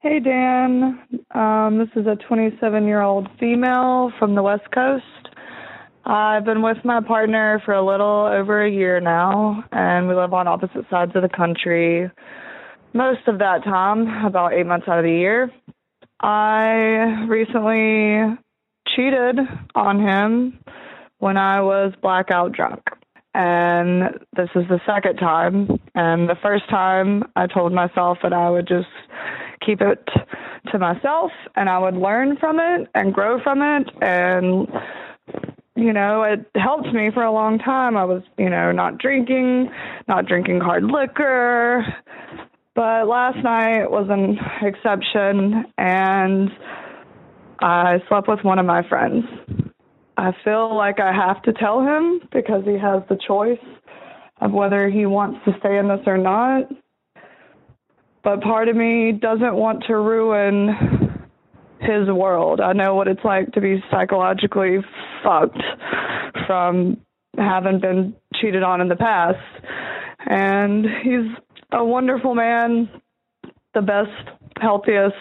Hey, 0.00 0.20
Dan. 0.20 1.00
Um, 1.34 1.78
this 1.78 1.88
is 1.96 2.06
a 2.06 2.16
27 2.28 2.86
year 2.86 3.02
old 3.02 3.28
female 3.40 4.12
from 4.18 4.34
the 4.34 4.42
West 4.42 4.70
Coast. 4.72 5.04
I've 6.08 6.44
been 6.44 6.62
with 6.62 6.76
my 6.84 7.00
partner 7.00 7.60
for 7.64 7.74
a 7.74 7.84
little 7.84 8.30
over 8.32 8.64
a 8.64 8.70
year 8.70 9.00
now, 9.00 9.64
and 9.72 10.06
we 10.06 10.14
live 10.14 10.32
on 10.32 10.46
opposite 10.46 10.88
sides 10.88 11.10
of 11.16 11.22
the 11.22 11.28
country 11.28 12.08
most 12.94 13.26
of 13.26 13.40
that 13.40 13.64
time, 13.64 14.24
about 14.24 14.54
eight 14.54 14.66
months 14.66 14.86
out 14.88 14.98
of 15.00 15.04
the 15.04 15.10
year. 15.10 15.50
I 16.20 17.26
recently 17.28 18.38
cheated 18.94 19.36
on 19.74 19.98
him 19.98 20.60
when 21.18 21.36
I 21.36 21.60
was 21.60 21.92
blackout 22.00 22.52
drunk. 22.52 22.82
And 23.34 24.20
this 24.36 24.48
is 24.54 24.62
the 24.68 24.80
second 24.86 25.16
time. 25.16 25.68
And 25.96 26.28
the 26.28 26.36
first 26.40 26.70
time 26.70 27.24
I 27.34 27.48
told 27.48 27.72
myself 27.72 28.18
that 28.22 28.32
I 28.32 28.48
would 28.48 28.68
just 28.68 28.86
keep 29.64 29.80
it 29.80 30.08
to 30.70 30.78
myself 30.78 31.32
and 31.56 31.68
I 31.68 31.80
would 31.80 31.96
learn 31.96 32.36
from 32.38 32.60
it 32.60 32.88
and 32.94 33.12
grow 33.12 33.42
from 33.42 33.60
it 33.60 33.90
and 34.00 34.68
you 35.76 35.92
know, 35.92 36.22
it 36.22 36.50
helped 36.54 36.92
me 36.92 37.10
for 37.12 37.22
a 37.22 37.30
long 37.30 37.58
time. 37.58 37.96
I 37.96 38.04
was, 38.04 38.22
you 38.38 38.48
know, 38.48 38.72
not 38.72 38.98
drinking, 38.98 39.70
not 40.08 40.26
drinking 40.26 40.60
hard 40.60 40.84
liquor. 40.84 41.84
But 42.74 43.06
last 43.06 43.42
night 43.42 43.90
was 43.90 44.06
an 44.10 44.38
exception, 44.62 45.64
and 45.78 46.50
I 47.60 48.02
slept 48.08 48.28
with 48.28 48.40
one 48.42 48.58
of 48.58 48.66
my 48.66 48.86
friends. 48.88 49.24
I 50.18 50.32
feel 50.44 50.76
like 50.76 50.98
I 50.98 51.12
have 51.12 51.42
to 51.42 51.52
tell 51.52 51.80
him 51.80 52.20
because 52.32 52.64
he 52.64 52.78
has 52.78 53.02
the 53.08 53.18
choice 53.26 53.58
of 54.40 54.52
whether 54.52 54.88
he 54.88 55.06
wants 55.06 55.40
to 55.44 55.52
stay 55.58 55.78
in 55.78 55.88
this 55.88 56.00
or 56.06 56.18
not. 56.18 56.70
But 58.22 58.42
part 58.42 58.68
of 58.68 58.76
me 58.76 59.12
doesn't 59.12 59.54
want 59.54 59.84
to 59.88 59.94
ruin 59.94 60.68
his 61.80 62.08
world. 62.08 62.60
I 62.60 62.72
know 62.72 62.94
what 62.94 63.08
it's 63.08 63.24
like 63.24 63.52
to 63.52 63.60
be 63.60 63.82
psychologically 63.90 64.78
fucked 65.22 65.62
from 66.46 66.98
having 67.36 67.80
been 67.80 68.14
cheated 68.34 68.62
on 68.62 68.80
in 68.80 68.88
the 68.88 68.96
past. 68.96 69.38
And 70.28 70.84
he's 71.02 71.30
a 71.72 71.84
wonderful 71.84 72.34
man, 72.34 72.88
the 73.74 73.82
best, 73.82 74.30
healthiest, 74.60 75.14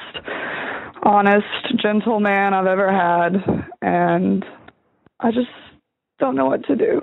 honest, 1.03 1.45
gentle 1.81 2.19
man 2.19 2.53
I've 2.53 2.67
ever 2.67 2.91
had. 2.91 3.65
And 3.81 4.43
I 5.19 5.31
just 5.31 5.49
don't 6.19 6.35
know 6.35 6.45
what 6.45 6.65
to 6.65 6.75
do. 6.75 7.01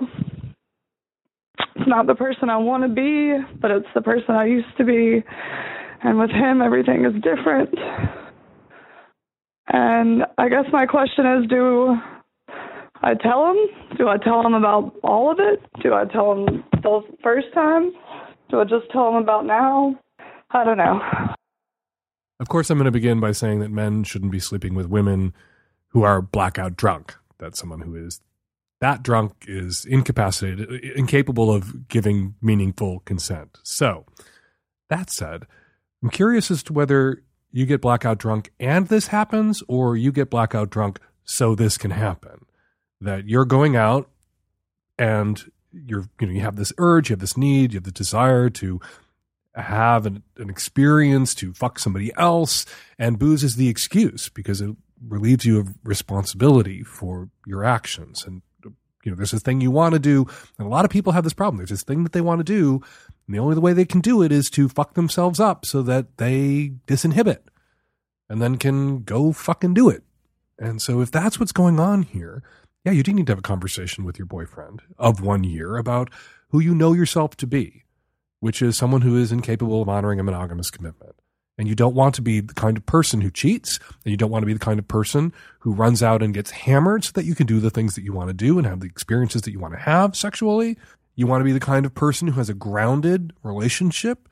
It's 1.75 1.87
not 1.87 2.07
the 2.07 2.15
person 2.15 2.49
I 2.49 2.57
want 2.57 2.83
to 2.83 2.89
be, 2.89 3.33
but 3.59 3.71
it's 3.71 3.87
the 3.95 4.01
person 4.01 4.35
I 4.35 4.45
used 4.45 4.77
to 4.77 4.83
be. 4.83 5.23
And 6.03 6.19
with 6.19 6.31
him, 6.31 6.61
everything 6.61 7.05
is 7.05 7.13
different. 7.21 7.73
And 9.67 10.23
I 10.37 10.49
guess 10.49 10.65
my 10.71 10.85
question 10.85 11.25
is 11.25 11.49
do 11.49 11.95
I 13.01 13.13
tell 13.15 13.51
him? 13.51 13.97
Do 13.97 14.07
I 14.07 14.17
tell 14.17 14.45
him 14.45 14.53
about 14.53 14.95
all 15.03 15.31
of 15.31 15.39
it? 15.39 15.61
Do 15.81 15.93
I 15.93 16.05
tell 16.05 16.33
him 16.33 16.63
the 16.81 17.01
first 17.21 17.47
time? 17.53 17.91
Do 18.49 18.61
I 18.61 18.63
just 18.63 18.89
tell 18.91 19.09
him 19.09 19.15
about 19.15 19.45
now? 19.45 19.99
I 20.51 20.63
don't 20.63 20.77
know. 20.77 21.01
Of 22.39 22.49
course, 22.49 22.69
I'm 22.69 22.77
going 22.77 22.85
to 22.85 22.91
begin 22.91 23.19
by 23.19 23.31
saying 23.31 23.59
that 23.59 23.71
men 23.71 24.03
shouldn't 24.03 24.31
be 24.31 24.39
sleeping 24.39 24.75
with 24.75 24.87
women 24.87 25.33
who 25.89 26.03
are 26.03 26.21
blackout 26.21 26.75
drunk. 26.75 27.15
That 27.39 27.55
someone 27.55 27.81
who 27.81 27.95
is 27.95 28.21
that 28.79 29.01
drunk 29.01 29.45
is 29.47 29.85
incapacitated, 29.85 30.69
incapable 30.95 31.53
of 31.53 31.87
giving 31.87 32.35
meaningful 32.41 32.99
consent. 33.05 33.57
So, 33.63 34.05
that 34.89 35.09
said, 35.09 35.45
I'm 36.01 36.09
curious 36.09 36.51
as 36.51 36.63
to 36.63 36.73
whether 36.73 37.23
you 37.53 37.65
get 37.65 37.79
blackout 37.79 38.17
drunk 38.17 38.51
and 38.59 38.87
this 38.87 39.07
happens, 39.07 39.63
or 39.69 39.95
you 39.95 40.11
get 40.11 40.29
blackout 40.29 40.69
drunk 40.69 40.99
so 41.23 41.55
this 41.55 41.77
can 41.77 41.91
happen. 41.91 42.45
That 42.99 43.27
you're 43.29 43.45
going 43.45 43.75
out 43.75 44.09
and 44.97 45.41
you're 45.71 46.09
you 46.19 46.27
know 46.27 46.33
you 46.33 46.41
have 46.41 46.55
this 46.55 46.73
urge, 46.77 47.09
you 47.09 47.13
have 47.13 47.21
this 47.21 47.37
need, 47.37 47.73
you 47.73 47.77
have 47.77 47.85
the 47.85 47.91
desire 47.91 48.49
to 48.49 48.81
have 49.55 50.07
an, 50.07 50.23
an 50.37 50.49
experience 50.49 51.35
to 51.35 51.53
fuck 51.53 51.77
somebody 51.77 52.11
else, 52.17 52.65
and 52.97 53.19
booze 53.19 53.43
is 53.43 53.55
the 53.55 53.69
excuse 53.69 54.29
because 54.29 54.59
it 54.59 54.75
relieves 55.07 55.45
you 55.45 55.59
of 55.59 55.75
responsibility 55.83 56.83
for 56.83 57.29
your 57.45 57.63
actions. 57.63 58.25
And 58.25 58.41
you 59.03 59.11
know, 59.11 59.15
there's 59.15 59.31
this 59.31 59.43
thing 59.43 59.61
you 59.61 59.69
want 59.69 59.93
to 59.93 59.99
do, 59.99 60.25
and 60.57 60.65
a 60.65 60.69
lot 60.69 60.85
of 60.85 60.91
people 60.91 61.13
have 61.13 61.23
this 61.23 61.33
problem. 61.33 61.57
There's 61.57 61.69
this 61.69 61.83
thing 61.83 62.03
that 62.03 62.13
they 62.13 62.21
want 62.21 62.39
to 62.39 62.43
do, 62.43 62.81
and 63.27 63.35
the 63.35 63.39
only 63.39 63.57
way 63.57 63.73
they 63.73 63.85
can 63.85 64.01
do 64.01 64.21
it 64.21 64.31
is 64.31 64.49
to 64.51 64.69
fuck 64.69 64.93
themselves 64.95 65.39
up 65.39 65.65
so 65.65 65.81
that 65.83 66.17
they 66.17 66.73
disinhibit 66.87 67.39
and 68.29 68.41
then 68.41 68.57
can 68.57 69.03
go 69.03 69.31
fucking 69.31 69.73
do 69.73 69.89
it. 69.89 70.03
And 70.59 70.81
so 70.81 71.01
if 71.01 71.11
that's 71.11 71.39
what's 71.39 71.51
going 71.51 71.79
on 71.79 72.03
here, 72.03 72.43
yeah, 72.85 72.91
you 72.91 73.03
do 73.03 73.13
need 73.13 73.27
to 73.27 73.31
have 73.31 73.39
a 73.39 73.43
conversation 73.43 74.03
with 74.03 74.19
your 74.19 74.25
boyfriend 74.25 74.81
of 74.97 75.21
one 75.21 75.43
year 75.43 75.77
about 75.77 76.09
who 76.49 76.59
you 76.59 76.75
know 76.75 76.93
yourself 76.93 77.35
to 77.37 77.47
be, 77.47 77.83
which 78.39 78.61
is 78.61 78.77
someone 78.77 79.01
who 79.01 79.17
is 79.17 79.31
incapable 79.31 79.81
of 79.81 79.89
honoring 79.89 80.19
a 80.19 80.23
monogamous 80.23 80.69
commitment. 80.69 81.15
And 81.57 81.67
you 81.67 81.75
don't 81.75 81.95
want 81.95 82.15
to 82.15 82.21
be 82.21 82.39
the 82.39 82.53
kind 82.55 82.77
of 82.77 82.85
person 82.85 83.21
who 83.21 83.29
cheats, 83.29 83.79
and 84.03 84.11
you 84.11 84.17
don't 84.17 84.31
want 84.31 84.41
to 84.41 84.47
be 84.47 84.53
the 84.53 84.59
kind 84.59 84.79
of 84.79 84.87
person 84.87 85.31
who 85.59 85.71
runs 85.71 86.01
out 86.01 86.23
and 86.23 86.33
gets 86.33 86.51
hammered 86.51 87.03
so 87.05 87.11
that 87.13 87.25
you 87.25 87.35
can 87.35 87.45
do 87.45 87.59
the 87.59 87.69
things 87.69 87.95
that 87.95 88.03
you 88.03 88.11
want 88.11 88.29
to 88.29 88.33
do 88.33 88.57
and 88.57 88.65
have 88.65 88.79
the 88.79 88.87
experiences 88.87 89.43
that 89.43 89.51
you 89.51 89.59
want 89.59 89.73
to 89.75 89.79
have 89.79 90.15
sexually. 90.15 90.77
You 91.15 91.27
want 91.27 91.41
to 91.41 91.45
be 91.45 91.51
the 91.51 91.59
kind 91.59 91.85
of 91.85 91.93
person 91.93 92.29
who 92.29 92.33
has 92.33 92.49
a 92.49 92.53
grounded 92.53 93.33
relationship, 93.43 94.29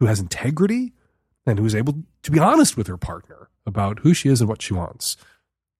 who 0.00 0.06
has 0.06 0.20
integrity, 0.20 0.92
and 1.46 1.58
who 1.58 1.64
is 1.64 1.74
able 1.74 2.04
to 2.22 2.30
be 2.30 2.38
honest 2.38 2.76
with 2.76 2.86
her 2.88 2.96
partner 2.96 3.48
about 3.66 4.00
who 4.00 4.14
she 4.14 4.28
is 4.28 4.40
and 4.40 4.48
what 4.48 4.62
she 4.62 4.74
wants. 4.74 5.16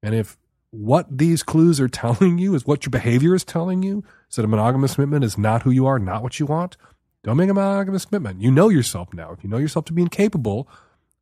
And 0.03 0.15
if 0.15 0.37
what 0.71 1.07
these 1.19 1.43
clues 1.43 1.81
are 1.81 1.89
telling 1.89 2.39
you 2.39 2.55
is 2.55 2.67
what 2.67 2.85
your 2.85 2.91
behavior 2.91 3.35
is 3.35 3.45
telling 3.45 3.83
you, 3.83 4.05
is 4.31 4.37
that 4.37 4.45
a 4.45 4.49
monogamous 4.49 4.95
commitment 4.95 5.25
is 5.25 5.37
not 5.39 5.63
who 5.63 5.71
you 5.71 5.87
are, 5.87 5.99
not 5.99 6.23
what 6.23 6.39
you 6.39 6.47
want, 6.47 6.77
don't 7.25 7.37
make 7.37 7.51
a 7.51 7.55
monogamous 7.55 8.05
commitment. 8.05 8.41
You 8.41 8.51
know 8.51 8.69
yourself 8.69 9.13
now. 9.13 9.33
If 9.33 9.43
you 9.43 9.51
know 9.51 9.59
yourself 9.59 9.85
to 9.87 9.93
be 9.93 10.03
incapable 10.03 10.69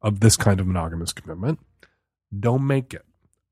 of 0.02 0.20
this 0.20 0.36
kind 0.36 0.60
of 0.60 0.66
monogamous 0.66 1.12
commitment, 1.12 1.58
don't 2.38 2.66
make 2.66 2.92
it. 2.92 3.04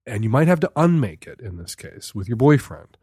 And 0.07 0.23
you 0.23 0.31
might 0.31 0.49
have 0.49 0.61
to 0.61 0.71
unmake 0.77 1.27
it 1.27 1.41
in 1.41 1.57
this 1.57 1.75
case 1.75 2.15
with 2.15 2.29
your 2.29 2.37
boyfriend. 2.37 2.99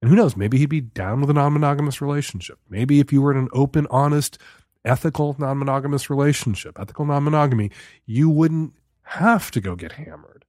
And 0.00 0.10
who 0.10 0.16
knows, 0.16 0.36
maybe 0.36 0.58
he'd 0.58 0.66
be 0.66 0.80
down 0.80 1.20
with 1.20 1.30
a 1.30 1.34
non 1.34 1.52
monogamous 1.52 2.00
relationship. 2.00 2.58
Maybe 2.68 3.00
if 3.00 3.12
you 3.12 3.20
were 3.20 3.32
in 3.32 3.38
an 3.38 3.48
open, 3.52 3.86
honest, 3.90 4.38
ethical 4.84 5.34
non 5.38 5.58
monogamous 5.58 6.08
relationship, 6.08 6.78
ethical 6.78 7.04
non 7.04 7.24
monogamy, 7.24 7.70
you 8.06 8.30
wouldn't 8.30 8.74
have 9.02 9.50
to 9.52 9.60
go 9.60 9.74
get 9.74 9.92
hammered. 9.92 10.44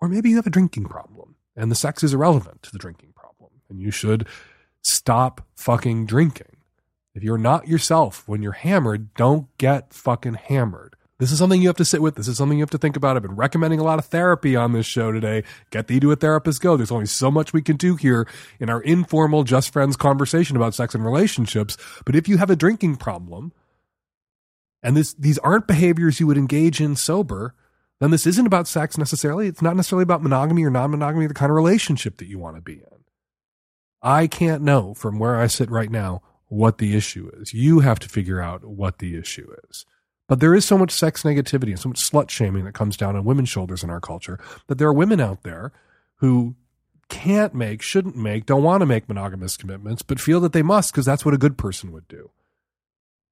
Or 0.00 0.08
maybe 0.08 0.30
you 0.30 0.36
have 0.36 0.46
a 0.46 0.50
drinking 0.50 0.86
problem 0.86 1.34
And 1.56 1.70
the 1.70 1.76
sex 1.76 2.04
is 2.04 2.14
irrelevant 2.14 2.62
to 2.62 2.72
the 2.72 2.78
drinking 2.78 3.12
problem. 3.14 3.50
And 3.68 3.80
you 3.80 3.90
should 3.90 4.26
stop 4.82 5.46
fucking 5.56 6.06
drinking. 6.06 6.56
If 7.14 7.22
you're 7.24 7.38
not 7.38 7.66
yourself 7.66 8.28
when 8.28 8.42
you're 8.42 8.52
hammered, 8.52 9.14
don't 9.14 9.48
get 9.58 9.92
fucking 9.92 10.34
hammered. 10.34 10.94
This 11.18 11.32
is 11.32 11.38
something 11.38 11.60
you 11.60 11.68
have 11.68 11.76
to 11.78 11.84
sit 11.84 12.00
with. 12.00 12.14
This 12.14 12.28
is 12.28 12.36
something 12.36 12.58
you 12.58 12.62
have 12.62 12.70
to 12.70 12.78
think 12.78 12.96
about. 12.96 13.16
I've 13.16 13.22
been 13.22 13.34
recommending 13.34 13.80
a 13.80 13.84
lot 13.84 13.98
of 13.98 14.04
therapy 14.04 14.54
on 14.54 14.72
this 14.72 14.86
show 14.86 15.10
today. 15.10 15.42
Get 15.70 15.88
thee 15.88 15.98
to 15.98 16.12
a 16.12 16.16
therapist 16.16 16.60
go. 16.60 16.76
There's 16.76 16.92
only 16.92 17.06
so 17.06 17.28
much 17.28 17.52
we 17.52 17.60
can 17.60 17.76
do 17.76 17.96
here 17.96 18.28
in 18.60 18.70
our 18.70 18.80
informal, 18.82 19.42
just 19.42 19.72
friends 19.72 19.96
conversation 19.96 20.56
about 20.56 20.74
sex 20.74 20.94
and 20.94 21.04
relationships. 21.04 21.76
But 22.04 22.14
if 22.14 22.28
you 22.28 22.38
have 22.38 22.50
a 22.50 22.56
drinking 22.56 22.96
problem, 22.96 23.52
and 24.80 24.96
this, 24.96 25.12
these 25.14 25.38
aren't 25.38 25.66
behaviors 25.66 26.20
you 26.20 26.28
would 26.28 26.38
engage 26.38 26.80
in 26.80 26.94
sober, 26.94 27.52
then 27.98 28.12
this 28.12 28.24
isn't 28.24 28.46
about 28.46 28.68
sex 28.68 28.96
necessarily. 28.96 29.48
It's 29.48 29.62
not 29.62 29.74
necessarily 29.74 30.04
about 30.04 30.22
monogamy 30.22 30.64
or 30.64 30.70
non 30.70 30.92
monogamy, 30.92 31.26
the 31.26 31.34
kind 31.34 31.50
of 31.50 31.56
relationship 31.56 32.18
that 32.18 32.28
you 32.28 32.38
want 32.38 32.54
to 32.54 32.62
be 32.62 32.74
in. 32.74 33.04
I 34.00 34.28
can't 34.28 34.62
know 34.62 34.94
from 34.94 35.18
where 35.18 35.34
I 35.34 35.48
sit 35.48 35.68
right 35.68 35.90
now 35.90 36.22
what 36.46 36.78
the 36.78 36.96
issue 36.96 37.28
is. 37.34 37.52
You 37.52 37.80
have 37.80 37.98
to 37.98 38.08
figure 38.08 38.40
out 38.40 38.64
what 38.64 39.00
the 39.00 39.18
issue 39.18 39.52
is. 39.68 39.84
But 40.28 40.40
there 40.40 40.54
is 40.54 40.64
so 40.64 40.78
much 40.78 40.92
sex 40.92 41.22
negativity 41.22 41.70
and 41.70 41.80
so 41.80 41.88
much 41.88 42.08
slut 42.08 42.30
shaming 42.30 42.64
that 42.64 42.74
comes 42.74 42.96
down 42.96 43.16
on 43.16 43.24
women's 43.24 43.48
shoulders 43.48 43.82
in 43.82 43.90
our 43.90 44.00
culture 44.00 44.38
that 44.68 44.76
there 44.76 44.88
are 44.88 44.92
women 44.92 45.20
out 45.20 45.42
there 45.42 45.72
who 46.16 46.54
can't 47.08 47.54
make, 47.54 47.80
shouldn't 47.80 48.16
make, 48.16 48.44
don't 48.44 48.62
want 48.62 48.82
to 48.82 48.86
make 48.86 49.08
monogamous 49.08 49.56
commitments, 49.56 50.02
but 50.02 50.20
feel 50.20 50.40
that 50.40 50.52
they 50.52 50.62
must 50.62 50.92
because 50.92 51.06
that's 51.06 51.24
what 51.24 51.34
a 51.34 51.38
good 51.38 51.56
person 51.56 51.90
would 51.92 52.06
do. 52.06 52.30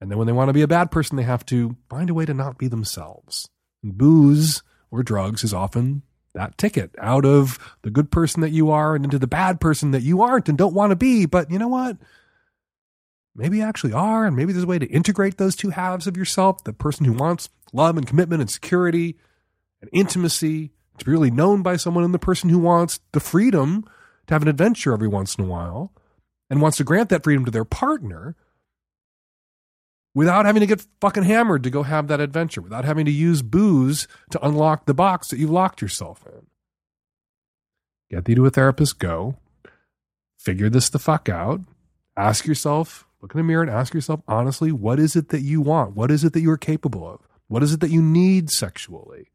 And 0.00 0.10
then 0.10 0.18
when 0.18 0.26
they 0.26 0.32
want 0.32 0.48
to 0.48 0.54
be 0.54 0.62
a 0.62 0.68
bad 0.68 0.90
person, 0.90 1.16
they 1.16 1.22
have 1.22 1.44
to 1.46 1.76
find 1.88 2.10
a 2.10 2.14
way 2.14 2.24
to 2.24 2.34
not 2.34 2.58
be 2.58 2.68
themselves. 2.68 3.48
And 3.82 3.96
booze 3.96 4.62
or 4.90 5.02
drugs 5.02 5.44
is 5.44 5.52
often 5.54 6.02
that 6.34 6.56
ticket 6.58 6.94
out 6.98 7.24
of 7.24 7.58
the 7.82 7.90
good 7.90 8.10
person 8.10 8.40
that 8.42 8.50
you 8.50 8.70
are 8.70 8.94
and 8.94 9.04
into 9.04 9.18
the 9.18 9.26
bad 9.26 9.60
person 9.60 9.90
that 9.90 10.02
you 10.02 10.22
aren't 10.22 10.48
and 10.48 10.56
don't 10.56 10.74
want 10.74 10.90
to 10.90 10.96
be. 10.96 11.26
But 11.26 11.50
you 11.50 11.58
know 11.58 11.68
what? 11.68 11.96
Maybe 13.36 13.58
you 13.58 13.62
actually 13.62 13.92
are, 13.92 14.24
and 14.24 14.34
maybe 14.34 14.52
there's 14.52 14.64
a 14.64 14.68
way 14.68 14.78
to 14.78 14.86
integrate 14.86 15.36
those 15.36 15.56
two 15.56 15.70
halves 15.70 16.06
of 16.06 16.16
yourself 16.16 16.64
the 16.64 16.72
person 16.72 17.04
who 17.04 17.12
wants 17.12 17.48
love 17.72 17.96
and 17.96 18.06
commitment 18.06 18.40
and 18.40 18.50
security 18.50 19.16
and 19.80 19.90
intimacy 19.92 20.70
to 20.98 21.04
be 21.04 21.10
really 21.10 21.30
known 21.30 21.62
by 21.62 21.76
someone, 21.76 22.04
and 22.04 22.14
the 22.14 22.18
person 22.18 22.50
who 22.50 22.58
wants 22.58 23.00
the 23.12 23.20
freedom 23.20 23.84
to 24.26 24.34
have 24.34 24.42
an 24.42 24.48
adventure 24.48 24.92
every 24.92 25.08
once 25.08 25.36
in 25.36 25.44
a 25.44 25.46
while 25.46 25.92
and 26.48 26.60
wants 26.60 26.78
to 26.78 26.84
grant 26.84 27.08
that 27.10 27.22
freedom 27.22 27.44
to 27.44 27.50
their 27.50 27.64
partner 27.64 28.34
without 30.14 30.46
having 30.46 30.60
to 30.60 30.66
get 30.66 30.86
fucking 31.00 31.24
hammered 31.24 31.62
to 31.62 31.70
go 31.70 31.82
have 31.82 32.08
that 32.08 32.20
adventure, 32.20 32.62
without 32.62 32.86
having 32.86 33.04
to 33.04 33.12
use 33.12 33.42
booze 33.42 34.08
to 34.30 34.44
unlock 34.44 34.86
the 34.86 34.94
box 34.94 35.28
that 35.28 35.38
you've 35.38 35.50
locked 35.50 35.82
yourself 35.82 36.24
in. 36.26 36.46
Get 38.10 38.24
thee 38.24 38.34
to 38.34 38.46
a 38.46 38.50
therapist, 38.50 38.98
go. 38.98 39.36
Figure 40.38 40.70
this 40.70 40.88
the 40.88 40.98
fuck 40.98 41.28
out. 41.28 41.60
Ask 42.16 42.46
yourself 42.46 43.05
Look 43.26 43.34
in 43.34 43.38
the 43.38 43.42
mirror 43.42 43.62
and 43.62 43.70
ask 43.72 43.92
yourself 43.92 44.20
honestly, 44.28 44.70
what 44.70 45.00
is 45.00 45.16
it 45.16 45.30
that 45.30 45.40
you 45.40 45.60
want? 45.60 45.96
What 45.96 46.12
is 46.12 46.22
it 46.22 46.32
that 46.34 46.42
you're 46.42 46.56
capable 46.56 47.04
of? 47.04 47.26
What 47.48 47.64
is 47.64 47.72
it 47.72 47.80
that 47.80 47.90
you 47.90 48.00
need 48.00 48.50
sexually? 48.50 49.32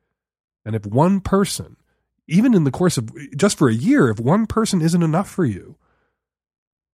And 0.63 0.77
if 0.77 0.85
one 0.85 1.19
person, 1.19 1.75
even 2.25 2.53
in 2.53 2.63
the 2.63 2.71
course 2.71 2.97
of 2.97 3.09
just 3.35 3.57
for 3.57 3.67
a 3.67 3.73
year, 3.73 4.07
if 4.07 4.17
one 4.17 4.45
person 4.45 4.81
isn't 4.81 5.03
enough 5.03 5.29
for 5.29 5.43
you, 5.43 5.75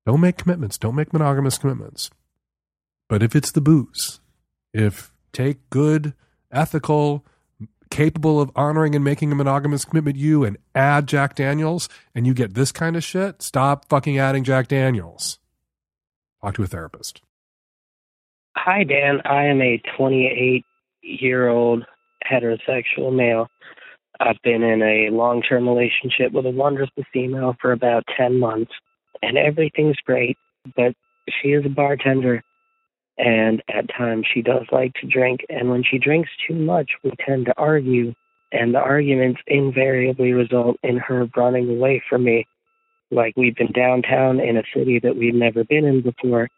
don't 0.07 0.21
make 0.21 0.37
commitments. 0.37 0.79
Don't 0.79 0.95
make 0.95 1.13
monogamous 1.13 1.59
commitments. 1.59 2.09
But 3.07 3.21
if 3.21 3.35
it's 3.35 3.51
the 3.51 3.61
booze, 3.61 4.19
if 4.73 5.11
take 5.33 5.69
good, 5.69 6.15
ethical, 6.51 7.23
capable 7.91 8.41
of 8.41 8.49
honoring 8.55 8.95
and 8.95 9.03
making 9.03 9.31
a 9.31 9.35
monogamous 9.35 9.85
commitment 9.85 10.17
you 10.17 10.43
and 10.43 10.57
add 10.73 11.05
Jack 11.05 11.35
Daniels 11.35 11.89
and 12.15 12.25
you 12.25 12.33
get 12.33 12.55
this 12.55 12.71
kind 12.71 12.95
of 12.95 13.03
shit, 13.03 13.43
stop 13.43 13.87
fucking 13.87 14.17
adding 14.17 14.43
Jack 14.43 14.67
Daniels. 14.67 15.37
Talk 16.41 16.55
to 16.55 16.63
a 16.63 16.67
therapist. 16.67 17.21
Hi, 18.55 18.83
Dan. 18.83 19.21
I 19.25 19.45
am 19.45 19.61
a 19.61 19.81
28 19.97 20.65
year 21.01 21.47
old 21.47 21.85
heterosexual 22.29 23.15
male. 23.15 23.47
I've 24.19 24.41
been 24.43 24.63
in 24.63 24.81
a 24.81 25.09
long 25.11 25.41
term 25.41 25.67
relationship 25.67 26.31
with 26.31 26.45
a 26.45 26.51
wonderful 26.51 27.03
female 27.13 27.55
for 27.61 27.71
about 27.71 28.03
10 28.15 28.39
months, 28.39 28.71
and 29.21 29.38
everything's 29.38 29.97
great, 30.05 30.38
but 30.75 30.93
she 31.29 31.49
is 31.49 31.65
a 31.65 31.69
bartender, 31.69 32.43
and 33.17 33.61
at 33.69 33.89
times 33.95 34.25
she 34.31 34.41
does 34.41 34.65
like 34.71 34.93
to 34.95 35.07
drink, 35.07 35.41
and 35.49 35.69
when 35.69 35.83
she 35.83 35.99
drinks 35.99 36.29
too 36.47 36.55
much, 36.55 36.91
we 37.03 37.11
tend 37.25 37.45
to 37.45 37.53
argue, 37.57 38.13
and 38.51 38.73
the 38.73 38.79
arguments 38.79 39.41
invariably 39.45 40.33
result 40.33 40.77
in 40.81 40.97
her 40.97 41.27
running 41.35 41.69
away 41.69 42.01
from 42.09 42.23
me 42.23 42.47
like 43.11 43.33
we've 43.37 43.55
been 43.55 43.71
downtown 43.71 44.39
in 44.39 44.57
a 44.57 44.63
city 44.75 44.99
that 44.99 45.15
we've 45.15 45.33
never 45.33 45.63
been 45.63 45.85
in 45.85 46.01
before 46.01 46.49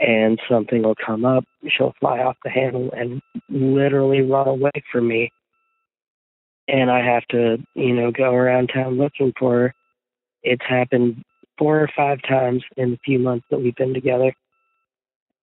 and 0.00 0.40
something 0.48 0.82
will 0.82 0.94
come 0.94 1.24
up 1.24 1.44
she'll 1.68 1.94
fly 2.00 2.18
off 2.18 2.36
the 2.44 2.50
handle 2.50 2.90
and 2.96 3.22
literally 3.48 4.20
run 4.20 4.48
away 4.48 4.72
from 4.90 5.08
me. 5.08 5.30
And 6.68 6.90
i 6.90 7.04
have 7.04 7.26
to 7.28 7.58
you 7.74 7.94
know 7.94 8.10
go 8.10 8.32
around 8.32 8.68
town 8.68 8.98
looking 8.98 9.32
for 9.38 9.52
her. 9.52 9.74
It's 10.42 10.64
happened 10.68 11.24
four 11.58 11.80
or 11.80 11.88
five 11.94 12.20
times 12.28 12.64
in 12.76 12.92
the 12.92 12.98
few 13.04 13.18
months 13.18 13.46
that 13.50 13.60
we've 13.60 13.76
been 13.76 13.94
together. 13.94 14.32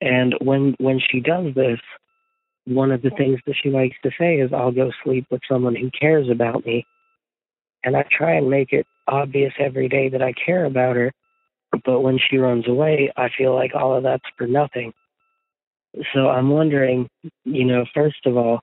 And 0.02 0.36
when 0.42 0.76
when 0.80 1.00
she 1.00 1.20
does 1.20 1.54
this 1.56 1.80
one 2.66 2.92
of 2.92 3.02
the 3.02 3.10
things 3.12 3.40
that 3.46 3.56
she 3.62 3.70
likes 3.70 3.96
to 4.04 4.12
say 4.20 4.36
is 4.36 4.54
i'll 4.54 4.72
go 4.72 4.92
sleep 5.04 5.26
with 5.32 5.42
someone 5.50 5.76
who 5.76 5.90
cares 5.92 6.30
about 6.30 6.66
me. 6.66 6.86
And 7.84 7.96
I 7.96 8.06
try 8.12 8.34
and 8.34 8.50
make 8.50 8.74
it 8.74 8.86
obvious 9.10 9.54
every 9.60 9.90
day 9.90 10.10
that 10.10 10.22
I 10.22 10.34
care 10.34 10.66
about 10.66 10.96
her. 10.96 11.12
But 11.86 12.02
when 12.02 12.20
she 12.20 12.38
runs 12.38 12.68
away, 12.68 13.12
I 13.16 13.30
feel 13.38 13.54
like 13.54 13.76
all 13.76 13.96
of 13.96 14.04
that's 14.04 14.24
for 14.38 14.48
nothing. 14.48 14.94
So 16.14 16.30
I'm 16.30 16.50
wondering, 16.50 17.10
you 17.46 17.66
know, 17.66 17.86
first 17.94 18.26
of 18.26 18.38
all, 18.38 18.62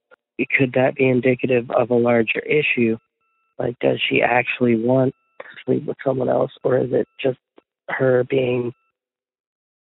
could 0.56 0.72
that 0.74 0.94
be 0.96 1.08
indicative 1.08 1.70
of 1.70 1.90
a 1.90 1.94
larger 1.94 2.40
issue? 2.40 2.96
Like, 3.58 3.78
does 3.80 4.00
she 4.08 4.22
actually 4.22 4.76
want 4.76 5.14
to 5.40 5.46
sleep 5.64 5.86
with 5.86 5.96
someone 6.04 6.28
else, 6.28 6.52
or 6.62 6.78
is 6.78 6.92
it 6.92 7.08
just 7.20 7.38
her 7.88 8.24
being, 8.24 8.72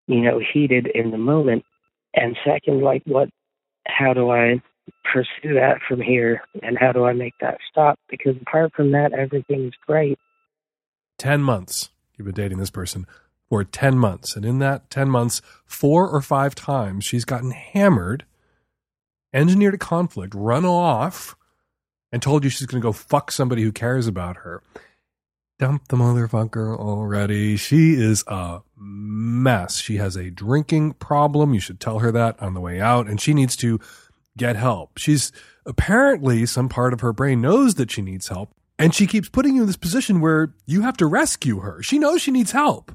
you 0.08 0.22
know, 0.22 0.40
heated 0.54 0.88
in 0.88 1.12
the 1.12 1.18
moment? 1.18 1.64
And 2.14 2.38
second, 2.46 2.82
like, 2.82 3.04
what, 3.06 3.30
how 3.88 4.14
do 4.14 4.30
I 4.32 4.62
pursue 5.06 5.54
that 5.56 5.78
from 5.88 6.02
here 6.02 6.42
and 6.62 6.78
how 6.78 6.92
do 6.92 7.06
I 7.06 7.14
make 7.14 7.34
that 7.40 7.58
stop? 7.70 7.98
Because 8.10 8.36
apart 8.42 8.74
from 8.76 8.92
that, 8.92 9.14
everything's 9.14 9.74
great. 9.88 10.18
10 11.22 11.44
months 11.44 11.92
you've 12.18 12.26
been 12.26 12.34
dating 12.34 12.58
this 12.58 12.72
person 12.72 13.06
for 13.48 13.64
10 13.64 13.96
months. 13.96 14.36
And 14.36 14.44
in 14.44 14.58
that 14.58 14.90
10 14.90 15.08
months, 15.08 15.40
four 15.66 16.10
or 16.10 16.20
five 16.20 16.56
times 16.56 17.06
she's 17.06 17.26
gotten 17.26 17.52
hammered, 17.52 18.26
engineered 19.32 19.76
a 19.76 19.78
conflict, 19.78 20.34
run 20.34 20.66
off, 20.66 21.36
and 22.12 22.24
told 22.24 22.44
you 22.44 22.50
she's 22.50 22.66
going 22.66 22.82
to 22.82 22.86
go 22.86 22.92
fuck 22.92 23.32
somebody 23.32 23.62
who 23.62 23.72
cares 23.72 24.08
about 24.08 24.38
her. 24.38 24.64
Dump 25.60 25.90
the 25.90 25.96
motherfucker 25.96 26.76
already. 26.76 27.56
She 27.56 27.94
is 27.94 28.24
a 28.26 28.62
mess. 28.76 29.78
She 29.78 29.98
has 29.98 30.16
a 30.16 30.32
drinking 30.32 30.94
problem. 30.94 31.54
You 31.54 31.60
should 31.60 31.80
tell 31.80 32.00
her 32.00 32.12
that 32.12 32.42
on 32.42 32.56
the 32.56 32.60
way 32.60 32.82
out. 32.82 33.08
And 33.08 33.22
she 33.22 33.36
needs 33.36 33.56
to 33.58 33.80
get 34.36 34.56
help. 34.56 34.98
She's 34.98 35.32
apparently 35.68 36.48
some 36.48 36.68
part 36.68 36.94
of 36.94 37.02
her 37.02 37.14
brain 37.14 37.42
knows 37.42 37.76
that 37.76 37.92
she 37.92 38.02
needs 38.02 38.30
help. 38.30 38.56
And 38.82 38.96
she 38.96 39.06
keeps 39.06 39.30
putting 39.30 39.56
you 39.56 39.62
in 39.62 39.68
this 39.68 39.78
position 39.78 40.22
where 40.22 40.54
you 40.66 40.82
have 40.82 40.98
to 40.98 41.06
rescue 41.06 41.60
her. 41.60 41.84
She 41.84 42.00
knows 42.00 42.22
she 42.22 42.32
needs 42.32 42.52
help. 42.52 42.92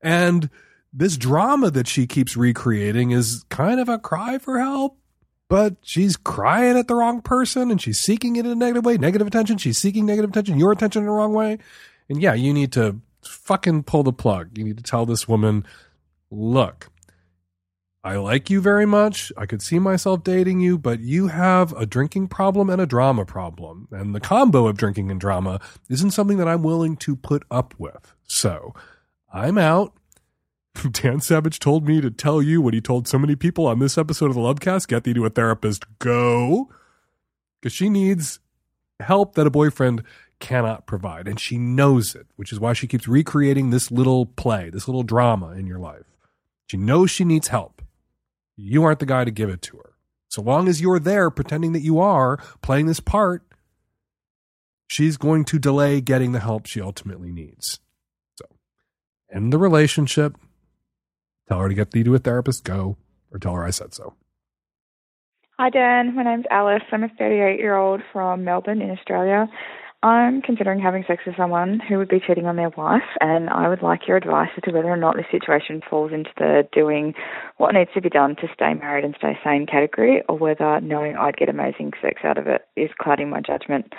And 0.00 0.48
this 0.92 1.16
drama 1.16 1.70
that 1.72 1.86
she 1.86 2.06
keeps 2.06 2.36
recreating 2.36 3.10
is 3.10 3.44
kind 3.50 3.78
of 3.78 3.88
a 3.88 3.98
cry 3.98 4.38
for 4.38 4.58
help, 4.58 4.98
but 5.48 5.76
she's 5.82 6.16
crying 6.16 6.78
at 6.78 6.88
the 6.88 6.94
wrong 6.94 7.20
person 7.20 7.70
and 7.70 7.82
she's 7.82 8.00
seeking 8.00 8.36
it 8.36 8.46
in 8.46 8.52
a 8.52 8.54
negative 8.54 8.84
way. 8.84 8.96
Negative 8.96 9.26
attention. 9.26 9.58
She's 9.58 9.78
seeking 9.78 10.06
negative 10.06 10.30
attention, 10.30 10.58
your 10.58 10.72
attention 10.72 11.02
in 11.02 11.06
the 11.06 11.12
wrong 11.12 11.34
way. 11.34 11.58
And 12.08 12.22
yeah, 12.22 12.34
you 12.34 12.54
need 12.54 12.72
to 12.72 13.00
fucking 13.22 13.82
pull 13.82 14.04
the 14.04 14.12
plug. 14.12 14.56
You 14.56 14.64
need 14.64 14.78
to 14.78 14.82
tell 14.82 15.04
this 15.04 15.28
woman, 15.28 15.66
look, 16.30 16.88
I 18.06 18.18
like 18.18 18.48
you 18.50 18.60
very 18.60 18.86
much. 18.86 19.32
I 19.36 19.46
could 19.46 19.60
see 19.60 19.80
myself 19.80 20.22
dating 20.22 20.60
you, 20.60 20.78
but 20.78 21.00
you 21.00 21.26
have 21.26 21.72
a 21.72 21.84
drinking 21.84 22.28
problem 22.28 22.70
and 22.70 22.80
a 22.80 22.86
drama 22.86 23.24
problem. 23.24 23.88
And 23.90 24.14
the 24.14 24.20
combo 24.20 24.68
of 24.68 24.76
drinking 24.76 25.10
and 25.10 25.20
drama 25.20 25.58
isn't 25.90 26.12
something 26.12 26.36
that 26.36 26.46
I'm 26.46 26.62
willing 26.62 26.96
to 26.98 27.16
put 27.16 27.42
up 27.50 27.74
with. 27.78 28.14
So 28.22 28.72
I'm 29.34 29.58
out. 29.58 29.92
Dan 30.92 31.20
Savage 31.20 31.58
told 31.58 31.88
me 31.88 32.00
to 32.00 32.12
tell 32.12 32.40
you 32.40 32.60
what 32.60 32.74
he 32.74 32.80
told 32.80 33.08
so 33.08 33.18
many 33.18 33.34
people 33.34 33.66
on 33.66 33.80
this 33.80 33.98
episode 33.98 34.26
of 34.26 34.34
the 34.34 34.40
Lovecast 34.40 34.86
get 34.86 35.02
thee 35.02 35.14
to 35.14 35.26
a 35.26 35.30
therapist. 35.30 35.84
Go. 35.98 36.70
Because 37.60 37.72
she 37.72 37.88
needs 37.88 38.38
help 39.00 39.34
that 39.34 39.48
a 39.48 39.50
boyfriend 39.50 40.04
cannot 40.38 40.86
provide. 40.86 41.26
And 41.26 41.40
she 41.40 41.58
knows 41.58 42.14
it, 42.14 42.28
which 42.36 42.52
is 42.52 42.60
why 42.60 42.72
she 42.72 42.86
keeps 42.86 43.08
recreating 43.08 43.70
this 43.70 43.90
little 43.90 44.26
play, 44.26 44.70
this 44.70 44.86
little 44.86 45.02
drama 45.02 45.54
in 45.54 45.66
your 45.66 45.80
life. 45.80 46.04
She 46.68 46.76
knows 46.76 47.10
she 47.10 47.24
needs 47.24 47.48
help. 47.48 47.75
You 48.56 48.84
aren't 48.84 49.00
the 49.00 49.06
guy 49.06 49.24
to 49.24 49.30
give 49.30 49.50
it 49.50 49.62
to 49.62 49.76
her. 49.78 49.92
So 50.28 50.42
long 50.42 50.68
as 50.68 50.80
you're 50.80 50.98
there 50.98 51.30
pretending 51.30 51.72
that 51.72 51.82
you 51.82 51.98
are 52.00 52.38
playing 52.62 52.86
this 52.86 53.00
part, 53.00 53.42
she's 54.88 55.16
going 55.16 55.44
to 55.46 55.58
delay 55.58 56.00
getting 56.00 56.32
the 56.32 56.40
help 56.40 56.66
she 56.66 56.80
ultimately 56.80 57.32
needs. 57.32 57.80
So, 58.36 58.46
end 59.32 59.52
the 59.52 59.58
relationship. 59.58 60.36
Tell 61.48 61.60
her 61.60 61.68
to 61.68 61.74
get 61.74 61.92
thee 61.92 62.02
to 62.02 62.14
a 62.14 62.18
therapist, 62.18 62.64
go, 62.64 62.96
or 63.30 63.38
tell 63.38 63.54
her 63.54 63.64
I 63.64 63.70
said 63.70 63.94
so. 63.94 64.14
Hi, 65.58 65.70
Dan. 65.70 66.14
My 66.14 66.22
name's 66.22 66.44
Alice. 66.50 66.82
I'm 66.92 67.04
a 67.04 67.08
38 67.08 67.58
year 67.58 67.76
old 67.76 68.02
from 68.12 68.44
Melbourne 68.44 68.82
in 68.82 68.90
Australia. 68.90 69.48
I'm 70.06 70.40
considering 70.40 70.78
having 70.78 71.02
sex 71.08 71.24
with 71.26 71.34
someone 71.36 71.80
who 71.80 71.98
would 71.98 72.08
be 72.08 72.20
cheating 72.24 72.46
on 72.46 72.54
their 72.54 72.68
wife, 72.68 73.02
and 73.20 73.50
I 73.50 73.68
would 73.68 73.82
like 73.82 74.06
your 74.06 74.16
advice 74.16 74.50
as 74.56 74.62
to 74.62 74.70
whether 74.70 74.86
or 74.86 74.96
not 74.96 75.16
this 75.16 75.26
situation 75.32 75.82
falls 75.90 76.12
into 76.12 76.30
the 76.38 76.62
doing 76.72 77.12
what 77.56 77.74
needs 77.74 77.90
to 77.94 78.00
be 78.00 78.08
done 78.08 78.36
to 78.36 78.46
stay 78.54 78.72
married 78.74 79.04
and 79.04 79.16
stay 79.18 79.36
sane 79.42 79.66
category, 79.66 80.22
or 80.28 80.38
whether 80.38 80.80
knowing 80.80 81.16
I'd 81.16 81.36
get 81.36 81.48
amazing 81.48 81.90
sex 82.00 82.20
out 82.22 82.38
of 82.38 82.46
it 82.46 82.68
is 82.76 82.90
clouding 83.00 83.30
my 83.30 83.40
judgment. 83.40 83.94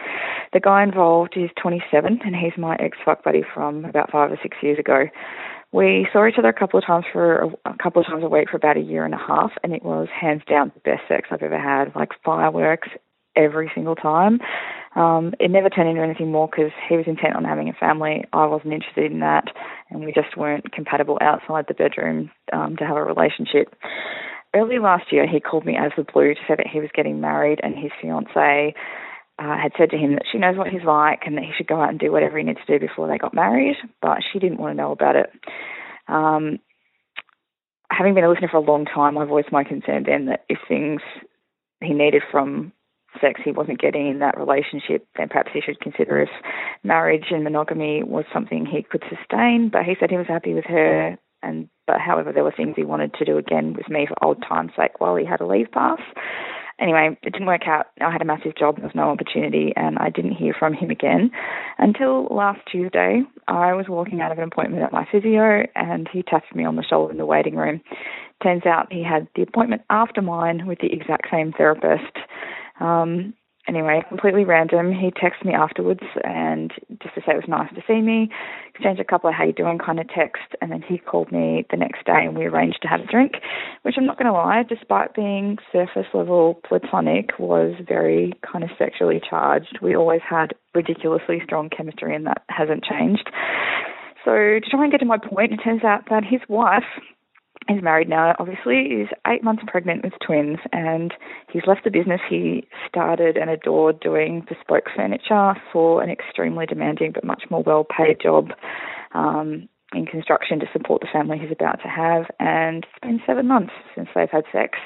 The 0.54 0.62
guy 0.62 0.82
involved 0.82 1.34
is 1.36 1.50
27, 1.62 2.22
and 2.24 2.36
he's 2.38 2.58
my 2.58 2.78
ex 2.80 2.98
fuck 3.04 3.26
buddy 3.26 3.44
from 3.54 3.84
about 3.84 4.10
five 4.10 4.32
or 4.32 4.40
six 4.42 4.56
years 4.64 4.80
ago. 4.80 5.08
We 5.74 6.08
saw 6.14 6.26
each 6.26 6.36
other 6.40 6.48
a 6.48 6.58
couple 6.58 6.80
of 6.80 6.86
times 6.86 7.04
for 7.12 7.40
a, 7.42 7.48
a 7.66 7.78
couple 7.84 8.02
of 8.02 8.08
times 8.08 8.24
a 8.24 8.30
week 8.30 8.50
for 8.50 8.56
about 8.56 8.78
a 8.78 8.80
year 8.80 9.04
and 9.04 9.14
a 9.14 9.18
half, 9.18 9.52
and 9.62 9.74
it 9.74 9.84
was 9.84 10.08
hands 10.18 10.44
down 10.50 10.72
the 10.74 10.80
best 10.80 11.02
sex 11.10 11.28
I've 11.32 11.44
ever 11.44 11.60
had. 11.60 11.94
Like 11.98 12.12
fireworks 12.24 12.88
every 13.38 13.72
single 13.74 13.96
time. 13.96 14.40
Um, 14.98 15.36
it 15.40 15.52
never 15.52 15.70
turned 15.70 15.90
into 15.90 16.02
anything 16.02 16.32
more 16.32 16.48
because 16.48 16.72
he 16.90 16.98
was 16.98 17.06
intent 17.06 17.36
on 17.36 17.44
having 17.44 17.70
a 17.70 17.74
family. 17.74 18.26
I 18.34 18.48
wasn't 18.48 18.74
interested 18.74 19.12
in 19.12 19.20
that, 19.20 19.46
and 19.92 20.04
we 20.04 20.12
just 20.12 20.36
weren't 20.36 20.72
compatible 20.72 21.20
outside 21.22 21.66
the 21.68 21.76
bedroom 21.76 22.32
um, 22.52 22.76
to 22.78 22.86
have 22.86 22.98
a 22.98 23.04
relationship. 23.04 23.76
Early 24.56 24.80
last 24.80 25.12
year, 25.12 25.28
he 25.28 25.40
called 25.40 25.68
me 25.68 25.78
out 25.78 25.98
of 25.98 26.06
the 26.06 26.12
blue 26.12 26.34
to 26.34 26.40
say 26.48 26.56
that 26.58 26.66
he 26.66 26.80
was 26.80 26.90
getting 26.96 27.22
married, 27.22 27.60
and 27.62 27.76
his 27.76 27.92
fiancee 28.02 28.74
uh, 29.38 29.56
had 29.62 29.72
said 29.78 29.92
to 29.92 29.98
him 29.98 30.14
that 30.14 30.26
she 30.32 30.40
knows 30.40 30.58
what 30.58 30.70
he's 30.70 30.84
like 30.84 31.22
and 31.28 31.38
that 31.38 31.44
he 31.44 31.52
should 31.56 31.68
go 31.68 31.80
out 31.80 31.90
and 31.90 32.00
do 32.00 32.12
whatever 32.12 32.40
he 32.40 32.44
needs 32.44 32.60
to 32.66 32.80
do 32.80 32.88
before 32.88 33.08
they 33.08 33.20
got 33.20 33.36
married, 33.36 33.76
but 34.02 34.20
she 34.34 34.40
didn't 34.40 34.58
want 34.58 34.72
to 34.72 34.82
know 34.82 34.92
about 34.92 35.16
it. 35.16 35.30
Um, 36.08 36.58
having 37.92 38.16
been 38.16 38.24
a 38.24 38.30
listener 38.30 38.50
for 38.50 38.58
a 38.58 38.62
long 38.62 38.86
time, 38.86 39.16
I 39.16 39.26
voiced 39.26 39.52
my 39.52 39.64
concern 39.64 40.06
then 40.08 40.26
that 40.26 40.44
if 40.50 40.58
things 40.68 41.02
he 41.84 41.94
needed 41.94 42.24
from 42.32 42.72
sex 43.22 43.42
he 43.44 43.52
wasn't 43.52 43.80
getting 43.80 44.08
in 44.08 44.20
that 44.20 44.38
relationship, 44.38 45.08
then 45.18 45.30
perhaps 45.30 45.52
he 45.54 45.62
should 45.62 45.80
consider 45.80 46.22
if 46.22 46.30
marriage 46.84 47.26
and 47.32 47.44
monogamy 47.44 48.04
was 48.04 48.26
something 48.34 48.66
he 48.66 48.84
could 48.84 49.04
sustain. 49.10 49.70
But 49.72 49.84
he 49.84 49.96
said 50.00 50.10
he 50.10 50.18
was 50.18 50.28
happy 50.28 50.54
with 50.54 50.66
her, 50.66 51.18
and 51.44 51.70
but 51.86 52.00
however 52.00 52.32
there 52.34 52.44
were 52.44 52.54
things 52.56 52.76
he 52.76 52.84
wanted 52.84 53.14
to 53.16 53.26
do 53.26 53.38
again 53.38 53.74
with 53.74 53.90
me 53.90 54.08
for 54.08 54.24
old 54.24 54.44
time's 54.48 54.72
sake 54.76 55.00
while 55.00 55.16
he 55.16 55.26
had 55.26 55.42
a 55.42 55.48
leave 55.48 55.72
pass. 55.72 56.00
Anyway, 56.80 57.18
it 57.24 57.34
didn't 57.34 57.48
work 57.48 57.68
out. 57.68 57.88
I 58.00 58.12
had 58.12 58.22
a 58.22 58.26
massive 58.26 58.56
job, 58.56 58.76
there 58.76 58.86
was 58.86 58.94
no 58.94 59.10
opportunity, 59.10 59.74
and 59.76 59.98
I 59.98 60.10
didn't 60.12 60.34
hear 60.34 60.54
from 60.58 60.74
him 60.74 60.92
again 60.92 61.32
until 61.80 62.26
last 62.26 62.60
Tuesday. 62.72 63.24
I 63.48 63.74
was 63.74 63.88
walking 63.90 64.22
out 64.22 64.32
of 64.32 64.38
an 64.38 64.44
appointment 64.44 64.84
at 64.84 64.92
my 64.92 65.08
physio, 65.12 65.66
and 65.74 66.08
he 66.12 66.22
tapped 66.22 66.54
me 66.56 66.66
on 66.66 66.76
the 66.76 66.84
shoulder 66.84 67.12
in 67.12 67.18
the 67.18 67.26
waiting 67.26 67.56
room. 67.56 67.82
Turns 68.44 68.68
out 68.68 68.94
he 68.94 69.04
had 69.04 69.28
the 69.36 69.42
appointment 69.42 69.82
after 69.90 70.22
mine 70.22 70.68
with 70.68 70.78
the 70.80 70.94
exact 70.94 71.30
same 71.32 71.52
therapist. 71.52 72.16
Um, 72.80 73.34
anyway, 73.68 74.04
completely 74.08 74.46
random. 74.46 74.92
He 74.92 75.12
texted 75.12 75.46
me 75.46 75.54
afterwards 75.54 76.04
and 76.24 76.72
just 77.02 77.16
to 77.16 77.22
say 77.22 77.34
it 77.34 77.36
was 77.36 77.48
nice 77.48 77.70
to 77.76 77.84
see 77.88 78.02
me, 78.02 78.30
exchanged 78.74 79.02
a 79.02 79.06
couple 79.06 79.30
of 79.30 79.36
how 79.36 79.44
you 79.46 79.54
doing 79.54 79.78
kind 79.78 80.00
of 80.00 80.08
text, 80.10 80.44
and 80.62 80.72
then 80.72 80.82
he 80.82 80.98
called 80.98 81.32
me 81.32 81.66
the 81.70 81.78
next 81.78 82.06
day 82.06 82.24
and 82.26 82.38
we 82.38 82.46
arranged 82.46 82.80
to 82.82 82.88
have 82.88 83.02
a 83.02 83.06
drink, 83.06 83.34
which 83.84 83.96
I'm 83.98 84.06
not 84.06 84.18
going 84.18 84.28
to 84.28 84.34
lie, 84.34 84.64
despite 84.68 85.16
being 85.16 85.58
surface 85.72 86.08
level 86.14 86.60
platonic, 86.68 87.38
was 87.40 87.76
very 87.88 88.34
kind 88.50 88.64
of 88.64 88.70
sexually 88.78 89.22
charged. 89.28 89.80
We 89.82 89.96
always 89.96 90.22
had 90.28 90.54
ridiculously 90.74 91.42
strong 91.44 91.70
chemistry 91.70 92.16
and 92.16 92.26
that 92.28 92.44
hasn't 92.50 92.84
changed. 92.84 93.30
So 94.26 94.32
to 94.32 94.70
try 94.70 94.84
and 94.84 94.92
get 94.92 95.00
to 95.00 95.06
my 95.06 95.18
point, 95.18 95.54
it 95.54 95.58
turns 95.64 95.84
out 95.84 96.10
that 96.10 96.24
his 96.24 96.42
wife 96.50 96.84
He's 97.70 97.84
married 97.84 98.08
now, 98.08 98.34
obviously. 98.40 98.88
He's 98.90 99.08
eight 99.28 99.44
months 99.44 99.64
pregnant 99.68 100.04
with 100.04 100.14
twins, 100.26 100.60
and 100.72 101.14
he's 101.52 101.64
left 101.68 101.84
the 101.84 101.92
business 101.92 102.22
he 102.30 102.66
started 102.88 103.36
and 103.36 103.50
adored 103.50 104.00
doing 104.00 104.46
bespoke 104.48 104.86
furniture 104.96 105.54
for 105.74 106.02
an 106.02 106.10
extremely 106.10 106.66
demanding 106.66 107.12
but 107.12 107.26
much 107.26 107.44
more 107.50 107.64
well 107.64 107.84
paid 107.86 108.22
job 108.22 108.52
um, 109.14 109.68
in 109.94 110.06
construction 110.06 110.60
to 110.60 110.66
support 110.72 111.02
the 111.02 111.08
family 111.12 111.38
he's 111.38 111.52
about 111.52 111.82
to 111.82 111.90
have. 111.90 112.26
And 112.40 112.86
it's 112.86 113.02
been 113.02 113.22
seven 113.28 113.48
months 113.48 113.74
since 113.96 114.08
they've 114.16 114.30
had 114.32 114.46
sex, 114.54 114.80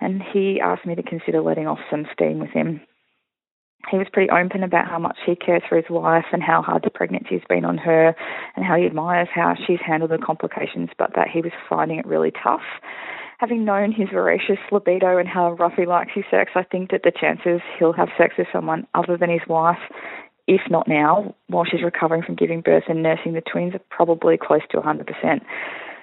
and 0.00 0.22
he 0.32 0.60
asked 0.60 0.86
me 0.86 0.94
to 0.94 1.02
consider 1.02 1.40
letting 1.40 1.66
off 1.66 1.80
some 1.90 2.06
steam 2.12 2.38
with 2.38 2.50
him 2.50 2.80
he 3.90 3.98
was 3.98 4.06
pretty 4.12 4.30
open 4.30 4.62
about 4.62 4.88
how 4.88 4.98
much 4.98 5.18
he 5.26 5.34
cares 5.34 5.62
for 5.68 5.76
his 5.76 5.90
wife 5.90 6.26
and 6.32 6.42
how 6.42 6.62
hard 6.62 6.82
the 6.84 6.90
pregnancy's 6.90 7.42
been 7.48 7.64
on 7.64 7.78
her 7.78 8.14
and 8.56 8.64
how 8.64 8.76
he 8.76 8.86
admires 8.86 9.28
how 9.34 9.54
she's 9.66 9.80
handled 9.84 10.10
the 10.10 10.18
complications, 10.18 10.90
but 10.98 11.14
that 11.14 11.28
he 11.28 11.40
was 11.40 11.52
finding 11.68 11.98
it 11.98 12.06
really 12.06 12.32
tough. 12.42 12.62
Having 13.38 13.64
known 13.64 13.90
his 13.90 14.08
voracious 14.12 14.58
libido 14.70 15.18
and 15.18 15.28
how 15.28 15.52
rough 15.54 15.74
he 15.76 15.84
likes 15.84 16.12
his 16.14 16.24
sex, 16.30 16.52
I 16.54 16.62
think 16.62 16.90
that 16.92 17.02
the 17.02 17.10
chances 17.10 17.60
he'll 17.78 17.92
have 17.92 18.08
sex 18.16 18.34
with 18.38 18.46
someone 18.52 18.86
other 18.94 19.16
than 19.16 19.30
his 19.30 19.42
wife, 19.48 19.80
if 20.46 20.60
not 20.70 20.86
now, 20.86 21.34
while 21.48 21.64
she's 21.64 21.82
recovering 21.82 22.22
from 22.22 22.36
giving 22.36 22.60
birth 22.60 22.84
and 22.88 23.02
nursing 23.02 23.32
the 23.32 23.40
twins, 23.40 23.74
are 23.74 23.80
probably 23.90 24.38
close 24.40 24.62
to 24.70 24.76
100%. 24.76 25.40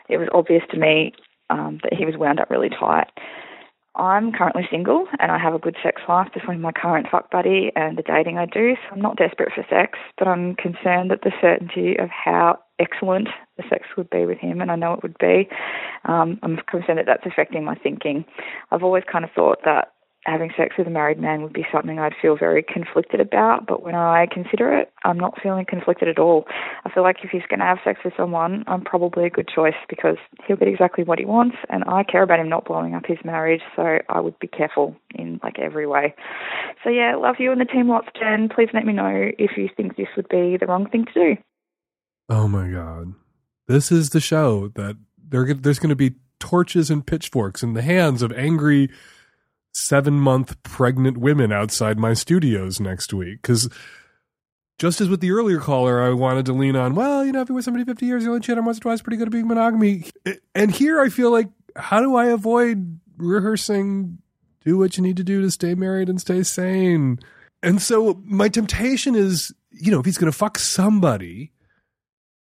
It 0.09 0.17
was 0.17 0.27
obvious 0.33 0.63
to 0.71 0.77
me 0.77 1.13
um, 1.49 1.79
that 1.83 1.93
he 1.93 2.05
was 2.05 2.17
wound 2.17 2.39
up 2.41 2.49
really 2.49 2.69
tight. 2.69 3.07
I'm 3.99 4.31
currently 4.31 4.63
single 4.71 5.07
and 5.19 5.31
I 5.31 5.37
have 5.37 5.53
a 5.53 5.59
good 5.59 5.75
sex 5.83 6.01
life 6.07 6.29
between 6.33 6.61
my 6.61 6.71
current 6.71 7.07
fuck 7.11 7.29
buddy 7.29 7.71
and 7.75 7.97
the 7.97 8.01
dating 8.01 8.37
I 8.37 8.45
do, 8.45 8.75
so 8.75 8.95
I'm 8.95 9.01
not 9.01 9.17
desperate 9.17 9.51
for 9.53 9.65
sex, 9.69 9.99
but 10.17 10.27
I'm 10.27 10.55
concerned 10.55 11.11
that 11.11 11.21
the 11.23 11.31
certainty 11.41 11.99
of 11.99 12.09
how 12.09 12.59
excellent 12.79 13.27
the 13.57 13.63
sex 13.69 13.87
would 13.97 14.09
be 14.09 14.25
with 14.25 14.37
him, 14.37 14.61
and 14.61 14.71
I 14.71 14.77
know 14.77 14.93
it 14.93 15.03
would 15.03 15.17
be, 15.17 15.49
um, 16.05 16.39
I'm 16.43 16.57
concerned 16.71 16.97
that 16.97 17.05
that's 17.07 17.25
affecting 17.25 17.65
my 17.65 17.75
thinking. 17.75 18.23
I've 18.71 18.83
always 18.83 19.03
kind 19.11 19.25
of 19.25 19.31
thought 19.31 19.59
that 19.65 19.89
having 20.25 20.51
sex 20.57 20.75
with 20.77 20.85
a 20.85 20.89
married 20.89 21.19
man 21.19 21.41
would 21.41 21.53
be 21.53 21.65
something 21.71 21.97
I'd 21.97 22.13
feel 22.21 22.35
very 22.37 22.61
conflicted 22.61 23.21
about, 23.21 23.65
but 23.65 23.83
when 23.83 23.95
I 23.95 24.27
consider 24.31 24.73
it, 24.77 24.91
I'm 25.05 25.17
not 25.17 25.41
feeling 25.41 25.65
conflicted 25.65 26.09
at 26.09 26.19
all. 26.19 26.45
I 26.85 26.91
feel 26.91 27.03
like 27.03 27.17
if 27.23 27.29
he's 27.29 27.43
going 27.49 27.59
to 27.59 27.65
have 27.65 27.77
sex 27.83 27.99
with 28.03 28.13
someone, 28.17 28.63
I'm 28.67 28.81
probably 28.81 29.25
a 29.25 29.29
good 29.29 29.47
choice 29.47 29.75
because 29.87 30.17
he'll 30.45 30.57
get 30.57 30.67
exactly 30.67 31.03
what 31.03 31.19
he 31.19 31.25
wants, 31.25 31.55
and 31.69 31.83
I 31.85 32.03
care 32.03 32.23
about 32.23 32.39
him 32.39 32.49
not 32.49 32.65
blowing 32.65 32.95
up 32.95 33.05
his 33.05 33.17
marriage, 33.23 33.61
so 33.75 33.99
I 34.09 34.19
would 34.19 34.37
be 34.39 34.47
careful 34.47 34.95
in 35.15 35.39
like 35.41 35.57
every 35.57 35.87
way. 35.87 36.13
So 36.83 36.89
yeah, 36.89 37.15
love 37.15 37.35
you 37.39 37.51
and 37.51 37.61
the 37.61 37.65
team 37.65 37.87
lots, 37.87 38.09
Jen. 38.19 38.49
Please 38.53 38.69
let 38.73 38.85
me 38.85 38.93
know 38.93 39.31
if 39.37 39.51
you 39.55 39.69
think 39.75 39.95
this 39.95 40.07
would 40.17 40.27
be 40.27 40.57
the 40.59 40.67
wrong 40.67 40.89
thing 40.89 41.05
to 41.05 41.13
do. 41.13 41.41
Oh 42.27 42.47
my 42.47 42.67
god, 42.67 43.13
this 43.67 43.91
is 43.91 44.09
the 44.09 44.19
show 44.19 44.67
that 44.75 44.97
there, 45.17 45.53
there's 45.53 45.79
going 45.79 45.89
to 45.89 45.95
be 45.95 46.15
torches 46.39 46.89
and 46.89 47.05
pitchforks 47.05 47.63
in 47.63 47.73
the 47.73 47.81
hands 47.81 48.21
of 48.21 48.31
angry 48.33 48.89
seven 49.73 50.19
month 50.19 50.61
pregnant 50.63 51.17
women 51.17 51.51
outside 51.51 51.97
my 51.97 52.13
studios 52.13 52.79
next 52.79 53.13
week. 53.13 53.41
Because 53.41 53.69
just 54.77 55.01
as 55.01 55.09
with 55.09 55.19
the 55.19 55.31
earlier 55.31 55.59
caller, 55.59 56.01
I 56.01 56.13
wanted 56.13 56.45
to 56.47 56.53
lean 56.53 56.75
on, 56.75 56.95
well, 56.95 57.25
you 57.25 57.31
know, 57.31 57.41
if 57.41 57.49
you're 57.49 57.55
with 57.55 57.65
somebody 57.65 57.83
50 57.83 58.05
years, 58.05 58.23
you 58.23 58.29
only 58.29 58.41
cheat 58.41 58.57
on 58.57 58.65
once 58.65 58.77
or 58.77 58.81
twice, 58.81 59.01
pretty 59.01 59.17
good 59.17 59.27
at 59.27 59.31
being 59.31 59.47
monogamy. 59.47 60.05
And 60.55 60.71
here 60.71 61.01
I 61.01 61.09
feel 61.09 61.31
like, 61.31 61.49
how 61.75 62.01
do 62.01 62.15
I 62.15 62.27
avoid 62.27 62.99
rehearsing, 63.17 64.19
do 64.63 64.77
what 64.77 64.97
you 64.97 65.03
need 65.03 65.17
to 65.17 65.23
do 65.23 65.41
to 65.41 65.51
stay 65.51 65.75
married 65.75 66.09
and 66.09 66.19
stay 66.19 66.43
sane? 66.43 67.19
And 67.61 67.81
so 67.81 68.21
my 68.23 68.47
temptation 68.47 69.15
is, 69.15 69.53
you 69.71 69.91
know, 69.91 69.99
if 69.99 70.05
he's 70.05 70.17
going 70.17 70.31
to 70.31 70.37
fuck 70.37 70.57
somebody, 70.57 71.51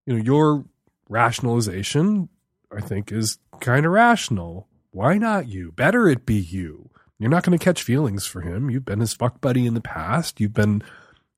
you 0.05 0.15
know, 0.15 0.23
your 0.23 0.65
rationalization, 1.09 2.29
I 2.75 2.81
think, 2.81 3.11
is 3.11 3.37
kind 3.61 3.85
of 3.85 3.91
rational. 3.91 4.67
Why 4.91 5.17
not 5.17 5.47
you? 5.47 5.71
Better 5.71 6.07
it 6.07 6.25
be 6.25 6.35
you. 6.35 6.89
You're 7.19 7.29
not 7.29 7.43
going 7.43 7.57
to 7.57 7.63
catch 7.63 7.83
feelings 7.83 8.25
for 8.25 8.41
him. 8.41 8.69
You've 8.69 8.85
been 8.85 8.99
his 8.99 9.13
fuck 9.13 9.39
buddy 9.39 9.65
in 9.65 9.73
the 9.73 9.81
past. 9.81 10.39
You've 10.39 10.53
been 10.53 10.83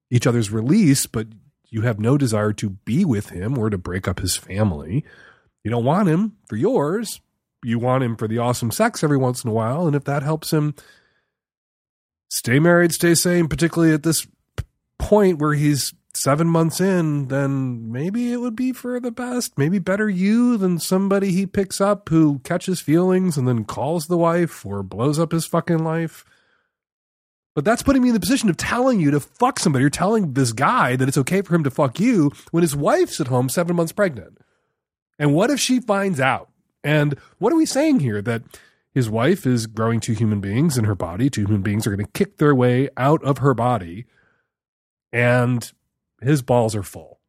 each 0.10 0.26
other's 0.26 0.52
release, 0.52 1.06
but 1.06 1.28
you 1.70 1.82
have 1.82 2.00
no 2.00 2.18
desire 2.18 2.54
to 2.54 2.72
be 2.72 3.06
with 3.06 3.30
him 3.30 3.58
or 3.58 3.70
to 3.70 3.78
break 3.78 4.08
up 4.08 4.20
his 4.20 4.38
family. 4.38 5.04
You 5.64 5.72
don't 5.72 5.86
want 5.86 6.08
him 6.08 6.38
for 6.48 6.56
yours. 6.56 7.22
You 7.64 7.78
want 7.80 8.04
him 8.04 8.16
for 8.16 8.28
the 8.28 8.38
awesome 8.38 8.72
sex 8.72 9.04
every 9.04 9.18
once 9.18 9.44
in 9.44 9.50
a 9.50 9.54
while. 9.54 9.86
And 9.86 9.96
if 9.96 10.06
that 10.06 10.24
helps 10.24 10.52
him 10.52 10.76
stay 12.30 12.60
married, 12.60 12.94
stay 12.94 13.14
sane, 13.14 13.48
particularly 13.48 13.94
at 13.94 14.04
this 14.04 14.26
point 14.98 15.40
where 15.40 15.54
he's 15.54 15.94
seven 16.14 16.48
months 16.48 16.82
in, 16.82 17.28
then 17.28 17.92
maybe 17.92 18.32
it 18.32 18.38
would 18.38 18.56
be 18.56 18.74
for 18.74 19.00
the 19.00 19.12
best. 19.12 19.58
Maybe 19.58 19.80
better 19.80 20.10
you 20.10 20.58
than 20.58 20.80
somebody 20.80 21.32
he 21.32 21.46
picks 21.46 21.80
up 21.80 22.10
who 22.10 22.40
catches 22.40 22.82
feelings 22.82 23.38
and 23.38 23.48
then 23.48 23.66
calls 23.66 24.08
the 24.08 24.18
wife 24.18 24.66
or 24.66 24.84
blows 24.84 25.20
up 25.20 25.32
his 25.32 25.46
fucking 25.46 25.84
life. 25.84 26.26
But 27.56 27.66
that's 27.66 27.84
putting 27.84 28.04
me 28.04 28.10
in 28.10 28.14
the 28.14 28.20
position 28.20 28.50
of 28.50 28.58
telling 28.58 29.00
you 29.00 29.12
to 29.12 29.20
fuck 29.20 29.60
somebody. 29.60 29.82
You're 29.82 29.90
telling 29.90 30.34
this 30.34 30.54
guy 30.54 30.96
that 30.96 31.08
it's 31.08 31.18
okay 31.18 31.42
for 31.42 31.56
him 31.56 31.64
to 31.64 31.72
fuck 31.72 32.00
you 32.00 32.32
when 32.52 32.62
his 32.62 32.76
wife's 32.76 33.20
at 33.20 33.28
home 33.28 33.50
seven 33.50 33.76
months 33.76 33.92
pregnant. 33.92 34.38
And 35.18 35.34
what 35.34 35.50
if 35.50 35.60
she 35.60 35.80
finds 35.80 36.20
out? 36.20 36.50
And 36.84 37.18
what 37.40 37.52
are 37.52 37.58
we 37.58 37.66
saying 37.66 38.02
here? 38.02 38.22
That 38.22 38.44
his 38.94 39.10
wife 39.10 39.48
is 39.48 39.66
growing 39.66 40.00
two 40.00 40.14
human 40.14 40.40
beings 40.40 40.78
in 40.78 40.86
her 40.86 40.96
body. 40.96 41.30
Two 41.30 41.46
human 41.46 41.64
beings 41.64 41.88
are 41.88 41.96
going 41.96 42.06
to 42.06 42.12
kick 42.12 42.38
their 42.38 42.54
way 42.54 42.90
out 42.96 43.24
of 43.24 43.40
her 43.40 43.54
body 43.54 44.06
and 45.12 45.72
his 46.22 46.42
balls 46.42 46.76
are 46.76 46.84
full. 46.84 47.20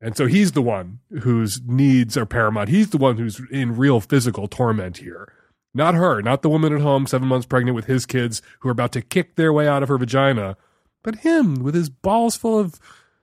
And 0.00 0.16
so 0.16 0.26
he's 0.26 0.52
the 0.52 0.62
one 0.62 0.98
whose 1.20 1.60
needs 1.64 2.16
are 2.16 2.26
paramount. 2.26 2.68
He's 2.68 2.90
the 2.90 2.98
one 2.98 3.18
who's 3.18 3.40
in 3.50 3.76
real 3.76 4.00
physical 4.00 4.48
torment 4.48 4.96
here. 4.98 5.32
Not 5.74 5.94
her, 5.94 6.20
not 6.20 6.42
the 6.42 6.50
woman 6.50 6.74
at 6.74 6.82
home, 6.82 7.06
seven 7.06 7.28
months 7.28 7.46
pregnant 7.46 7.76
with 7.76 7.86
his 7.86 8.04
kids 8.04 8.42
who 8.60 8.68
are 8.68 8.72
about 8.72 8.92
to 8.92 9.00
kick 9.00 9.36
their 9.36 9.52
way 9.52 9.66
out 9.68 9.82
of 9.82 9.88
her 9.88 9.96
vagina, 9.96 10.56
but 11.02 11.20
him 11.20 11.62
with 11.62 11.74
his 11.74 11.88
balls 11.88 12.36
full 12.36 12.58
of 12.58 12.78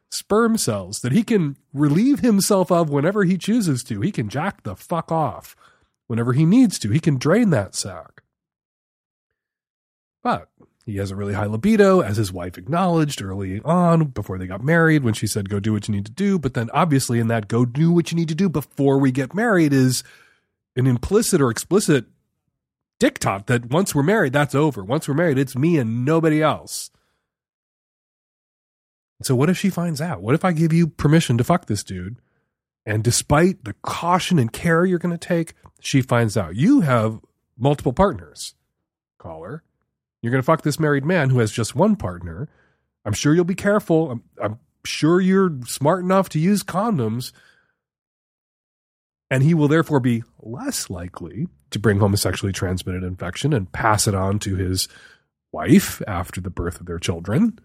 sperm 0.10 0.58
cells 0.58 1.02
that 1.02 1.12
he 1.12 1.22
can 1.22 1.58
relieve 1.74 2.22
himself 2.22 2.72
of 2.72 2.90
whenever 2.90 3.24
he 3.24 3.38
chooses 3.38 3.84
to. 3.84 4.02
He 4.02 4.12
can 4.12 4.30
jack 4.30 4.64
the 4.64 4.76
fuck 4.76 5.12
off 5.12 5.56
whenever 6.08 6.34
he 6.34 6.46
needs 6.46 6.80
to. 6.80 6.90
He 6.90 7.00
can 7.00 7.18
drain 7.18 7.52
that 7.52 7.76
sack. 7.76 8.24
But 10.24 10.50
he 10.86 10.98
has 10.98 11.12
a 11.12 11.16
really 11.16 11.34
high 11.34 11.46
libido, 11.46 12.02
as 12.02 12.18
his 12.18 12.32
wife 12.32 12.58
acknowledged 12.58 13.22
early 13.22 13.62
on 13.64 14.06
before 14.06 14.38
they 14.38 14.48
got 14.48 14.64
married 14.64 15.04
when 15.04 15.14
she 15.14 15.28
said, 15.28 15.50
go 15.50 15.60
do 15.60 15.74
what 15.74 15.88
you 15.88 15.94
need 15.94 16.06
to 16.06 16.12
do. 16.12 16.40
But 16.40 16.54
then 16.54 16.70
obviously, 16.74 17.20
in 17.20 17.28
that 17.28 17.48
go 17.48 17.66
do 17.66 17.92
what 17.92 18.12
you 18.12 18.16
need 18.16 18.30
to 18.30 18.36
do 18.36 18.50
before 18.50 18.98
we 18.98 19.12
get 19.12 19.36
married 19.36 19.74
is 19.74 20.04
an 20.76 20.88
implicit 20.88 21.42
or 21.42 21.52
explicit 21.52 22.06
diktat 23.00 23.46
that 23.46 23.70
once 23.70 23.94
we're 23.94 24.04
married, 24.04 24.34
that's 24.34 24.56
over. 24.56 24.84
Once 24.84 25.08
we're 25.08 25.14
married, 25.14 25.38
it's 25.38 25.56
me 25.56 25.78
and 25.78 26.06
nobody 26.06 26.42
else. 26.42 26.90
So 29.22 29.36
what 29.36 29.50
if 29.50 29.58
she 29.58 29.70
finds 29.70 30.00
out? 30.00 30.22
What 30.22 30.36
if 30.36 30.46
I 30.46 30.54
give 30.54 30.72
you 30.72 30.88
permission 30.88 31.38
to 31.38 31.44
fuck 31.44 31.66
this 31.66 31.84
dude? 31.84 32.22
And 32.86 33.04
despite 33.04 33.66
the 33.66 33.76
caution 33.84 34.40
and 34.40 34.52
care 34.52 34.86
you're 34.86 34.98
going 34.98 35.18
to 35.18 35.28
take, 35.28 35.54
she 35.82 36.02
finds 36.02 36.38
out 36.38 36.56
you 36.56 36.82
have 36.82 37.20
multiple 37.58 37.94
partners. 37.94 38.56
Caller, 39.18 39.64
you're 40.22 40.32
going 40.32 40.42
to 40.42 40.46
fuck 40.46 40.64
this 40.64 40.80
married 40.80 41.06
man 41.06 41.30
who 41.30 41.40
has 41.40 41.52
just 41.52 41.76
one 41.76 41.96
partner. 41.96 42.50
I'm 43.06 43.14
sure 43.14 43.34
you'll 43.34 43.46
be 43.46 43.56
careful. 43.56 44.12
I'm, 44.12 44.24
I'm 44.42 44.60
sure 44.84 45.22
you're 45.22 45.58
smart 45.66 46.04
enough 46.04 46.30
to 46.30 46.40
use 46.40 46.64
condoms. 46.64 47.32
And 49.32 49.44
he 49.44 49.54
will 49.54 49.68
therefore 49.68 50.00
be 50.00 50.24
less 50.40 50.90
likely 50.90 51.48
to 51.70 51.80
bring 51.80 52.00
home 52.00 52.14
a 52.14 52.18
sexually 52.18 52.52
transmitted 52.52 53.04
infection 53.04 53.54
and 53.54 53.72
pass 53.72 54.08
it 54.08 54.16
on 54.16 54.40
to 54.40 54.56
his 54.56 54.88
wife 55.52 56.02
after 56.08 56.42
the 56.42 56.50
birth 56.50 56.80
of 56.80 56.88
their 56.88 57.00
children. 57.00 57.60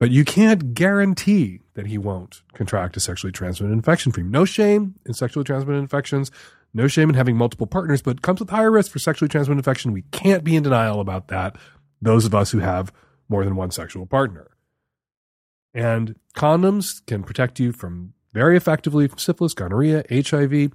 But 0.00 0.10
you 0.10 0.24
can't 0.24 0.74
guarantee 0.74 1.60
that 1.74 1.86
he 1.86 1.98
won't 1.98 2.42
contract 2.52 2.96
a 2.96 3.00
sexually 3.00 3.32
transmitted 3.32 3.72
infection 3.72 4.12
from 4.12 4.24
you. 4.24 4.30
No 4.30 4.44
shame 4.44 4.96
in 5.06 5.14
sexually 5.14 5.44
transmitted 5.44 5.78
infections, 5.78 6.30
no 6.74 6.88
shame 6.88 7.08
in 7.08 7.14
having 7.14 7.36
multiple 7.36 7.68
partners, 7.68 8.02
but 8.02 8.20
comes 8.20 8.40
with 8.40 8.50
higher 8.50 8.70
risk 8.70 8.90
for 8.90 8.98
sexually 8.98 9.28
transmitted 9.28 9.58
infection. 9.58 9.92
We 9.92 10.02
can't 10.10 10.44
be 10.44 10.56
in 10.56 10.64
denial 10.64 11.00
about 11.00 11.28
that, 11.28 11.56
those 12.02 12.26
of 12.26 12.34
us 12.34 12.50
who 12.50 12.58
have 12.58 12.92
more 13.28 13.44
than 13.44 13.56
one 13.56 13.70
sexual 13.70 14.06
partner. 14.06 14.50
And 15.72 16.16
condoms 16.36 17.04
can 17.06 17.22
protect 17.22 17.58
you 17.58 17.72
from 17.72 18.12
very 18.32 18.56
effectively 18.56 19.06
from 19.06 19.18
syphilis, 19.18 19.54
gonorrhea, 19.54 20.04
HIV. 20.10 20.72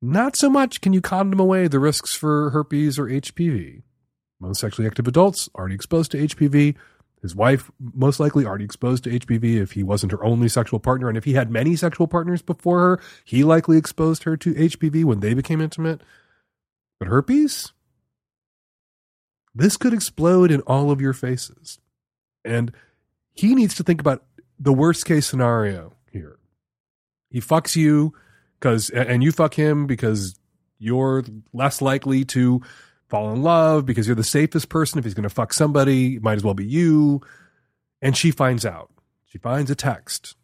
Not 0.00 0.36
so 0.36 0.48
much 0.48 0.80
can 0.80 0.92
you 0.92 1.00
condom 1.00 1.40
away 1.40 1.66
the 1.66 1.80
risks 1.80 2.14
for 2.14 2.50
herpes 2.50 2.98
or 2.98 3.06
HPV. 3.06 3.82
Most 4.40 4.60
sexually 4.60 4.86
active 4.86 5.08
adults 5.08 5.48
already 5.56 5.74
exposed 5.74 6.12
to 6.12 6.18
HPV 6.18 6.76
his 7.20 7.34
wife 7.34 7.70
most 7.94 8.20
likely 8.20 8.46
already 8.46 8.64
exposed 8.64 9.04
to 9.04 9.10
HPV 9.10 9.60
if 9.60 9.72
he 9.72 9.82
wasn't 9.82 10.12
her 10.12 10.24
only 10.24 10.48
sexual 10.48 10.78
partner. 10.78 11.08
And 11.08 11.18
if 11.18 11.24
he 11.24 11.34
had 11.34 11.50
many 11.50 11.74
sexual 11.74 12.06
partners 12.06 12.42
before 12.42 12.78
her, 12.80 13.00
he 13.24 13.42
likely 13.42 13.76
exposed 13.76 14.22
her 14.22 14.36
to 14.36 14.54
HPV 14.54 15.04
when 15.04 15.20
they 15.20 15.34
became 15.34 15.60
intimate. 15.60 16.00
But 16.98 17.08
herpes? 17.08 17.72
This 19.54 19.76
could 19.76 19.92
explode 19.92 20.50
in 20.50 20.60
all 20.62 20.90
of 20.90 21.00
your 21.00 21.12
faces. 21.12 21.78
And 22.44 22.72
he 23.32 23.54
needs 23.54 23.74
to 23.76 23.82
think 23.82 24.00
about 24.00 24.24
the 24.58 24.72
worst 24.72 25.04
case 25.04 25.26
scenario 25.26 25.94
here. 26.12 26.38
He 27.30 27.40
fucks 27.40 27.74
you 27.74 28.14
because, 28.60 28.90
and 28.90 29.22
you 29.22 29.32
fuck 29.32 29.54
him 29.54 29.86
because 29.86 30.38
you're 30.78 31.24
less 31.52 31.82
likely 31.82 32.24
to 32.26 32.62
fall 33.08 33.32
in 33.32 33.42
love 33.42 33.86
because 33.86 34.06
you're 34.06 34.16
the 34.16 34.24
safest 34.24 34.68
person. 34.68 34.98
If 34.98 35.04
he's 35.04 35.14
going 35.14 35.22
to 35.24 35.28
fuck 35.28 35.52
somebody, 35.52 36.16
it 36.16 36.22
might 36.22 36.36
as 36.36 36.44
well 36.44 36.54
be 36.54 36.66
you. 36.66 37.20
And 38.00 38.16
she 38.16 38.30
finds 38.30 38.64
out. 38.64 38.90
She 39.26 39.38
finds 39.38 39.70
a 39.70 39.74
text. 39.74 40.36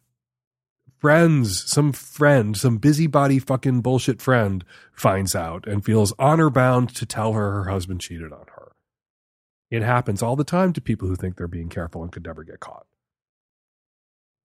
Friends, 0.97 1.63
some 1.69 1.91
friend, 1.91 2.57
some 2.57 2.77
busybody 2.77 3.39
fucking 3.39 3.81
bullshit 3.81 4.21
friend 4.21 4.63
finds 4.93 5.35
out 5.35 5.67
and 5.67 5.85
feels 5.85 6.13
honor 6.17 6.49
bound 6.49 6.95
to 6.95 7.05
tell 7.05 7.33
her 7.33 7.51
her 7.51 7.69
husband 7.69 8.01
cheated 8.01 8.31
on 8.31 8.45
her. 8.55 8.71
It 9.69 9.83
happens 9.83 10.21
all 10.21 10.35
the 10.35 10.43
time 10.43 10.73
to 10.73 10.81
people 10.81 11.07
who 11.07 11.15
think 11.15 11.35
they're 11.35 11.47
being 11.47 11.69
careful 11.69 12.01
and 12.01 12.11
could 12.11 12.25
never 12.25 12.43
get 12.43 12.59
caught. 12.59 12.85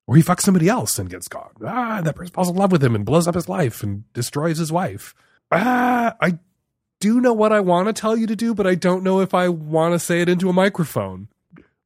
Or 0.07 0.17
he 0.17 0.23
fucks 0.23 0.41
somebody 0.41 0.69
else 0.69 0.99
and 0.99 1.09
gets 1.09 1.29
caught. 1.29 1.53
Ah, 1.65 2.01
that 2.03 2.17
person 2.17 2.33
falls 2.33 2.51
in 2.51 2.57
love 2.57 2.73
with 2.73 2.83
him 2.83 2.95
and 2.95 3.07
blows 3.07 3.29
up 3.29 3.37
his 3.37 3.49
life 3.49 3.83
and 3.83 4.13
destroys 4.13 4.59
his 4.59 4.73
wife. 4.73 5.15
Ah, 5.53 6.17
I 6.21 6.39
do 7.01 7.21
know 7.21 7.33
what 7.33 7.53
I 7.53 7.61
want 7.61 7.89
to 7.89 7.93
tell 7.93 8.17
you 8.17 8.27
to 8.27 8.37
do, 8.37 8.55
but 8.55 8.67
I 8.67 8.75
don't 8.75 9.03
know 9.03 9.21
if 9.21 9.35
I 9.35 9.49
want 9.49 9.95
to 9.95 9.99
say 9.99 10.21
it 10.21 10.29
into 10.29 10.49
a 10.49 10.53
microphone. 10.53 11.29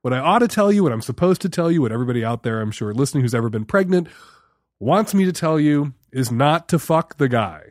What 0.02 0.12
I 0.12 0.18
ought 0.18 0.40
to 0.40 0.48
tell 0.48 0.70
you, 0.70 0.82
what 0.82 0.92
I'm 0.92 1.00
supposed 1.00 1.40
to 1.42 1.48
tell 1.48 1.70
you, 1.70 1.80
what 1.80 1.92
everybody 1.92 2.24
out 2.24 2.42
there, 2.42 2.60
I'm 2.60 2.72
sure, 2.72 2.92
listening 2.92 3.22
who's 3.22 3.34
ever 3.34 3.48
been 3.48 3.64
pregnant 3.64 4.08
wants 4.78 5.14
me 5.14 5.24
to 5.24 5.32
tell 5.32 5.58
you 5.58 5.94
is 6.12 6.30
not 6.30 6.68
to 6.68 6.78
fuck 6.78 7.16
the 7.16 7.28
guy. 7.28 7.68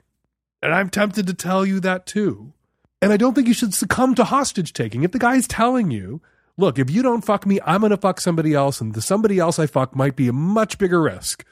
And 0.61 0.74
I'm 0.74 0.90
tempted 0.90 1.28
to 1.28 1.34
tell 1.34 1.65
you 1.65 1.80
that 1.82 2.06
too. 2.06 2.53
And 3.02 3.11
I 3.11 3.18
don't 3.18 3.34
think 3.34 3.48
you 3.48 3.53
should 3.53 3.74
succumb 3.74 4.15
to 4.15 4.24
hostage 4.24 4.74
taking. 4.74 5.03
If 5.03 5.11
the 5.11 5.20
guy's 5.20 5.45
telling 5.45 5.91
you, 5.91 6.22
look, 6.57 6.80
if 6.80 6.90
you 6.90 7.03
don't 7.03 7.26
fuck 7.26 7.45
me, 7.45 7.60
I'm 7.65 7.82
going 7.82 7.91
to 7.91 7.98
fuck 7.98 8.22
somebody 8.22 8.53
else, 8.53 8.80
and 8.80 8.94
the 8.94 9.02
somebody 9.02 9.40
else 9.40 9.60
I 9.60 9.68
fuck 9.68 9.95
might 9.95 10.15
be 10.15 10.30
a 10.30 10.34
much 10.34 10.78
bigger 10.78 11.02
risk 11.02 11.45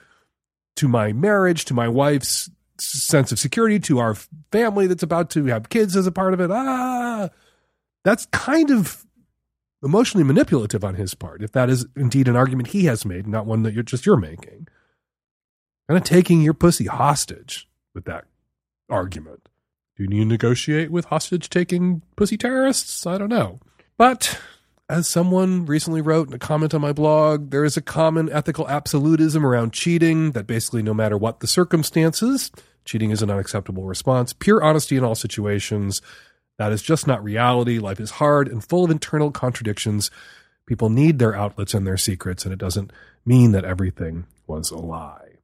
to 0.77 0.87
my 0.87 1.11
marriage, 1.11 1.65
to 1.65 1.73
my 1.73 1.89
wife's 1.89 2.49
sense 2.81 3.31
of 3.31 3.39
security 3.39 3.79
to 3.79 3.99
our 3.99 4.15
family 4.51 4.87
that's 4.87 5.03
about 5.03 5.29
to 5.31 5.45
have 5.45 5.69
kids 5.69 5.95
as 5.95 6.07
a 6.07 6.11
part 6.11 6.33
of 6.33 6.41
it. 6.41 6.51
Ah, 6.51 7.29
that's 8.03 8.25
kind 8.27 8.71
of 8.71 9.05
emotionally 9.83 10.23
manipulative 10.23 10.83
on 10.83 10.95
his 10.95 11.13
part, 11.13 11.43
if 11.43 11.51
that 11.51 11.69
is 11.69 11.85
indeed 11.95 12.27
an 12.27 12.35
argument 12.35 12.69
he 12.69 12.85
has 12.85 13.05
made, 13.05 13.27
not 13.27 13.45
one 13.45 13.63
that 13.63 13.73
you're 13.73 13.83
just 13.83 14.05
you're 14.05 14.17
making. 14.17 14.67
Kind 15.87 15.97
of 15.97 16.03
taking 16.03 16.41
your 16.41 16.53
pussy 16.53 16.85
hostage 16.85 17.67
with 17.93 18.05
that 18.05 18.25
argument. 18.89 19.49
Do 19.97 20.03
you 20.03 20.25
negotiate 20.25 20.91
with 20.91 21.05
hostage 21.05 21.49
taking 21.49 22.01
pussy 22.15 22.37
terrorists? 22.37 23.05
I 23.05 23.17
don't 23.17 23.29
know. 23.29 23.59
But 23.97 24.39
as 24.89 25.07
someone 25.07 25.65
recently 25.65 26.01
wrote 26.01 26.27
in 26.27 26.33
a 26.33 26.39
comment 26.39 26.73
on 26.73 26.81
my 26.81 26.91
blog, 26.91 27.51
there 27.51 27.63
is 27.63 27.77
a 27.77 27.81
common 27.81 28.31
ethical 28.31 28.67
absolutism 28.67 29.45
around 29.45 29.73
cheating 29.73 30.31
that 30.31 30.47
basically, 30.47 30.83
no 30.83 30.93
matter 30.93 31.17
what 31.17 31.39
the 31.39 31.47
circumstances, 31.47 32.51
Cheating 32.85 33.11
is 33.11 33.21
an 33.21 33.29
unacceptable 33.29 33.83
response. 33.83 34.33
Pure 34.33 34.63
honesty 34.63 34.97
in 34.97 35.03
all 35.03 35.15
situations. 35.15 36.01
That 36.57 36.71
is 36.71 36.81
just 36.81 37.07
not 37.07 37.23
reality. 37.23 37.79
Life 37.79 37.99
is 37.99 38.11
hard 38.11 38.47
and 38.47 38.63
full 38.63 38.83
of 38.83 38.91
internal 38.91 39.31
contradictions. 39.31 40.11
People 40.65 40.89
need 40.89 41.19
their 41.19 41.35
outlets 41.35 41.73
and 41.73 41.85
their 41.85 41.97
secrets, 41.97 42.45
and 42.45 42.53
it 42.53 42.59
doesn't 42.59 42.91
mean 43.25 43.51
that 43.51 43.65
everything 43.65 44.25
was 44.47 44.71
a 44.71 44.77
lie. 44.77 45.39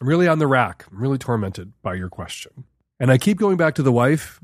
I'm 0.00 0.08
really 0.08 0.28
on 0.28 0.38
the 0.38 0.46
rack. 0.46 0.84
I'm 0.90 0.98
really 0.98 1.18
tormented 1.18 1.72
by 1.82 1.94
your 1.94 2.08
question. 2.08 2.64
And 3.00 3.10
I 3.10 3.18
keep 3.18 3.38
going 3.38 3.56
back 3.56 3.74
to 3.76 3.82
the 3.82 3.92
wife 3.92 4.40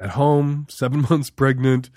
at 0.00 0.10
home, 0.10 0.66
seven 0.68 1.06
months 1.10 1.30
pregnant. 1.30 1.90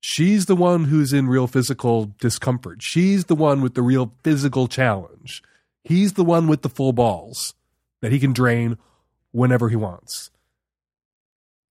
She's 0.00 0.46
the 0.46 0.56
one 0.56 0.84
who's 0.84 1.12
in 1.12 1.28
real 1.28 1.46
physical 1.46 2.14
discomfort. 2.20 2.82
She's 2.82 3.26
the 3.26 3.34
one 3.34 3.60
with 3.60 3.74
the 3.74 3.82
real 3.82 4.14
physical 4.22 4.66
challenge. 4.66 5.42
He's 5.84 6.14
the 6.14 6.24
one 6.24 6.46
with 6.46 6.62
the 6.62 6.70
full 6.70 6.92
balls 6.92 7.54
that 8.02 8.12
he 8.12 8.18
can 8.18 8.32
drain 8.32 8.78
whenever 9.32 9.68
he 9.68 9.76
wants. 9.76 10.30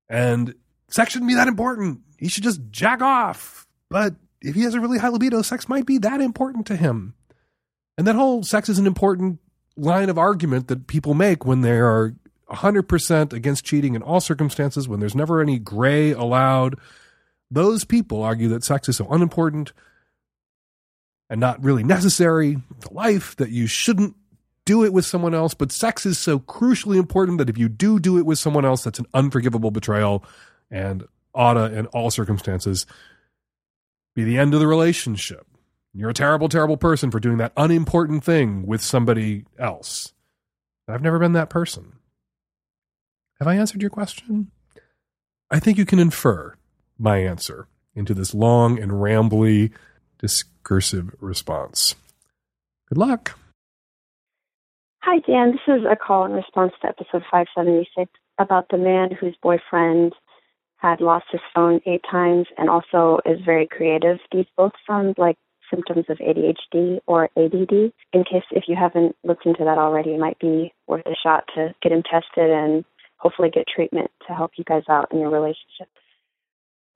And 0.07 0.55
sex 0.89 1.11
shouldn't 1.11 1.29
be 1.29 1.35
that 1.35 1.47
important. 1.47 2.01
He 2.17 2.27
should 2.27 2.43
just 2.43 2.61
jack 2.71 3.01
off. 3.01 3.67
But 3.89 4.15
if 4.41 4.55
he 4.55 4.63
has 4.63 4.73
a 4.73 4.79
really 4.79 4.97
high 4.97 5.09
libido, 5.09 5.41
sex 5.41 5.67
might 5.69 5.85
be 5.85 5.97
that 5.99 6.21
important 6.21 6.65
to 6.67 6.75
him. 6.75 7.15
And 7.97 8.07
that 8.07 8.15
whole 8.15 8.43
sex 8.43 8.69
is 8.69 8.79
an 8.79 8.87
important 8.87 9.39
line 9.75 10.09
of 10.09 10.17
argument 10.17 10.67
that 10.67 10.87
people 10.87 11.13
make 11.13 11.45
when 11.45 11.61
they 11.61 11.77
are 11.77 12.13
100% 12.49 13.33
against 13.33 13.65
cheating 13.65 13.95
in 13.95 14.01
all 14.01 14.19
circumstances, 14.19 14.87
when 14.87 14.99
there's 14.99 15.15
never 15.15 15.41
any 15.41 15.59
gray 15.59 16.11
allowed. 16.11 16.79
Those 17.51 17.85
people 17.85 18.23
argue 18.23 18.47
that 18.49 18.63
sex 18.63 18.89
is 18.89 18.97
so 18.97 19.07
unimportant 19.09 19.73
and 21.29 21.39
not 21.39 21.63
really 21.63 21.83
necessary 21.83 22.57
to 22.81 22.93
life 22.93 23.35
that 23.35 23.49
you 23.49 23.67
shouldn't 23.67 24.15
do 24.69 24.83
it 24.83 24.93
with 24.93 25.03
someone 25.03 25.33
else, 25.33 25.55
but 25.55 25.71
sex 25.71 26.05
is 26.05 26.19
so 26.19 26.37
crucially 26.37 26.97
important 26.97 27.39
that 27.39 27.49
if 27.49 27.57
you 27.57 27.67
do 27.67 27.97
do 27.97 28.19
it 28.19 28.25
with 28.27 28.37
someone 28.37 28.63
else, 28.63 28.83
that's 28.83 28.99
an 28.99 29.07
unforgivable 29.15 29.71
betrayal 29.71 30.23
and 30.69 31.07
ought 31.33 31.57
in 31.57 31.87
all 31.87 32.11
circumstances, 32.11 32.85
be 34.13 34.23
the 34.23 34.37
end 34.37 34.53
of 34.53 34.59
the 34.59 34.67
relationship. 34.67 35.47
You're 35.91 36.11
a 36.11 36.13
terrible, 36.13 36.49
terrible 36.49 36.77
person 36.77 37.09
for 37.09 37.19
doing 37.19 37.37
that 37.37 37.51
unimportant 37.57 38.23
thing 38.23 38.67
with 38.67 38.83
somebody 38.83 39.45
else. 39.57 40.13
I've 40.87 41.01
never 41.01 41.17
been 41.17 41.33
that 41.33 41.49
person. 41.49 41.93
Have 43.39 43.47
I 43.47 43.55
answered 43.55 43.81
your 43.81 43.89
question? 43.89 44.51
I 45.49 45.59
think 45.59 45.79
you 45.79 45.85
can 45.85 45.97
infer 45.97 46.53
my 46.99 47.17
answer 47.17 47.65
into 47.95 48.13
this 48.13 48.35
long 48.35 48.77
and 48.77 48.91
rambly 48.91 49.71
discursive 50.19 51.15
response. 51.19 51.95
Good 52.87 52.99
luck. 52.99 53.38
Hi, 55.01 55.19
Dan. 55.19 55.53
This 55.53 55.77
is 55.77 55.85
a 55.89 55.95
call 55.95 56.25
in 56.25 56.33
response 56.33 56.73
to 56.81 56.89
episode 56.89 57.23
576 57.31 58.11
about 58.37 58.67
the 58.69 58.77
man 58.77 59.11
whose 59.11 59.33
boyfriend 59.41 60.13
had 60.75 60.99
lost 60.99 61.27
his 61.31 61.39
phone 61.55 61.79
eight 61.85 62.03
times 62.11 62.47
and 62.57 62.69
also 62.69 63.19
is 63.25 63.39
very 63.45 63.65
creative. 63.65 64.17
These 64.33 64.45
both 64.57 64.73
sound 64.85 65.15
like 65.17 65.37
symptoms 65.73 66.05
of 66.09 66.17
ADHD 66.17 66.99
or 67.07 67.29
ADD. 67.37 67.93
In 68.11 68.23
case 68.25 68.43
if 68.51 68.65
you 68.67 68.75
haven't 68.75 69.15
looked 69.23 69.45
into 69.45 69.63
that 69.63 69.77
already, 69.77 70.11
it 70.11 70.19
might 70.19 70.37
be 70.37 70.73
worth 70.85 71.05
a 71.05 71.15
shot 71.15 71.45
to 71.55 71.73
get 71.81 71.93
him 71.93 72.03
tested 72.03 72.51
and 72.51 72.83
hopefully 73.17 73.49
get 73.49 73.67
treatment 73.73 74.11
to 74.27 74.33
help 74.33 74.51
you 74.57 74.65
guys 74.65 74.83
out 74.89 75.13
in 75.13 75.19
your 75.19 75.29
relationship. 75.29 75.87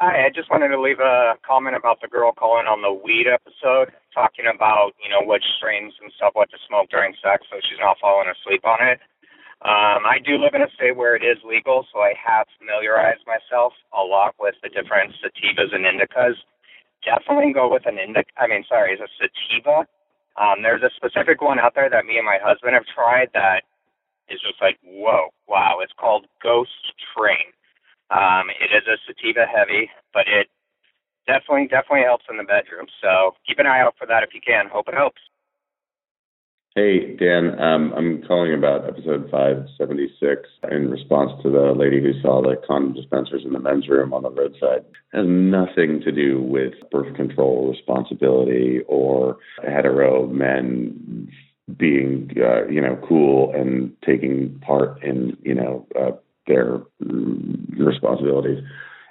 Hi, 0.03 0.27
I 0.27 0.35
just 0.35 0.51
wanted 0.51 0.67
to 0.75 0.83
leave 0.83 0.99
a 0.99 1.39
comment 1.47 1.79
about 1.79 2.03
the 2.03 2.11
girl 2.11 2.35
calling 2.35 2.67
on 2.67 2.83
the 2.83 2.91
weed 2.91 3.23
episode, 3.23 3.95
talking 4.11 4.51
about, 4.51 4.91
you 4.99 5.07
know, 5.07 5.23
which 5.23 5.47
strains 5.55 5.95
and 6.03 6.11
stuff, 6.19 6.35
what 6.35 6.51
to 6.51 6.59
smoke 6.67 6.91
during 6.91 7.15
sex 7.23 7.47
so 7.47 7.55
she's 7.63 7.79
not 7.79 7.95
falling 8.03 8.27
asleep 8.27 8.67
on 8.67 8.83
it. 8.83 8.99
Um, 9.63 10.03
I 10.03 10.19
do 10.19 10.35
live 10.35 10.59
in 10.59 10.59
a 10.59 10.67
state 10.75 10.99
where 10.99 11.15
it 11.15 11.23
is 11.23 11.39
legal, 11.47 11.87
so 11.87 12.03
I 12.03 12.19
have 12.19 12.51
familiarized 12.59 13.23
myself 13.23 13.71
a 13.95 14.03
lot 14.03 14.35
with 14.43 14.59
the 14.59 14.67
different 14.67 15.15
sativas 15.23 15.71
and 15.71 15.87
indicas. 15.87 16.35
Definitely 17.07 17.55
go 17.55 17.71
with 17.71 17.87
an 17.87 17.95
indica. 17.95 18.27
I 18.35 18.51
mean, 18.51 18.67
sorry, 18.67 18.99
it's 18.99 18.99
a 18.99 19.07
sativa. 19.15 19.87
Um, 20.35 20.67
there's 20.67 20.83
a 20.83 20.91
specific 20.99 21.39
one 21.39 21.63
out 21.63 21.79
there 21.79 21.87
that 21.87 22.03
me 22.03 22.19
and 22.19 22.27
my 22.27 22.43
husband 22.43 22.75
have 22.75 22.91
tried 22.91 23.31
that 23.39 23.63
is 24.27 24.43
just 24.43 24.59
like, 24.59 24.75
whoa, 24.83 25.31
wow. 25.47 25.79
It's 25.79 25.95
called 25.95 26.27
Ghost 26.43 26.91
Train. 27.15 27.55
Um, 28.13 28.49
it 28.61 28.69
is 28.69 28.85
a 28.85 28.97
sativa 29.07 29.45
heavy, 29.49 29.89
but 30.13 30.27
it 30.27 30.47
definitely, 31.25 31.67
definitely 31.67 32.05
helps 32.05 32.25
in 32.29 32.37
the 32.37 32.43
bedroom. 32.43 32.85
So 33.01 33.35
keep 33.47 33.57
an 33.57 33.65
eye 33.65 33.81
out 33.81 33.95
for 33.97 34.05
that 34.07 34.23
if 34.23 34.33
you 34.33 34.41
can. 34.45 34.69
Hope 34.71 34.87
it 34.87 34.93
helps. 34.93 35.21
Hey, 36.75 37.15
Dan. 37.15 37.59
Um, 37.59 37.93
I'm 37.95 38.23
calling 38.23 38.53
about 38.53 38.87
episode 38.87 39.29
576 39.29 40.49
in 40.71 40.89
response 40.89 41.31
to 41.43 41.51
the 41.51 41.71
lady 41.77 42.01
who 42.01 42.19
saw 42.19 42.41
the 42.41 42.55
condom 42.67 42.93
dispensers 42.93 43.43
in 43.45 43.53
the 43.53 43.59
men's 43.59 43.87
room 43.87 44.11
on 44.11 44.23
the 44.23 44.31
roadside. 44.31 44.83
It 45.13 45.17
has 45.17 45.27
nothing 45.27 46.01
to 46.01 46.11
do 46.11 46.41
with 46.41 46.73
birth 46.89 47.15
control 47.15 47.69
responsibility 47.69 48.79
or 48.87 49.37
hetero 49.61 50.25
men 50.25 51.31
being, 51.77 52.31
uh, 52.37 52.67
you 52.67 52.81
know, 52.81 52.99
cool 53.07 53.53
and 53.53 53.95
taking 54.03 54.59
part 54.65 55.01
in, 55.03 55.37
you 55.43 55.53
know, 55.53 55.87
uh, 55.95 56.11
their 56.47 56.81
mm, 57.03 57.79
responsibilities. 57.79 58.63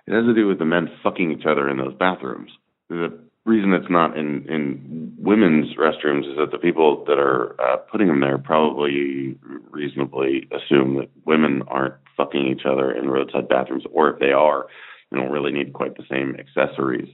It 0.07 0.13
has 0.13 0.25
to 0.25 0.35
do 0.35 0.47
with 0.47 0.59
the 0.59 0.65
men 0.65 0.89
fucking 1.03 1.31
each 1.31 1.47
other 1.47 1.69
in 1.69 1.79
those 1.79 1.95
bathrooms. 1.95 2.51
The 2.89 3.19
reason 3.45 3.73
it's 3.73 3.91
not 3.91 4.17
in 4.17 4.47
in 4.49 5.15
women's 5.19 5.77
restrooms 5.77 6.31
is 6.31 6.37
that 6.39 6.51
the 6.51 6.59
people 6.59 7.05
that 7.07 7.19
are 7.19 7.61
uh, 7.61 7.77
putting 7.91 8.09
them 8.09 8.21
there 8.21 8.39
probably 8.39 9.37
reasonably 9.71 10.49
assume 10.53 10.97
that 10.97 11.09
women 11.25 11.63
aren't 11.69 11.95
fucking 12.17 12.47
each 12.47 12.67
other 12.67 12.93
in 12.93 13.09
roadside 13.09 13.49
bathrooms, 13.49 13.85
or 13.93 14.11
if 14.11 14.19
they 14.19 14.33
are, 14.33 14.67
they 15.11 15.19
don't 15.19 15.31
really 15.31 15.53
need 15.53 15.73
quite 15.73 15.97
the 15.97 16.05
same 16.11 16.37
accessories. 16.39 17.09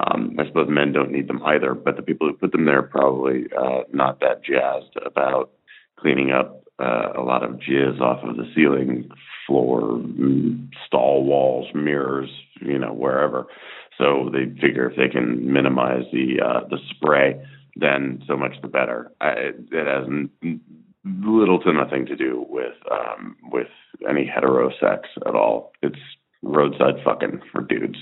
Um, 0.00 0.36
I 0.38 0.46
suppose 0.46 0.68
men 0.70 0.92
don't 0.92 1.10
need 1.10 1.28
them 1.28 1.42
either, 1.44 1.74
but 1.74 1.96
the 1.96 2.02
people 2.02 2.26
who 2.26 2.34
put 2.34 2.52
them 2.52 2.64
there 2.64 2.78
are 2.78 2.82
probably 2.82 3.44
uh, 3.56 3.82
not 3.92 4.20
that 4.20 4.42
jazzed 4.42 4.96
about 5.04 5.50
cleaning 5.98 6.30
up 6.30 6.64
uh, 6.78 7.12
a 7.16 7.22
lot 7.22 7.42
of 7.42 7.60
jizz 7.60 8.00
off 8.00 8.24
of 8.24 8.36
the 8.36 8.50
ceiling, 8.54 9.10
floor, 9.50 10.00
stall 10.86 11.24
walls, 11.24 11.66
mirrors, 11.74 12.30
you 12.60 12.78
know, 12.78 12.92
wherever. 12.92 13.46
So 13.98 14.30
they 14.32 14.44
figure 14.60 14.88
if 14.88 14.96
they 14.96 15.08
can 15.08 15.52
minimize 15.52 16.04
the 16.12 16.40
uh, 16.40 16.60
the 16.68 16.78
spray, 16.90 17.44
then 17.74 18.22
so 18.28 18.36
much 18.36 18.52
the 18.62 18.68
better. 18.68 19.10
I, 19.20 19.32
it 19.72 19.86
has 19.86 20.06
little 21.04 21.58
to 21.60 21.72
nothing 21.72 22.06
to 22.06 22.16
do 22.16 22.46
with 22.48 22.76
um, 22.90 23.36
with 23.50 23.66
any 24.08 24.24
hetero 24.24 24.70
sex 24.80 25.08
at 25.26 25.34
all. 25.34 25.72
It's 25.82 25.98
roadside 26.42 27.02
fucking 27.04 27.40
for 27.50 27.62
dudes. 27.62 27.98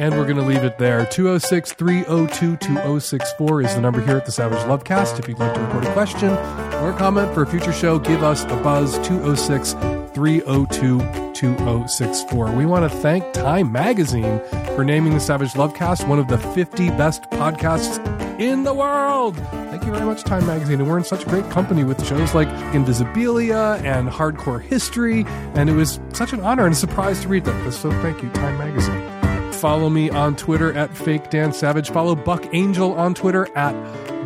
And 0.00 0.16
we're 0.16 0.24
going 0.24 0.38
to 0.38 0.42
leave 0.42 0.64
it 0.64 0.78
there. 0.78 1.04
206 1.04 1.74
302 1.74 2.56
2064 2.56 3.60
is 3.60 3.74
the 3.74 3.82
number 3.82 4.00
here 4.00 4.16
at 4.16 4.24
the 4.24 4.32
Savage 4.32 4.60
Lovecast. 4.60 5.18
If 5.18 5.28
you'd 5.28 5.38
like 5.38 5.52
to 5.52 5.60
report 5.60 5.84
a 5.84 5.92
question 5.92 6.30
or 6.30 6.92
a 6.92 6.96
comment 6.96 7.34
for 7.34 7.42
a 7.42 7.46
future 7.46 7.70
show, 7.70 7.98
give 7.98 8.22
us 8.22 8.44
a 8.44 8.56
buzz 8.62 8.94
206 9.06 9.74
302 10.14 11.00
2064. 11.34 12.52
We 12.52 12.64
want 12.64 12.90
to 12.90 12.98
thank 13.00 13.30
Time 13.34 13.70
Magazine 13.70 14.40
for 14.74 14.86
naming 14.86 15.12
the 15.12 15.20
Savage 15.20 15.52
Lovecast 15.52 16.08
one 16.08 16.18
of 16.18 16.28
the 16.28 16.38
50 16.38 16.88
best 16.92 17.24
podcasts 17.24 18.00
in 18.40 18.64
the 18.64 18.72
world. 18.72 19.36
Thank 19.36 19.84
you 19.84 19.92
very 19.92 20.06
much, 20.06 20.24
Time 20.24 20.46
Magazine. 20.46 20.80
And 20.80 20.88
we're 20.88 20.96
in 20.96 21.04
such 21.04 21.26
great 21.26 21.50
company 21.50 21.84
with 21.84 22.02
shows 22.06 22.34
like 22.34 22.48
Invisibilia 22.72 23.84
and 23.84 24.08
Hardcore 24.08 24.62
History. 24.62 25.26
And 25.52 25.68
it 25.68 25.74
was 25.74 26.00
such 26.14 26.32
an 26.32 26.40
honor 26.40 26.64
and 26.64 26.72
a 26.72 26.78
surprise 26.78 27.20
to 27.20 27.28
read 27.28 27.44
them. 27.44 27.70
So 27.70 27.90
thank 28.00 28.22
you, 28.22 28.30
Time 28.30 28.56
Magazine. 28.56 29.19
Follow 29.60 29.90
me 29.90 30.08
on 30.08 30.36
Twitter 30.36 30.72
at 30.72 30.96
Fake 30.96 31.28
Dan 31.28 31.52
Savage. 31.52 31.90
Follow 31.90 32.14
Buck 32.14 32.46
Angel 32.54 32.94
on 32.94 33.12
Twitter 33.12 33.46
at 33.54 33.74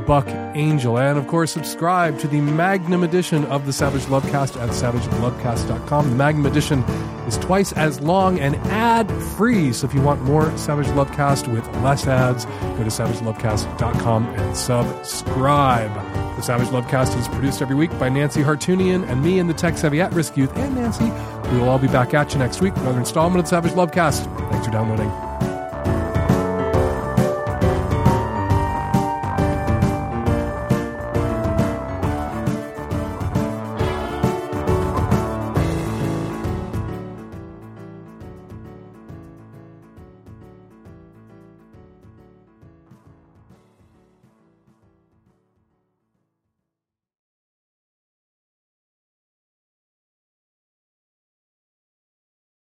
Buck 0.07 0.29
Angel. 0.55 0.97
And 0.97 1.19
of 1.19 1.27
course, 1.27 1.51
subscribe 1.51 2.21
to 2.21 2.29
the 2.29 2.41
Magnum 2.41 3.03
edition 3.03 3.45
of 3.47 3.67
the 3.67 3.73
Savage 3.73 4.03
Lovecast 4.03 4.61
at 4.63 4.69
savagelovecast.com. 4.69 6.11
The 6.11 6.15
Magnum 6.15 6.47
edition 6.47 6.85
is 7.27 7.37
twice 7.39 7.73
as 7.73 8.01
long 8.01 8.39
and 8.39 8.55
ad 8.69 9.11
free. 9.11 9.73
So 9.73 9.89
if 9.89 9.95
you 9.95 10.03
want 10.03 10.23
more 10.23 10.57
Savage 10.57 10.87
Lovecast 10.89 11.53
with 11.53 11.67
less 11.83 12.07
ads, 12.07 12.45
go 12.45 12.85
to 12.85 12.85
savagelovecast.com 12.85 14.27
and 14.27 14.57
subscribe. 14.57 15.93
The 16.37 16.43
Savage 16.43 16.69
Lovecast 16.69 17.19
is 17.19 17.27
produced 17.27 17.61
every 17.61 17.75
week 17.75 17.91
by 17.99 18.09
Nancy 18.09 18.43
Hartunian 18.43 19.09
and 19.09 19.21
me 19.21 19.41
and 19.41 19.51
the 19.51 19.55
tech 19.55 19.79
savvy 19.79 20.01
at 20.01 20.13
risk 20.13 20.37
youth 20.37 20.57
and 20.57 20.77
Nancy. 20.77 21.11
We 21.55 21.61
will 21.61 21.69
all 21.69 21.79
be 21.79 21.87
back 21.87 22.15
at 22.15 22.33
you 22.33 22.41
next 22.41 22.61
week 22.61 22.75
with 22.75 22.83
another 22.83 22.99
installment 22.99 23.39
of 23.39 23.45
the 23.45 23.51
Savage 23.51 23.73
Lovecast. 23.73 24.51
Thanks 24.51 24.67
for 24.67 24.73
downloading. 24.73 25.34